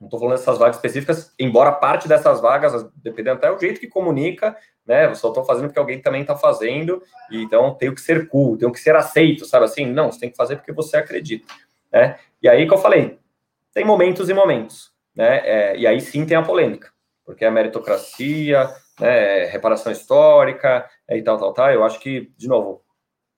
não 0.00 0.06
estou 0.06 0.18
falando 0.18 0.36
dessas 0.36 0.58
vagas 0.58 0.76
específicas, 0.76 1.32
embora 1.38 1.72
parte 1.72 2.08
dessas 2.08 2.40
vagas, 2.40 2.86
dependendo 2.96 3.36
até 3.36 3.52
do 3.52 3.60
jeito 3.60 3.80
que 3.80 3.86
comunica, 3.86 4.56
né? 4.86 5.06
Eu 5.06 5.14
só 5.14 5.28
estou 5.28 5.44
fazendo 5.44 5.66
porque 5.66 5.78
alguém 5.78 6.00
também 6.00 6.22
está 6.22 6.36
fazendo, 6.36 7.02
então 7.30 7.74
tenho 7.74 7.94
que 7.94 8.00
ser 8.00 8.28
cool, 8.28 8.56
tenho 8.56 8.72
que 8.72 8.80
ser 8.80 8.96
aceito, 8.96 9.44
sabe 9.44 9.64
assim? 9.64 9.86
Não, 9.86 10.10
você 10.10 10.20
tem 10.20 10.30
que 10.30 10.36
fazer 10.36 10.56
porque 10.56 10.72
você 10.72 10.96
acredita, 10.96 11.52
né? 11.92 12.18
E 12.42 12.48
aí 12.48 12.66
que 12.66 12.74
eu 12.74 12.78
falei, 12.78 13.18
tem 13.72 13.84
momentos 13.84 14.28
e 14.28 14.34
momentos, 14.34 14.92
né? 15.14 15.40
É, 15.44 15.76
e 15.76 15.86
aí 15.86 16.00
sim 16.00 16.26
tem 16.26 16.36
a 16.36 16.42
polêmica 16.42 16.92
porque 17.24 17.44
é 17.44 17.50
meritocracia, 17.50 18.68
né, 19.00 19.44
reparação 19.46 19.92
histórica 19.92 20.88
é, 21.08 21.16
e 21.16 21.22
tal, 21.22 21.38
tal, 21.38 21.52
tal. 21.52 21.70
Eu 21.70 21.84
acho 21.84 21.98
que, 22.00 22.32
de 22.36 22.48
novo, 22.48 22.82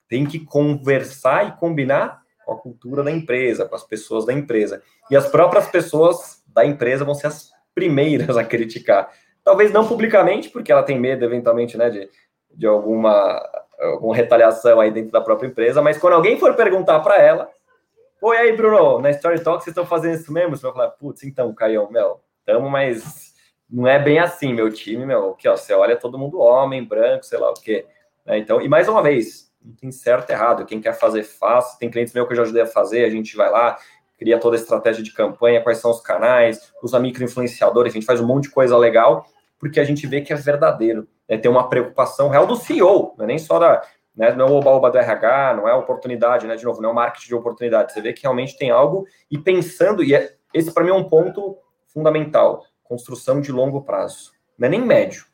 tem 0.07 0.25
que 0.25 0.39
conversar 0.39 1.47
e 1.47 1.57
combinar 1.57 2.21
com 2.45 2.53
a 2.53 2.57
cultura 2.57 3.03
da 3.03 3.11
empresa, 3.11 3.65
com 3.65 3.75
as 3.75 3.83
pessoas 3.83 4.25
da 4.25 4.31
empresa. 4.31 4.81
E 5.09 5.15
as 5.15 5.27
próprias 5.27 5.67
pessoas 5.67 6.43
da 6.47 6.65
empresa 6.65 7.03
vão 7.03 7.15
ser 7.15 7.27
as 7.27 7.51
primeiras 7.73 8.37
a 8.37 8.43
criticar. 8.43 9.11
Talvez 9.43 9.71
não 9.71 9.87
publicamente, 9.87 10.49
porque 10.49 10.71
ela 10.71 10.83
tem 10.83 10.99
medo, 10.99 11.25
eventualmente, 11.25 11.77
né, 11.77 11.89
de, 11.89 12.09
de 12.51 12.65
alguma, 12.65 13.41
alguma 13.79 14.15
retaliação 14.15 14.79
aí 14.79 14.91
dentro 14.91 15.11
da 15.11 15.21
própria 15.21 15.47
empresa, 15.47 15.81
mas 15.81 15.97
quando 15.97 16.13
alguém 16.13 16.39
for 16.39 16.55
perguntar 16.55 16.99
para 17.01 17.17
ela, 17.21 17.49
oi 18.21 18.37
aí, 18.37 18.55
Bruno, 18.55 18.99
na 18.99 19.11
Story 19.11 19.39
Talk 19.41 19.63
vocês 19.63 19.71
estão 19.71 19.85
fazendo 19.85 20.15
isso 20.15 20.31
mesmo? 20.31 20.55
Você 20.55 20.63
vai 20.63 20.73
falar, 20.73 20.89
putz, 20.91 21.23
então, 21.23 21.53
Caião, 21.53 21.91
meu, 21.91 22.21
estamos, 22.39 22.71
mas 22.71 23.33
não 23.69 23.87
é 23.87 23.99
bem 23.99 24.19
assim, 24.19 24.53
meu 24.53 24.71
time, 24.71 25.05
meu, 25.05 25.33
que 25.33 25.47
ó, 25.47 25.55
você 25.55 25.73
olha 25.73 25.97
todo 25.97 26.17
mundo 26.17 26.39
homem, 26.39 26.83
branco, 26.83 27.25
sei 27.25 27.37
lá 27.37 27.51
o 27.51 27.55
quê. 27.55 27.85
Né? 28.25 28.37
Então, 28.37 28.61
e 28.61 28.69
mais 28.69 28.87
uma 28.87 29.03
vez, 29.03 29.51
não 29.65 29.75
tem 29.75 29.91
certo 29.91 30.29
e 30.29 30.33
errado. 30.33 30.65
Quem 30.65 30.79
quer 30.79 30.93
fazer, 30.93 31.23
faz. 31.23 31.75
Tem 31.77 31.89
clientes 31.89 32.13
meus 32.13 32.27
que 32.27 32.33
eu 32.33 32.37
já 32.37 32.43
ajudei 32.43 32.61
a 32.61 32.67
fazer, 32.67 33.03
a 33.03 33.09
gente 33.09 33.35
vai 33.35 33.49
lá, 33.49 33.77
cria 34.17 34.39
toda 34.39 34.55
a 34.55 34.59
estratégia 34.59 35.03
de 35.03 35.11
campanha, 35.11 35.61
quais 35.61 35.79
são 35.79 35.91
os 35.91 36.01
canais, 36.01 36.73
usa 36.81 36.99
micro-influenciadores, 36.99 37.91
a 37.91 37.95
gente 37.95 38.05
faz 38.05 38.21
um 38.21 38.27
monte 38.27 38.43
de 38.43 38.51
coisa 38.51 38.77
legal, 38.77 39.25
porque 39.59 39.79
a 39.79 39.83
gente 39.83 40.05
vê 40.05 40.21
que 40.21 40.31
é 40.31 40.35
verdadeiro. 40.35 41.07
Né? 41.27 41.37
Tem 41.37 41.49
uma 41.49 41.67
preocupação 41.67 42.29
real 42.29 42.45
do 42.45 42.55
CEO, 42.55 43.15
não 43.17 43.25
é 43.25 43.27
nem 43.27 43.39
só 43.39 43.59
da. 43.59 43.81
Né? 44.15 44.31
Não 44.33 44.47
é 44.47 44.49
o 44.49 44.53
oba-oba 44.53 44.91
do 44.91 44.97
RH, 44.97 45.55
não 45.55 45.67
é 45.67 45.73
oportunidade, 45.73 46.47
né? 46.47 46.55
De 46.55 46.63
novo, 46.63 46.81
não 46.81 46.89
é 46.89 46.91
o 46.93 46.95
marketing 46.95 47.27
de 47.27 47.35
oportunidade. 47.35 47.91
Você 47.91 48.01
vê 48.01 48.13
que 48.13 48.21
realmente 48.21 48.57
tem 48.57 48.71
algo 48.71 49.05
e 49.29 49.37
pensando, 49.37 50.03
e 50.03 50.15
é, 50.15 50.35
esse 50.53 50.71
para 50.71 50.83
mim 50.83 50.91
é 50.91 50.93
um 50.93 51.03
ponto 51.03 51.57
fundamental 51.87 52.63
construção 52.85 53.41
de 53.41 53.51
longo 53.51 53.81
prazo, 53.81 54.31
não 54.57 54.67
é 54.67 54.69
nem 54.69 54.81
médio. 54.81 55.25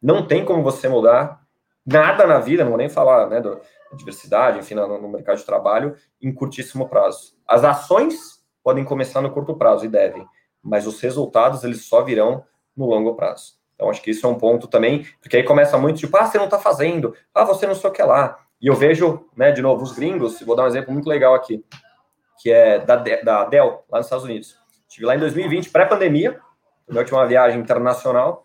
Não 0.00 0.26
tem 0.26 0.44
como 0.44 0.62
você 0.62 0.88
mudar 0.88 1.40
nada 1.86 2.26
na 2.26 2.38
vida, 2.38 2.62
não 2.62 2.70
vou 2.70 2.78
nem 2.78 2.88
falar 2.88 3.28
né, 3.28 3.40
da 3.40 3.58
diversidade, 3.94 4.58
enfim, 4.58 4.74
no, 4.74 5.00
no 5.00 5.08
mercado 5.08 5.38
de 5.38 5.44
trabalho, 5.44 5.94
em 6.20 6.32
curtíssimo 6.32 6.88
prazo. 6.88 7.34
As 7.46 7.64
ações 7.64 8.40
podem 8.62 8.84
começar 8.84 9.20
no 9.20 9.30
curto 9.30 9.56
prazo 9.56 9.84
e 9.84 9.88
devem, 9.88 10.26
mas 10.62 10.86
os 10.86 11.00
resultados 11.00 11.64
eles 11.64 11.86
só 11.86 12.02
virão 12.02 12.44
no 12.76 12.86
longo 12.86 13.14
prazo. 13.14 13.54
Então, 13.74 13.88
acho 13.88 14.02
que 14.02 14.10
isso 14.10 14.26
é 14.26 14.28
um 14.28 14.34
ponto 14.36 14.68
também, 14.68 15.06
porque 15.20 15.38
aí 15.38 15.42
começa 15.42 15.78
muito 15.78 16.00
tipo, 16.00 16.16
ah, 16.16 16.26
você 16.26 16.36
não 16.36 16.44
está 16.44 16.58
fazendo, 16.58 17.14
ah, 17.34 17.44
você 17.44 17.66
não 17.66 17.74
sei 17.74 17.88
o 17.88 17.92
que 17.92 18.02
lá. 18.02 18.38
E 18.60 18.66
eu 18.66 18.74
vejo, 18.74 19.26
né, 19.34 19.52
de 19.52 19.62
novo, 19.62 19.82
os 19.82 19.92
gringos, 19.92 20.40
vou 20.42 20.54
dar 20.54 20.64
um 20.64 20.66
exemplo 20.66 20.92
muito 20.92 21.08
legal 21.08 21.34
aqui, 21.34 21.64
que 22.42 22.52
é 22.52 22.78
da, 22.78 22.96
da 22.96 23.44
Dell, 23.44 23.82
lá 23.90 23.98
nos 23.98 24.06
Estados 24.06 24.24
Unidos. 24.24 24.58
Estive 24.86 25.06
lá 25.06 25.16
em 25.16 25.18
2020, 25.18 25.70
pré-pandemia, 25.70 26.38
minha 26.86 27.00
última 27.00 27.26
viagem 27.26 27.58
internacional, 27.58 28.44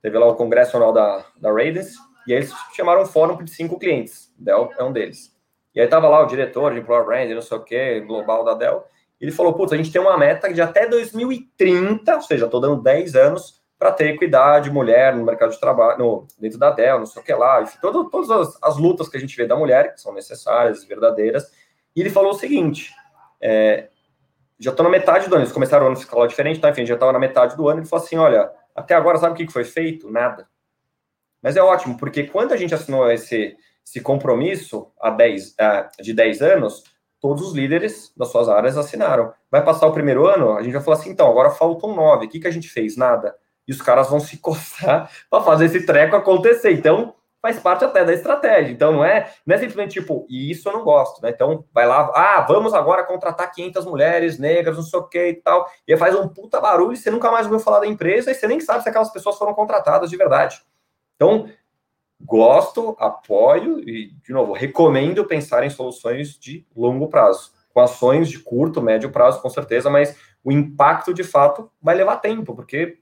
teve 0.00 0.16
lá 0.16 0.26
o 0.26 0.34
congresso 0.34 0.76
anual 0.76 0.92
da, 0.92 1.26
da 1.36 1.52
Raiders, 1.52 1.94
e 2.26 2.32
aí 2.32 2.38
eles 2.38 2.52
chamaram 2.74 3.02
um 3.02 3.06
fórum 3.06 3.42
de 3.42 3.50
cinco 3.50 3.78
clientes, 3.78 4.32
Dell 4.38 4.70
é 4.78 4.84
um 4.84 4.92
deles. 4.92 5.34
E 5.74 5.80
aí 5.80 5.86
tava 5.86 6.08
lá 6.08 6.20
o 6.20 6.26
diretor 6.26 6.72
de 6.72 6.80
Employer 6.80 7.04
Brand, 7.04 7.30
não 7.30 7.42
sei 7.42 7.56
o 7.56 7.62
que, 7.62 8.00
global 8.00 8.44
da 8.44 8.54
Dell, 8.54 8.84
ele 9.20 9.30
falou, 9.30 9.52
putz, 9.52 9.72
a 9.72 9.76
gente 9.76 9.92
tem 9.92 10.00
uma 10.00 10.16
meta 10.16 10.52
de 10.52 10.62
até 10.62 10.88
2030, 10.88 12.16
ou 12.16 12.22
seja, 12.22 12.46
estou 12.46 12.60
dando 12.60 12.82
10 12.82 13.14
anos 13.14 13.60
para 13.78 13.92
ter 13.92 14.14
equidade 14.14 14.70
mulher 14.70 15.14
no 15.14 15.24
mercado 15.24 15.52
de 15.52 15.60
trabalho, 15.60 15.98
no, 15.98 16.26
dentro 16.38 16.58
da 16.58 16.70
Dell, 16.70 16.98
não 16.98 17.06
sei 17.06 17.22
o 17.22 17.24
que 17.24 17.32
lá, 17.32 17.62
enfim, 17.62 17.78
todo, 17.80 18.08
todas 18.10 18.30
as, 18.30 18.58
as, 18.62 18.76
lutas 18.76 19.08
que 19.08 19.16
a 19.16 19.20
gente 19.20 19.36
vê 19.36 19.46
da 19.46 19.56
mulher, 19.56 19.94
que 19.94 20.00
são 20.00 20.12
necessárias, 20.12 20.84
verdadeiras, 20.84 21.50
e 21.94 22.00
ele 22.00 22.10
falou 22.10 22.32
o 22.32 22.34
seguinte, 22.34 22.92
é, 23.40 23.88
já 24.58 24.70
estou 24.70 24.84
na 24.84 24.90
metade 24.90 25.28
do 25.28 25.34
ano, 25.34 25.44
eles 25.44 25.52
começaram 25.52 25.84
o 25.84 25.88
ano 25.88 25.96
fiscal 25.96 26.26
diferente, 26.26 26.60
tá? 26.60 26.70
enfim, 26.70 26.84
já 26.84 26.94
estava 26.94 27.12
na 27.12 27.18
metade 27.18 27.56
do 27.56 27.68
ano, 27.68 27.80
ele 27.80 27.88
falou 27.88 28.04
assim, 28.04 28.16
olha, 28.16 28.50
até 28.74 28.94
agora 28.94 29.18
sabe 29.18 29.32
o 29.32 29.46
que 29.46 29.52
foi 29.52 29.64
feito? 29.64 30.10
Nada. 30.10 30.46
Mas 31.42 31.56
é 31.56 31.62
ótimo, 31.62 31.96
porque 31.96 32.24
quando 32.24 32.52
a 32.52 32.56
gente 32.56 32.74
assinou 32.74 33.10
esse, 33.10 33.56
esse 33.86 34.00
compromisso 34.00 34.92
há 35.00 35.10
10, 35.10 35.50
uh, 35.50 36.02
de 36.02 36.12
10 36.12 36.42
anos, 36.42 36.84
todos 37.20 37.48
os 37.48 37.54
líderes 37.54 38.12
das 38.16 38.28
suas 38.28 38.48
áreas 38.48 38.76
assinaram. 38.76 39.32
Vai 39.50 39.62
passar 39.62 39.86
o 39.86 39.92
primeiro 39.92 40.26
ano, 40.26 40.56
a 40.56 40.62
gente 40.62 40.72
vai 40.72 40.82
falar 40.82 40.96
assim, 40.96 41.10
então, 41.10 41.28
agora 41.30 41.50
faltam 41.50 41.94
nove, 41.94 42.26
o 42.26 42.28
que, 42.28 42.40
que 42.40 42.48
a 42.48 42.52
gente 42.52 42.68
fez? 42.68 42.96
Nada. 42.96 43.36
E 43.68 43.72
os 43.72 43.82
caras 43.82 44.08
vão 44.08 44.18
se 44.18 44.38
coçar 44.38 45.10
para 45.30 45.42
fazer 45.42 45.66
esse 45.66 45.84
treco 45.84 46.16
acontecer. 46.16 46.72
Então, 46.72 47.14
faz 47.42 47.58
parte 47.58 47.84
até 47.84 48.04
da 48.04 48.12
estratégia. 48.12 48.72
Então, 48.72 48.92
não 48.92 49.04
é, 49.04 49.32
não 49.46 49.54
é 49.54 49.58
simplesmente 49.58 49.92
tipo, 49.92 50.26
e 50.28 50.50
isso 50.50 50.68
eu 50.68 50.72
não 50.72 50.82
gosto, 50.82 51.22
né? 51.22 51.30
Então, 51.30 51.64
vai 51.72 51.86
lá, 51.86 52.10
ah, 52.14 52.40
vamos 52.46 52.74
agora 52.74 53.04
contratar 53.04 53.50
500 53.52 53.84
mulheres 53.84 54.38
negras, 54.38 54.76
não 54.76 54.82
sei 54.82 54.98
o 54.98 55.08
que 55.08 55.28
e 55.28 55.34
tal. 55.34 55.66
E 55.86 55.92
aí 55.92 55.98
faz 55.98 56.14
um 56.14 56.28
puta 56.28 56.60
barulho 56.60 56.92
e 56.92 56.96
você 56.96 57.10
nunca 57.10 57.30
mais 57.30 57.46
ouviu 57.46 57.60
falar 57.60 57.80
da 57.80 57.86
empresa 57.86 58.30
e 58.30 58.34
você 58.34 58.46
nem 58.46 58.60
sabe 58.60 58.82
se 58.82 58.88
aquelas 58.88 59.12
pessoas 59.12 59.38
foram 59.38 59.54
contratadas 59.54 60.10
de 60.10 60.16
verdade. 60.16 60.62
Então, 61.20 61.50
gosto, 62.18 62.96
apoio 62.98 63.78
e, 63.86 64.14
de 64.24 64.32
novo, 64.32 64.54
recomendo 64.54 65.22
pensar 65.26 65.62
em 65.62 65.68
soluções 65.68 66.38
de 66.38 66.66
longo 66.74 67.08
prazo. 67.08 67.52
Com 67.74 67.80
ações 67.80 68.30
de 68.30 68.38
curto, 68.38 68.80
médio 68.80 69.10
prazo, 69.10 69.42
com 69.42 69.50
certeza, 69.50 69.90
mas 69.90 70.16
o 70.42 70.50
impacto, 70.50 71.12
de 71.12 71.22
fato, 71.22 71.70
vai 71.80 71.94
levar 71.94 72.16
tempo, 72.16 72.56
porque 72.56 73.00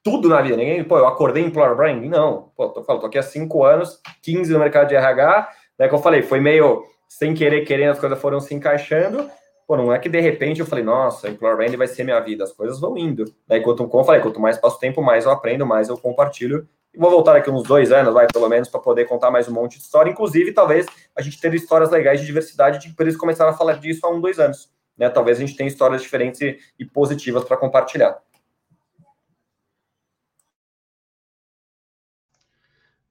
tudo 0.00 0.28
na 0.28 0.40
vida. 0.40 0.56
Ninguém, 0.56 0.84
pô, 0.84 0.96
eu 0.96 1.08
acordei 1.08 1.42
em 1.42 1.46
employer 1.46 1.74
branding. 1.74 2.08
Não, 2.08 2.52
pô, 2.56 2.68
tô, 2.68 2.82
tô 2.82 3.06
aqui 3.06 3.18
há 3.18 3.22
cinco 3.22 3.64
anos, 3.64 4.00
15 4.22 4.52
no 4.52 4.60
mercado 4.60 4.86
de 4.86 4.94
RH, 4.94 5.50
né? 5.76 5.88
Que 5.88 5.94
eu 5.94 5.98
falei, 5.98 6.22
foi 6.22 6.38
meio 6.38 6.84
sem 7.08 7.34
querer, 7.34 7.64
querendo, 7.64 7.90
as 7.90 7.98
coisas 7.98 8.20
foram 8.20 8.38
se 8.38 8.54
encaixando. 8.54 9.28
Pô, 9.66 9.76
não 9.76 9.92
é 9.92 9.98
que 9.98 10.08
de 10.08 10.20
repente 10.20 10.60
eu 10.60 10.66
falei, 10.66 10.84
nossa, 10.84 11.28
employer 11.28 11.56
branding 11.56 11.76
vai 11.76 11.88
ser 11.88 12.04
minha 12.04 12.20
vida, 12.20 12.44
as 12.44 12.52
coisas 12.52 12.78
vão 12.78 12.96
indo. 12.96 13.24
Daí, 13.48 13.60
quanto, 13.60 13.88
como 13.88 14.02
eu 14.02 14.06
falei, 14.06 14.20
quanto 14.20 14.38
mais 14.38 14.56
passo 14.56 14.78
tempo, 14.78 15.02
mais 15.02 15.24
eu 15.24 15.32
aprendo, 15.32 15.66
mais 15.66 15.88
eu 15.88 15.98
compartilho. 15.98 16.68
Vou 16.96 17.10
voltar 17.10 17.36
aqui 17.36 17.50
uns 17.50 17.62
dois 17.62 17.92
anos, 17.92 18.14
vai, 18.14 18.26
pelo 18.26 18.48
menos, 18.48 18.68
para 18.68 18.80
poder 18.80 19.04
contar 19.04 19.30
mais 19.30 19.46
um 19.46 19.52
monte 19.52 19.76
de 19.76 19.84
história. 19.84 20.10
Inclusive, 20.10 20.52
talvez 20.52 20.86
a 21.14 21.20
gente 21.20 21.38
ter 21.38 21.52
histórias 21.52 21.90
legais 21.90 22.20
de 22.20 22.26
diversidade 22.26 22.78
de 22.78 22.88
empresas 22.88 23.20
começaram 23.20 23.50
a 23.50 23.54
falar 23.54 23.74
disso 23.74 24.06
há 24.06 24.10
um, 24.10 24.18
dois 24.18 24.38
anos. 24.38 24.72
Né? 24.96 25.10
Talvez 25.10 25.36
a 25.36 25.40
gente 25.40 25.54
tenha 25.56 25.68
histórias 25.68 26.00
diferentes 26.00 26.40
e, 26.40 26.58
e 26.78 26.86
positivas 26.86 27.44
para 27.44 27.58
compartilhar. 27.58 28.18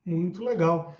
Muito 0.04 0.44
legal. 0.44 0.96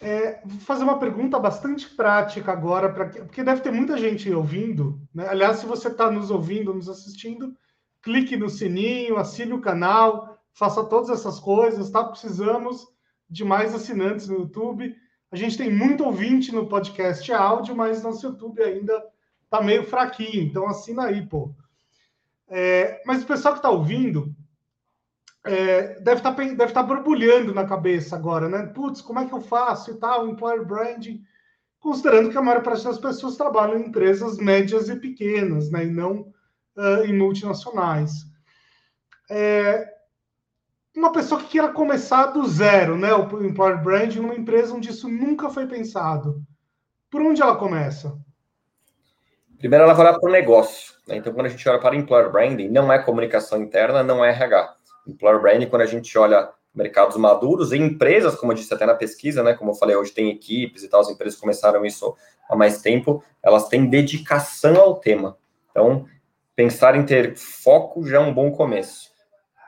É, 0.00 0.40
vou 0.42 0.60
fazer 0.60 0.84
uma 0.84 0.98
pergunta 0.98 1.38
bastante 1.38 1.90
prática 1.90 2.50
agora, 2.50 2.90
pra, 2.90 3.06
porque 3.06 3.44
deve 3.44 3.60
ter 3.60 3.70
muita 3.70 3.98
gente 3.98 4.32
ouvindo. 4.32 4.98
Né? 5.14 5.26
Aliás, 5.28 5.58
se 5.58 5.66
você 5.66 5.88
está 5.88 6.10
nos 6.10 6.30
ouvindo, 6.30 6.72
nos 6.72 6.88
assistindo, 6.88 7.54
clique 8.00 8.34
no 8.34 8.48
sininho, 8.48 9.18
assine 9.18 9.52
o 9.52 9.60
canal, 9.60 10.29
faça 10.52 10.84
todas 10.84 11.10
essas 11.10 11.38
coisas, 11.38 11.90
tá? 11.90 12.04
Precisamos 12.04 12.86
de 13.28 13.44
mais 13.44 13.74
assinantes 13.74 14.28
no 14.28 14.40
YouTube. 14.40 14.94
A 15.30 15.36
gente 15.36 15.56
tem 15.56 15.70
muito 15.70 16.04
ouvinte 16.04 16.52
no 16.52 16.68
podcast 16.68 17.32
áudio, 17.32 17.76
mas 17.76 18.02
nosso 18.02 18.26
YouTube 18.26 18.62
ainda 18.62 19.02
tá 19.48 19.62
meio 19.62 19.84
fraquinho, 19.84 20.42
então 20.42 20.68
assina 20.68 21.04
aí, 21.04 21.26
pô. 21.26 21.54
É, 22.48 23.00
mas 23.06 23.22
o 23.22 23.26
pessoal 23.26 23.54
que 23.54 23.58
está 23.58 23.70
ouvindo, 23.70 24.34
é, 25.44 26.00
deve 26.00 26.20
tá, 26.20 26.30
estar 26.30 26.66
tá 26.66 26.82
borbulhando 26.82 27.54
na 27.54 27.64
cabeça 27.64 28.16
agora, 28.16 28.48
né? 28.48 28.66
Putz, 28.66 29.00
como 29.00 29.20
é 29.20 29.26
que 29.26 29.32
eu 29.32 29.40
faço 29.40 29.92
e 29.92 29.94
tal, 29.94 30.28
employer 30.28 30.64
branding, 30.64 31.22
considerando 31.78 32.30
que 32.30 32.36
a 32.36 32.42
maior 32.42 32.62
parte 32.62 32.84
das 32.84 32.98
pessoas 32.98 33.36
trabalham 33.36 33.78
em 33.78 33.86
empresas 33.86 34.36
médias 34.36 34.88
e 34.88 34.96
pequenas, 34.96 35.70
né? 35.70 35.84
E 35.84 35.90
não 35.90 36.32
uh, 36.76 37.04
em 37.06 37.16
multinacionais. 37.16 38.26
É, 39.30 39.89
uma 40.96 41.12
pessoa 41.12 41.40
que 41.40 41.48
queira 41.48 41.68
começar 41.68 42.26
do 42.26 42.46
zero, 42.46 42.96
né? 42.96 43.12
O 43.14 43.44
employer 43.44 43.82
branding 43.82 44.20
numa 44.20 44.34
empresa 44.34 44.74
onde 44.74 44.90
isso 44.90 45.08
nunca 45.08 45.50
foi 45.50 45.66
pensado. 45.66 46.42
Por 47.10 47.22
onde 47.22 47.42
ela 47.42 47.56
começa? 47.56 48.16
Primeiro, 49.58 49.84
ela 49.84 49.94
vai 49.94 50.06
olhar 50.06 50.18
para 50.18 50.28
o 50.28 50.32
negócio. 50.32 50.94
Né? 51.06 51.16
Então, 51.16 51.32
quando 51.32 51.46
a 51.46 51.50
gente 51.50 51.68
olha 51.68 51.78
para 51.78 51.96
employer 51.96 52.30
branding, 52.30 52.68
não 52.68 52.92
é 52.92 52.98
comunicação 52.98 53.62
interna, 53.62 54.02
não 54.02 54.24
é 54.24 54.30
RH 54.30 54.76
Employer 55.06 55.40
Branding, 55.40 55.66
quando 55.66 55.82
a 55.82 55.86
gente 55.86 56.16
olha 56.16 56.50
mercados 56.74 57.16
maduros 57.16 57.72
e 57.72 57.76
empresas, 57.76 58.34
como 58.36 58.52
eu 58.52 58.56
disse 58.56 58.72
até 58.72 58.86
na 58.86 58.94
pesquisa, 58.94 59.42
né, 59.42 59.54
como 59.54 59.72
eu 59.72 59.74
falei, 59.74 59.96
hoje 59.96 60.12
tem 60.12 60.30
equipes 60.30 60.84
e 60.84 60.88
tal, 60.88 61.00
as 61.00 61.10
empresas 61.10 61.38
começaram 61.38 61.84
isso 61.84 62.16
há 62.48 62.54
mais 62.54 62.80
tempo, 62.80 63.22
elas 63.42 63.68
têm 63.68 63.86
dedicação 63.86 64.76
ao 64.76 64.96
tema. 64.96 65.36
Então, 65.70 66.06
pensar 66.54 66.94
em 66.94 67.04
ter 67.04 67.36
foco 67.36 68.06
já 68.06 68.18
é 68.18 68.20
um 68.20 68.32
bom 68.32 68.52
começo. 68.52 69.10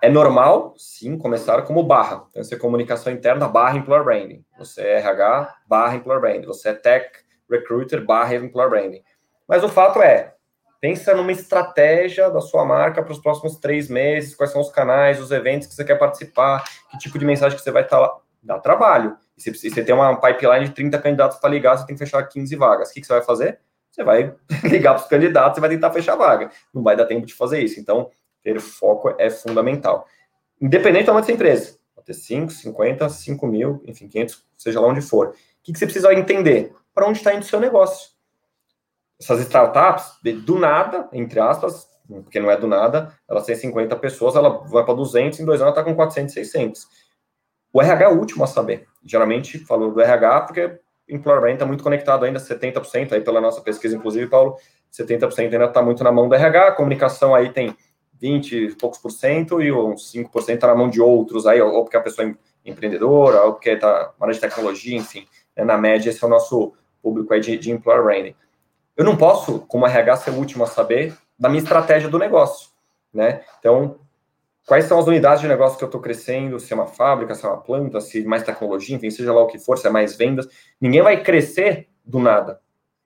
É 0.02 0.10
normal, 0.10 0.74
sim, 0.76 1.16
começar 1.16 1.62
como 1.62 1.80
barra. 1.84 2.26
Então, 2.30 2.42
você 2.42 2.56
é 2.56 2.58
comunicação 2.58 3.12
interna, 3.12 3.46
barra 3.46 3.78
employer 3.78 4.04
branding. 4.04 4.44
Você 4.58 4.80
é 4.80 4.98
RH, 4.98 5.54
barra 5.68 5.94
employer 5.94 6.20
branding. 6.20 6.46
Você 6.46 6.70
é 6.70 6.74
tech 6.74 7.08
recruiter, 7.48 8.04
barra 8.04 8.34
employer 8.34 8.68
branding. 8.68 9.00
Mas 9.46 9.62
o 9.62 9.68
fato 9.68 10.02
é, 10.02 10.34
pensa 10.80 11.14
numa 11.14 11.30
estratégia 11.30 12.28
da 12.30 12.40
sua 12.40 12.64
marca 12.64 13.00
para 13.00 13.12
os 13.12 13.20
próximos 13.20 13.58
três 13.58 13.88
meses, 13.88 14.34
quais 14.34 14.50
são 14.50 14.60
os 14.60 14.72
canais, 14.72 15.20
os 15.20 15.30
eventos 15.30 15.68
que 15.68 15.74
você 15.74 15.84
quer 15.84 16.00
participar, 16.00 16.64
que 16.90 16.98
tipo 16.98 17.16
de 17.16 17.24
mensagem 17.24 17.56
que 17.56 17.62
você 17.62 17.70
vai 17.70 17.84
estar 17.84 18.00
lá. 18.00 18.12
Dá 18.42 18.58
trabalho. 18.58 19.16
E 19.38 19.40
se 19.40 19.52
você 19.52 19.84
tem 19.84 19.94
uma 19.94 20.20
pipeline 20.20 20.64
de 20.64 20.74
30 20.74 20.98
candidatos 20.98 21.38
para 21.38 21.48
ligar, 21.48 21.78
você 21.78 21.86
tem 21.86 21.94
que 21.94 22.04
fechar 22.04 22.20
15 22.24 22.56
vagas. 22.56 22.90
O 22.90 22.92
que, 22.92 23.02
que 23.02 23.06
você 23.06 23.12
vai 23.12 23.22
fazer? 23.22 23.60
Você 23.88 24.02
vai 24.02 24.34
ligar 24.64 24.94
para 24.94 25.02
os 25.04 25.08
candidatos 25.08 25.58
e 25.58 25.60
vai 25.60 25.70
tentar 25.70 25.92
fechar 25.92 26.14
a 26.14 26.16
vaga. 26.16 26.50
Não 26.74 26.82
vai 26.82 26.96
dar 26.96 27.06
tempo 27.06 27.24
de 27.24 27.34
fazer 27.34 27.60
isso. 27.60 27.78
Então, 27.78 28.10
ter 28.42 28.60
foco 28.60 29.14
é 29.18 29.30
fundamental. 29.30 30.06
Independente 30.60 31.04
do 31.04 31.06
tamanho 31.06 31.22
dessa 31.22 31.32
empresa. 31.32 31.78
Pode 31.94 32.06
ter 32.06 32.14
5, 32.14 32.50
50, 32.50 33.08
5 33.08 33.46
mil, 33.46 33.82
enfim, 33.86 34.08
500, 34.08 34.44
seja 34.58 34.80
lá 34.80 34.88
onde 34.88 35.00
for. 35.00 35.28
O 35.28 35.32
que, 35.62 35.72
que 35.72 35.78
você 35.78 35.86
precisa 35.86 36.12
entender? 36.12 36.74
Para 36.94 37.06
onde 37.06 37.18
está 37.18 37.32
indo 37.32 37.42
o 37.42 37.46
seu 37.46 37.60
negócio? 37.60 38.10
Essas 39.20 39.40
startups, 39.40 40.18
do 40.44 40.58
nada, 40.58 41.08
entre 41.12 41.38
aspas, 41.38 41.88
porque 42.08 42.40
não 42.40 42.50
é 42.50 42.56
do 42.56 42.66
nada, 42.66 43.12
elas 43.28 43.46
têm 43.46 43.54
50 43.54 43.94
pessoas, 43.96 44.34
ela 44.34 44.48
vai 44.64 44.84
para 44.84 44.94
200, 44.94 45.38
em 45.38 45.44
dois 45.44 45.60
anos 45.60 45.72
ela 45.72 45.80
está 45.80 45.84
com 45.84 45.94
400, 45.94 46.34
600. 46.34 46.88
O 47.72 47.80
RH 47.80 48.04
é 48.04 48.08
o 48.08 48.18
último 48.18 48.44
a 48.44 48.46
saber. 48.46 48.86
Geralmente, 49.04 49.58
falou 49.60 49.92
do 49.92 50.00
RH 50.00 50.40
porque 50.42 50.80
Employer 51.08 51.52
está 51.52 51.66
muito 51.66 51.82
conectado 51.82 52.24
ainda, 52.24 52.38
70%, 52.38 53.12
aí 53.12 53.20
pela 53.20 53.40
nossa 53.40 53.60
pesquisa, 53.60 53.96
inclusive, 53.96 54.28
Paulo, 54.28 54.56
70% 54.92 55.38
ainda 55.38 55.64
está 55.64 55.82
muito 55.82 56.04
na 56.04 56.12
mão 56.12 56.28
do 56.28 56.34
RH, 56.34 56.68
a 56.68 56.72
comunicação 56.72 57.34
aí 57.34 57.50
tem 57.50 57.76
20 58.22 58.56
e 58.56 58.74
poucos 58.76 59.00
por 59.00 59.10
cento 59.10 59.60
e 59.60 59.72
uns 59.72 60.12
5% 60.12 60.54
está 60.54 60.68
na 60.68 60.76
mão 60.76 60.88
de 60.88 61.00
outros 61.00 61.44
aí, 61.44 61.60
ou 61.60 61.82
porque 61.82 61.96
a 61.96 62.00
pessoa 62.00 62.28
é 62.28 62.34
empreendedora, 62.64 63.42
ou 63.42 63.54
porque 63.54 63.70
está 63.70 64.12
na 64.16 64.26
área 64.26 64.34
de 64.34 64.40
tecnologia, 64.40 64.96
enfim, 64.96 65.26
né, 65.56 65.64
na 65.64 65.76
média 65.76 66.08
esse 66.08 66.22
é 66.22 66.26
o 66.26 66.30
nosso 66.30 66.72
público 67.02 67.34
aí 67.34 67.40
de, 67.40 67.58
de 67.58 67.72
Employer 67.72 68.04
Branding. 68.04 68.36
Eu 68.96 69.04
não 69.04 69.16
posso, 69.16 69.58
como 69.66 69.86
RH, 69.86 70.18
ser 70.18 70.30
o 70.30 70.34
último 70.34 70.62
a 70.62 70.68
saber 70.68 71.16
da 71.36 71.48
minha 71.48 71.60
estratégia 71.62 72.08
do 72.08 72.18
negócio, 72.18 72.68
né? 73.12 73.42
Então, 73.58 73.98
quais 74.68 74.84
são 74.84 75.00
as 75.00 75.06
unidades 75.06 75.40
de 75.40 75.48
negócio 75.48 75.76
que 75.76 75.82
eu 75.82 75.86
estou 75.86 76.00
crescendo, 76.00 76.60
se 76.60 76.72
é 76.72 76.76
uma 76.76 76.86
fábrica, 76.86 77.34
se 77.34 77.44
é 77.44 77.48
uma 77.48 77.60
planta, 77.60 78.00
se 78.00 78.22
é 78.22 78.24
mais 78.24 78.44
tecnologia, 78.44 78.94
enfim, 78.94 79.10
seja 79.10 79.32
lá 79.32 79.42
o 79.42 79.48
que 79.48 79.58
for, 79.58 79.76
se 79.76 79.88
é 79.88 79.90
mais 79.90 80.14
vendas. 80.14 80.46
Ninguém 80.80 81.02
vai 81.02 81.20
crescer 81.20 81.88
do 82.04 82.20
nada. 82.20 82.60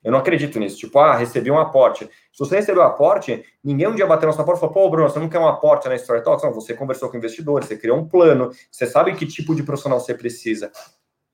Eu 0.07 0.12
não 0.12 0.20
acredito 0.20 0.61
nisso. 0.61 0.78
Tipo, 0.78 1.01
ah, 1.01 1.16
recebi 1.16 1.51
um 1.51 1.59
aporte. 1.59 2.09
Se 2.33 2.39
você 2.39 2.55
recebeu 2.55 2.81
um 2.81 2.87
aporte, 2.87 3.45
ninguém 3.62 3.89
um 3.89 3.95
dia 3.97 4.07
bateu 4.07 4.28
na 4.28 4.33
sua 4.33 4.45
porta 4.45 4.59
e 4.59 4.61
falou, 4.61 4.73
pô, 4.73 4.89
Bruno, 4.89 5.11
você 5.11 5.19
não 5.19 5.28
quer 5.28 5.41
um 5.41 5.49
aporte 5.49 5.89
na 5.89 5.97
Story 5.97 6.23
Talks? 6.23 6.45
Não, 6.45 6.53
você 6.53 6.74
conversou 6.74 7.11
com 7.11 7.16
investidores, 7.16 7.66
você 7.66 7.77
criou 7.77 7.99
um 7.99 8.07
plano, 8.09 8.53
você 8.70 8.87
sabe 8.87 9.16
que 9.16 9.27
tipo 9.27 9.53
de 9.53 9.65
profissional 9.65 9.99
você 9.99 10.15
precisa, 10.15 10.70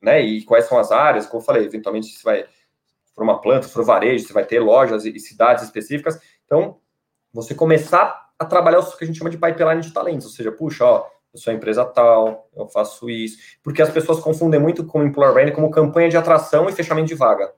né? 0.00 0.22
E 0.22 0.42
quais 0.44 0.64
são 0.64 0.78
as 0.78 0.90
áreas, 0.90 1.26
como 1.26 1.42
eu 1.42 1.44
falei, 1.44 1.66
eventualmente 1.66 2.06
você 2.06 2.22
vai 2.24 2.46
for 3.14 3.22
uma 3.22 3.42
planta, 3.42 3.68
for 3.68 3.84
varejo, 3.84 4.26
você 4.26 4.32
vai 4.32 4.46
ter 4.46 4.58
lojas 4.58 5.04
e 5.04 5.20
cidades 5.20 5.64
específicas. 5.64 6.18
Então, 6.46 6.78
você 7.30 7.54
começar 7.54 8.30
a 8.38 8.44
trabalhar 8.46 8.78
o 8.78 8.96
que 8.96 9.04
a 9.04 9.06
gente 9.06 9.18
chama 9.18 9.28
de 9.28 9.36
pipeline 9.36 9.82
de 9.82 9.92
talentos, 9.92 10.24
ou 10.24 10.32
seja, 10.32 10.50
puxa, 10.50 10.82
ó, 10.86 11.06
eu 11.34 11.38
sou 11.38 11.52
empresa 11.52 11.84
tal, 11.84 12.48
eu 12.56 12.66
faço 12.68 13.10
isso. 13.10 13.36
Porque 13.62 13.82
as 13.82 13.90
pessoas 13.90 14.18
confundem 14.18 14.58
muito 14.58 14.86
com 14.86 15.02
employer 15.02 15.34
branding 15.34 15.52
como 15.52 15.70
campanha 15.70 16.08
de 16.08 16.16
atração 16.16 16.70
e 16.70 16.72
fechamento 16.72 17.08
de 17.08 17.14
vaga. 17.14 17.52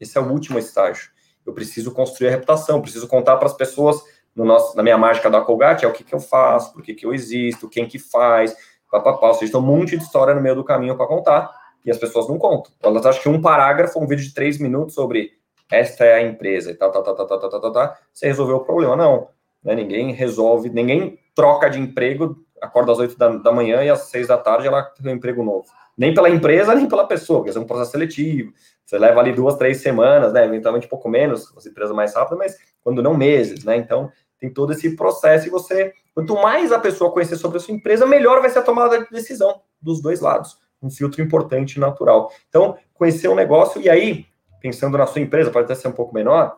Esse 0.00 0.16
é 0.16 0.20
o 0.20 0.30
último 0.30 0.58
estágio. 0.58 1.10
Eu 1.46 1.52
preciso 1.52 1.92
construir 1.92 2.28
a 2.28 2.30
reputação, 2.30 2.80
preciso 2.80 3.06
contar 3.06 3.36
para 3.36 3.46
as 3.46 3.54
pessoas 3.54 4.02
no 4.34 4.44
nosso, 4.44 4.76
na 4.76 4.82
minha 4.82 4.96
mágica 4.96 5.28
da 5.28 5.40
Colgate, 5.40 5.84
é 5.84 5.88
o 5.88 5.92
que, 5.92 6.04
que 6.04 6.14
eu 6.14 6.20
faço, 6.20 6.72
por 6.72 6.82
que, 6.82 6.94
que 6.94 7.04
eu 7.04 7.12
existo, 7.12 7.68
quem 7.68 7.86
que 7.86 7.98
faz, 7.98 8.56
papapá. 8.90 9.28
Ou 9.28 9.34
seja, 9.34 9.52
tem 9.52 9.60
um 9.60 9.64
monte 9.64 9.96
de 9.96 10.04
história 10.04 10.34
no 10.34 10.40
meio 10.40 10.54
do 10.54 10.64
caminho 10.64 10.96
para 10.96 11.06
contar 11.06 11.50
e 11.84 11.90
as 11.90 11.98
pessoas 11.98 12.28
não 12.28 12.38
contam. 12.38 12.72
Elas 12.82 13.04
acham 13.06 13.22
que 13.22 13.28
um 13.28 13.40
parágrafo, 13.40 13.98
um 13.98 14.06
vídeo 14.06 14.24
de 14.24 14.34
três 14.34 14.58
minutos 14.58 14.94
sobre 14.94 15.32
esta 15.70 16.04
é 16.04 16.14
a 16.14 16.22
empresa 16.22 16.70
e 16.70 16.74
tal, 16.74 16.90
tal, 16.90 17.02
tal, 17.02 17.14
tal, 17.14 17.26
tal, 17.26 17.38
tal, 17.38 17.60
tal, 17.60 17.72
tal, 17.72 17.96
você 18.12 18.26
resolveu 18.26 18.56
o 18.56 18.64
problema. 18.64 18.96
Não. 18.96 19.28
Né? 19.62 19.74
Ninguém 19.74 20.12
resolve, 20.12 20.68
ninguém 20.68 21.18
troca 21.34 21.70
de 21.70 21.78
emprego, 21.78 22.36
acorda 22.60 22.92
às 22.92 22.98
8 22.98 23.16
da, 23.16 23.28
da 23.28 23.52
manhã 23.52 23.82
e 23.82 23.88
às 23.88 24.10
6 24.10 24.28
da 24.28 24.36
tarde 24.36 24.66
ela 24.66 24.82
tem 24.82 25.12
um 25.12 25.16
emprego 25.16 25.42
novo. 25.42 25.66
Nem 26.00 26.14
pela 26.14 26.30
empresa, 26.30 26.72
nem 26.74 26.88
pela 26.88 27.06
pessoa, 27.06 27.40
porque 27.40 27.56
é 27.56 27.60
um 27.60 27.66
processo 27.66 27.90
seletivo. 27.90 28.54
Você 28.86 28.98
leva 28.98 29.20
ali 29.20 29.34
duas, 29.34 29.56
três 29.56 29.82
semanas, 29.82 30.32
né? 30.32 30.46
Eventualmente 30.46 30.86
um 30.86 30.88
pouco 30.88 31.10
menos, 31.10 31.54
as 31.54 31.66
empresas 31.66 31.94
mais 31.94 32.14
rápidas, 32.14 32.38
mas 32.38 32.58
quando 32.82 33.02
não 33.02 33.14
meses, 33.14 33.64
né? 33.64 33.76
Então, 33.76 34.10
tem 34.38 34.50
todo 34.50 34.72
esse 34.72 34.96
processo 34.96 35.46
e 35.46 35.50
você, 35.50 35.92
quanto 36.14 36.34
mais 36.36 36.72
a 36.72 36.78
pessoa 36.78 37.12
conhecer 37.12 37.36
sobre 37.36 37.58
a 37.58 37.60
sua 37.60 37.74
empresa, 37.74 38.06
melhor 38.06 38.40
vai 38.40 38.48
ser 38.48 38.60
a 38.60 38.62
tomada 38.62 38.98
de 38.98 39.10
decisão 39.10 39.60
dos 39.80 40.00
dois 40.00 40.20
lados. 40.20 40.58
Um 40.82 40.88
filtro 40.90 41.22
importante 41.22 41.74
e 41.74 41.80
natural. 41.80 42.32
Então, 42.48 42.78
conhecer 42.94 43.28
o 43.28 43.32
um 43.32 43.36
negócio 43.36 43.78
e 43.78 43.90
aí, 43.90 44.24
pensando 44.58 44.96
na 44.96 45.06
sua 45.06 45.20
empresa, 45.20 45.50
pode 45.50 45.66
até 45.66 45.74
ser 45.74 45.88
um 45.88 45.92
pouco 45.92 46.14
menor, 46.14 46.56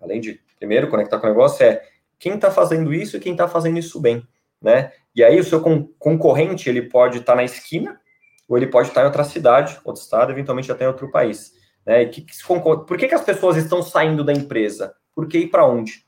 além 0.00 0.20
de, 0.20 0.40
primeiro, 0.56 0.86
conectar 0.86 1.18
com 1.18 1.26
o 1.26 1.30
negócio, 1.30 1.66
é 1.66 1.82
quem 2.16 2.36
está 2.36 2.52
fazendo 2.52 2.94
isso 2.94 3.16
e 3.16 3.20
quem 3.20 3.32
está 3.32 3.48
fazendo 3.48 3.76
isso 3.76 4.00
bem, 4.00 4.24
né? 4.62 4.92
E 5.12 5.24
aí 5.24 5.40
o 5.40 5.44
seu 5.44 5.60
concorrente 5.98 6.68
ele 6.68 6.82
pode 6.82 7.18
estar 7.18 7.32
tá 7.32 7.36
na 7.36 7.44
esquina 7.44 8.00
ou 8.48 8.56
ele 8.56 8.66
pode 8.66 8.88
estar 8.88 9.02
em 9.02 9.06
outra 9.06 9.24
cidade, 9.24 9.78
outro 9.84 10.02
estado, 10.02 10.32
eventualmente 10.32 10.72
até 10.72 10.84
em 10.84 10.88
outro 10.88 11.10
país, 11.10 11.52
né? 11.84 12.02
E 12.02 12.08
que, 12.08 12.22
que 12.22 12.34
Por 12.46 12.96
que, 12.96 13.06
que 13.06 13.14
as 13.14 13.24
pessoas 13.24 13.56
estão 13.56 13.82
saindo 13.82 14.24
da 14.24 14.32
empresa? 14.32 14.94
Por 15.14 15.28
que 15.28 15.38
ir 15.38 15.48
para 15.48 15.66
onde? 15.66 16.06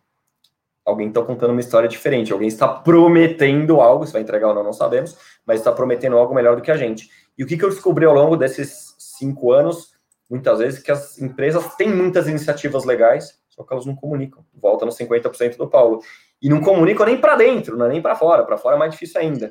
Alguém 0.85 1.09
está 1.09 1.23
contando 1.23 1.51
uma 1.51 1.61
história 1.61 1.89
diferente, 1.89 2.33
alguém 2.33 2.49
está 2.49 2.67
prometendo 2.67 3.81
algo, 3.81 4.07
se 4.07 4.13
vai 4.13 4.23
entregar 4.23 4.49
ou 4.49 4.55
não, 4.55 4.65
não 4.65 4.73
sabemos, 4.73 5.17
mas 5.47 5.61
está 5.61 5.71
prometendo 5.71 6.17
algo 6.17 6.35
melhor 6.35 6.57
do 6.57 6.63
que 6.63 6.71
a 6.71 6.77
gente. 6.77 7.11
E 7.37 7.45
o 7.45 7.47
que, 7.47 7.57
que 7.57 7.65
eu 7.65 7.71
descobri 7.71 8.05
ao 8.07 8.15
longo 8.15 8.37
desses 8.37 8.95
cinco 8.99 9.53
anos, 9.53 9.93
muitas 10.29 10.59
vezes, 10.59 10.83
que 10.83 10.91
as 10.91 11.21
empresas 11.21 11.75
têm 11.77 11.95
muitas 11.95 12.27
iniciativas 12.27 12.85
legais, 12.85 13.39
só 13.49 13.63
que 13.63 13.73
elas 13.73 13.85
não 13.85 13.95
comunicam. 13.95 14.45
Volta 14.55 14.87
nos 14.87 14.97
50% 14.97 15.57
do 15.57 15.69
Paulo. 15.69 16.01
E 16.41 16.49
não 16.49 16.61
comunicam 16.61 17.05
nem 17.05 17.21
para 17.21 17.37
dentro, 17.37 17.77
não 17.77 17.87
é 17.87 17.89
nem 17.91 18.03
para 18.03 18.15
fora. 18.15 18.45
Para 18.45 18.57
fora 18.57 18.77
é 18.77 18.79
mais 18.79 18.93
difícil 18.93 19.21
ainda. 19.21 19.51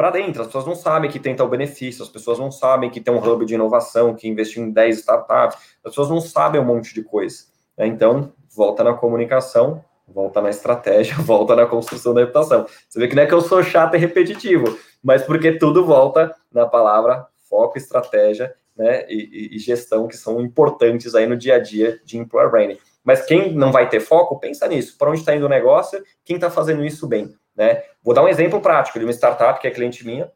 Para 0.00 0.12
dentro, 0.12 0.40
as 0.40 0.46
pessoas 0.46 0.64
não 0.64 0.74
sabem 0.74 1.10
que 1.10 1.18
tem 1.18 1.36
tal 1.36 1.46
benefício, 1.46 2.02
as 2.02 2.08
pessoas 2.08 2.38
não 2.38 2.50
sabem 2.50 2.88
que 2.88 3.02
tem 3.02 3.12
um 3.12 3.18
hub 3.18 3.44
de 3.44 3.52
inovação, 3.52 4.14
que 4.14 4.26
investiu 4.26 4.64
em 4.64 4.70
10 4.70 5.00
startups, 5.00 5.58
as 5.84 5.90
pessoas 5.90 6.08
não 6.08 6.22
sabem 6.22 6.58
um 6.58 6.64
monte 6.64 6.94
de 6.94 7.02
coisa. 7.02 7.44
Né? 7.76 7.86
Então, 7.86 8.32
volta 8.56 8.82
na 8.82 8.94
comunicação, 8.94 9.84
volta 10.08 10.40
na 10.40 10.48
estratégia, 10.48 11.14
volta 11.20 11.54
na 11.54 11.66
construção 11.66 12.14
da 12.14 12.22
reputação. 12.22 12.64
Você 12.88 12.98
vê 12.98 13.08
que 13.08 13.14
não 13.14 13.24
é 13.24 13.26
que 13.26 13.34
eu 13.34 13.42
sou 13.42 13.62
chato 13.62 13.94
e 13.94 13.98
repetitivo, 13.98 14.74
mas 15.02 15.22
porque 15.22 15.52
tudo 15.52 15.84
volta 15.84 16.34
na 16.50 16.64
palavra 16.64 17.26
foco, 17.46 17.76
estratégia 17.76 18.54
né, 18.74 19.04
e, 19.06 19.54
e, 19.54 19.58
gestão, 19.58 20.08
que 20.08 20.16
são 20.16 20.40
importantes 20.40 21.14
aí 21.14 21.26
no 21.26 21.36
dia 21.36 21.56
a 21.56 21.58
dia 21.58 22.00
de 22.06 22.16
employer 22.16 22.50
branding. 22.50 22.78
Mas 23.02 23.24
quem 23.24 23.52
não 23.54 23.72
vai 23.72 23.88
ter 23.88 24.00
foco, 24.00 24.38
pensa 24.38 24.68
nisso. 24.68 24.96
Para 24.98 25.10
onde 25.10 25.20
está 25.20 25.34
indo 25.34 25.46
o 25.46 25.48
negócio? 25.48 26.02
Quem 26.24 26.36
está 26.36 26.50
fazendo 26.50 26.84
isso 26.84 27.06
bem? 27.06 27.34
Né? 27.56 27.82
Vou 28.02 28.14
dar 28.14 28.22
um 28.22 28.28
exemplo 28.28 28.60
prático 28.60 28.98
de 28.98 29.04
uma 29.04 29.12
startup 29.12 29.60
que 29.60 29.66
é 29.66 29.70
cliente 29.70 30.04
minha. 30.04 30.30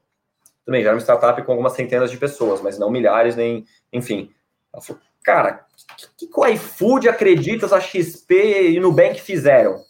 Também 0.64 0.82
já 0.82 0.88
era 0.88 0.96
uma 0.96 1.02
startup 1.02 1.42
com 1.42 1.52
algumas 1.52 1.74
centenas 1.74 2.10
de 2.10 2.16
pessoas, 2.16 2.60
mas 2.60 2.78
não 2.78 2.90
milhares, 2.90 3.36
nem. 3.36 3.66
Enfim. 3.92 4.30
Ela 4.72 4.82
falou, 4.82 5.02
cara, 5.22 5.66
o 5.92 6.16
que, 6.16 6.26
que 6.26 6.40
o 6.40 6.46
iFood, 6.46 7.08
Acreditas, 7.08 7.72
a 7.72 7.80
XP 7.80 8.70
e 8.70 8.80
Nubank 8.80 9.20
fizeram? 9.20 9.82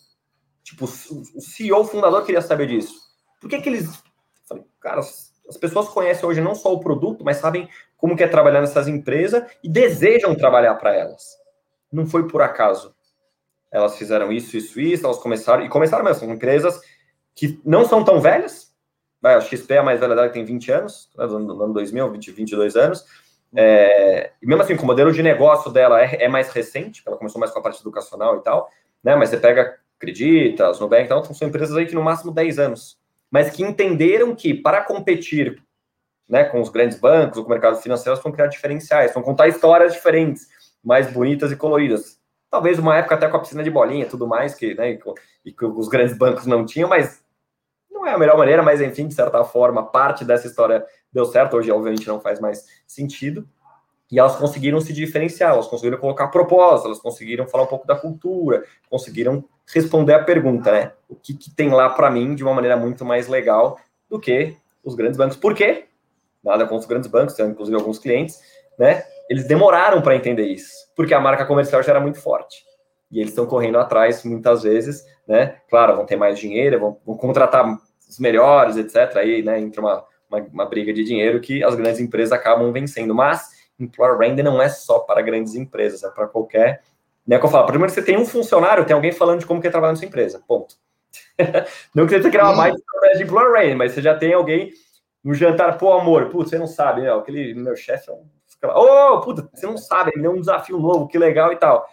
Tipo, 0.62 0.84
o 0.84 1.40
CEO, 1.40 1.80
o 1.80 1.84
fundador, 1.84 2.24
queria 2.24 2.40
saber 2.42 2.66
disso. 2.66 2.94
Por 3.40 3.48
que, 3.48 3.60
que 3.60 3.68
eles. 3.68 4.02
falei, 4.48 4.64
cara, 4.80 5.00
as 5.00 5.56
pessoas 5.58 5.88
conhecem 5.88 6.28
hoje 6.28 6.40
não 6.40 6.54
só 6.54 6.72
o 6.72 6.80
produto, 6.80 7.24
mas 7.24 7.36
sabem 7.36 7.68
como 7.96 8.16
que 8.16 8.24
é 8.24 8.28
trabalhar 8.28 8.60
nessas 8.60 8.88
empresas 8.88 9.44
e 9.62 9.68
desejam 9.68 10.34
trabalhar 10.34 10.74
para 10.76 10.94
elas. 10.94 11.43
Não 11.94 12.06
foi 12.06 12.26
por 12.26 12.42
acaso. 12.42 12.94
Elas 13.70 13.96
fizeram 13.96 14.32
isso, 14.32 14.56
isso, 14.56 14.80
isso, 14.80 15.06
elas 15.06 15.18
começaram, 15.18 15.64
e 15.64 15.68
começaram 15.68 16.04
mesmo, 16.04 16.20
são 16.20 16.34
empresas 16.34 16.80
que 17.34 17.60
não 17.64 17.84
são 17.84 18.04
tão 18.04 18.20
velhas, 18.20 18.72
a 19.22 19.40
XP 19.40 19.74
é 19.74 19.78
a 19.78 19.82
mais 19.82 19.98
velha 19.98 20.14
dela 20.14 20.28
que 20.28 20.34
tem 20.34 20.44
20 20.44 20.70
anos, 20.70 21.10
né, 21.16 21.26
no 21.26 21.62
ano 21.62 21.72
2000, 21.72 22.12
20, 22.12 22.30
22 22.32 22.76
anos, 22.76 23.04
é, 23.56 24.32
e 24.42 24.46
mesmo 24.46 24.62
assim, 24.62 24.74
o 24.74 24.84
modelo 24.84 25.12
de 25.12 25.22
negócio 25.22 25.70
dela 25.72 26.00
é, 26.00 26.24
é, 26.24 26.28
mais 26.28 26.50
recente, 26.50 27.02
ela 27.06 27.16
começou 27.16 27.40
mais 27.40 27.52
com 27.52 27.58
a 27.58 27.62
parte 27.62 27.80
educacional 27.80 28.36
e 28.36 28.42
tal, 28.42 28.68
né, 29.02 29.16
mas 29.16 29.30
você 29.30 29.38
pega 29.38 29.76
Acreditas, 29.96 30.78
Nubank, 30.80 31.04
então 31.04 31.24
são 31.24 31.48
empresas 31.48 31.76
aí 31.76 31.86
que 31.86 31.94
no 31.94 32.02
máximo 32.02 32.32
10 32.32 32.58
anos, 32.58 32.98
mas 33.30 33.50
que 33.50 33.62
entenderam 33.62 34.34
que 34.34 34.52
para 34.52 34.82
competir 34.82 35.62
né, 36.28 36.44
com 36.44 36.60
os 36.60 36.68
grandes 36.68 36.98
bancos, 36.98 37.40
com 37.40 37.46
o 37.46 37.50
mercado 37.50 37.76
financeiro, 37.76 38.10
elas 38.10 38.22
vão 38.22 38.32
criar 38.32 38.46
diferenciais, 38.46 39.14
vão 39.14 39.22
contar 39.22 39.48
histórias 39.48 39.92
diferentes, 39.92 40.48
mais 40.84 41.10
bonitas 41.12 41.50
e 41.50 41.56
coloridas. 41.56 42.18
Talvez 42.50 42.78
uma 42.78 42.96
época 42.96 43.14
até 43.14 43.28
com 43.28 43.36
a 43.36 43.40
piscina 43.40 43.64
de 43.64 43.70
bolinha, 43.70 44.06
tudo 44.06 44.26
mais, 44.26 44.54
que, 44.54 44.74
né, 44.74 44.98
e 45.44 45.52
que 45.52 45.64
os 45.64 45.88
grandes 45.88 46.16
bancos 46.16 46.46
não 46.46 46.64
tinham, 46.64 46.88
mas 46.88 47.24
não 47.90 48.06
é 48.06 48.12
a 48.12 48.18
melhor 48.18 48.36
maneira, 48.36 48.62
mas 48.62 48.80
enfim, 48.80 49.08
de 49.08 49.14
certa 49.14 49.42
forma, 49.44 49.82
parte 49.82 50.24
dessa 50.24 50.46
história 50.46 50.84
deu 51.12 51.24
certo. 51.24 51.56
Hoje, 51.56 51.72
obviamente, 51.72 52.06
não 52.06 52.20
faz 52.20 52.38
mais 52.38 52.64
sentido. 52.86 53.48
E 54.10 54.18
elas 54.18 54.36
conseguiram 54.36 54.80
se 54.80 54.92
diferenciar, 54.92 55.52
elas 55.52 55.66
conseguiram 55.66 55.98
colocar 55.98 56.28
propósito, 56.28 56.86
elas 56.86 57.00
conseguiram 57.00 57.48
falar 57.48 57.64
um 57.64 57.68
pouco 57.68 57.86
da 57.86 57.96
cultura, 57.96 58.64
conseguiram 58.88 59.44
responder 59.66 60.12
a 60.12 60.22
pergunta, 60.22 60.70
né? 60.70 60.92
O 61.08 61.16
que, 61.16 61.34
que 61.34 61.50
tem 61.50 61.70
lá 61.70 61.88
para 61.88 62.10
mim 62.10 62.34
de 62.34 62.44
uma 62.44 62.52
maneira 62.52 62.76
muito 62.76 63.04
mais 63.04 63.26
legal 63.26 63.78
do 64.08 64.20
que 64.20 64.56
os 64.84 64.94
grandes 64.94 65.16
bancos. 65.16 65.36
Por 65.36 65.54
quê? 65.54 65.86
Nada 66.42 66.64
contra 66.64 66.80
os 66.80 66.86
grandes 66.86 67.10
bancos, 67.10 67.34
tem 67.34 67.46
inclusive 67.46 67.76
alguns 67.76 67.98
clientes, 67.98 68.40
né? 68.78 69.04
Eles 69.28 69.46
demoraram 69.46 70.02
para 70.02 70.16
entender 70.16 70.46
isso, 70.46 70.72
porque 70.94 71.14
a 71.14 71.20
marca 71.20 71.46
comercial 71.46 71.82
já 71.82 71.92
era 71.92 72.00
muito 72.00 72.20
forte. 72.20 72.64
E 73.10 73.18
eles 73.18 73.30
estão 73.30 73.46
correndo 73.46 73.78
atrás 73.78 74.24
muitas 74.24 74.62
vezes, 74.62 75.04
né? 75.26 75.56
Claro, 75.68 75.96
vão 75.96 76.04
ter 76.04 76.16
mais 76.16 76.38
dinheiro, 76.38 76.80
vão, 76.80 76.98
vão 77.06 77.16
contratar 77.16 77.64
os 78.08 78.18
melhores, 78.18 78.76
etc. 78.76 79.16
Aí, 79.16 79.42
né, 79.42 79.60
entra 79.60 79.80
uma, 79.80 80.04
uma, 80.28 80.38
uma, 80.52 80.66
briga 80.66 80.92
de 80.92 81.04
dinheiro 81.04 81.40
que 81.40 81.62
as 81.62 81.74
grandes 81.74 82.00
empresas 82.00 82.32
acabam 82.32 82.72
vencendo. 82.72 83.14
Mas 83.14 83.48
employer 83.78 84.16
branding 84.16 84.42
não 84.42 84.60
é 84.60 84.68
só 84.68 84.98
para 85.00 85.22
grandes 85.22 85.54
empresas, 85.54 86.02
é 86.02 86.10
para 86.10 86.26
qualquer. 86.26 86.82
Né, 87.26 87.38
que 87.38 87.44
eu 87.44 87.50
falo, 87.50 87.66
primeiro 87.66 87.92
você 87.92 88.02
tem 88.02 88.18
um 88.18 88.26
funcionário, 88.26 88.84
tem 88.84 88.94
alguém 88.94 89.12
falando 89.12 89.40
de 89.40 89.46
como 89.46 89.60
que 89.60 89.66
é 89.66 89.70
trabalhar 89.70 89.92
na 89.92 89.96
sua 89.96 90.06
empresa. 90.06 90.42
Ponto. 90.46 90.74
não 91.94 92.06
que 92.06 92.20
você 92.20 92.30
criar 92.30 92.44
uma 92.44 92.56
mais 92.56 92.74
de 92.74 93.22
employer 93.22 93.50
branding, 93.50 93.76
mas 93.76 93.92
você 93.92 94.02
já 94.02 94.14
tem 94.14 94.34
alguém 94.34 94.72
no 95.22 95.32
jantar, 95.32 95.78
pô, 95.78 95.92
amor, 95.92 96.28
putz, 96.28 96.50
você 96.50 96.58
não 96.58 96.66
sabe, 96.66 97.00
né? 97.00 97.12
Aquele 97.12 97.54
meu 97.54 97.74
chefe 97.74 98.10
é 98.10 98.12
um. 98.12 98.26
Ô, 98.72 99.14
oh, 99.14 99.20
puta, 99.20 99.48
você 99.52 99.66
não 99.66 99.76
sabe, 99.76 100.12
ele 100.14 100.22
deu 100.22 100.32
um 100.32 100.40
desafio 100.40 100.78
novo, 100.78 101.08
que 101.08 101.18
legal 101.18 101.52
e 101.52 101.56
tal. 101.56 101.86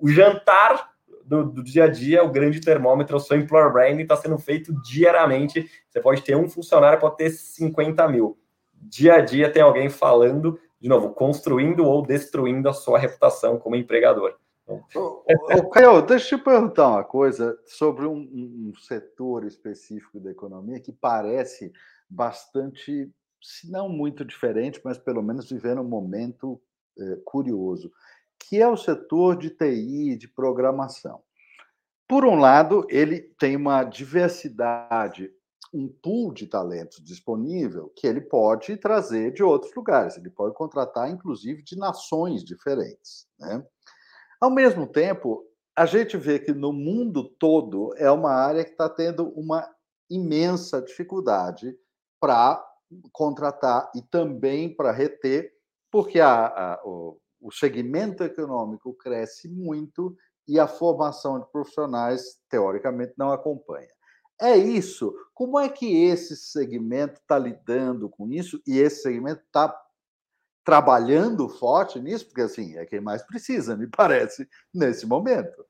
O 0.00 0.08
jantar 0.08 0.90
do, 1.24 1.44
do, 1.44 1.62
dia 1.62 1.84
a 1.84 1.88
dia, 1.88 2.22
o 2.22 2.30
grande 2.30 2.60
termômetro, 2.60 3.16
o 3.16 3.20
seu 3.20 3.36
employer 3.36 3.72
branding 3.72 4.02
está 4.02 4.16
sendo 4.16 4.38
feito 4.38 4.72
diariamente. 4.82 5.68
Você 5.88 6.00
pode 6.00 6.22
ter 6.22 6.36
um 6.36 6.48
funcionário, 6.48 7.00
pode 7.00 7.16
ter 7.16 7.30
50 7.30 8.06
mil. 8.08 8.38
Dia 8.74 9.14
a 9.14 9.20
dia 9.20 9.50
tem 9.50 9.62
alguém 9.62 9.88
falando, 9.88 10.58
de 10.80 10.88
novo, 10.88 11.10
construindo 11.10 11.86
ou 11.86 12.02
destruindo 12.02 12.68
a 12.68 12.74
sua 12.74 12.98
reputação 12.98 13.58
como 13.58 13.76
empregador. 13.76 14.36
Ô, 14.66 15.68
Caio, 15.70 16.00
deixa 16.02 16.34
eu 16.34 16.38
te 16.38 16.44
perguntar 16.44 16.88
uma 16.88 17.04
coisa 17.04 17.58
sobre 17.66 18.06
um, 18.06 18.16
um, 18.16 18.72
setor 18.78 19.44
específico 19.44 20.18
da 20.18 20.30
economia 20.30 20.80
que 20.80 20.90
parece 20.90 21.70
bastante, 22.08 23.10
se 23.44 23.70
não 23.70 23.90
muito 23.90 24.24
diferente, 24.24 24.80
mas 24.82 24.96
pelo 24.96 25.22
menos 25.22 25.50
vivendo 25.50 25.82
um 25.82 25.88
momento 25.88 26.60
é, 26.98 27.16
curioso, 27.24 27.92
que 28.38 28.60
é 28.60 28.66
o 28.66 28.76
setor 28.76 29.36
de 29.36 29.50
TI, 29.50 30.16
de 30.16 30.26
programação. 30.26 31.22
Por 32.08 32.24
um 32.24 32.36
lado, 32.36 32.86
ele 32.88 33.20
tem 33.38 33.54
uma 33.54 33.84
diversidade, 33.84 35.30
um 35.72 35.88
pool 35.88 36.32
de 36.32 36.46
talentos 36.46 37.02
disponível 37.02 37.92
que 37.96 38.06
ele 38.06 38.20
pode 38.20 38.76
trazer 38.76 39.32
de 39.32 39.42
outros 39.42 39.74
lugares, 39.74 40.16
ele 40.16 40.30
pode 40.30 40.54
contratar, 40.54 41.10
inclusive, 41.10 41.62
de 41.62 41.76
nações 41.76 42.42
diferentes. 42.42 43.26
Né? 43.38 43.62
Ao 44.40 44.50
mesmo 44.50 44.86
tempo, 44.86 45.44
a 45.76 45.84
gente 45.84 46.16
vê 46.16 46.38
que 46.38 46.52
no 46.52 46.72
mundo 46.72 47.24
todo 47.24 47.94
é 47.96 48.10
uma 48.10 48.32
área 48.32 48.64
que 48.64 48.70
está 48.70 48.88
tendo 48.88 49.28
uma 49.30 49.68
imensa 50.08 50.80
dificuldade 50.80 51.76
para 52.20 52.64
contratar 53.12 53.90
e 53.94 54.02
também 54.02 54.74
para 54.74 54.92
reter, 54.92 55.52
porque 55.90 56.20
a, 56.20 56.46
a, 56.46 56.80
o, 56.84 57.18
o 57.40 57.52
segmento 57.52 58.24
econômico 58.24 58.92
cresce 58.94 59.48
muito 59.48 60.16
e 60.46 60.58
a 60.58 60.66
formação 60.66 61.40
de 61.40 61.50
profissionais, 61.50 62.38
teoricamente, 62.48 63.14
não 63.16 63.32
acompanha. 63.32 63.88
É 64.40 64.56
isso. 64.56 65.14
Como 65.32 65.58
é 65.58 65.68
que 65.68 66.04
esse 66.04 66.36
segmento 66.36 67.20
está 67.20 67.38
lidando 67.38 68.08
com 68.08 68.28
isso 68.30 68.60
e 68.66 68.78
esse 68.78 69.02
segmento 69.02 69.42
está 69.42 69.74
trabalhando 70.64 71.48
forte 71.48 72.00
nisso, 72.00 72.26
porque 72.26 72.40
assim 72.40 72.76
é 72.76 72.86
quem 72.86 73.00
mais 73.00 73.22
precisa, 73.22 73.76
me 73.76 73.86
parece, 73.86 74.48
nesse 74.72 75.06
momento. 75.06 75.64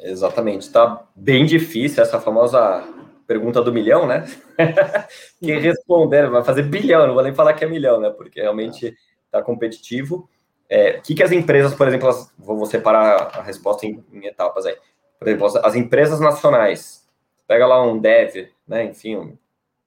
Exatamente, 0.00 0.62
está 0.62 1.06
bem 1.14 1.46
difícil 1.46 2.02
essa 2.02 2.20
famosa 2.20 2.82
pergunta 3.30 3.62
do 3.62 3.72
milhão, 3.72 4.08
né? 4.08 4.24
quem 5.40 5.60
responder 5.60 6.28
vai 6.28 6.42
fazer 6.42 6.64
bilhão, 6.64 7.06
não 7.06 7.14
vou 7.14 7.22
nem 7.22 7.32
falar 7.32 7.52
que 7.52 7.64
é 7.64 7.68
milhão, 7.68 8.00
né? 8.00 8.10
Porque 8.10 8.40
realmente 8.40 8.92
está 9.24 9.40
competitivo. 9.40 10.28
É, 10.68 10.98
o 10.98 11.02
que, 11.02 11.14
que 11.14 11.22
as 11.22 11.30
empresas, 11.30 11.72
por 11.72 11.86
exemplo, 11.86 12.08
elas, 12.08 12.28
vou 12.36 12.66
separar 12.66 13.30
a 13.38 13.40
resposta 13.40 13.86
em, 13.86 14.04
em, 14.12 14.26
etapas 14.26 14.66
aí. 14.66 14.76
Por 15.16 15.28
exemplo, 15.28 15.46
as, 15.46 15.54
as, 15.54 15.76
empresas 15.76 16.18
nacionais, 16.18 17.08
pega 17.46 17.68
lá 17.68 17.80
um 17.80 18.00
dev, 18.00 18.48
né? 18.66 18.82
Enfim, 18.86 19.14
um 19.14 19.38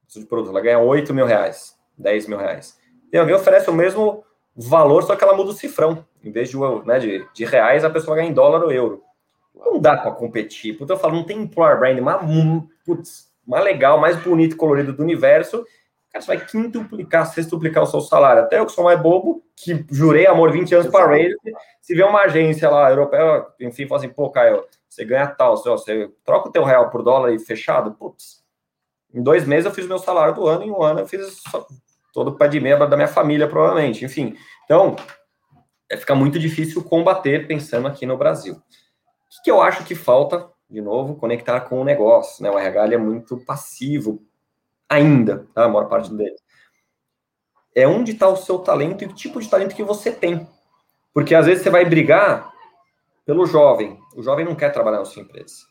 de 0.08 0.26
produto, 0.26 0.52
ela 0.52 0.62
ganha 0.62 0.80
8 0.80 1.14
mil 1.14 1.26
reais, 1.26 1.78
10 1.98 2.28
mil 2.28 2.38
reais. 2.38 2.80
Tem 3.12 3.20
alguém 3.20 3.36
oferece 3.36 3.70
o 3.70 3.74
mesmo 3.74 4.24
valor, 4.56 5.04
só 5.04 5.18
que 5.18 5.24
ela 5.24 5.36
muda 5.36 5.50
o 5.50 5.54
cifrão. 5.54 6.06
Em 6.24 6.32
vez 6.32 6.50
de, 6.50 6.58
né, 6.86 6.98
de, 6.98 7.28
de 7.34 7.44
reais, 7.44 7.84
a 7.84 7.90
pessoa 7.90 8.16
ganha 8.16 8.30
em 8.30 8.34
dólar 8.34 8.64
ou 8.64 8.72
euro. 8.72 9.04
Não 9.54 9.82
dá 9.82 9.98
para 9.98 10.12
competir. 10.12 10.78
Porque 10.78 10.94
eu 10.94 10.98
falo, 10.98 11.16
não 11.16 11.26
tem 11.26 11.42
employer 11.42 11.78
brand 11.78 12.00
mais, 12.00 12.22
putz, 12.86 13.33
mais 13.46 13.64
legal, 13.64 14.00
mais 14.00 14.18
bonito, 14.18 14.56
colorido 14.56 14.94
do 14.94 15.04
universo. 15.04 15.66
Cara, 16.12 16.22
você 16.24 16.28
vai 16.28 16.46
quintuplicar, 16.46 17.26
sextuplicar 17.26 17.84
o 17.84 17.88
seu 17.88 18.02
salário. 18.02 18.44
Até 18.44 18.60
eu 18.60 18.66
que 18.66 18.72
sou 18.72 18.84
mais 18.84 19.02
bobo, 19.02 19.44
que 19.56 19.86
jurei 19.92 20.28
amor 20.28 20.52
20 20.52 20.76
anos 20.76 20.88
para 20.88 21.08
Rails, 21.08 21.34
se 21.82 21.96
vê 21.96 22.04
uma 22.04 22.22
agência 22.22 22.70
lá, 22.70 22.90
europeia, 22.90 23.46
enfim, 23.60 23.88
fala 23.88 24.00
assim, 24.00 24.14
pô, 24.14 24.30
Caio, 24.30 24.64
você 24.88 25.04
ganha 25.04 25.28
tal, 25.28 25.58
você 25.58 26.10
troca 26.24 26.50
o 26.50 26.52
teu 26.52 26.64
real 26.64 26.90
por 26.90 27.02
dólar 27.02 27.34
e 27.34 27.40
fechado, 27.40 27.94
putz. 27.94 28.44
Em 29.14 29.22
dois 29.22 29.46
meses 29.46 29.66
eu 29.66 29.72
fiz 29.72 29.86
o 29.86 29.88
meu 29.88 30.00
salário 30.00 30.36
do 30.36 30.48
ano, 30.48 30.64
em 30.64 30.72
um 30.72 30.82
ano 30.82 31.02
eu 31.02 31.08
fiz 31.08 31.42
todo 32.14 32.30
o 32.30 32.36
pé 32.36 32.48
de 32.48 32.60
meia 32.60 32.78
da 32.78 32.96
minha 32.96 33.08
família, 33.08 33.48
provavelmente. 33.48 34.06
Enfim, 34.06 34.38
então, 34.66 34.96
é, 35.90 35.98
fica 35.98 36.14
muito 36.14 36.40
difícil 36.40 36.84
combater 36.84 37.48
pensando 37.48 37.88
aqui 37.88 38.06
no 38.06 38.18
Brasil. 38.18 38.54
O 38.54 38.58
que, 38.58 39.44
que 39.46 39.52
eu 39.52 39.62
acho 39.62 39.84
que 39.84 39.96
falta, 39.96 40.48
de 40.74 40.82
novo, 40.82 41.16
conectar 41.16 41.62
com 41.62 41.80
o 41.80 41.84
negócio, 41.84 42.42
né? 42.42 42.50
O 42.50 42.58
RH 42.58 42.96
é 42.96 42.98
muito 42.98 43.38
passivo 43.38 44.20
ainda, 44.90 45.48
tá? 45.54 45.66
A 45.66 45.70
maior 45.70 45.88
parte 45.88 46.12
dele. 46.12 46.36
É 47.76 47.88
onde 47.88 48.14
está 48.14 48.28
o 48.28 48.36
seu 48.36 48.58
talento 48.58 49.04
e 49.04 49.08
o 49.08 49.14
tipo 49.14 49.40
de 49.40 49.48
talento 49.48 49.76
que 49.76 49.84
você 49.84 50.12
tem. 50.12 50.48
Porque 51.14 51.36
às 51.36 51.46
vezes 51.46 51.64
você 51.64 51.70
vai 51.70 51.86
brigar 51.86 52.52
pelo 53.24 53.46
jovem. 53.46 54.00
O 54.16 54.24
jovem 54.24 54.46
não 54.46 54.56
quer 54.56 54.72
trabalhar 54.72 54.98
na 54.98 55.06
sua 55.06 55.22
empresa. 55.22 55.68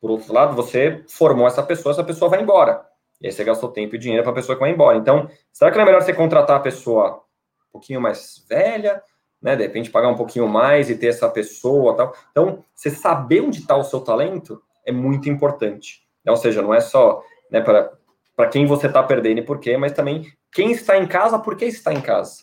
Por 0.00 0.12
outro 0.12 0.32
lado, 0.32 0.54
você 0.54 1.04
formou 1.08 1.48
essa 1.48 1.62
pessoa, 1.62 1.92
essa 1.92 2.04
pessoa 2.04 2.30
vai 2.30 2.40
embora. 2.40 2.86
E 3.20 3.26
aí 3.26 3.32
você 3.32 3.42
gastou 3.42 3.68
tempo 3.72 3.96
e 3.96 3.98
dinheiro 3.98 4.22
para 4.22 4.30
a 4.30 4.36
pessoa 4.36 4.54
que 4.54 4.60
vai 4.60 4.70
embora. 4.70 4.96
Então, 4.96 5.28
será 5.52 5.72
que 5.72 5.76
não 5.76 5.82
é 5.82 5.86
melhor 5.86 6.02
você 6.02 6.14
contratar 6.14 6.58
a 6.58 6.60
pessoa 6.60 7.24
um 7.68 7.72
pouquinho 7.72 8.00
mais 8.00 8.46
velha, 8.48 9.02
né? 9.46 9.54
De 9.54 9.62
repente 9.62 9.90
pagar 9.90 10.08
um 10.08 10.16
pouquinho 10.16 10.48
mais 10.48 10.90
e 10.90 10.96
ter 10.96 11.06
essa 11.06 11.28
pessoa 11.28 11.96
tal. 11.96 12.12
Então, 12.32 12.64
você 12.74 12.90
saber 12.90 13.42
onde 13.42 13.60
está 13.60 13.76
o 13.76 13.84
seu 13.84 14.00
talento 14.00 14.60
é 14.84 14.90
muito 14.90 15.30
importante. 15.30 16.04
Ou 16.26 16.36
seja, 16.36 16.60
não 16.60 16.74
é 16.74 16.80
só 16.80 17.22
né, 17.48 17.60
para 17.60 18.48
quem 18.48 18.66
você 18.66 18.88
está 18.88 19.04
perdendo 19.04 19.38
e 19.38 19.44
por 19.44 19.60
quê, 19.60 19.76
mas 19.76 19.92
também 19.92 20.26
quem 20.50 20.72
está 20.72 20.98
em 20.98 21.06
casa, 21.06 21.38
por 21.38 21.56
que 21.56 21.64
está 21.64 21.94
em 21.94 22.00
casa? 22.00 22.42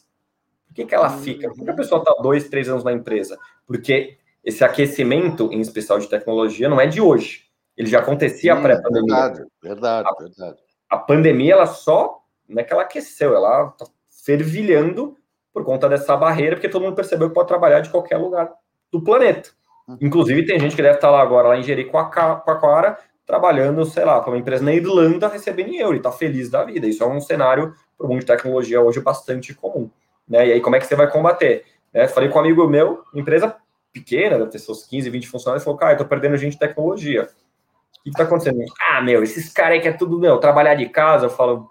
Por 0.65 0.75
que, 0.75 0.85
que 0.85 0.95
ela 0.95 1.09
fica? 1.09 1.49
Por 1.49 1.65
que 1.65 1.69
a 1.69 1.75
pessoa 1.75 1.99
está 1.99 2.13
dois, 2.21 2.47
três 2.47 2.69
anos 2.69 2.85
na 2.85 2.93
empresa? 2.93 3.37
Porque 3.67 4.17
esse 4.41 4.63
aquecimento, 4.63 5.51
em 5.51 5.59
especial 5.59 5.99
de 5.99 6.07
tecnologia, 6.07 6.69
não 6.69 6.79
é 6.79 6.87
de 6.87 7.01
hoje. 7.01 7.47
Ele 7.75 7.89
já 7.89 7.99
acontecia 7.99 8.55
pré-pandemia. 8.55 9.13
Verdade, 9.13 9.49
verdade, 9.61 10.07
a, 10.07 10.23
verdade. 10.23 10.61
A 10.89 10.97
pandemia, 10.97 11.51
ela 11.51 11.65
só, 11.65 12.23
não 12.47 12.61
é 12.61 12.63
que 12.63 12.71
ela 12.71 12.83
aqueceu, 12.83 13.35
ela 13.35 13.71
tá 13.71 13.85
fervilhando 14.25 15.17
por 15.53 15.63
conta 15.63 15.87
dessa 15.87 16.17
barreira, 16.17 16.55
porque 16.55 16.67
todo 16.67 16.81
mundo 16.81 16.95
percebeu 16.95 17.29
que 17.29 17.35
pode 17.35 17.47
trabalhar 17.47 17.79
de 17.79 17.89
qualquer 17.89 18.17
lugar 18.17 18.51
do 18.91 19.01
planeta. 19.01 19.51
Uhum. 19.87 19.97
Inclusive, 20.01 20.45
tem 20.45 20.59
gente 20.59 20.75
que 20.75 20.81
deve 20.81 20.95
estar 20.95 21.11
lá 21.11 21.21
agora, 21.21 21.49
lá 21.49 21.57
em 21.57 21.63
Jericoacoara, 21.63 22.97
trabalhando, 23.25 23.85
sei 23.85 24.03
lá, 24.03 24.19
para 24.19 24.31
uma 24.31 24.37
empresa 24.37 24.63
na 24.63 24.73
Irlanda, 24.73 25.27
recebendo 25.27 25.69
em 25.69 25.77
euro, 25.77 25.95
e 25.95 25.97
está 25.97 26.11
feliz 26.11 26.49
da 26.49 26.63
vida. 26.63 26.87
Isso 26.87 27.03
é 27.03 27.07
um 27.07 27.21
cenário, 27.21 27.73
para 27.97 28.07
o 28.07 28.09
mundo 28.09 28.21
de 28.21 28.25
tecnologia 28.25 28.81
hoje, 28.81 28.99
bastante 28.99 29.53
comum. 29.53 29.89
Né? 30.27 30.47
E 30.47 30.53
aí, 30.53 30.61
como 30.61 30.75
é 30.75 30.79
que 30.79 30.85
você 30.85 30.95
vai 30.95 31.09
combater? 31.09 31.65
Né? 31.93 32.07
Falei 32.07 32.29
com 32.29 32.39
um 32.39 32.41
amigo 32.41 32.67
meu, 32.67 33.03
empresa 33.13 33.55
pequena, 33.91 34.37
deve 34.39 34.49
ter 34.49 34.59
seus 34.59 34.85
15, 34.85 35.09
20 35.09 35.27
funcionários, 35.27 35.63
falou, 35.63 35.77
cara, 35.77 35.93
eu 35.93 35.97
tô 35.97 36.05
perdendo 36.05 36.35
gente 36.35 36.53
de 36.53 36.59
tecnologia. 36.59 37.23
O 37.23 38.03
que, 38.03 38.09
que 38.09 38.17
tá 38.17 38.23
acontecendo? 38.23 38.59
Ah, 38.89 39.01
meu, 39.01 39.23
esses 39.23 39.53
caras 39.53 39.73
aí 39.73 39.81
que 39.81 39.87
é 39.87 39.93
tudo, 39.93 40.19
meu, 40.19 40.37
trabalhar 40.39 40.75
de 40.75 40.89
casa, 40.89 41.27
eu 41.27 41.29
falo, 41.29 41.69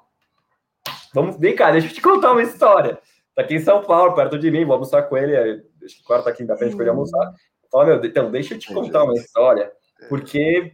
vamos, 1.12 1.36
vem 1.36 1.54
cá, 1.54 1.70
deixa 1.70 1.88
eu 1.88 1.92
te 1.92 2.00
contar 2.00 2.32
uma 2.32 2.42
história. 2.42 2.98
Tá 3.34 3.42
aqui 3.42 3.54
em 3.54 3.60
São 3.60 3.82
Paulo, 3.82 4.14
perto 4.14 4.38
de 4.38 4.50
mim, 4.50 4.64
vou 4.64 4.74
almoçar 4.74 5.02
com 5.04 5.16
ele, 5.16 5.36
acho 5.84 5.96
que 5.96 6.04
quarta, 6.04 6.32
quinta-feira 6.32 6.74
a 6.74 6.76
gente 6.76 6.88
almoçar. 6.88 7.32
Fala, 7.70 7.86
meu, 7.86 8.04
então, 8.04 8.30
deixa 8.30 8.54
eu 8.54 8.58
te 8.58 8.72
contar 8.72 9.04
uma 9.04 9.14
história, 9.14 9.72
porque 10.08 10.72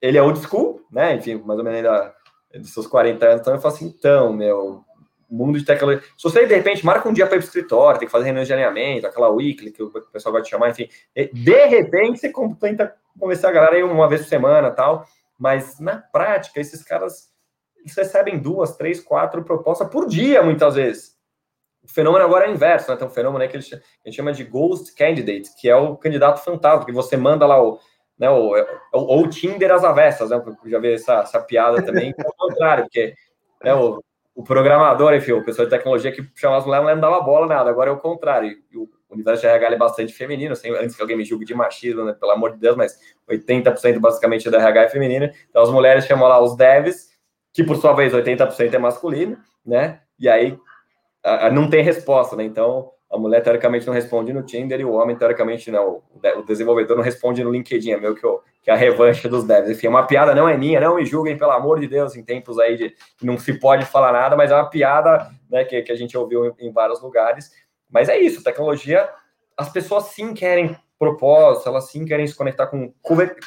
ele 0.00 0.16
é 0.16 0.22
old 0.22 0.38
school, 0.38 0.80
né, 0.90 1.14
enfim, 1.16 1.34
mais 1.44 1.58
ou 1.58 1.64
menos 1.64 1.78
ainda 1.78 2.14
dos 2.54 2.72
seus 2.72 2.86
40 2.86 3.26
anos, 3.26 3.40
então 3.40 3.54
eu 3.54 3.60
falo 3.60 3.74
assim, 3.74 3.86
então, 3.86 4.32
meu, 4.32 4.84
mundo 5.28 5.58
de 5.58 5.64
tecnologia. 5.64 6.04
Se 6.16 6.22
você, 6.22 6.46
de 6.46 6.54
repente, 6.54 6.86
marca 6.86 7.08
um 7.08 7.12
dia 7.12 7.26
para 7.26 7.36
ir 7.36 7.40
para 7.40 7.44
o 7.44 7.48
escritório, 7.48 7.98
tem 7.98 8.06
que 8.06 8.12
fazer 8.12 8.26
reunião 8.26 8.44
de 8.44 8.52
alinhamento, 8.52 9.06
aquela 9.06 9.28
weekly 9.28 9.72
que 9.72 9.82
o 9.82 9.90
pessoal 9.90 10.32
vai 10.32 10.42
te 10.42 10.50
chamar, 10.50 10.70
enfim, 10.70 10.88
de 11.14 11.66
repente 11.66 12.20
você 12.20 12.32
tenta 12.60 12.94
convencer 13.18 13.50
a 13.50 13.52
galera 13.52 13.74
aí 13.74 13.82
uma 13.82 14.08
vez 14.08 14.22
por 14.22 14.28
semana 14.28 14.70
tal, 14.70 15.04
mas 15.36 15.80
na 15.80 15.96
prática, 15.98 16.60
esses 16.60 16.84
caras 16.84 17.34
eles 17.78 17.96
recebem 17.96 18.38
duas, 18.38 18.76
três, 18.76 19.00
quatro 19.00 19.42
propostas 19.42 19.88
por 19.88 20.06
dia, 20.06 20.42
muitas 20.42 20.76
vezes. 20.76 21.15
O 21.86 21.92
fenômeno 21.92 22.24
agora 22.24 22.46
é 22.46 22.50
inverso, 22.50 22.90
né? 22.90 22.96
Tem 22.96 23.06
um 23.06 23.10
fenômeno 23.10 23.48
que 23.48 23.56
a 23.56 23.60
gente 23.60 23.80
chama 24.10 24.32
de 24.32 24.42
ghost 24.42 24.92
candidate, 24.94 25.50
que 25.58 25.68
é 25.68 25.76
o 25.76 25.96
candidato 25.96 26.44
fantasma, 26.44 26.84
que 26.84 26.92
você 26.92 27.16
manda 27.16 27.46
lá 27.46 27.62
o, 27.62 27.78
né? 28.18 28.28
Ou, 28.28 28.56
ou, 28.92 29.06
ou 29.06 29.28
Tinder 29.28 29.72
às 29.72 29.84
avessas, 29.84 30.30
né? 30.30 30.42
Já 30.66 30.78
vi 30.78 30.94
essa, 30.94 31.20
essa 31.20 31.40
piada 31.40 31.80
também, 31.82 32.12
é 32.16 32.28
o 32.28 32.34
contrário, 32.34 32.84
porque 32.84 33.14
né, 33.62 33.74
o, 33.74 34.02
o 34.34 34.42
programador, 34.42 35.14
enfim, 35.14 35.32
o 35.32 35.44
pessoal 35.44 35.66
de 35.66 35.70
tecnologia 35.70 36.12
que 36.12 36.26
chamava 36.34 36.60
as 36.60 36.66
mulheres 36.66 36.86
não 36.88 37.00
dava 37.00 37.20
bola, 37.22 37.46
nada, 37.46 37.70
agora 37.70 37.90
é 37.90 37.92
o 37.92 37.98
contrário. 37.98 38.56
O 38.74 38.88
universo 39.08 39.42
de 39.42 39.48
RH 39.48 39.74
é 39.74 39.78
bastante 39.78 40.12
feminino, 40.12 40.52
assim, 40.52 40.70
antes 40.70 40.96
que 40.96 41.00
alguém 41.00 41.16
me 41.16 41.24
julgue 41.24 41.44
de 41.44 41.54
machismo, 41.54 42.04
né, 42.04 42.12
pelo 42.12 42.32
amor 42.32 42.52
de 42.52 42.58
Deus, 42.58 42.76
mas 42.76 42.98
80% 43.30 43.98
basicamente 43.98 44.50
da 44.50 44.58
RH 44.58 44.82
é 44.82 44.88
feminino. 44.88 45.30
Então 45.48 45.62
as 45.62 45.70
mulheres 45.70 46.04
chamam 46.04 46.28
lá 46.28 46.40
os 46.40 46.56
devs, 46.56 47.10
que 47.52 47.64
por 47.64 47.76
sua 47.76 47.94
vez 47.94 48.12
80% 48.12 48.74
é 48.74 48.78
masculino, 48.78 49.38
né? 49.64 50.00
E 50.18 50.28
aí 50.28 50.58
não 51.52 51.68
tem 51.68 51.82
resposta, 51.82 52.36
né? 52.36 52.44
Então 52.44 52.90
a 53.10 53.18
mulher 53.18 53.42
teoricamente 53.42 53.86
não 53.86 53.94
responde 53.94 54.32
no 54.32 54.42
Tinder 54.42 54.80
e 54.80 54.84
o 54.84 54.92
homem 54.92 55.16
teoricamente 55.16 55.70
não, 55.70 56.02
o 56.36 56.42
desenvolvedor 56.42 56.96
não 56.96 57.04
responde 57.04 57.42
no 57.42 57.50
LinkedIn, 57.50 57.92
é 57.92 57.96
meio 57.96 58.14
que, 58.14 58.26
o, 58.26 58.40
que 58.62 58.70
é 58.70 58.74
a 58.74 58.76
revanche 58.76 59.28
dos 59.28 59.44
devs. 59.44 59.70
Enfim, 59.70 59.86
é 59.86 59.90
uma 59.90 60.06
piada 60.06 60.34
não 60.34 60.48
é 60.48 60.56
minha, 60.56 60.80
não 60.80 60.96
me 60.96 61.06
julguem, 61.06 61.38
pelo 61.38 61.52
amor 61.52 61.78
de 61.78 61.86
Deus, 61.86 62.16
em 62.16 62.24
tempos 62.24 62.58
aí 62.58 62.76
de 62.76 62.94
não 63.22 63.38
se 63.38 63.54
pode 63.54 63.84
falar 63.84 64.12
nada, 64.12 64.36
mas 64.36 64.50
é 64.50 64.54
uma 64.54 64.68
piada 64.68 65.30
né, 65.48 65.64
que, 65.64 65.82
que 65.82 65.92
a 65.92 65.96
gente 65.96 66.16
ouviu 66.18 66.46
em, 66.46 66.66
em 66.66 66.72
vários 66.72 67.00
lugares. 67.00 67.50
Mas 67.88 68.08
é 68.08 68.18
isso, 68.18 68.42
tecnologia, 68.42 69.08
as 69.56 69.70
pessoas 69.70 70.06
sim 70.06 70.34
querem 70.34 70.76
propósito, 70.98 71.68
elas 71.68 71.90
sim 71.90 72.04
querem 72.04 72.26
se 72.26 72.34
conectar 72.34 72.66
com, 72.66 72.92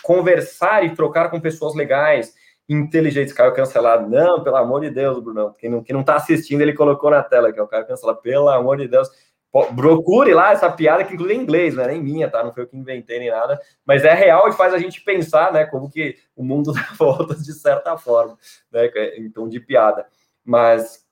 conversar 0.01 0.85
e 0.85 0.95
trocar 0.95 1.29
com 1.29 1.41
pessoas 1.41 1.75
legais, 1.75 2.33
inteligentes. 2.69 3.33
Caio 3.33 3.53
cancelado. 3.53 4.07
Não, 4.07 4.43
pelo 4.43 4.55
amor 4.55 4.81
de 4.81 4.89
Deus, 4.91 5.19
Bruno. 5.19 5.53
Quem 5.57 5.69
não, 5.69 5.83
quem 5.83 5.93
não 5.93 6.03
tá 6.03 6.15
assistindo, 6.15 6.61
ele 6.61 6.73
colocou 6.73 7.09
na 7.09 7.23
tela 7.23 7.51
que 7.51 7.59
é 7.59 7.63
o 7.63 7.67
Caio 7.67 7.87
cancelado. 7.87 8.21
Pelo 8.21 8.47
amor 8.47 8.77
de 8.77 8.87
Deus 8.87 9.09
Procure 9.51 10.31
lá 10.31 10.51
essa 10.51 10.71
piada 10.71 11.03
que 11.03 11.15
inclusive 11.15 11.35
é 11.35 11.41
em 11.41 11.43
inglês, 11.43 11.73
não 11.73 11.83
é 11.83 11.87
nem 11.87 12.03
minha, 12.03 12.29
tá? 12.29 12.43
Não 12.43 12.53
foi 12.53 12.63
eu 12.63 12.67
que 12.67 12.77
inventei 12.77 13.17
nem 13.17 13.31
nada, 13.31 13.59
mas 13.83 14.03
é 14.03 14.13
real 14.13 14.47
e 14.47 14.53
faz 14.53 14.75
a 14.75 14.77
gente 14.77 15.01
pensar, 15.01 15.51
né? 15.51 15.65
Como 15.65 15.89
que 15.89 16.17
o 16.35 16.43
mundo 16.43 16.71
dá 16.73 16.87
voltas 16.95 17.43
de 17.43 17.53
certa 17.53 17.97
forma, 17.97 18.37
né? 18.71 18.91
Então, 19.17 19.49
de 19.49 19.59
piada. 19.59 20.05
Mas 20.45 21.03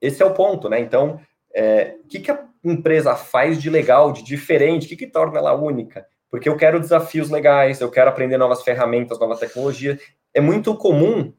esse 0.00 0.22
é 0.22 0.26
o 0.26 0.34
ponto, 0.34 0.68
né? 0.68 0.78
Então, 0.78 1.20
é, 1.52 1.96
o 2.04 2.06
que, 2.06 2.20
que 2.20 2.30
a 2.30 2.46
empresa 2.62 3.16
faz 3.16 3.60
de 3.60 3.68
legal, 3.68 4.12
de 4.12 4.22
diferente? 4.22 4.86
O 4.86 4.88
que, 4.88 4.96
que 4.96 5.08
torna 5.08 5.38
ela 5.38 5.52
única? 5.52 6.06
Porque 6.30 6.48
eu 6.48 6.56
quero 6.56 6.78
desafios 6.78 7.28
legais, 7.28 7.80
eu 7.80 7.90
quero 7.90 8.08
aprender 8.08 8.36
novas 8.36 8.62
ferramentas, 8.62 9.18
nova 9.18 9.36
tecnologia. 9.36 9.98
É 10.34 10.40
muito 10.40 10.74
comum, 10.76 11.32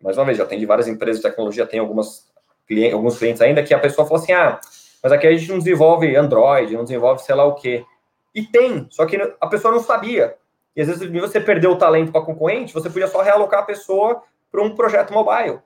mais 0.00 0.16
uma 0.16 0.24
vez, 0.24 0.38
já 0.38 0.46
tem 0.46 0.58
de 0.58 0.66
várias 0.66 0.88
empresas 0.88 1.22
de 1.22 1.28
tecnologia, 1.28 1.66
tem 1.66 1.80
algumas 1.80 2.30
clientes, 2.66 2.94
alguns 2.94 3.18
clientes 3.18 3.42
ainda 3.42 3.62
que 3.62 3.74
a 3.74 3.78
pessoa 3.78 4.06
fala 4.06 4.20
assim: 4.20 4.32
ah 4.32 4.60
mas 5.02 5.10
aqui 5.10 5.26
a 5.26 5.36
gente 5.36 5.50
não 5.50 5.58
desenvolve 5.58 6.14
Android, 6.14 6.74
não 6.74 6.84
desenvolve 6.84 7.22
sei 7.22 7.34
lá 7.34 7.44
o 7.44 7.54
quê. 7.54 7.84
E 8.34 8.42
tem, 8.44 8.86
só 8.88 9.04
que 9.04 9.16
a 9.40 9.46
pessoa 9.48 9.74
não 9.74 9.80
sabia. 9.80 10.36
E 10.76 10.80
às 10.80 10.86
vezes 10.86 11.10
você 11.10 11.40
perdeu 11.40 11.72
o 11.72 11.76
talento 11.76 12.12
para 12.12 12.24
concorrente, 12.24 12.72
você 12.72 12.88
podia 12.88 13.08
só 13.08 13.20
realocar 13.20 13.60
a 13.60 13.64
pessoa 13.64 14.22
para 14.50 14.62
um 14.62 14.74
projeto 14.74 15.12
mobile. 15.12 15.58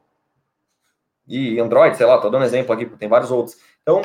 E 1.29 1.61
Android, 1.61 1.97
sei 1.97 2.07
lá, 2.07 2.17
estou 2.17 2.31
dando 2.31 2.45
exemplo 2.45 2.73
aqui, 2.73 2.87
tem 2.87 3.09
vários 3.09 3.31
outros. 3.31 3.57
Então, 3.83 4.01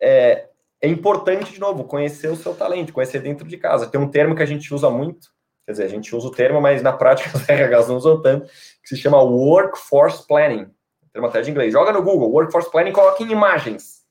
é, 0.00 0.48
é 0.80 0.88
importante, 0.88 1.52
de 1.52 1.60
novo, 1.60 1.84
conhecer 1.84 2.28
o 2.28 2.36
seu 2.36 2.54
talento, 2.54 2.92
conhecer 2.92 3.20
dentro 3.20 3.46
de 3.46 3.56
casa. 3.56 3.86
Tem 3.86 4.00
um 4.00 4.10
termo 4.10 4.34
que 4.34 4.42
a 4.42 4.46
gente 4.46 4.74
usa 4.74 4.90
muito, 4.90 5.31
quer 5.64 5.72
dizer, 5.72 5.84
a 5.84 5.88
gente 5.88 6.14
usa 6.14 6.28
o 6.28 6.30
termo, 6.30 6.60
mas 6.60 6.82
na 6.82 6.92
prática 6.92 7.36
os 7.36 7.44
RHs 7.48 7.88
não 7.88 7.96
usam 7.96 8.20
tanto, 8.20 8.46
que 8.82 8.88
se 8.88 8.96
chama 8.96 9.22
Workforce 9.22 10.26
Planning. 10.26 10.70
Termo 11.12 11.28
até 11.28 11.42
de 11.42 11.50
inglês. 11.50 11.72
Joga 11.72 11.92
no 11.92 12.02
Google, 12.02 12.30
Workforce 12.30 12.70
Planning, 12.70 12.92
coloca 12.92 13.22
em 13.22 13.30
imagens. 13.30 14.02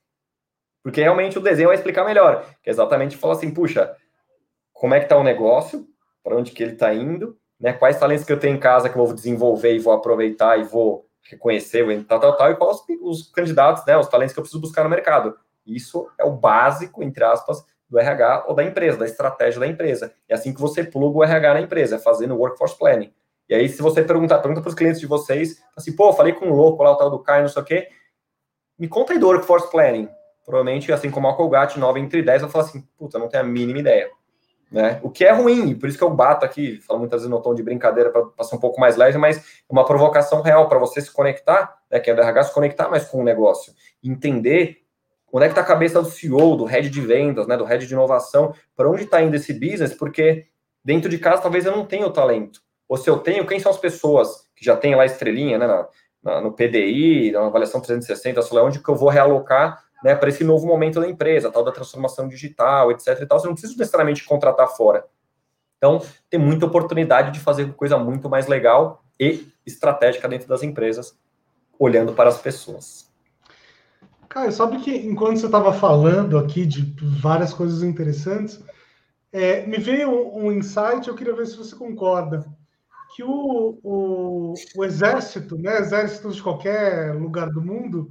Porque 0.84 1.02
realmente 1.02 1.38
o 1.38 1.42
desenho 1.42 1.70
vai 1.70 1.76
explicar 1.76 2.06
melhor. 2.06 2.46
Que 2.62 2.70
é 2.70 2.72
exatamente 2.72 3.18
falar 3.18 3.34
assim, 3.34 3.52
puxa, 3.52 3.96
como 4.72 4.94
é 4.94 5.00
que 5.00 5.06
está 5.06 5.18
o 5.18 5.24
negócio, 5.24 5.88
para 6.24 6.36
onde 6.36 6.52
que 6.52 6.62
ele 6.62 6.74
está 6.74 6.94
indo, 6.94 7.38
né? 7.60 7.74
Quais 7.74 8.00
talentos 8.00 8.26
que 8.26 8.34
eu 8.34 8.40
tenho 8.40 8.56
em 8.56 8.60
casa 8.60 8.90
que 8.90 8.98
eu 8.98 9.06
vou 9.06 9.14
desenvolver 9.14 9.76
e 9.76 9.80
vou 9.80 9.94
aproveitar 9.94 10.60
e 10.60 10.64
vou 10.64 11.08
reconhecer, 11.24 11.86
tal, 12.06 12.20
tal, 12.20 12.36
tal, 12.36 12.52
e 12.52 12.56
quais 12.56 12.78
os, 13.02 13.22
os 13.22 13.32
candidatos, 13.32 13.86
né? 13.86 13.98
Os 13.98 14.08
talentos 14.08 14.34
que 14.34 14.40
eu 14.40 14.44
preciso 14.44 14.62
buscar 14.62 14.84
no 14.84 14.90
mercado. 14.90 15.38
Isso 15.66 16.10
é 16.18 16.26
o 16.26 16.32
básico, 16.32 17.04
entre 17.04 17.24
aspas, 17.24 17.64
do 17.92 18.00
RH 18.00 18.46
ou 18.48 18.56
da 18.56 18.64
empresa, 18.64 18.98
da 18.98 19.06
estratégia 19.06 19.60
da 19.60 19.68
empresa. 19.68 20.12
É 20.28 20.34
assim 20.34 20.54
que 20.54 20.60
você 20.60 20.84
pluga 20.84 21.20
o 21.20 21.24
RH 21.24 21.54
na 21.54 21.62
empresa, 21.62 21.98
é 21.98 22.00
fazendo 22.00 22.36
workforce 22.36 22.78
planning. 22.78 23.14
E 23.48 23.54
aí, 23.54 23.68
se 23.68 23.82
você 23.82 24.02
perguntar, 24.02 24.40
pergunta 24.40 24.62
para 24.62 24.70
os 24.70 24.76
clientes 24.76 25.00
de 25.00 25.06
vocês, 25.06 25.62
assim, 25.76 25.94
pô, 25.94 26.14
falei 26.14 26.32
com 26.32 26.46
um 26.46 26.54
louco 26.54 26.82
lá, 26.82 26.92
o 26.92 26.96
tal 26.96 27.10
do 27.10 27.20
Caio, 27.20 27.42
não 27.42 27.50
sei 27.50 27.62
o 27.62 27.66
quê, 27.66 27.90
me 28.80 28.88
conta 28.88 29.12
aí 29.12 29.20
do 29.20 29.28
workforce 29.28 29.70
planning 29.70 30.10
provavelmente, 30.46 30.92
assim 30.92 31.10
como 31.10 31.28
a 31.28 31.36
Colgate, 31.36 31.80
9 31.80 32.00
entre 32.00 32.22
10, 32.22 32.44
eu 32.44 32.50
falo 32.50 32.66
assim, 32.66 32.84
puta, 32.98 33.18
não 33.18 33.28
tenho 33.28 33.44
a 33.44 33.48
mínima 33.48 33.80
ideia. 33.80 34.10
Né? 34.72 35.00
O 35.04 35.10
que 35.10 35.26
é 35.26 35.32
ruim, 35.32 35.76
por 35.76 35.90
isso 35.90 35.98
que 35.98 36.04
eu 36.04 36.10
bato 36.10 36.46
aqui, 36.46 36.80
falo 36.82 37.00
muitas 37.00 37.22
vezes 37.22 37.30
no 37.30 37.42
tom 37.42 37.54
de 37.54 37.62
brincadeira 37.62 38.10
para 38.10 38.26
passar 38.26 38.56
um 38.56 38.60
pouco 38.60 38.80
mais 38.80 38.96
leve, 38.96 39.18
mas 39.18 39.62
uma 39.70 39.86
provocação 39.86 40.42
real 40.42 40.70
para 40.70 40.80
você 40.80 41.02
se 41.02 41.12
conectar, 41.12 41.78
né, 41.90 42.00
que 42.00 42.10
é 42.10 42.14
do 42.14 42.22
RH, 42.22 42.44
se 42.44 42.54
conectar 42.54 42.90
mais 42.90 43.06
com 43.06 43.20
o 43.20 43.24
negócio, 43.24 43.74
entender 44.04 44.81
onde 45.32 45.46
é 45.46 45.48
que 45.48 45.54
está 45.54 45.62
a 45.62 45.66
cabeça 45.66 46.02
do 46.02 46.10
CEO, 46.10 46.56
do 46.56 46.66
head 46.66 46.90
de 46.90 47.02
vendas, 47.02 47.48
né, 47.48 47.56
do 47.56 47.64
head 47.64 47.86
de 47.86 47.94
inovação, 47.94 48.54
para 48.76 48.90
onde 48.90 49.04
está 49.04 49.22
indo 49.22 49.36
esse 49.36 49.54
business, 49.54 49.94
porque 49.94 50.48
dentro 50.84 51.10
de 51.10 51.18
casa 51.18 51.42
talvez 51.42 51.66
eu 51.66 51.72
não 51.72 51.86
tenha 51.86 52.06
o 52.06 52.12
talento. 52.12 52.62
Ou 52.88 52.98
se 52.98 53.10
eu 53.10 53.18
tenho, 53.18 53.46
quem 53.48 53.60
são 53.60 53.72
as 53.72 53.78
pessoas 53.78 54.48
que 54.56 54.66
já 54.66 54.76
têm 54.76 54.96
lá 54.96 55.06
estrelinha, 55.06 55.58
né, 55.58 55.68
na, 55.68 55.88
na, 56.22 56.42
no 56.42 56.52
PDI, 56.52 57.32
na 57.32 57.46
avaliação 57.46 57.80
360, 57.80 58.42
sei 58.42 58.60
onde 58.60 58.80
que 58.80 58.90
eu 58.90 58.96
vou 58.96 59.10
realocar 59.10 59.82
né, 60.04 60.16
para 60.16 60.30
esse 60.30 60.44
novo 60.44 60.66
momento 60.66 61.00
da 61.00 61.08
empresa, 61.08 61.52
tal 61.52 61.64
da 61.64 61.72
transformação 61.72 62.28
digital, 62.28 62.92
etc. 62.92 63.20
E 63.22 63.26
tal, 63.26 63.40
você 63.40 63.48
não 63.48 63.54
precisa 63.54 63.78
necessariamente 63.78 64.24
contratar 64.26 64.68
fora. 64.68 65.06
Então, 65.78 66.02
tem 66.30 66.40
muita 66.40 66.66
oportunidade 66.66 67.32
de 67.32 67.40
fazer 67.40 67.72
coisa 67.74 67.98
muito 67.98 68.30
mais 68.30 68.48
legal 68.48 69.04
e 69.20 69.48
estratégica 69.66 70.28
dentro 70.28 70.48
das 70.48 70.64
empresas, 70.64 71.18
olhando 71.80 72.14
para 72.14 72.30
as 72.30 72.40
pessoas. 72.40 73.11
Caio, 74.32 74.50
sabe 74.54 74.80
que 74.80 74.96
enquanto 74.96 75.42
você 75.42 75.46
estava 75.46 75.74
falando 75.74 76.38
aqui 76.38 76.66
de 76.66 76.96
várias 77.20 77.54
coisas 77.54 77.84
interessantes, 77.84 78.64
é, 79.30 79.68
me 79.68 79.78
veio 79.78 80.10
um, 80.10 80.46
um, 80.46 80.52
insight, 80.54 81.06
eu 81.06 81.16
queria 81.16 81.36
ver 81.36 81.46
se 81.48 81.58
você 81.58 81.76
concorda, 81.76 82.46
que 83.14 83.24
o, 83.26 83.78
o, 83.84 84.54
o 84.78 84.86
exército, 84.86 85.58
né, 85.58 85.80
exército 85.80 86.32
de 86.32 86.42
qualquer 86.42 87.14
lugar 87.14 87.50
do 87.50 87.62
mundo, 87.62 88.10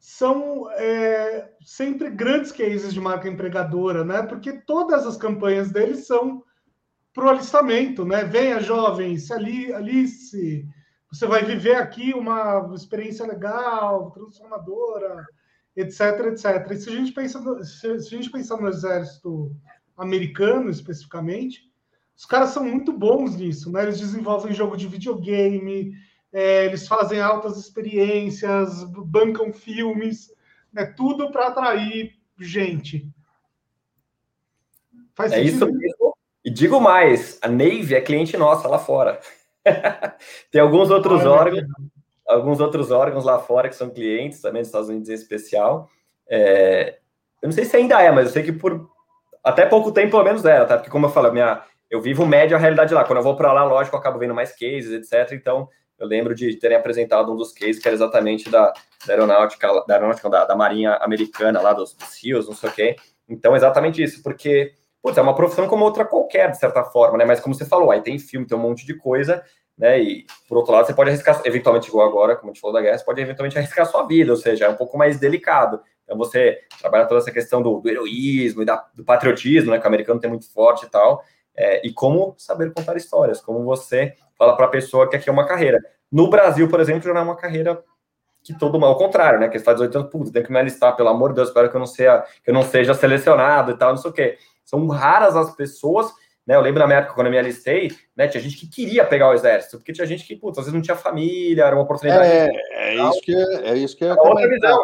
são 0.00 0.68
é, 0.72 1.48
sempre 1.64 2.10
grandes 2.10 2.50
cases 2.50 2.92
de 2.92 3.00
marca 3.00 3.28
empregadora, 3.28 4.04
né? 4.04 4.20
Porque 4.24 4.52
todas 4.52 5.06
as 5.06 5.16
campanhas 5.16 5.70
deles 5.70 6.08
são 6.08 6.42
para 7.14 7.26
o 7.26 7.28
alistamento, 7.28 8.04
né? 8.04 8.24
Venha, 8.24 8.58
jovens, 8.58 9.30
ali, 9.30 9.72
Alice, 9.72 10.66
você 11.08 11.24
vai 11.24 11.44
viver 11.44 11.76
aqui 11.76 12.12
uma 12.14 12.68
experiência 12.74 13.24
legal, 13.24 14.10
transformadora, 14.10 15.24
etc, 15.76 16.26
etc. 16.26 16.70
E 16.70 16.76
se 16.76 16.88
a 16.90 16.92
gente 16.92 17.12
pensa 17.12 17.40
no, 17.40 17.62
se, 17.64 17.86
a 17.86 17.98
gente 17.98 18.30
pensar 18.30 18.56
no 18.56 18.68
exército 18.68 19.54
americano 19.96 20.70
especificamente, 20.70 21.70
os 22.16 22.24
caras 22.24 22.50
são 22.50 22.64
muito 22.64 22.92
bons 22.92 23.36
nisso, 23.36 23.70
né? 23.72 23.82
Eles 23.82 24.00
desenvolvem 24.00 24.54
jogo 24.54 24.76
de 24.76 24.86
videogame, 24.86 25.92
é, 26.32 26.66
eles 26.66 26.86
fazem 26.86 27.20
altas 27.20 27.56
experiências, 27.56 28.84
bancam 28.84 29.52
filmes, 29.52 30.32
né, 30.72 30.86
tudo 30.86 31.30
para 31.30 31.48
atrair 31.48 32.14
gente. 32.38 33.08
Faz 35.14 35.32
é 35.32 35.42
isso 35.42 35.66
mesmo. 35.66 36.16
E 36.44 36.50
digo 36.50 36.80
mais, 36.80 37.38
a 37.42 37.48
Navy 37.48 37.94
é 37.94 38.00
cliente 38.00 38.36
nossa 38.36 38.66
lá 38.66 38.78
fora. 38.78 39.20
Tem 40.50 40.60
alguns 40.60 40.90
outros 40.90 41.20
Olha, 41.20 41.30
órgãos, 41.30 41.64
alguns 42.32 42.60
outros 42.60 42.90
órgãos 42.90 43.24
lá 43.24 43.38
fora 43.38 43.68
que 43.68 43.74
são 43.74 43.90
clientes 43.90 44.40
também 44.40 44.62
dos 44.62 44.68
Estados 44.68 44.88
Unidos 44.88 45.08
em 45.08 45.14
especial. 45.14 45.88
É, 46.28 46.98
eu 47.40 47.48
não 47.48 47.52
sei 47.52 47.64
se 47.64 47.76
ainda 47.76 48.00
é, 48.00 48.10
mas 48.10 48.26
eu 48.26 48.32
sei 48.32 48.42
que 48.42 48.52
por 48.52 48.88
até 49.42 49.66
pouco 49.66 49.92
tempo 49.92 50.12
pelo 50.12 50.24
menos 50.24 50.44
era, 50.44 50.64
tá? 50.64 50.76
Porque 50.76 50.90
como 50.90 51.06
eu 51.06 51.10
falo, 51.10 51.32
minha, 51.32 51.62
eu 51.90 52.00
vivo 52.00 52.24
média 52.24 52.56
a 52.56 52.60
realidade 52.60 52.94
lá. 52.94 53.04
Quando 53.04 53.18
eu 53.18 53.22
vou 53.22 53.36
para 53.36 53.52
lá, 53.52 53.64
lógico, 53.64 53.96
eu 53.96 54.00
acabo 54.00 54.18
vendo 54.18 54.34
mais 54.34 54.52
cases, 54.52 54.92
etc. 54.92 55.32
Então, 55.32 55.68
eu 55.98 56.06
lembro 56.06 56.34
de 56.34 56.56
terem 56.56 56.76
apresentado 56.76 57.32
um 57.32 57.36
dos 57.36 57.52
cases 57.52 57.78
que 57.78 57.86
era 57.86 57.94
exatamente 57.94 58.48
da, 58.48 58.72
da 59.06 59.12
aeronáutica, 59.12 59.68
da 59.86 59.94
aeronáutica, 59.94 60.30
da, 60.30 60.44
da 60.46 60.56
marinha 60.56 60.94
americana, 60.96 61.60
lá 61.60 61.72
dos, 61.72 61.94
dos 61.94 62.22
rios, 62.22 62.48
não 62.48 62.54
sei 62.54 62.70
o 62.70 62.72
quê. 62.72 62.96
Então, 63.28 63.54
exatamente 63.54 64.02
isso, 64.02 64.22
porque, 64.22 64.72
putz, 65.02 65.18
é 65.18 65.22
uma 65.22 65.34
profissão 65.34 65.68
como 65.68 65.84
outra 65.84 66.04
qualquer, 66.04 66.50
de 66.50 66.58
certa 66.58 66.82
forma, 66.84 67.18
né? 67.18 67.24
Mas 67.24 67.40
como 67.40 67.54
você 67.54 67.64
falou, 67.64 67.90
aí 67.90 68.00
tem 68.00 68.18
filme, 68.18 68.46
tem 68.46 68.56
um 68.56 68.60
monte 68.60 68.86
de 68.86 68.94
coisa, 68.94 69.44
né? 69.76 70.00
E, 70.00 70.26
por 70.48 70.58
outro 70.58 70.72
lado, 70.72 70.86
você 70.86 70.94
pode 70.94 71.10
arriscar, 71.10 71.40
eventualmente, 71.44 71.88
igual 71.88 72.08
agora, 72.08 72.36
como 72.36 72.50
a 72.50 72.52
gente 72.52 72.60
falou 72.60 72.74
da 72.74 72.82
guerra, 72.82 72.98
você 72.98 73.04
pode 73.04 73.20
eventualmente 73.20 73.58
arriscar 73.58 73.86
sua 73.86 74.04
vida, 74.04 74.30
ou 74.30 74.36
seja, 74.36 74.66
é 74.66 74.68
um 74.68 74.76
pouco 74.76 74.96
mais 74.96 75.18
delicado. 75.18 75.80
Então, 76.04 76.16
você 76.16 76.58
trabalha 76.80 77.06
toda 77.06 77.20
essa 77.20 77.30
questão 77.30 77.62
do, 77.62 77.80
do 77.80 77.88
heroísmo 77.88 78.62
e 78.62 78.64
da, 78.64 78.84
do 78.94 79.04
patriotismo, 79.04 79.70
né? 79.70 79.78
Que 79.78 79.84
o 79.84 79.88
americano 79.88 80.20
tem 80.20 80.30
muito 80.30 80.50
forte 80.52 80.86
e 80.86 80.90
tal. 80.90 81.22
É, 81.54 81.86
e 81.86 81.92
como 81.92 82.34
saber 82.38 82.72
contar 82.72 82.96
histórias, 82.96 83.40
como 83.40 83.62
você 83.64 84.14
fala 84.38 84.56
para 84.56 84.66
a 84.66 84.70
pessoa 84.70 85.08
que 85.08 85.16
aqui 85.16 85.28
é 85.28 85.32
uma 85.32 85.46
carreira. 85.46 85.78
No 86.10 86.28
Brasil, 86.28 86.68
por 86.68 86.80
exemplo, 86.80 87.12
não 87.12 87.20
é 87.20 87.24
uma 87.24 87.36
carreira 87.36 87.82
que 88.42 88.52
todo 88.58 88.74
mundo, 88.74 88.86
ao 88.86 88.98
contrário, 88.98 89.38
né? 89.38 89.48
Que 89.48 89.58
faz 89.58 89.78
18 89.78 90.16
anos, 90.16 90.30
tem 90.30 90.42
que 90.42 90.52
me 90.52 90.58
alistar, 90.58 90.96
pelo 90.96 91.08
amor 91.08 91.30
de 91.30 91.36
Deus, 91.36 91.48
espero 91.48 91.70
que 91.70 91.76
eu 91.76 91.80
não 91.80 91.86
seja, 91.86 92.24
que 92.42 92.50
eu 92.50 92.54
não 92.54 92.62
seja 92.62 92.92
selecionado 92.92 93.70
e 93.70 93.76
tal, 93.76 93.90
não 93.90 93.96
sei 93.96 94.10
o 94.10 94.14
quê. 94.14 94.38
São 94.64 94.86
raras 94.88 95.36
as 95.36 95.54
pessoas 95.54 96.12
Né? 96.46 96.56
Eu 96.56 96.60
lembro 96.60 96.80
na 96.80 96.86
minha 96.86 96.98
época, 96.98 97.14
quando 97.14 97.28
eu 97.28 97.30
me 97.30 97.38
alistei, 97.38 97.90
né, 98.16 98.26
tinha 98.26 98.42
gente 98.42 98.56
que 98.56 98.68
queria 98.68 99.04
pegar 99.04 99.28
o 99.28 99.34
exército, 99.34 99.78
porque 99.78 99.92
tinha 99.92 100.06
gente 100.06 100.24
que, 100.24 100.36
putz, 100.36 100.58
às 100.58 100.64
vezes 100.64 100.74
não 100.74 100.82
tinha 100.82 100.96
família, 100.96 101.64
era 101.64 101.76
uma 101.76 101.84
oportunidade. 101.84 102.26
É, 102.26 102.50
é 102.72 102.94
isso 102.96 103.20
que 103.20 103.34
é, 103.34 103.68
é 103.68 103.76
isso 103.76 103.96
que 103.96 104.04
é 104.04 104.16
comentar. 104.16 104.76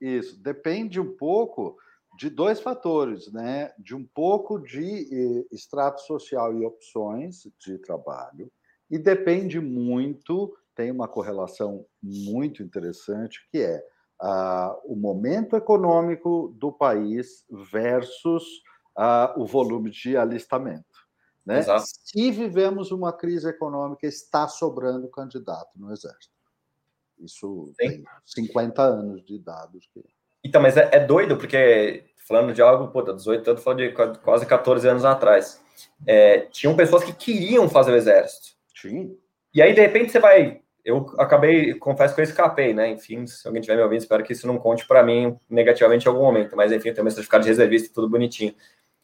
Isso 0.00 0.36
depende 0.42 1.00
um 1.00 1.16
pouco 1.16 1.76
de 2.18 2.30
dois 2.30 2.60
fatores, 2.60 3.32
né? 3.32 3.72
De 3.78 3.94
um 3.94 4.04
pouco 4.04 4.58
de 4.58 4.82
eh, 4.82 5.44
extrato 5.52 6.00
social 6.02 6.56
e 6.56 6.64
opções 6.64 7.42
de 7.58 7.78
trabalho, 7.78 8.50
e 8.90 8.98
depende 8.98 9.58
muito, 9.60 10.56
tem 10.74 10.90
uma 10.90 11.08
correlação 11.08 11.84
muito 12.02 12.62
interessante, 12.62 13.40
que 13.50 13.58
é 13.58 13.82
ah, 14.20 14.76
o 14.84 14.94
momento 14.94 15.56
econômico 15.56 16.54
do 16.56 16.70
país 16.72 17.44
versus 17.72 18.44
ah, 18.96 19.34
o 19.36 19.44
volume 19.44 19.90
de 19.90 20.16
alistamento. 20.16 20.84
Né? 21.44 21.62
Se 21.62 22.30
vivemos 22.30 22.90
uma 22.90 23.12
crise 23.12 23.48
econômica, 23.48 24.06
está 24.06 24.48
sobrando 24.48 25.08
candidato 25.08 25.78
no 25.78 25.92
Exército. 25.92 26.32
Isso 27.18 27.72
Sim. 27.80 27.88
tem 27.88 28.04
50 28.24 28.82
anos 28.82 29.24
de 29.24 29.38
dados. 29.38 29.86
Que... 29.92 30.04
Então, 30.42 30.60
mas 30.60 30.76
é, 30.76 30.88
é, 30.92 31.00
doido, 31.00 31.36
porque 31.36 32.06
falando 32.26 32.52
de 32.52 32.62
algo, 32.62 32.88
pô, 32.88 33.02
18 33.02 33.50
anos, 33.50 33.62
falando 33.62 33.78
de 33.80 33.92
quase 34.22 34.46
14 34.46 34.88
anos 34.88 35.04
atrás. 35.04 35.62
É, 36.06 36.40
tinham 36.50 36.76
pessoas 36.76 37.04
que 37.04 37.12
queriam 37.12 37.68
fazer 37.68 37.92
o 37.92 37.96
Exército. 37.96 38.56
Sim. 38.74 39.16
E 39.52 39.60
aí, 39.60 39.74
de 39.74 39.80
repente, 39.80 40.10
você 40.10 40.18
vai 40.18 40.64
eu 40.84 41.06
acabei, 41.18 41.72
confesso 41.74 42.14
que 42.14 42.20
eu 42.20 42.24
escapei, 42.24 42.74
né? 42.74 42.90
Enfim, 42.90 43.26
se 43.26 43.46
alguém 43.46 43.60
estiver 43.60 43.76
me 43.76 43.82
ouvindo, 43.82 44.00
espero 44.00 44.22
que 44.22 44.34
isso 44.34 44.46
não 44.46 44.58
conte 44.58 44.86
para 44.86 45.02
mim 45.02 45.34
negativamente 45.48 46.04
em 46.04 46.08
algum 46.08 46.22
momento. 46.22 46.54
Mas 46.54 46.70
enfim, 46.70 46.88
eu 46.88 46.94
tenho 46.94 47.04
meu 47.04 47.10
certificado 47.10 47.42
de 47.42 47.48
reservista, 47.48 47.94
tudo 47.94 48.08
bonitinho. 48.08 48.54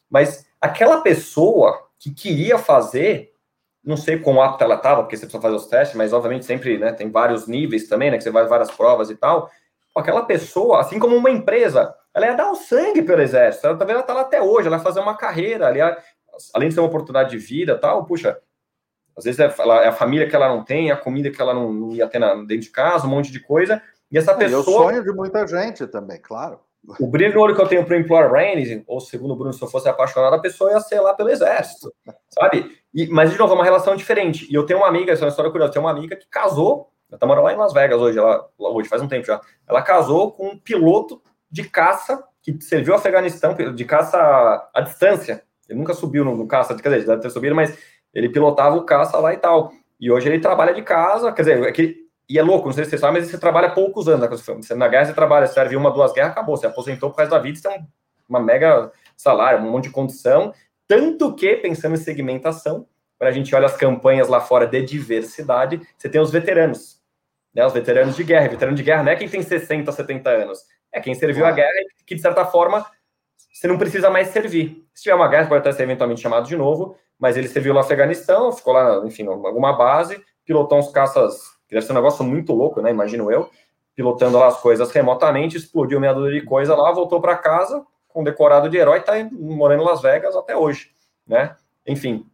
Mas 0.07 0.45
aquela 0.59 1.01
pessoa 1.01 1.89
que 2.01 2.11
queria 2.11 2.57
fazer, 2.57 3.31
não 3.85 3.95
sei 3.95 4.17
quão 4.17 4.41
apta 4.41 4.65
ela 4.65 4.73
estava, 4.73 5.03
porque 5.03 5.15
você 5.15 5.27
precisa 5.27 5.41
fazer 5.41 5.55
os 5.55 5.67
testes, 5.67 5.95
mas 5.95 6.11
obviamente 6.11 6.45
sempre 6.45 6.79
né, 6.79 6.91
tem 6.91 7.11
vários 7.11 7.45
níveis 7.45 7.87
também, 7.87 8.09
né? 8.09 8.17
Que 8.17 8.23
você 8.23 8.31
vai 8.31 8.47
várias 8.47 8.71
provas 8.71 9.11
e 9.11 9.15
tal. 9.15 9.51
Aquela 9.95 10.25
pessoa, 10.25 10.79
assim 10.79 10.97
como 10.97 11.15
uma 11.15 11.29
empresa, 11.29 11.93
ela 12.11 12.25
ia 12.25 12.33
dar 12.33 12.49
o 12.49 12.55
sangue 12.55 13.03
pelo 13.03 13.21
exército. 13.21 13.67
Ela 13.67 13.77
também 13.77 13.95
está 13.95 14.13
lá 14.13 14.21
até 14.21 14.41
hoje, 14.41 14.67
ela 14.67 14.77
vai 14.77 14.83
fazer 14.83 14.99
uma 14.99 15.15
carreira, 15.15 15.67
aliás, 15.67 15.95
além 16.55 16.69
de 16.69 16.73
ser 16.73 16.81
uma 16.81 16.89
oportunidade 16.89 17.29
de 17.29 17.37
vida 17.37 17.77
tal, 17.77 18.03
puxa, 18.03 18.39
às 19.15 19.25
vezes 19.25 19.39
é, 19.39 19.45
é 19.45 19.87
a 19.87 19.91
família 19.91 20.27
que 20.27 20.35
ela 20.35 20.49
não 20.49 20.63
tem, 20.63 20.89
a 20.89 20.97
comida 20.97 21.29
que 21.29 21.39
ela 21.39 21.53
não, 21.53 21.71
não 21.71 21.91
ia 21.91 22.07
ter 22.07 22.17
na, 22.17 22.33
dentro 22.33 22.61
de 22.61 22.69
casa, 22.71 23.05
um 23.05 23.11
monte 23.11 23.31
de 23.31 23.39
coisa. 23.39 23.79
E 24.11 24.17
essa 24.17 24.33
pessoa. 24.33 24.49
É, 24.49 24.57
e 24.57 24.59
o 24.59 24.63
sonho 24.63 25.03
de 25.03 25.11
muita 25.11 25.45
gente 25.45 25.85
também, 25.85 26.19
claro. 26.19 26.59
O 26.99 27.07
brilho 27.07 27.35
no 27.35 27.41
olho 27.41 27.55
que 27.55 27.61
eu 27.61 27.67
tenho 27.67 27.85
para 27.85 27.95
o 27.95 27.99
Employer 27.99 28.29
Branding, 28.29 28.83
ou 28.87 28.99
segundo 28.99 29.31
o 29.31 29.35
Bruno, 29.35 29.53
se 29.53 29.61
eu 29.61 29.67
fosse 29.67 29.87
apaixonado, 29.87 30.33
a 30.33 30.39
pessoa 30.39 30.71
ia 30.71 30.79
ser 30.79 30.99
lá 30.99 31.13
pelo 31.13 31.29
exército, 31.29 31.93
sabe? 32.29 32.75
E, 32.93 33.07
mas, 33.07 33.31
de 33.31 33.37
novo, 33.37 33.53
é 33.53 33.55
uma 33.55 33.63
relação 33.63 33.95
diferente. 33.95 34.47
E 34.51 34.55
eu 34.55 34.65
tenho 34.65 34.79
uma 34.79 34.87
amiga, 34.87 35.11
essa 35.11 35.21
é 35.21 35.25
uma 35.25 35.29
história 35.29 35.51
curiosa, 35.51 35.69
eu 35.69 35.73
tenho 35.73 35.85
uma 35.85 35.91
amiga 35.91 36.15
que 36.15 36.27
casou, 36.27 36.89
ela 37.09 37.19
tá 37.19 37.27
morando 37.27 37.43
lá 37.43 37.53
em 37.53 37.57
Las 37.57 37.73
Vegas 37.73 37.99
hoje, 37.99 38.17
ela, 38.17 38.49
hoje 38.57 38.89
faz 38.89 39.01
um 39.01 39.07
tempo 39.07 39.27
já. 39.27 39.39
Ela 39.67 39.81
casou 39.81 40.31
com 40.31 40.47
um 40.47 40.57
piloto 40.57 41.21
de 41.51 41.63
caça 41.63 42.23
que 42.41 42.59
serviu 42.61 42.93
o 42.93 42.97
Afeganistão, 42.97 43.53
de 43.53 43.85
caça 43.85 44.69
à 44.73 44.81
distância. 44.81 45.43
Ele 45.69 45.77
nunca 45.77 45.93
subiu 45.93 46.25
no, 46.25 46.35
no 46.35 46.47
caça, 46.47 46.75
quer 46.75 46.89
dizer, 46.89 47.05
deve 47.05 47.21
ter 47.21 47.29
subido, 47.29 47.53
mas 47.55 47.77
ele 48.13 48.29
pilotava 48.29 48.75
o 48.75 48.83
caça 48.83 49.17
lá 49.19 49.33
e 49.33 49.37
tal. 49.37 49.71
E 49.99 50.11
hoje 50.11 50.27
ele 50.27 50.39
trabalha 50.39 50.73
de 50.73 50.81
casa, 50.81 51.31
quer 51.31 51.43
dizer, 51.43 51.63
é 51.63 51.71
que, 51.71 51.97
e 52.29 52.39
é 52.39 52.43
louco, 52.43 52.67
não 52.67 52.73
sei 52.73 52.85
se 52.85 52.91
você 52.91 52.97
sabe, 52.97 53.19
mas 53.19 53.29
você 53.29 53.37
trabalha 53.37 53.71
poucos 53.71 54.07
anos. 54.07 54.21
Né? 54.21 54.55
Você, 54.55 54.73
na 54.75 54.87
guerra 54.87 55.05
você 55.05 55.13
trabalha, 55.13 55.47
você 55.47 55.53
serve 55.53 55.75
uma, 55.75 55.91
duas 55.91 56.13
guerras, 56.13 56.31
acabou. 56.31 56.55
Você 56.55 56.67
aposentou 56.67 57.09
por 57.09 57.17
causa 57.17 57.31
da 57.31 57.39
vida, 57.39 57.57
você 57.57 57.67
tem 57.67 57.87
uma 58.27 58.39
mega 58.39 58.91
salário, 59.17 59.59
um 59.59 59.69
monte 59.69 59.85
de 59.85 59.91
condição. 59.91 60.53
Tanto 60.87 61.35
que, 61.35 61.57
pensando 61.57 61.93
em 61.93 61.97
segmentação, 61.97 62.87
quando 63.17 63.29
a 63.29 63.33
gente 63.33 63.53
olha 63.53 63.65
as 63.65 63.75
campanhas 63.75 64.27
lá 64.27 64.39
fora 64.39 64.65
de 64.65 64.81
diversidade, 64.81 65.81
você 65.97 66.09
tem 66.09 66.19
os 66.21 66.31
veteranos. 66.31 67.01
Né, 67.53 67.65
os 67.65 67.73
veteranos 67.73 68.15
de 68.15 68.23
guerra. 68.23 68.47
Veterano 68.47 68.75
de 68.75 68.83
guerra 68.83 69.03
não 69.03 69.11
é 69.11 69.15
quem 69.15 69.27
tem 69.27 69.41
60, 69.41 69.91
70 69.91 70.29
anos. 70.29 70.59
É 70.91 70.99
quem 70.99 71.13
serviu 71.13 71.45
a 71.45 71.51
guerra 71.51 71.71
e 71.99 72.03
que, 72.05 72.15
de 72.15 72.21
certa 72.21 72.45
forma, 72.45 72.85
você 73.53 73.67
não 73.67 73.77
precisa 73.77 74.09
mais 74.09 74.29
servir. 74.29 74.87
Se 74.93 75.03
tiver 75.03 75.15
uma 75.15 75.27
guerra, 75.27 75.47
pode 75.47 75.59
até 75.59 75.71
ser 75.71 75.83
eventualmente 75.83 76.21
chamado 76.21 76.47
de 76.47 76.55
novo, 76.55 76.97
mas 77.19 77.37
ele 77.37 77.47
serviu 77.47 77.73
no 77.73 77.79
Afeganistão, 77.79 78.51
ficou 78.51 78.73
lá, 78.73 79.05
enfim, 79.05 79.23
em 79.23 79.27
alguma 79.27 79.73
base, 79.73 80.19
pilotou 80.45 80.79
uns 80.79 80.89
caças, 80.91 81.41
que 81.71 81.75
deve 81.75 81.85
ser 81.85 81.93
um 81.93 81.95
negócio 81.95 82.21
muito 82.25 82.51
louco, 82.51 82.81
né? 82.81 82.91
Imagino 82.91 83.31
eu, 83.31 83.49
pilotando 83.95 84.37
lá 84.37 84.47
as 84.47 84.59
coisas 84.59 84.91
remotamente, 84.91 85.55
explodiu 85.55 86.01
meia 86.01 86.11
dúzia 86.11 86.37
de 86.37 86.45
coisa 86.45 86.75
lá, 86.75 86.91
voltou 86.91 87.21
para 87.21 87.37
casa 87.37 87.81
com 88.09 88.25
decorado 88.25 88.69
de 88.69 88.75
herói, 88.75 88.99
tá 88.99 89.13
morando 89.31 89.81
em 89.81 89.85
Las 89.85 90.01
Vegas 90.01 90.35
até 90.35 90.53
hoje, 90.53 90.91
né? 91.25 91.55
Enfim, 91.87 92.25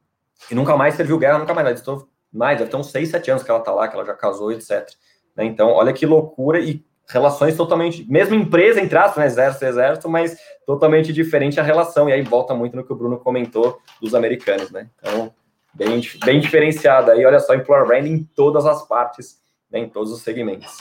e 0.49 0.55
nunca 0.55 0.75
mais 0.75 0.95
serviu 0.95 1.19
guerra, 1.19 1.37
nunca 1.37 1.53
mais, 1.53 1.79
estou 1.79 2.07
mais, 2.33 2.57
deve 2.57 2.71
ter 2.71 2.77
uns 2.77 2.89
6, 2.89 3.09
7 3.09 3.29
anos 3.29 3.43
que 3.43 3.51
ela 3.51 3.59
tá 3.59 3.71
lá, 3.71 3.87
que 3.87 3.95
ela 3.95 4.03
já 4.03 4.15
casou, 4.15 4.51
etc. 4.51 4.89
Né? 5.35 5.45
Então, 5.45 5.69
olha 5.69 5.93
que 5.93 6.07
loucura, 6.07 6.59
e 6.59 6.83
relações 7.07 7.55
totalmente, 7.55 8.09
mesmo 8.09 8.33
empresa, 8.33 8.81
entre 8.81 8.97
aspas, 8.97 9.17
né, 9.17 9.27
exército, 9.27 9.65
exército, 9.65 10.09
mas 10.09 10.35
totalmente 10.65 11.13
diferente 11.13 11.59
a 11.59 11.63
relação, 11.63 12.09
e 12.09 12.13
aí 12.13 12.23
volta 12.23 12.55
muito 12.55 12.75
no 12.75 12.83
que 12.83 12.91
o 12.91 12.95
Bruno 12.95 13.19
comentou 13.19 13.79
dos 14.01 14.15
americanos, 14.15 14.71
né, 14.71 14.89
então, 14.97 15.31
bem, 15.77 16.01
bem 16.25 16.39
diferenciada, 16.39 17.13
aí 17.13 17.25
olha 17.25 17.39
só, 17.39 17.53
employer 17.53 17.85
branding 17.85 18.11
em 18.11 18.23
todas 18.23 18.65
as 18.65 18.85
partes, 18.87 19.39
né, 19.69 19.79
em 19.79 19.89
todos 19.89 20.11
os 20.11 20.21
segmentos. 20.21 20.77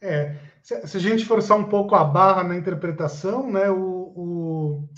É, 0.00 0.36
se, 0.62 0.86
se 0.86 0.96
a 0.96 1.00
gente 1.00 1.24
forçar 1.24 1.56
um 1.56 1.64
pouco 1.64 1.94
a 1.94 2.04
barra 2.04 2.42
na 2.42 2.56
interpretação, 2.56 3.50
né, 3.50 3.70
o, 3.70 4.12
o 4.14 4.88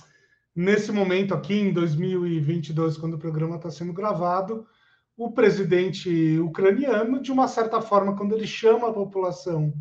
nesse 0.56 0.90
momento 0.90 1.34
aqui, 1.34 1.54
em 1.54 1.72
2022, 1.72 2.96
quando 2.96 3.14
o 3.14 3.18
programa 3.18 3.56
está 3.56 3.70
sendo 3.70 3.92
gravado, 3.92 4.66
o 5.16 5.30
presidente 5.32 6.38
ucraniano, 6.38 7.20
de 7.20 7.30
uma 7.30 7.46
certa 7.46 7.80
forma, 7.82 8.16
quando 8.16 8.34
ele 8.34 8.46
chama 8.46 8.88
a 8.88 8.92
população 8.92 9.72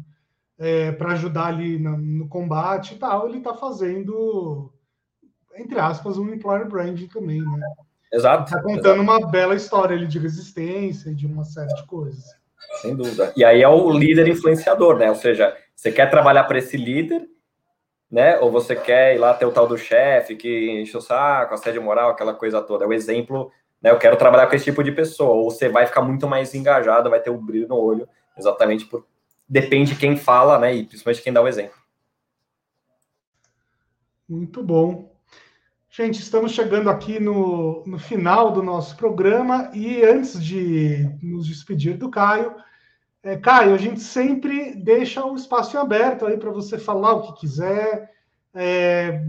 é, 0.57 0.91
para 0.91 1.13
ajudar 1.13 1.47
ali 1.47 1.79
no, 1.79 1.97
no, 1.97 2.27
combate 2.27 2.95
e 2.95 2.97
tal, 2.97 3.27
ele 3.27 3.37
está 3.37 3.53
fazendo, 3.53 4.73
entre 5.55 5.79
aspas, 5.79 6.17
um 6.17 6.27
employer 6.33 6.67
branding 6.67 7.07
também, 7.07 7.41
né? 7.41 7.67
Exato. 8.11 8.45
Está 8.45 8.61
contando 8.61 9.01
exato. 9.01 9.01
uma 9.01 9.27
bela 9.27 9.55
história 9.55 9.95
ali 9.95 10.07
de 10.07 10.19
resistência 10.19 11.09
e 11.09 11.15
de 11.15 11.25
uma 11.25 11.43
série 11.43 11.73
de 11.73 11.85
coisas. 11.85 12.25
Sem 12.81 12.95
dúvida. 12.95 13.31
E 13.35 13.43
aí 13.43 13.61
é 13.61 13.67
o 13.67 13.89
líder 13.91 14.27
influenciador, 14.27 14.97
né? 14.97 15.09
Ou 15.09 15.15
seja, 15.15 15.55
você 15.75 15.91
quer 15.91 16.09
trabalhar 16.09 16.43
para 16.45 16.57
esse 16.57 16.75
líder, 16.77 17.27
né? 18.09 18.37
Ou 18.39 18.51
você 18.51 18.75
quer 18.75 19.15
ir 19.15 19.17
lá 19.17 19.33
ter 19.33 19.45
o 19.45 19.51
tal 19.51 19.67
do 19.67 19.77
chefe 19.77 20.35
que 20.35 20.81
enche 20.81 20.95
o 20.97 21.01
saco, 21.01 21.53
assédio 21.53 21.81
moral, 21.81 22.11
aquela 22.11 22.33
coisa 22.33 22.61
toda. 22.61 22.85
É 22.85 22.87
o 22.87 22.93
exemplo 22.93 23.51
né, 23.81 23.91
eu 23.91 23.97
quero 23.97 24.17
trabalhar 24.17 24.47
com 24.47 24.55
esse 24.55 24.65
tipo 24.65 24.83
de 24.83 24.91
pessoa, 24.91 25.35
ou 25.35 25.49
você 25.49 25.69
vai 25.69 25.87
ficar 25.87 26.01
muito 26.01 26.27
mais 26.27 26.53
engajado, 26.53 27.09
vai 27.09 27.21
ter 27.21 27.29
um 27.29 27.43
brilho 27.43 27.67
no 27.67 27.77
olho, 27.77 28.07
exatamente 28.37 28.85
por 28.85 29.05
depende 29.47 29.93
de 29.93 29.99
quem 29.99 30.15
fala, 30.15 30.59
né, 30.59 30.75
e 30.75 30.85
principalmente 30.85 31.23
quem 31.23 31.33
dá 31.33 31.41
o 31.41 31.47
exemplo. 31.47 31.79
Muito 34.27 34.61
bom. 34.61 35.11
Gente, 35.99 36.21
estamos 36.21 36.53
chegando 36.53 36.89
aqui 36.89 37.19
no, 37.19 37.83
no 37.85 37.99
final 37.99 38.53
do 38.53 38.63
nosso 38.63 38.95
programa 38.95 39.69
e 39.73 40.01
antes 40.01 40.41
de 40.41 41.13
nos 41.21 41.45
despedir 41.45 41.97
do 41.97 42.09
Caio, 42.09 42.55
é, 43.21 43.35
Caio, 43.35 43.73
a 43.73 43.77
gente 43.77 43.99
sempre 43.99 44.75
deixa 44.75 45.25
o 45.25 45.35
espaço 45.35 45.77
aberto 45.77 46.25
aí 46.25 46.37
para 46.37 46.51
você 46.51 46.77
falar 46.77 47.15
o 47.15 47.23
que 47.23 47.41
quiser, 47.41 48.13
é, 48.53 49.25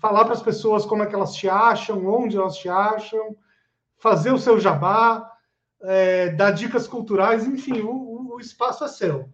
falar 0.00 0.24
para 0.24 0.34
as 0.34 0.42
pessoas 0.42 0.84
como 0.84 1.04
é 1.04 1.06
que 1.06 1.14
elas 1.14 1.36
te 1.36 1.48
acham, 1.48 2.04
onde 2.04 2.36
elas 2.36 2.56
te 2.56 2.68
acham, 2.68 3.36
fazer 3.96 4.32
o 4.32 4.38
seu 4.38 4.58
jabá, 4.58 5.24
é, 5.80 6.30
dar 6.30 6.50
dicas 6.50 6.88
culturais, 6.88 7.46
enfim, 7.46 7.80
o, 7.80 8.34
o, 8.34 8.40
espaço 8.40 8.82
é 8.82 8.88
seu. 8.88 9.28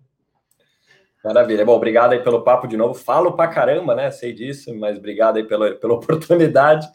Maravilha. 1.24 1.64
Bom, 1.64 1.74
obrigado 1.74 2.12
aí 2.12 2.22
pelo 2.22 2.42
papo 2.42 2.68
de 2.68 2.76
novo. 2.76 2.92
Falo 2.92 3.32
pra 3.32 3.48
caramba, 3.48 3.94
né? 3.94 4.10
Sei 4.10 4.32
disso, 4.32 4.74
mas 4.74 4.98
obrigado 4.98 5.38
aí 5.38 5.44
pela, 5.44 5.72
pela 5.72 5.94
oportunidade. 5.94 6.86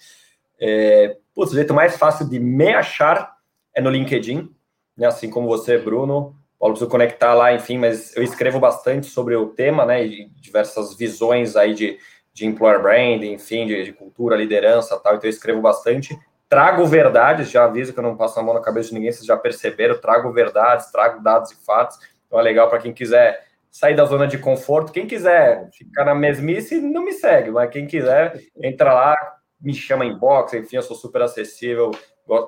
É, 0.59 1.17
putz, 1.33 1.51
o 1.51 1.55
jeito 1.55 1.73
mais 1.73 1.97
fácil 1.97 2.29
de 2.29 2.39
me 2.39 2.71
achar 2.73 3.33
é 3.73 3.81
no 3.81 3.89
LinkedIn, 3.89 4.53
né? 4.95 5.07
Assim 5.07 5.31
como 5.31 5.47
você, 5.47 5.79
Bruno. 5.79 6.35
Paulo, 6.59 6.73
preciso 6.73 6.91
conectar 6.91 7.33
lá, 7.33 7.53
enfim, 7.53 7.77
mas 7.77 8.15
eu 8.15 8.21
escrevo 8.21 8.59
bastante 8.59 9.07
sobre 9.07 9.35
o 9.35 9.47
tema, 9.47 9.85
né? 9.85 10.05
E 10.05 10.29
diversas 10.35 10.95
visões 10.95 11.55
aí 11.55 11.73
de, 11.73 11.97
de 12.31 12.45
employer 12.45 12.81
brand, 12.81 13.23
enfim, 13.23 13.65
de, 13.65 13.83
de 13.83 13.93
cultura, 13.93 14.35
liderança 14.35 14.99
tal. 14.99 15.15
Então 15.15 15.25
eu 15.25 15.31
escrevo 15.31 15.61
bastante 15.61 16.15
trago 16.47 16.85
verdades, 16.85 17.49
já 17.49 17.65
aviso 17.65 17.93
que 17.93 17.99
eu 17.99 18.03
não 18.03 18.17
passo 18.17 18.39
a 18.39 18.43
mão 18.43 18.55
na 18.55 18.59
cabeça 18.59 18.89
de 18.89 18.95
ninguém, 18.95 19.11
vocês 19.11 19.25
já 19.25 19.37
perceberam, 19.37 20.01
trago 20.01 20.31
verdades, 20.33 20.91
trago 20.91 21.21
dados 21.21 21.51
e 21.51 21.55
fatos, 21.63 21.99
então 22.25 22.39
é 22.39 22.41
legal 22.41 22.67
para 22.67 22.79
quem 22.79 22.91
quiser 22.91 23.48
sair 23.71 23.95
da 23.95 24.05
zona 24.05 24.27
de 24.27 24.37
conforto, 24.37 24.91
quem 24.91 25.05
quiser 25.05 25.69
ficar 25.71 26.05
na 26.05 26.15
mesmice, 26.15 26.81
não 26.81 27.03
me 27.03 27.13
segue, 27.13 27.51
mas 27.51 27.69
quem 27.69 27.85
quiser, 27.85 28.41
entra 28.61 28.93
lá, 28.93 29.15
me 29.61 29.73
chama 29.73 30.05
em 30.05 30.17
box, 30.17 30.53
enfim, 30.55 30.77
eu 30.77 30.81
sou 30.81 30.95
super 30.95 31.21
acessível, 31.21 31.91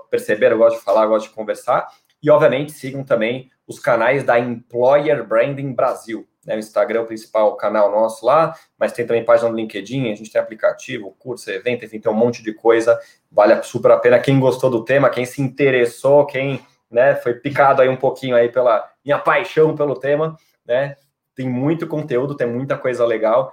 perceberam, 0.10 0.56
eu 0.56 0.60
gosto 0.60 0.80
de 0.80 0.84
falar, 0.84 1.06
gosto 1.06 1.30
de 1.30 1.36
conversar, 1.36 1.88
e 2.22 2.30
obviamente 2.30 2.72
sigam 2.72 3.04
também 3.04 3.50
os 3.68 3.80
canais 3.80 4.24
da 4.24 4.40
Employer 4.40 5.26
Branding 5.28 5.74
Brasil. 5.74 6.28
Né? 6.46 6.56
O 6.56 6.60
Instagram 6.60 7.00
é 7.00 7.04
o 7.04 7.08
principal 7.08 7.56
canal 7.56 7.92
nosso 7.92 8.26
lá, 8.26 8.56
mas 8.78 8.92
tem 8.92 9.06
também 9.06 9.24
página 9.24 9.50
no 9.50 9.56
LinkedIn, 9.56 10.12
a 10.12 10.16
gente 10.16 10.32
tem 10.32 10.42
aplicativo, 10.42 11.16
curso, 11.18 11.50
evento, 11.50 11.86
enfim, 11.86 12.00
tem 12.00 12.12
um 12.12 12.16
monte 12.16 12.44
de 12.44 12.54
coisa. 12.54 13.00
Vale 13.32 13.62
super 13.64 13.92
a 13.92 13.98
pena. 13.98 14.20
Quem 14.20 14.40
gostou 14.40 14.70
do 14.70 14.84
tema, 14.84 15.10
quem 15.10 15.26
se 15.26 15.42
interessou, 15.42 16.26
quem 16.26 16.60
né, 16.90 17.16
foi 17.16 17.36
picado 17.36 17.82
aí 17.82 17.90
um 17.90 17.96
pouquinho 17.96 18.36
aí 18.36 18.50
pela 18.50 18.88
minha 19.04 19.18
paixão 19.18 19.76
pelo 19.76 19.96
tema, 19.96 20.36
né? 20.66 20.96
Tem 21.42 21.50
muito 21.50 21.88
conteúdo, 21.88 22.36
tem 22.36 22.46
muita 22.46 22.78
coisa 22.78 23.04
legal. 23.04 23.52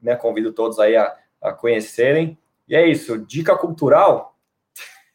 Né? 0.00 0.16
Convido 0.16 0.54
todos 0.54 0.78
aí 0.78 0.96
a, 0.96 1.14
a 1.42 1.52
conhecerem. 1.52 2.38
E 2.66 2.74
é 2.74 2.86
isso, 2.86 3.18
dica 3.18 3.54
cultural. 3.56 4.34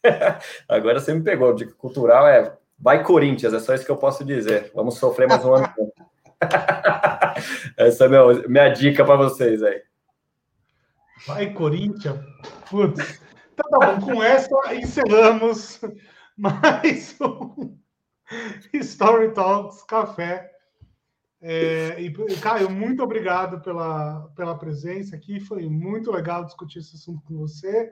Agora 0.70 1.00
você 1.00 1.14
me 1.14 1.24
pegou. 1.24 1.52
Dica 1.56 1.74
cultural 1.74 2.28
é 2.28 2.56
vai 2.78 3.02
Corinthians, 3.04 3.54
é 3.54 3.60
só 3.60 3.74
isso 3.74 3.86
que 3.86 3.92
eu 3.92 3.98
posso 3.98 4.24
dizer. 4.24 4.72
Vamos 4.76 5.00
sofrer 5.00 5.28
mais 5.28 5.44
um 5.44 5.56
ano. 5.56 5.74
Essa 7.76 8.06
é 8.06 8.08
meu, 8.08 8.48
minha 8.48 8.70
dica 8.70 9.04
para 9.04 9.16
vocês 9.16 9.64
aí. 9.64 9.82
Vai 11.26 11.54
Corinthians. 11.54 12.20
Putz. 12.70 13.20
Então 13.54 13.80
tá 13.80 13.94
bom, 13.94 14.14
com 14.14 14.24
essa 14.24 14.76
encerramos 14.76 15.80
mais 16.38 17.16
um 17.20 17.76
Story 18.74 19.34
Talks 19.34 19.82
Café. 19.84 20.55
É, 21.48 22.02
e, 22.02 22.12
Caio, 22.42 22.72
muito 22.72 23.04
obrigado 23.04 23.62
pela, 23.62 24.32
pela 24.36 24.58
presença 24.58 25.16
aqui. 25.16 25.40
Foi 25.40 25.70
muito 25.70 26.12
legal 26.12 26.44
discutir 26.44 26.80
esse 26.80 26.96
assunto 26.96 27.22
com 27.22 27.38
você. 27.38 27.92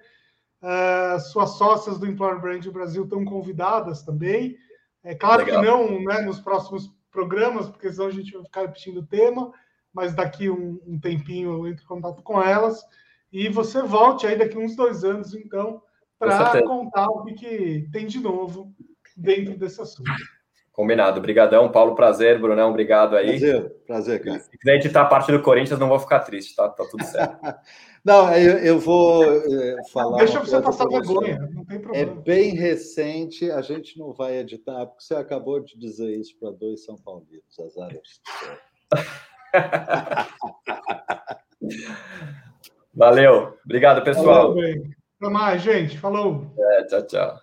Uh, 0.60 1.20
suas 1.20 1.52
sócias 1.52 2.00
do 2.00 2.08
Employer 2.08 2.42
Brand 2.42 2.66
Brasil 2.70 3.04
estão 3.04 3.24
convidadas 3.24 4.02
também. 4.02 4.58
É 5.04 5.14
claro 5.14 5.46
legal. 5.46 5.62
que 5.62 5.68
não 5.68 6.04
né, 6.04 6.22
nos 6.22 6.40
próximos 6.40 6.92
programas, 7.12 7.70
porque 7.70 7.92
senão 7.92 8.08
a 8.08 8.12
gente 8.12 8.34
vai 8.34 8.44
ficar 8.44 8.62
repetindo 8.62 9.02
o 9.02 9.06
tema, 9.06 9.54
mas 9.94 10.16
daqui 10.16 10.50
um, 10.50 10.82
um 10.88 11.00
tempinho 11.00 11.52
eu 11.52 11.68
entro 11.68 11.84
em 11.84 11.88
contato 11.88 12.24
com 12.24 12.42
elas. 12.42 12.84
E 13.32 13.50
você 13.50 13.84
volte 13.84 14.26
aí 14.26 14.36
daqui 14.36 14.58
uns 14.58 14.76
dois 14.76 15.04
anos, 15.04 15.36
então, 15.36 15.80
para 16.18 16.60
contar 16.64 17.08
o 17.08 17.24
que, 17.26 17.34
que 17.36 17.90
tem 17.92 18.08
de 18.08 18.20
novo 18.20 18.74
dentro 19.16 19.56
desse 19.56 19.80
assunto. 19.80 20.10
Combinado. 20.74 21.20
Obrigadão, 21.20 21.72
Paulo. 21.72 21.94
Prazer, 21.94 22.42
Brunão. 22.42 22.72
Obrigado 22.72 23.16
aí. 23.16 23.40
Prazer, 23.40 23.70
prazer, 23.86 24.24
cara. 24.24 24.40
Se 24.40 24.58
quiser 24.58 24.76
editar 24.78 25.04
a 25.04 25.06
parte 25.06 25.32
do 25.32 25.40
Corinthians, 25.40 25.80
não 25.80 25.88
vou 25.88 26.00
ficar 26.00 26.22
triste, 26.22 26.56
tá? 26.56 26.68
Tá 26.68 26.84
tudo 26.90 27.06
certo. 27.06 27.38
não, 28.04 28.36
eu, 28.36 28.58
eu 28.58 28.80
vou 28.80 29.24
é, 29.24 29.78
falar. 29.94 30.18
Deixa 30.18 30.40
você 30.40 30.60
passar 30.60 30.88
vergonha, 30.88 31.48
não 31.54 31.64
tem 31.64 31.80
problema. 31.80 32.12
É 32.12 32.16
bem 32.24 32.56
recente, 32.56 33.52
a 33.52 33.62
gente 33.62 34.00
não 34.00 34.14
vai 34.14 34.38
editar, 34.38 34.88
porque 34.88 35.04
você 35.04 35.14
acabou 35.14 35.60
de 35.60 35.78
dizer 35.78 36.10
isso 36.10 36.36
para 36.40 36.50
dois 36.50 36.84
São 36.84 36.96
Paulinos, 36.98 37.60
azar. 37.60 37.92
Valeu. 42.96 43.56
Obrigado, 43.64 44.04
pessoal. 44.04 44.56
Valeu, 44.56 44.86
Até 45.22 45.30
mais, 45.32 45.62
gente. 45.62 46.00
Falou. 46.00 46.52
É, 46.58 46.84
tchau, 46.86 47.06
tchau. 47.06 47.43